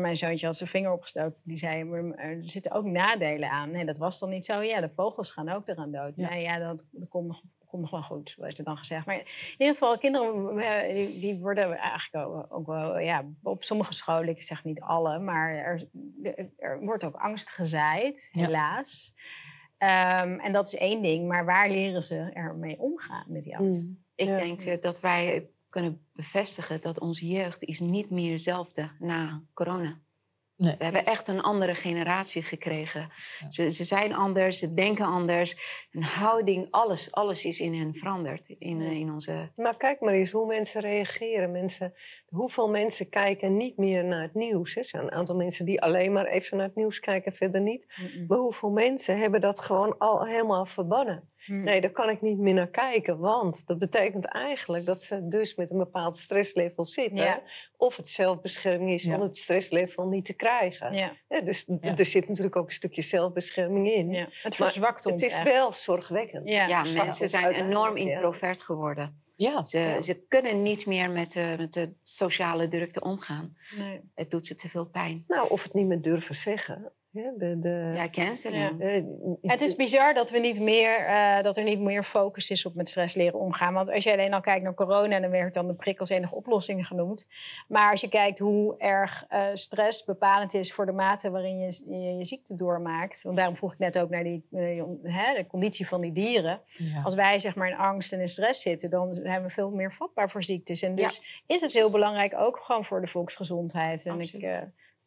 Mijn 0.00 0.16
zoontje 0.16 0.46
had 0.46 0.56
zijn 0.56 0.68
vinger 0.68 0.92
opgestoken. 0.92 1.40
Die 1.44 1.56
zei, 1.56 1.84
"Maar 1.84 2.18
er 2.18 2.38
zitten 2.40 2.72
ook 2.72 2.84
nadelen 2.84 3.50
aan. 3.50 3.70
Nee, 3.70 3.84
dat 3.84 3.98
was 3.98 4.18
dan 4.18 4.28
niet 4.30 4.44
zo. 4.44 4.60
Ja, 4.60 4.80
de 4.80 4.88
vogels 4.88 5.30
gaan 5.30 5.48
ook 5.48 5.68
eraan 5.68 5.90
dood. 5.92 6.12
Ja. 6.16 6.28
Nee, 6.28 6.42
ja, 6.42 6.58
dat, 6.58 6.86
dat 6.90 7.08
komt, 7.08 7.26
nog, 7.26 7.42
komt 7.66 7.82
nog 7.82 7.90
wel 7.90 8.02
goed, 8.02 8.34
werd 8.38 8.58
er 8.58 8.64
dan 8.64 8.76
gezegd. 8.76 9.06
Maar 9.06 9.16
in 9.16 9.26
ieder 9.58 9.74
geval, 9.74 9.98
kinderen 9.98 10.56
die, 10.94 11.20
die 11.20 11.38
worden 11.40 11.76
eigenlijk 11.78 12.26
ook, 12.26 12.46
ook 12.54 12.66
wel... 12.66 12.98
Ja, 12.98 13.24
op 13.42 13.62
sommige 13.62 13.92
scholen, 13.92 14.28
ik 14.28 14.42
zeg 14.42 14.64
niet 14.64 14.80
alle... 14.80 15.18
maar 15.18 15.54
er, 15.54 15.88
er 16.58 16.80
wordt 16.80 17.04
ook 17.04 17.16
angst 17.16 17.50
gezaaid, 17.50 18.28
Ja. 18.32 18.44
helaas. 18.44 19.14
Ehm, 19.78 20.38
en 20.38 20.52
dat 20.52 20.66
is 20.66 20.74
één 20.74 21.02
ding. 21.02 21.28
Maar 21.28 21.44
waar 21.44 21.70
leren 21.70 22.02
ze 22.02 22.30
ermee 22.32 22.78
omgaan 22.78 23.24
met 23.28 23.42
die 23.42 23.56
angst? 23.56 23.86
Mm. 23.88 24.04
Ik 24.14 24.26
Ja. 24.26 24.36
denk 24.36 24.60
eh, 24.62 24.80
dat 24.80 25.00
wij 25.00 25.48
kunnen 25.76 26.06
bevestigen 26.12 26.80
dat 26.80 27.00
onze 27.00 27.26
jeugd 27.26 27.64
is 27.64 27.80
niet 27.80 28.10
meer 28.10 28.30
hetzelfde 28.30 28.90
na 28.98 29.42
corona. 29.54 30.00
Nee. 30.56 30.76
We 30.78 30.84
hebben 30.84 31.04
echt 31.04 31.28
een 31.28 31.40
andere 31.40 31.74
generatie 31.74 32.42
gekregen. 32.42 33.00
Ja. 33.00 33.50
Ze, 33.50 33.70
ze 33.70 33.84
zijn 33.84 34.14
anders, 34.14 34.58
ze 34.58 34.74
denken 34.74 35.04
anders. 35.04 35.56
Een 35.90 36.02
houding, 36.02 36.68
alles, 36.70 37.12
alles 37.12 37.44
is 37.44 37.60
in 37.60 37.74
hen 37.74 37.94
veranderd. 37.94 38.48
In, 38.48 38.80
in 38.80 39.10
onze... 39.12 39.52
Maar 39.56 39.76
kijk 39.76 40.00
maar 40.00 40.14
eens 40.14 40.30
hoe 40.30 40.46
mensen 40.46 40.80
reageren. 40.80 41.50
Mensen, 41.50 41.94
hoeveel 42.26 42.68
mensen 42.68 43.08
kijken 43.08 43.56
niet 43.56 43.76
meer 43.76 44.04
naar 44.04 44.22
het 44.22 44.34
nieuws? 44.34 44.74
hè? 44.74 44.80
Er 44.80 44.86
zijn 44.86 45.02
een 45.02 45.12
aantal 45.12 45.36
mensen 45.36 45.64
die 45.64 45.82
alleen 45.82 46.12
maar 46.12 46.26
even 46.26 46.56
naar 46.56 46.66
het 46.66 46.76
nieuws 46.76 47.00
kijken, 47.00 47.32
verder 47.32 47.60
niet. 47.60 47.86
Maar 48.28 48.38
hoeveel 48.38 48.70
mensen 48.70 49.18
hebben 49.18 49.40
dat 49.40 49.60
gewoon 49.60 49.98
al 49.98 50.26
helemaal 50.26 50.66
verbannen? 50.66 51.30
Mm. 51.46 51.64
Nee, 51.64 51.80
daar 51.80 51.90
kan 51.90 52.08
ik 52.08 52.20
niet 52.20 52.38
meer 52.38 52.54
naar 52.54 52.68
kijken. 52.70 53.18
Want 53.18 53.66
dat 53.66 53.78
betekent 53.78 54.24
eigenlijk 54.24 54.84
dat 54.86 55.02
ze 55.02 55.28
dus 55.28 55.54
met 55.54 55.70
een 55.70 55.78
bepaald 55.78 56.16
stresslevel 56.16 56.84
zitten. 56.84 57.24
Ja. 57.24 57.42
Of 57.76 57.96
het 57.96 58.08
zelfbescherming 58.08 58.90
is 58.90 59.02
Ja. 59.02 59.14
om 59.14 59.20
het 59.20 59.36
stresslevel 59.36 60.06
niet 60.08 60.24
te 60.24 60.32
krijgen. 60.32 60.92
Ja, 60.92 61.12
Ja, 61.28 61.40
dus 61.40 61.64
Ja. 61.80 61.96
er 61.96 62.04
zit 62.04 62.28
natuurlijk 62.28 62.56
ook 62.56 62.66
een 62.66 62.72
stukje 62.72 63.02
zelfbescherming 63.02 63.86
in. 63.90 64.10
ja. 64.10 64.24
Het 64.42 64.58
Maar 64.58 64.68
verzwakt 64.68 65.06
ons 65.06 65.22
Het 65.22 65.30
is 65.30 65.36
echt. 65.36 65.44
wel 65.44 65.72
zorgwekkend. 65.72 66.48
Ja. 66.48 66.82
Mensen 66.82 67.28
zijn 67.28 67.54
enorm 67.54 67.96
ja. 67.98 68.04
introvert 68.12 68.62
geworden. 68.62 69.20
Ja, 69.36 69.64
Ze, 69.64 69.78
Ja. 69.78 70.00
ze 70.00 70.24
kunnen 70.28 70.62
niet 70.62 70.86
meer 70.86 71.10
met 71.10 71.32
de, 71.32 71.54
met 71.58 71.72
de 71.72 71.92
sociale 72.02 72.68
drukte 72.68 73.00
omgaan. 73.00 73.56
Nee. 73.76 74.00
Het 74.14 74.30
doet 74.30 74.46
ze 74.46 74.54
te 74.54 74.68
veel 74.68 74.84
pijn. 74.86 75.24
Nou, 75.26 75.48
of 75.50 75.62
het 75.62 75.74
niet 75.74 75.86
meer 75.86 76.00
durven 76.00 76.34
zeggen. 76.34 76.92
Ja, 77.16 77.32
de, 77.36 77.58
de, 77.58 77.92
Ja. 77.94 78.08
Ja. 78.52 78.72
eh, 78.78 79.02
Het 79.42 79.60
is 79.60 79.74
bizar 79.76 80.14
dat, 80.14 80.30
we 80.30 80.38
niet 80.38 80.60
meer, 80.60 80.96
eh, 80.96 81.42
dat 81.42 81.56
er 81.56 81.64
niet 81.64 81.80
meer 81.80 82.04
focus 82.04 82.50
is 82.50 82.66
op 82.66 82.74
met 82.74 82.88
stress 82.88 83.14
leren 83.14 83.38
omgaan. 83.40 83.74
Want 83.74 83.90
als 83.90 84.04
je 84.04 84.12
alleen 84.12 84.34
al 84.34 84.40
kijkt 84.40 84.62
naar 84.64 84.74
corona, 84.74 85.20
dan 85.20 85.30
werd 85.30 85.54
dan 85.54 85.66
de 85.66 85.74
prik 85.74 86.00
als 86.00 86.08
enige 86.08 86.34
oplossing 86.34 86.86
genoemd. 86.86 87.26
Maar 87.68 87.90
als 87.90 88.00
je 88.00 88.08
kijkt 88.08 88.38
hoe 88.38 88.74
erg 88.78 89.24
eh, 89.28 89.44
stress 89.52 90.04
bepalend 90.04 90.54
is 90.54 90.72
voor 90.72 90.86
de 90.86 90.92
mate 90.92 91.30
waarin 91.30 91.58
je 91.58 91.82
je, 91.86 92.16
je 92.16 92.24
ziekte 92.24 92.54
doormaakt. 92.54 93.22
Want 93.22 93.36
daarom 93.36 93.56
vroeg 93.56 93.72
ik 93.72 93.78
net 93.78 93.98
ook 93.98 94.10
naar 94.10 94.24
die, 94.24 94.46
hè, 95.02 95.34
de 95.34 95.44
conditie 95.48 95.88
van 95.88 96.00
die 96.00 96.12
dieren. 96.12 96.60
ja. 96.66 97.02
Als 97.02 97.14
wij 97.14 97.38
zeg 97.38 97.54
maar 97.54 97.68
in 97.68 97.76
angst 97.76 98.12
en 98.12 98.20
in 98.20 98.28
stress 98.28 98.62
zitten, 98.62 98.90
dan 98.90 99.14
zijn 99.14 99.42
we 99.42 99.50
veel 99.50 99.70
meer 99.70 99.92
vatbaar 99.92 100.30
voor 100.30 100.42
ziektes. 100.42 100.82
En 100.82 100.96
Ja. 100.96 101.06
dus 101.06 101.42
is 101.46 101.60
het 101.60 101.72
heel 101.72 101.90
belangrijk 101.90 102.34
ook 102.36 102.58
gewoon 102.58 102.84
voor 102.84 103.00
de 103.00 103.06
volksgezondheid. 103.06 104.04
En 104.04 104.12
Absoluut. 104.12 104.42
ik 104.42 104.50
eh, 104.50 104.58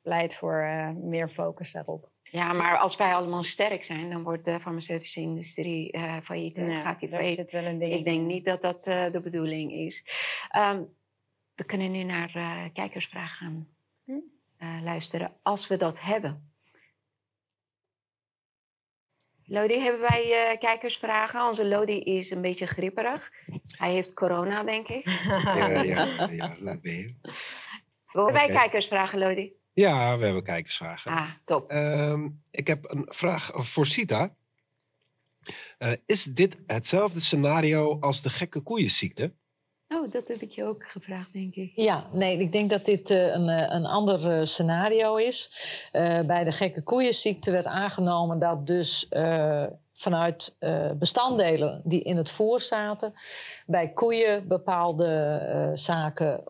pleit 0.09 0.35
voor 0.35 0.61
eh, 0.61 0.89
meer 0.89 1.27
focus 1.29 1.71
daarop. 1.71 2.09
Ja, 2.23 2.53
maar 2.53 2.77
als 2.77 2.95
wij 2.95 3.13
allemaal 3.15 3.43
sterk 3.43 3.83
zijn, 3.83 4.09
dan 4.09 4.23
wordt 4.23 4.45
de 4.45 4.59
farmaceutische 4.59 5.19
industrie 5.21 5.91
eh 5.91 6.17
failliet. 6.21 6.57
en 6.57 6.79
gaat 6.79 6.99
die 6.99 7.09
daar 7.09 7.19
failliet. 7.19 7.37
zit 7.39 7.51
wel 7.51 7.63
een 7.63 7.79
ding. 7.79 7.93
Ik 7.93 8.03
denk 8.03 8.25
niet 8.25 8.45
dat 8.45 8.61
dat 8.61 8.87
eh, 8.87 9.11
de 9.11 9.21
bedoeling 9.21 9.71
is. 9.71 10.05
Ehm, 10.49 10.83
we 11.55 11.63
kunnen 11.65 11.91
nu 11.91 12.03
naar 12.03 12.31
eh, 12.35 12.63
kijkersvragen 12.73 13.35
gaan 13.37 13.67
Hm. 14.05 14.11
eh, 14.57 14.79
luisteren, 14.83 15.33
als 15.41 15.67
we 15.67 15.77
dat 15.77 16.01
hebben. 16.01 16.51
Lodi, 19.43 19.79
hebben 19.79 20.01
wij 20.01 20.49
eh, 20.51 20.57
kijkersvragen? 20.57 21.47
Onze 21.47 21.67
Lodi 21.67 21.99
is 21.99 22.31
een 22.31 22.41
beetje 22.41 22.65
gripperig. 22.67 23.31
Hij 23.77 23.91
heeft 23.91 24.13
corona, 24.13 24.63
denk 24.63 24.87
ik. 24.87 25.03
Ja, 25.05 25.67
ja, 25.67 26.05
ja, 26.41 26.55
ben 26.59 26.97
je. 26.97 27.15
Hebben 28.05 28.33
wij 28.33 28.47
kijkersvragen, 28.47 29.19
Lodi? 29.19 29.58
Ja, 29.79 30.17
we 30.17 30.25
hebben 30.25 30.43
kijkersvragen. 30.43 31.11
Ah, 31.11 31.29
top. 31.45 31.69
Ehm, 31.69 32.27
ik 32.51 32.67
heb 32.67 32.91
een 32.91 33.05
vraag 33.07 33.51
voor 33.53 33.85
Sita. 33.85 34.35
Eh, 35.77 35.91
is 36.05 36.23
dit 36.23 36.57
hetzelfde 36.67 37.19
scenario 37.19 37.99
als 37.99 38.21
de 38.21 38.29
gekke 38.29 38.59
koeienziekte? 38.59 39.33
Oh, 39.87 40.11
dat 40.11 40.27
heb 40.27 40.41
ik 40.41 40.51
je 40.51 40.63
ook 40.63 40.83
gevraagd, 40.87 41.33
denk 41.33 41.55
ik. 41.55 41.71
Ja, 41.75 42.09
nee, 42.11 42.37
ik 42.37 42.51
denk 42.51 42.69
dat 42.69 42.85
dit 42.85 43.09
eh, 43.09 43.33
een, 43.33 43.49
eh, 43.49 43.75
een 43.75 43.85
ander 43.85 44.47
scenario 44.47 45.15
is. 45.15 45.51
Eh, 45.91 46.19
bij 46.19 46.43
de 46.43 46.51
gekke 46.51 46.83
koeienziekte 46.83 47.51
werd 47.51 47.65
aangenomen 47.65 48.39
dat 48.39 48.67
dus 48.67 49.07
eh, 49.07 49.65
vanuit 49.99 50.55
eh, 50.59 50.91
bestanddelen 50.91 51.81
die 51.85 52.01
in 52.01 52.17
het 52.17 52.31
voer 52.31 52.59
zaten, 52.59 53.13
bij 53.65 53.93
koeien 53.93 54.47
bepaalde 54.47 55.07
eh, 55.07 55.71
zaken 55.73 56.43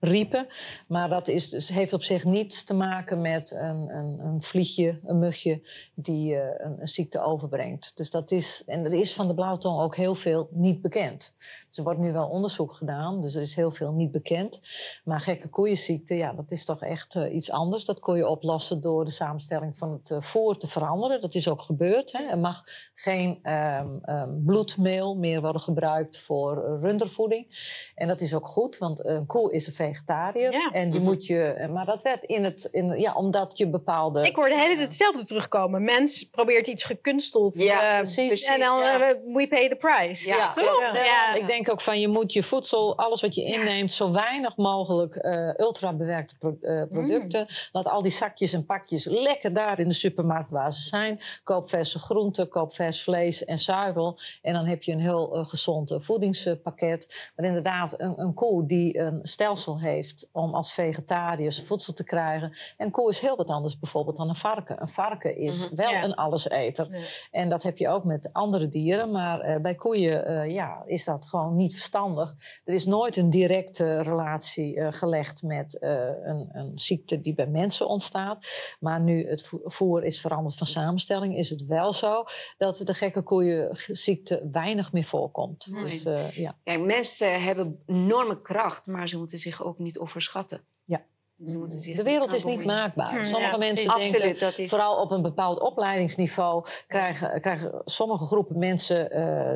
opriepen. 0.00 0.46
Maar 0.88 1.08
dat 1.08 1.28
is 1.28 1.50
dus, 1.50 1.68
heeft 1.68 1.92
op 1.92 2.02
zich 2.02 2.24
niets 2.24 2.64
te 2.64 2.74
maken 2.74 3.20
met 3.20 3.50
een, 3.50 3.96
een, 3.96 4.18
een 4.20 4.42
vliegje, 4.42 5.00
een 5.02 5.18
mugje 5.18 5.62
die 5.94 6.36
eh, 6.36 6.66
een, 6.78 6.88
ziekte 6.88 7.22
overbrengt. 7.22 7.92
Dus 7.96 8.10
dat 8.10 8.30
is, 8.30 8.62
en 8.66 8.84
er 8.84 8.92
is 8.92 9.14
van 9.14 9.28
de 9.28 9.34
blauwtong 9.34 9.80
ook 9.80 9.96
heel 9.96 10.14
veel 10.14 10.48
niet 10.52 10.80
bekend. 10.80 11.32
Dus 11.68 11.78
er 11.78 11.82
wordt 11.82 11.98
nu 11.98 12.12
wel 12.12 12.28
onderzoek 12.28 12.72
gedaan, 12.72 13.20
dus 13.20 13.34
er 13.34 13.42
is 13.42 13.54
heel 13.54 13.70
veel 13.70 13.92
niet 13.92 14.10
bekend. 14.10 14.60
Maar 15.04 15.20
gekke 15.20 15.48
koeienziekte, 15.48 16.14
ja, 16.14 16.32
dat 16.32 16.50
is 16.50 16.64
toch 16.64 16.82
echt 16.82 17.14
eh, 17.14 17.34
iets 17.34 17.50
anders. 17.50 17.84
Dat 17.84 18.00
kon 18.00 18.16
je 18.16 18.28
oplossen 18.28 18.80
door 18.80 19.04
de 19.04 19.10
samenstelling 19.10 19.76
van 19.76 19.92
het 19.92 20.10
eh, 20.10 20.20
voer 20.20 20.56
te 20.56 20.66
veranderen. 20.66 21.20
Dat 21.20 21.34
is 21.34 21.48
ook 21.48 21.62
gebeurd. 21.62 22.12
Hè. 22.12 22.22
Er 22.22 22.38
mag 22.38 22.62
geen 22.94 23.38
ehm, 23.42 23.88
ehm, 24.02 24.44
bloedmeel 24.44 25.16
meer 25.16 25.40
worden 25.40 25.60
gebruikt 25.60 26.18
voor 26.18 26.78
rundervoeding. 26.80 27.46
En 27.94 28.08
dat 28.08 28.20
is 28.20 28.34
ook 28.34 28.48
goed, 28.48 28.78
want 28.78 29.04
een 29.04 29.26
koe 29.26 29.52
is 29.52 29.66
een 29.66 29.72
vegetariër. 29.92 30.52
Ja. 30.52 30.70
En 30.72 30.90
die 30.90 31.00
moet 31.00 31.26
je, 31.26 31.42
eh, 31.42 31.68
maar 31.68 31.86
dat 31.86 32.02
werd 32.02 32.24
in 32.24 32.44
het, 32.44 32.68
in, 32.70 32.98
ja, 32.98 33.12
omdat 33.14 33.58
je 33.58 33.68
bepaalde... 33.68 34.26
Ik 34.26 34.36
hoor 34.36 34.48
de 34.48 34.54
hele 34.54 34.74
tijd 34.74 34.86
hetzelfde 34.86 35.24
terugkomen. 35.24 35.84
Mens 35.84 36.22
probeert 36.30 36.66
iets 36.66 36.84
gekunsteld. 36.84 37.58
Ja, 37.58 37.90
eh, 37.90 37.96
precies, 37.96 38.44
En 38.44 38.60
dan 38.60 38.80
ja. 38.80 39.00
eh, 39.00 39.16
we 39.34 39.48
pay 39.48 39.68
the 39.68 39.76
price. 39.76 40.28
Ja, 40.28 40.52
toch? 40.52 40.92
Ja. 40.94 41.34
Ik 41.34 41.46
denk 41.46 41.70
ook 41.70 41.80
van 41.80 42.00
je 42.00 42.08
moet 42.08 42.32
je 42.32 42.42
voedsel, 42.42 42.96
alles 42.98 43.20
wat 43.20 43.34
je 43.34 43.44
inneemt, 43.44 43.92
zo 43.92 44.12
weinig 44.12 44.56
mogelijk 44.56 45.14
eh 45.16 45.54
ultrabewerkte 45.56 46.34
pro- 46.38 46.56
eh, 46.60 46.82
producten. 46.92 47.46
Laat 47.72 47.86
al 47.88 48.02
die 48.02 48.12
zakjes 48.12 48.52
en 48.52 48.66
pakjes 48.66 49.04
lekker 49.04 49.52
daar 49.52 49.80
in 49.80 49.88
de 49.88 49.94
supermarkt 49.94 50.50
waar 50.50 50.72
ze 50.72 50.80
zijn. 50.82 51.20
Koop 51.44 51.68
verse 51.68 51.98
groenten, 51.98 52.48
koop 52.48 52.74
vers 52.74 53.02
vlees 53.02 53.44
en 53.44 53.58
zuivel. 53.58 54.18
En 54.42 54.52
dan 54.52 54.64
heb 54.64 54.82
je 54.82 54.92
een 54.92 55.00
heel 55.00 55.44
gezond 55.48 55.94
voedingspakket. 55.98 57.30
Maar 57.36 57.46
inderdaad, 57.46 57.94
een, 58.00 58.20
een 58.20 58.34
koe 58.34 58.66
die 58.66 58.98
een 58.98 59.18
stelsel 59.22 59.77
heeft 59.78 60.28
om 60.32 60.54
als 60.54 60.72
vegetariër 60.72 61.52
zijn 61.52 61.66
voedsel 61.66 61.92
te 61.92 62.04
krijgen. 62.04 62.56
Een 62.76 62.90
koe 62.90 63.08
is 63.10 63.18
heel 63.18 63.36
wat 63.36 63.48
anders 63.48 63.78
bijvoorbeeld 63.78 64.16
dan 64.16 64.28
een 64.28 64.34
varken. 64.34 64.80
Een 64.80 64.88
varken 64.88 65.36
is 65.36 65.64
Mhm, 65.64 65.74
wel 65.74 65.90
ja. 65.90 66.04
een 66.04 66.14
alleseter. 66.14 66.86
Ja. 66.90 66.98
En 67.30 67.48
dat 67.48 67.62
heb 67.62 67.78
je 67.78 67.88
ook 67.88 68.04
met 68.04 68.32
andere 68.32 68.68
dieren. 68.68 69.10
Maar 69.10 69.40
eh, 69.40 69.60
bij 69.60 69.74
koeien 69.74 70.26
eh, 70.26 70.50
ja, 70.50 70.82
is 70.86 71.04
dat 71.04 71.26
gewoon 71.26 71.56
niet 71.56 71.72
verstandig. 71.74 72.34
Er 72.64 72.74
is 72.74 72.84
nooit 72.84 73.16
een 73.16 73.30
directe 73.30 74.02
relatie 74.02 74.76
eh, 74.76 74.92
gelegd 74.92 75.42
met 75.42 75.76
een, 75.80 76.48
een 76.52 76.78
ziekte 76.78 77.20
die 77.20 77.34
bij 77.34 77.46
mensen 77.46 77.88
ontstaat. 77.88 78.46
Maar 78.80 79.00
nu 79.00 79.28
het 79.28 79.42
vo- 79.42 79.60
voer 79.64 80.04
is 80.04 80.20
veranderd 80.20 80.54
van 80.56 80.66
samenstelling, 80.66 81.36
is 81.36 81.50
het 81.50 81.64
wel 81.66 81.92
zo 81.92 82.24
dat 82.56 82.76
de 82.84 82.94
gekke 82.94 83.22
koeienziekte 83.22 84.48
weinig 84.52 84.92
meer 84.92 85.04
voorkomt. 85.04 85.66
Nee. 85.70 86.02
Dus, 86.02 86.34
ja. 86.34 86.56
Kijk, 86.64 86.80
mensen 86.84 87.42
hebben 87.42 87.82
enorme 87.86 88.42
kracht, 88.42 88.86
maar 88.86 89.08
ze 89.08 89.18
moeten 89.18 89.38
zich 89.38 89.64
ook 89.64 89.67
niet 89.78 89.98
overschatten. 89.98 90.64
Ja. 90.84 91.02
De 91.40 92.02
wereld 92.02 92.32
is 92.34 92.44
niet 92.44 92.64
maakbaar. 92.64 93.26
Sommige 93.26 93.52
ja, 93.52 93.56
mensen 93.58 93.74
precies. 93.86 94.10
denken, 94.10 94.14
Absoluut, 94.14 94.40
dat 94.40 94.58
is- 94.58 94.70
vooral 94.70 95.00
op 95.00 95.10
een 95.10 95.22
bepaald 95.22 95.60
opleidingsniveau, 95.60 96.64
krijgen, 96.86 97.40
krijgen 97.40 97.82
sommige 97.84 98.24
groepen 98.24 98.58
mensen 98.58 99.10
eh, 99.10 99.54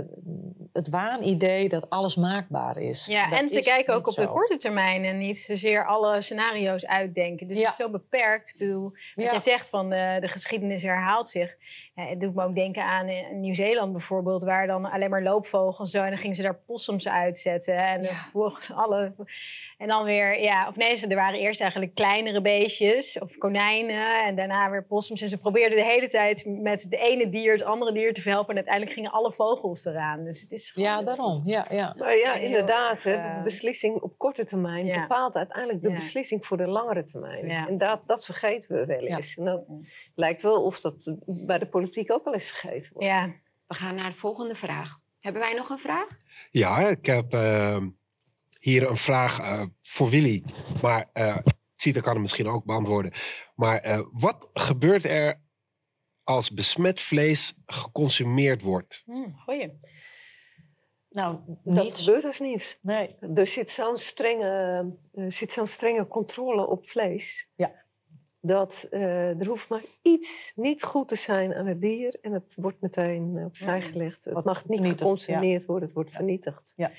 het 0.72 0.88
waanidee 0.88 1.68
dat 1.68 1.90
alles 1.90 2.16
maakbaar 2.16 2.78
is. 2.78 3.06
Ja, 3.06 3.28
Dat 3.30 3.38
en 3.38 3.48
ze 3.48 3.60
kijken 3.60 3.94
ook 3.94 4.06
op 4.08 4.14
de 4.14 4.28
korte 4.28 4.56
termijn 4.56 5.04
en 5.04 5.18
niet 5.18 5.38
zozeer 5.38 5.86
alle 5.86 6.20
scenario's 6.20 6.86
uitdenken. 6.86 7.46
Dus 7.46 7.56
Ja. 7.58 7.62
het 7.62 7.72
is 7.72 7.84
zo 7.84 7.90
beperkt. 7.90 8.48
Ik 8.48 8.58
bedoel, 8.58 8.90
wat 9.14 9.24
Ja. 9.24 9.32
je 9.32 9.40
zegt 9.40 9.68
van 9.68 9.90
de, 9.90 10.16
de 10.20 10.28
geschiedenis 10.28 10.82
herhaalt 10.82 11.28
zich. 11.28 11.56
Ja, 11.94 12.06
het 12.06 12.20
doet 12.20 12.34
me 12.34 12.44
ook 12.44 12.54
denken 12.54 12.84
aan 12.84 13.06
eh, 13.06 13.30
Nieuw-Zeeland 13.32 13.92
bijvoorbeeld, 13.92 14.42
waar 14.42 14.66
dan 14.66 14.90
alleen 14.90 15.10
maar 15.10 15.22
loopvogels 15.22 15.90
zo. 15.90 16.02
En 16.02 16.08
dan 16.08 16.18
gingen 16.18 16.36
ze 16.36 16.42
daar 16.42 16.58
possums 16.66 17.08
uitzetten. 17.08 17.76
En 17.76 18.02
dan 18.02 18.14
volgens 18.14 18.72
alle. 18.72 19.12
En 19.82 19.88
dan 19.88 20.04
weer, 20.04 20.40
ja, 20.42 20.68
of 20.68 20.76
nee, 20.76 20.94
ze- 20.96 21.06
er 21.06 21.16
waren 21.16 21.38
eerst 21.40 21.60
eigenlijk 21.60 21.94
kleinere 21.94 22.40
beestjes 22.40 23.18
of 23.18 23.36
konijnen 23.38 24.24
en 24.24 24.36
daarna 24.36 24.70
weer 24.70 24.84
possums. 24.84 25.20
En 25.22 25.28
ze 25.28 25.38
probeerden 25.38 25.78
de 25.78 25.84
hele 25.84 26.08
tijd 26.08 26.44
met 26.46 26.82
het 26.82 26.92
ene 26.92 27.28
dier 27.28 27.52
het 27.52 27.62
andere 27.62 27.92
dier 27.92 28.12
te 28.12 28.20
verhelpen. 28.20 28.48
En 28.50 28.54
uiteindelijk 28.54 28.94
gingen 28.94 29.10
alle 29.10 29.32
vogels 29.32 29.84
eraan. 29.84 30.24
Dus 30.24 30.40
het 30.40 30.52
is 30.52 30.70
gewoon- 30.70 30.88
Ja, 30.88 31.02
daarom. 31.02 31.42
Ja, 31.44 31.66
ja. 31.70 31.94
Maar 31.98 32.16
ja, 32.16 32.34
inderdaad, 32.34 33.02
de 33.02 33.12
eh, 33.12 33.42
beslissing 33.42 34.00
op 34.00 34.18
korte 34.18 34.44
termijn 34.44 34.86
Ja. 34.86 35.00
bepaalt 35.00 35.34
uiteindelijk 35.36 35.82
de 35.82 35.88
Ja. 35.88 35.94
beslissing 35.94 36.46
voor 36.46 36.56
de 36.56 36.66
langere 36.68 37.04
termijn. 37.04 37.46
Ja. 37.48 37.68
En 37.68 37.78
dat, 37.78 38.00
dat 38.06 38.24
vergeten 38.24 38.76
we 38.76 38.86
wel 38.86 39.04
Ja. 39.04 39.16
eens. 39.16 39.36
En 39.36 39.44
dat 39.44 39.68
lijkt 40.14 40.42
wel 40.42 40.62
of 40.64 40.80
dat 40.80 41.16
bij 41.26 41.58
de 41.58 41.66
politiek 41.68 42.12
ook 42.12 42.24
wel 42.24 42.32
eens 42.34 42.48
vergeten 42.48 42.90
wordt. 42.92 43.08
Ja, 43.08 43.30
We 43.66 43.74
gaan 43.74 43.94
naar 43.94 44.10
de 44.10 44.16
volgende 44.16 44.54
vraag. 44.54 44.98
Hebben 45.20 45.42
wij 45.42 45.52
nog 45.54 45.68
een 45.70 45.78
vraag? 45.78 46.06
Ja, 46.50 46.78
ik 46.88 47.06
heb 47.06 47.32
eh, 47.32 47.76
hier 48.62 48.90
een 48.90 48.96
vraag 48.96 49.40
eh, 49.40 49.62
voor 49.80 50.08
Willy. 50.10 50.42
Maar 50.82 51.10
eh 51.12 51.36
Sita 51.74 52.00
kan 52.00 52.12
hem 52.12 52.20
misschien 52.20 52.48
ook 52.48 52.64
beantwoorden. 52.64 53.12
Maar 53.54 53.80
eh, 53.80 54.00
wat 54.12 54.50
gebeurt 54.52 55.04
er 55.04 55.40
als 56.22 56.50
besmet 56.50 57.00
vlees 57.00 57.58
geconsumeerd 57.66 58.62
wordt? 58.62 59.02
hm, 59.06 59.32
goeie. 59.44 59.80
Nou, 61.10 61.38
Dat 61.64 62.00
gebeurt 62.00 62.22
dus 62.22 62.40
niet. 62.40 62.78
Nee. 62.82 63.08
Er 63.34 63.46
zit 63.46 63.70
zo'n 63.70 63.96
strenge, 63.96 64.46
er 65.12 65.32
zit 65.32 65.52
zo'n 65.52 65.66
strenge 65.66 66.06
controle 66.06 66.66
op 66.66 66.86
vlees. 66.86 67.48
Ja. 67.56 67.84
Dat 68.40 68.86
eh, 68.90 69.40
er 69.40 69.46
hoeft 69.46 69.68
maar 69.68 69.82
iets 70.02 70.52
niet 70.56 70.82
goed 70.82 71.08
te 71.08 71.16
zijn 71.16 71.54
aan 71.54 71.66
het 71.66 71.80
dier 71.80 72.18
en 72.20 72.32
het 72.32 72.56
wordt 72.60 72.80
meteen 72.80 73.44
opzij 73.44 73.82
gelegd. 73.82 74.24
Het 74.24 74.44
mag 74.44 74.66
niet 74.66 74.86
geconsumeerd 74.86 75.64
worden, 75.64 75.84
het 75.84 75.94
wordt 75.94 76.10
vernietigd. 76.10 76.72
Ja. 76.76 76.90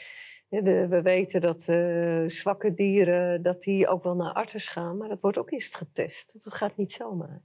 We 0.61 0.99
weten 1.03 1.41
dat 1.41 1.67
eh, 1.67 2.23
zwakke 2.27 2.73
dieren 2.73 3.41
dat 3.41 3.61
die 3.61 3.87
ook 3.87 4.03
wel 4.03 4.15
naar 4.15 4.33
artsen 4.33 4.59
gaan, 4.59 4.97
maar 4.97 5.07
dat 5.09 5.21
wordt 5.21 5.37
ook 5.37 5.51
eerst 5.51 5.75
getest. 5.75 6.43
Dat 6.43 6.53
gaat 6.53 6.77
niet 6.77 6.91
zomaar. 6.91 7.41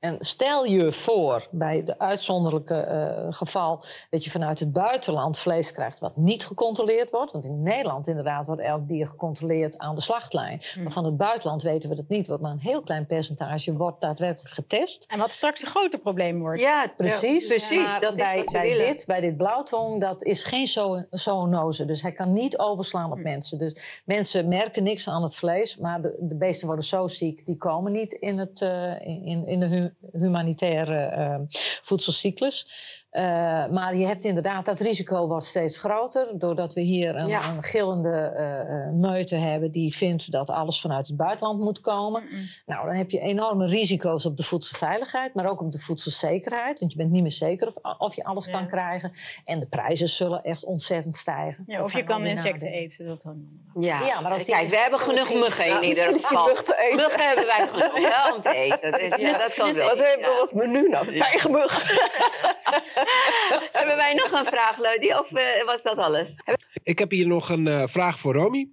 En 0.00 0.16
stel 0.20 0.64
je 0.64 0.92
voor, 0.92 1.46
bij 1.50 1.82
de 1.84 1.98
uitzonderlijke 1.98 2.74
eh, 2.74 3.26
geval, 3.30 3.82
dat 4.10 4.24
je 4.24 4.30
vanuit 4.30 4.58
het 4.60 4.72
buitenland 4.72 5.38
vlees 5.38 5.72
krijgt 5.72 6.00
wat 6.00 6.16
niet 6.16 6.46
gecontroleerd 6.46 7.10
wordt. 7.10 7.32
Want 7.32 7.44
in 7.44 7.62
Nederland 7.62 8.06
inderdaad 8.08 8.46
wordt 8.46 8.62
elk 8.62 8.88
dier 8.88 9.06
gecontroleerd 9.06 9.78
aan 9.78 9.94
de 9.94 10.00
slachtlijn. 10.00 10.62
Maar 10.82 10.92
van 10.92 11.04
het 11.04 11.16
buitenland 11.16 11.62
weten 11.62 11.88
we 11.88 11.94
dat 11.94 12.08
niet. 12.08 12.26
Wordt 12.26 12.42
maar 12.42 12.52
een 12.52 12.58
heel 12.58 12.80
klein 12.82 13.06
percentage 13.06 13.72
wordt 13.72 14.00
daadwerkelijk 14.00 14.54
getest. 14.54 15.04
En 15.08 15.18
wat 15.18 15.30
straks 15.32 15.62
een 15.62 15.68
groter 15.68 15.98
probleem 15.98 16.38
wordt. 16.40 16.60
Ja, 16.60 16.92
Precies. 16.96 17.46
precies. 17.46 17.98
Dat 18.00 18.18
is 18.18 18.24
bij, 18.24 18.36
wat 18.36 18.46
ze 18.46 18.52
bij 18.52 18.62
willen. 18.68 18.86
dit, 18.86 19.06
bij 19.06 19.20
dit 19.20 19.36
blauwtong, 19.36 20.00
dat 20.00 20.22
is 20.24 20.44
geen 20.44 20.66
zo- 20.66 21.04
zoonose. 21.10 21.84
Dus 21.84 22.02
hij 22.02 22.12
kan 22.12 22.32
niet 22.32 22.58
overslaan 22.58 23.04
Hm. 23.10 23.12
op 23.12 23.18
mensen. 23.18 23.58
Dus 23.58 24.02
mensen 24.04 24.48
merken 24.48 24.82
niks 24.82 25.08
aan 25.08 25.22
het 25.22 25.36
vlees. 25.36 25.76
Maar 25.76 26.02
de, 26.02 26.16
de 26.20 26.36
beesten 26.36 26.66
worden 26.66 26.84
zo 26.84 27.06
ziek, 27.06 27.46
die 27.46 27.56
komen 27.56 27.92
niet 27.92 28.12
in, 28.12 28.38
het, 28.38 28.60
eh, 28.60 29.00
in, 29.06 29.46
in 29.46 29.60
de 29.60 29.66
hu- 29.66 29.86
humanitaire 30.12 30.94
eh, 31.06 31.40
voedselcyclus. 31.88 32.66
Eh, 33.10 33.22
maar 33.66 33.96
je 33.96 34.06
hebt 34.06 34.24
inderdaad, 34.24 34.64
dat 34.64 34.80
risico 34.80 35.26
wordt 35.26 35.44
steeds 35.44 35.78
groter. 35.78 36.38
Doordat 36.38 36.74
we 36.74 36.80
hier 36.80 37.16
een, 37.16 37.26
Ja. 37.28 37.48
een 37.56 37.62
gillende 37.62 38.10
eh, 38.10 38.60
eh, 38.60 38.92
meute 38.92 39.34
hebben 39.34 39.70
die 39.70 39.96
vindt 39.96 40.30
dat 40.30 40.50
alles 40.50 40.80
vanuit 40.80 41.06
het 41.06 41.16
buitenland 41.16 41.60
moet 41.60 41.80
komen. 41.80 42.22
Nou, 42.66 42.86
dan 42.86 42.94
heb 42.94 43.10
je 43.10 43.18
enorme 43.20 43.66
risico's 43.66 44.24
op 44.26 44.36
de 44.36 44.42
voedselveiligheid, 44.42 45.34
maar 45.34 45.46
ook 45.50 45.60
op 45.60 45.72
de 45.72 45.78
voedselzekerheid. 45.78 46.78
Want 46.78 46.92
je 46.92 46.98
bent 46.98 47.10
niet 47.10 47.22
meer 47.22 47.32
zeker 47.32 47.66
of, 47.66 47.96
of 47.98 48.14
je 48.14 48.24
alles 48.24 48.44
Ja. 48.44 48.52
kan 48.52 48.66
krijgen. 48.66 49.12
En 49.44 49.60
de 49.60 49.66
prijzen 49.66 50.08
zullen 50.08 50.42
echt 50.42 50.64
ontzettend 50.64 51.16
stijgen. 51.16 51.64
Ja, 51.66 51.82
of 51.82 51.92
je 51.92 52.04
kan 52.04 52.26
insecten 52.26 52.68
eten. 52.68 53.06
Dat 53.06 53.22
dan. 53.22 53.46
Ja, 53.80 54.00
Ja, 54.06 54.20
maar 54.20 54.32
als 54.32 54.44
die 54.44 54.54
kijk, 54.54 54.70
we 54.70 54.76
hebben 54.78 54.98
genoeg 54.98 55.32
muggen 55.34 55.66
in 55.66 55.82
ieder 55.82 56.04
geval. 56.12 56.46
mug 56.46 56.62
te 56.62 56.76
eten. 56.78 56.96
Muggen 56.96 57.26
hebben 57.26 57.46
wij 57.46 57.68
genoeg 57.68 58.10
wel 58.10 58.34
om 58.34 58.40
te 58.40 58.54
eten. 58.54 58.92
Dus 58.92 59.20
ja, 59.20 59.38
dat 59.38 59.54
kan 59.54 59.74
wel. 59.74 59.86
Wat 59.88 59.98
hebben 59.98 60.28
we 60.28 60.38
als 60.40 60.52
menu 60.52 60.88
nou? 60.88 61.16
Tijgermug. 61.16 61.76
Hebben 63.78 63.96
wij 63.96 64.14
nog 64.14 64.32
een 64.32 64.46
vraag, 64.46 64.78
Lodi? 64.78 65.14
Of 65.14 65.32
eh, 65.32 65.64
was 65.64 65.82
dat 65.82 65.98
alles? 65.98 66.34
Ik 66.82 66.98
heb 66.98 67.10
hier 67.10 67.26
nog 67.26 67.48
een 67.48 67.66
eh, 67.66 67.82
vraag 67.86 68.18
voor 68.18 68.34
Romy. 68.34 68.68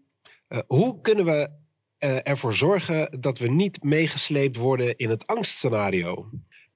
Eh, 0.48 0.60
hoe 0.68 1.02
kunnen 1.02 1.26
we 1.26 1.50
eh, 1.98 2.28
ervoor 2.28 2.54
zorgen 2.54 3.18
dat 3.20 3.38
we 3.38 3.48
niet 3.50 3.84
meegesleept 3.84 4.56
worden 4.56 4.96
in 4.98 5.10
het 5.10 5.28
angstscenario? 5.28 6.26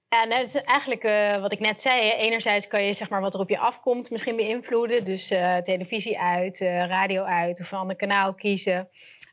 Ja, 0.10 0.24
nou, 0.26 0.40
dat 0.44 0.56
is 0.56 0.62
eigenlijk 0.62 1.04
eh, 1.04 1.42
wat 1.42 1.52
ik 1.52 1.60
net 1.60 1.82
zei. 1.82 2.02
hè. 2.10 2.16
Enerzijds 2.16 2.68
kan 2.68 2.84
je 2.84 2.94
zeg 2.94 3.10
maar, 3.10 3.22
wat 3.22 3.34
er 3.34 3.40
op 3.40 3.50
je 3.50 3.60
afkomt 3.60 4.10
misschien 4.10 4.36
beïnvloeden. 4.36 5.04
Dus 5.04 5.30
eh, 5.30 5.58
televisie 5.58 6.20
uit, 6.20 6.62
eh, 6.62 6.88
radio 6.88 7.24
uit 7.24 7.60
of 7.62 7.72
een 7.72 7.78
ander 7.78 7.96
kanaal 7.96 8.34
kiezen. 8.34 8.90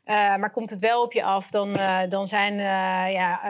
Eh, 0.07 0.15
maar 0.15 0.51
komt 0.51 0.69
het 0.69 0.79
wel 0.79 1.01
op 1.03 1.13
je 1.13 1.23
af, 1.23 1.49
dan, 1.49 1.75
eh, 1.75 1.99
dan 2.09 2.27
zijn 2.27 2.53
eh, 2.53 3.13
ja, 3.13 3.41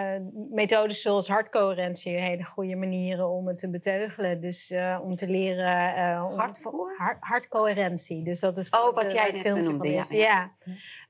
methodes 0.51 1.01
zoals 1.01 1.28
hartcoherentie 1.28 2.20
hele 2.20 2.43
goede 2.43 2.76
manieren 2.76 3.30
om 3.30 3.47
het 3.47 3.58
te 3.58 3.70
beteugelen. 3.70 4.41
Dus 4.41 4.74
om 5.01 5.16
te 5.16 5.28
leren... 5.28 6.24
om- 6.24 6.39
Hart 6.97 7.18
hartcoherentie. 7.20 8.24
Dus 8.24 8.39
dat 8.39 8.58
is 8.58 8.70
Oh, 8.70 8.93
wat 8.95 9.12
jij 9.12 9.26
het 9.26 9.34
net 9.34 9.41
van 9.78 9.89
ja, 9.91 10.03
ja. 10.18 10.51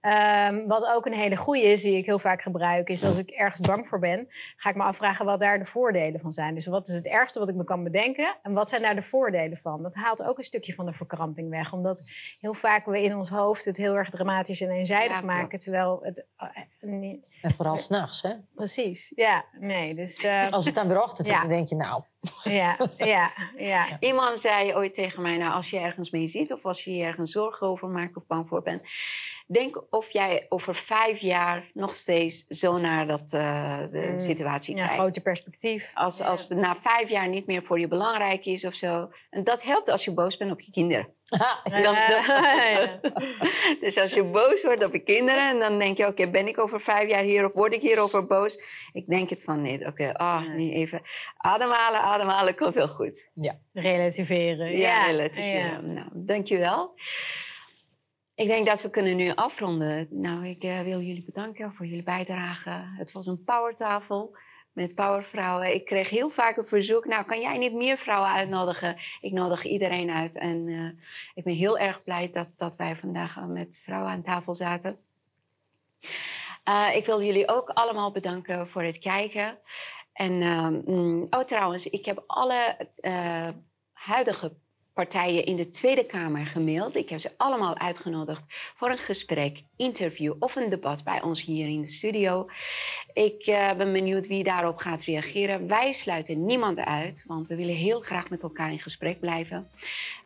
Ehm, 0.02 0.68
wat 0.68 0.86
ook 0.86 1.06
een 1.06 1.14
hele 1.14 1.36
goede 1.36 1.62
is, 1.62 1.82
die 1.82 1.98
ik 1.98 2.06
heel 2.06 2.20
vaak 2.20 2.42
gebruik, 2.42 2.90
is 2.90 3.04
als 3.04 3.18
ik 3.18 3.30
ergens 3.30 3.68
bang 3.68 3.88
voor 3.88 4.00
ben, 4.00 4.28
ga 4.56 4.70
ik 4.70 4.76
me 4.76 4.84
afvragen 4.84 5.26
wat 5.26 5.40
daar 5.40 5.60
de 5.60 5.66
voordelen 5.66 6.20
van 6.20 6.32
zijn. 6.32 6.54
Dus 6.54 6.66
wat 6.66 6.88
is 6.88 6.94
het 6.96 7.08
ergste 7.08 7.40
wat 7.40 7.50
ik 7.50 7.56
me 7.56 7.64
kan 7.64 7.84
bedenken 7.84 8.36
en 8.42 8.54
wat 8.54 8.70
zijn 8.70 8.82
daar 8.82 8.96
de 8.96 9.02
voordelen 9.02 9.58
van? 9.58 9.84
Dat 9.84 9.96
haalt 9.96 10.24
ook 10.24 10.38
een 10.38 10.44
stukje 10.44 10.74
van 10.74 10.86
de 10.86 10.94
verkramping 10.94 11.50
weg, 11.50 11.74
omdat 11.74 12.04
heel 12.40 12.54
vaak 12.54 12.86
we 12.86 13.04
in 13.04 13.16
ons 13.16 13.30
hoofd 13.30 13.66
het 13.66 13.78
heel 13.78 13.96
erg 13.96 14.10
dramatisch 14.10 14.62
en 14.62 14.70
eenzijdig 14.70 15.20
Ja, 15.20 15.26
maken, 15.26 15.60
terwijl 15.60 16.00
het 16.04 16.26
eh, 16.38 16.48
niet- 16.80 17.26
En 17.42 17.54
vooral 17.54 17.78
s'nachts, 17.78 18.22
hè? 18.22 18.34
precies, 18.56 19.12
ja, 19.16 19.46
nee, 19.60 19.96
dus 19.96 20.24
eh, 20.24 20.52
Als 20.52 20.66
het 20.66 20.76
dan 20.76 20.88
weer 20.88 21.02
ochtend 21.02 21.28
is, 21.28 21.34
Ja. 21.34 21.40
dan 21.40 21.50
denk 21.50 21.68
je 21.68 21.76
nou... 21.76 22.02
ja, 22.44 22.78
ja, 22.98 23.32
ja. 23.58 23.86
Iemand 24.00 24.40
zei 24.40 24.76
ooit 24.76 24.94
tegen 24.94 25.22
mij, 25.22 25.38
nou, 25.38 25.54
als 25.54 25.70
je 25.70 25.80
ergens 25.80 26.12
mee 26.12 26.28
zit 26.28 26.52
of 26.52 26.66
als 26.66 26.84
je 26.84 26.96
je 26.96 27.04
ergens 27.04 27.32
zorgen 27.32 27.68
over 27.68 27.88
maakt 27.88 28.16
of 28.16 28.28
bang 28.28 28.48
voor 28.48 28.62
bent, 28.62 28.82
denk 29.48 29.84
of 29.90 30.10
jij 30.10 30.46
over 30.50 30.76
vijf 30.76 31.20
jaar 31.20 31.70
nog 31.74 31.96
steeds 31.96 32.46
zo 32.48 32.78
naar 32.78 33.08
dat, 33.08 33.34
eh, 33.34 33.80
de 33.92 34.08
Mm. 34.10 34.18
situatie 34.18 34.76
ja, 34.76 34.82
kijkt. 34.86 35.00
groter 35.00 35.22
perspectief. 35.22 35.92
Als, 35.94 36.22
als 36.22 36.50
het 36.50 36.58
na 36.58 36.76
vijf 36.76 37.10
jaar 37.10 37.28
niet 37.28 37.46
meer 37.48 37.64
voor 37.64 37.80
je 37.80 37.88
belangrijk 37.88 38.46
is 38.46 38.66
of 38.66 38.74
zo. 38.74 39.10
En 39.30 39.44
dat 39.44 39.64
helpt 39.64 39.90
als 39.90 40.06
je 40.06 40.12
boos 40.14 40.38
bent 40.38 40.52
op 40.52 40.62
je 40.62 40.72
kinderen. 40.72 41.16
Dan- 41.64 41.82
dan- 41.84 41.94
ja. 41.94 43.00
dus 43.82 43.98
als 43.98 44.14
je 44.14 44.24
boos 44.24 44.64
wordt 44.64 44.86
op 44.86 44.92
je 44.94 45.00
kinderen, 45.00 45.50
en 45.50 45.60
dan 45.60 45.80
denk 45.80 45.98
je: 45.98 46.08
oké, 46.08 46.30
ben 46.30 46.48
ik 46.48 46.60
over 46.60 46.80
vijf 46.82 47.10
jaar 47.10 47.24
hier 47.24 47.46
of 47.46 47.54
word 47.54 47.74
ik 47.74 47.82
hierover 47.82 48.26
boos? 48.26 48.60
Ik 48.94 49.08
denk 49.08 49.30
het 49.30 49.44
van 49.44 49.62
niet. 49.62 49.86
Oké, 49.86 50.14
ah, 50.14 50.48
nee, 50.48 50.72
even 50.74 51.02
ademhalen, 51.38 52.00
ademhalen, 52.02 52.56
komt 52.56 52.74
wel 52.74 52.88
goed. 52.88 53.30
Relativeren. 53.74 54.72
Ja, 54.72 54.78
Ja, 54.78 55.06
relativeren. 55.06 55.94
Nou, 55.94 56.08
dankjewel. 56.14 56.94
Ik 58.38 58.48
denk 58.48 58.66
dat 58.66 58.82
we 58.82 58.90
kunnen 58.90 59.16
nu 59.16 59.32
afronden. 59.36 60.08
Nou, 60.10 60.48
ik 60.48 60.64
eh, 60.64 60.82
wil 60.82 61.00
jullie 61.00 61.24
bedanken 61.24 61.74
voor 61.74 61.86
jullie 61.86 62.04
bijdrage. 62.04 62.70
Het 62.72 63.12
was 63.12 63.26
een 63.26 63.44
powertafel 63.44 64.38
met 64.74 64.96
powervrouwen. 64.96 65.74
Ik 65.74 65.86
kreeg 65.86 66.10
heel 66.10 66.30
vaak 66.30 66.58
een 66.58 66.66
verzoek. 66.66 67.06
Nou, 67.06 67.26
kan 67.26 67.42
jij 67.42 67.58
niet 67.58 67.74
meer 67.74 67.98
vrouwen 67.98 68.32
uitnodigen? 68.32 68.98
Ik 69.22 69.32
nodig 69.32 69.64
iedereen 69.64 70.10
uit. 70.10 70.38
En 70.38 70.68
eh, 70.68 71.06
ik 71.34 71.44
ben 71.44 71.54
heel 71.54 71.78
erg 71.78 72.04
blij 72.04 72.30
dat, 72.30 72.48
dat 72.56 72.76
wij 72.76 72.96
vandaag 72.96 73.38
al 73.38 73.48
met 73.48 73.82
vrouwen 73.84 74.12
aan 74.12 74.22
tafel 74.22 74.56
zaten. 74.56 75.00
Eh, 76.64 76.96
ik 76.96 77.06
wil 77.06 77.22
jullie 77.22 77.50
ook 77.50 77.70
allemaal 77.70 78.12
bedanken 78.12 78.68
voor 78.68 78.84
het 78.84 79.00
kijken. 79.00 79.58
En, 80.14 80.42
ehm, 80.42 80.82
mm, 80.86 81.28
oh, 81.30 81.44
trouwens, 81.44 81.90
ik 81.90 82.06
heb 82.06 82.24
alle 82.28 82.78
eh, 82.96 83.50
huidige 83.94 84.56
partijen 84.98 85.46
in 85.46 85.56
de 85.56 85.70
Tweede 85.70 86.06
Kamer 86.06 86.46
gemaild. 86.46 86.96
Ik 86.96 87.10
heb 87.10 87.20
ze 87.20 87.32
allemaal 87.38 87.78
uitgenodigd 87.78 88.46
voor 88.76 88.90
een 88.90 88.98
gesprek, 88.98 89.64
interview 89.76 90.34
of 90.40 90.56
een 90.56 90.70
debat 90.70 91.04
bij 91.04 91.22
ons 91.22 91.44
hier 91.44 91.68
in 91.68 91.82
de 91.82 91.88
studio. 91.88 92.48
Ik 93.14 93.46
eh, 93.46 93.74
ben 93.74 93.94
benieuwd 93.94 94.28
wie 94.28 94.44
daarop 94.44 94.78
gaat 94.78 95.04
reageren. 95.04 95.68
Wij 95.68 95.92
sluiten 95.94 96.46
niemand 96.46 96.80
uit, 96.80 97.24
want 97.28 97.48
we 97.48 97.56
willen 97.56 97.76
heel 97.76 98.00
graag 98.00 98.30
met 98.30 98.44
elkaar 98.44 98.72
in 98.72 98.80
gesprek 98.80 99.20
blijven. 99.20 99.68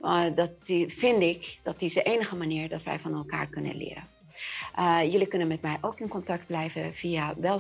Uh, 0.02 0.26
dat 0.35 0.52
vind 0.88 1.22
ik 1.22 1.60
dat 1.64 1.81
is 1.81 1.93
de 1.93 2.03
enige 2.03 2.35
manier 2.35 2.69
dat 2.69 2.84
wij 2.84 2.99
van 2.99 3.14
elkaar 3.14 3.48
kunnen 3.48 3.76
leren. 3.76 4.20
Uh, 4.80 5.11
jullie 5.11 5.27
kunnen 5.27 5.48
met 5.48 5.61
mij 5.61 5.77
ook 5.81 5.99
in 5.99 6.07
contact 6.07 6.45
blijven 6.48 6.93
via 6.93 7.34
uh, 7.41 7.56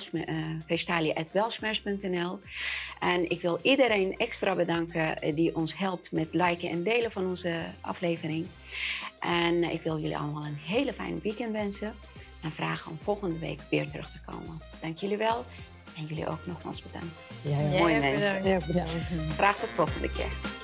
vestalia.welsmers.nl. 0.65 2.39
En 2.99 3.29
ik 3.29 3.41
wil 3.41 3.59
iedereen 3.61 4.17
extra 4.17 4.55
bedanken 4.55 5.35
die 5.35 5.55
ons 5.55 5.77
helpt 5.77 6.11
met 6.11 6.27
liken 6.31 6.69
en 6.69 6.83
delen 6.83 7.11
van 7.11 7.27
onze 7.27 7.65
aflevering. 7.81 8.47
En 9.19 9.63
ik 9.63 9.81
wil 9.81 9.99
jullie 9.99 10.17
allemaal 10.17 10.45
een 10.45 10.59
hele 10.65 10.93
fijne 10.93 11.19
weekend 11.23 11.51
wensen. 11.51 11.93
En 12.41 12.51
vragen 12.51 12.91
om 12.91 12.97
volgende 13.03 13.39
week 13.39 13.59
weer 13.69 13.89
terug 13.89 14.11
te 14.11 14.19
komen. 14.25 14.61
Dank 14.81 14.97
jullie 14.97 15.17
wel. 15.17 15.45
En 15.97 16.05
jullie 16.05 16.27
ook 16.27 16.45
nogmaals 16.45 16.81
bedankt. 16.81 17.23
Ja, 17.41 17.59
ja. 17.59 17.79
Mooi 17.79 17.99
mensen. 17.99 18.43
Bedankt. 18.43 18.65
Ja, 18.65 18.73
bedankt. 18.73 19.33
Graag 19.33 19.59
tot 19.59 19.69
volgende 19.69 20.11
keer. 20.11 20.59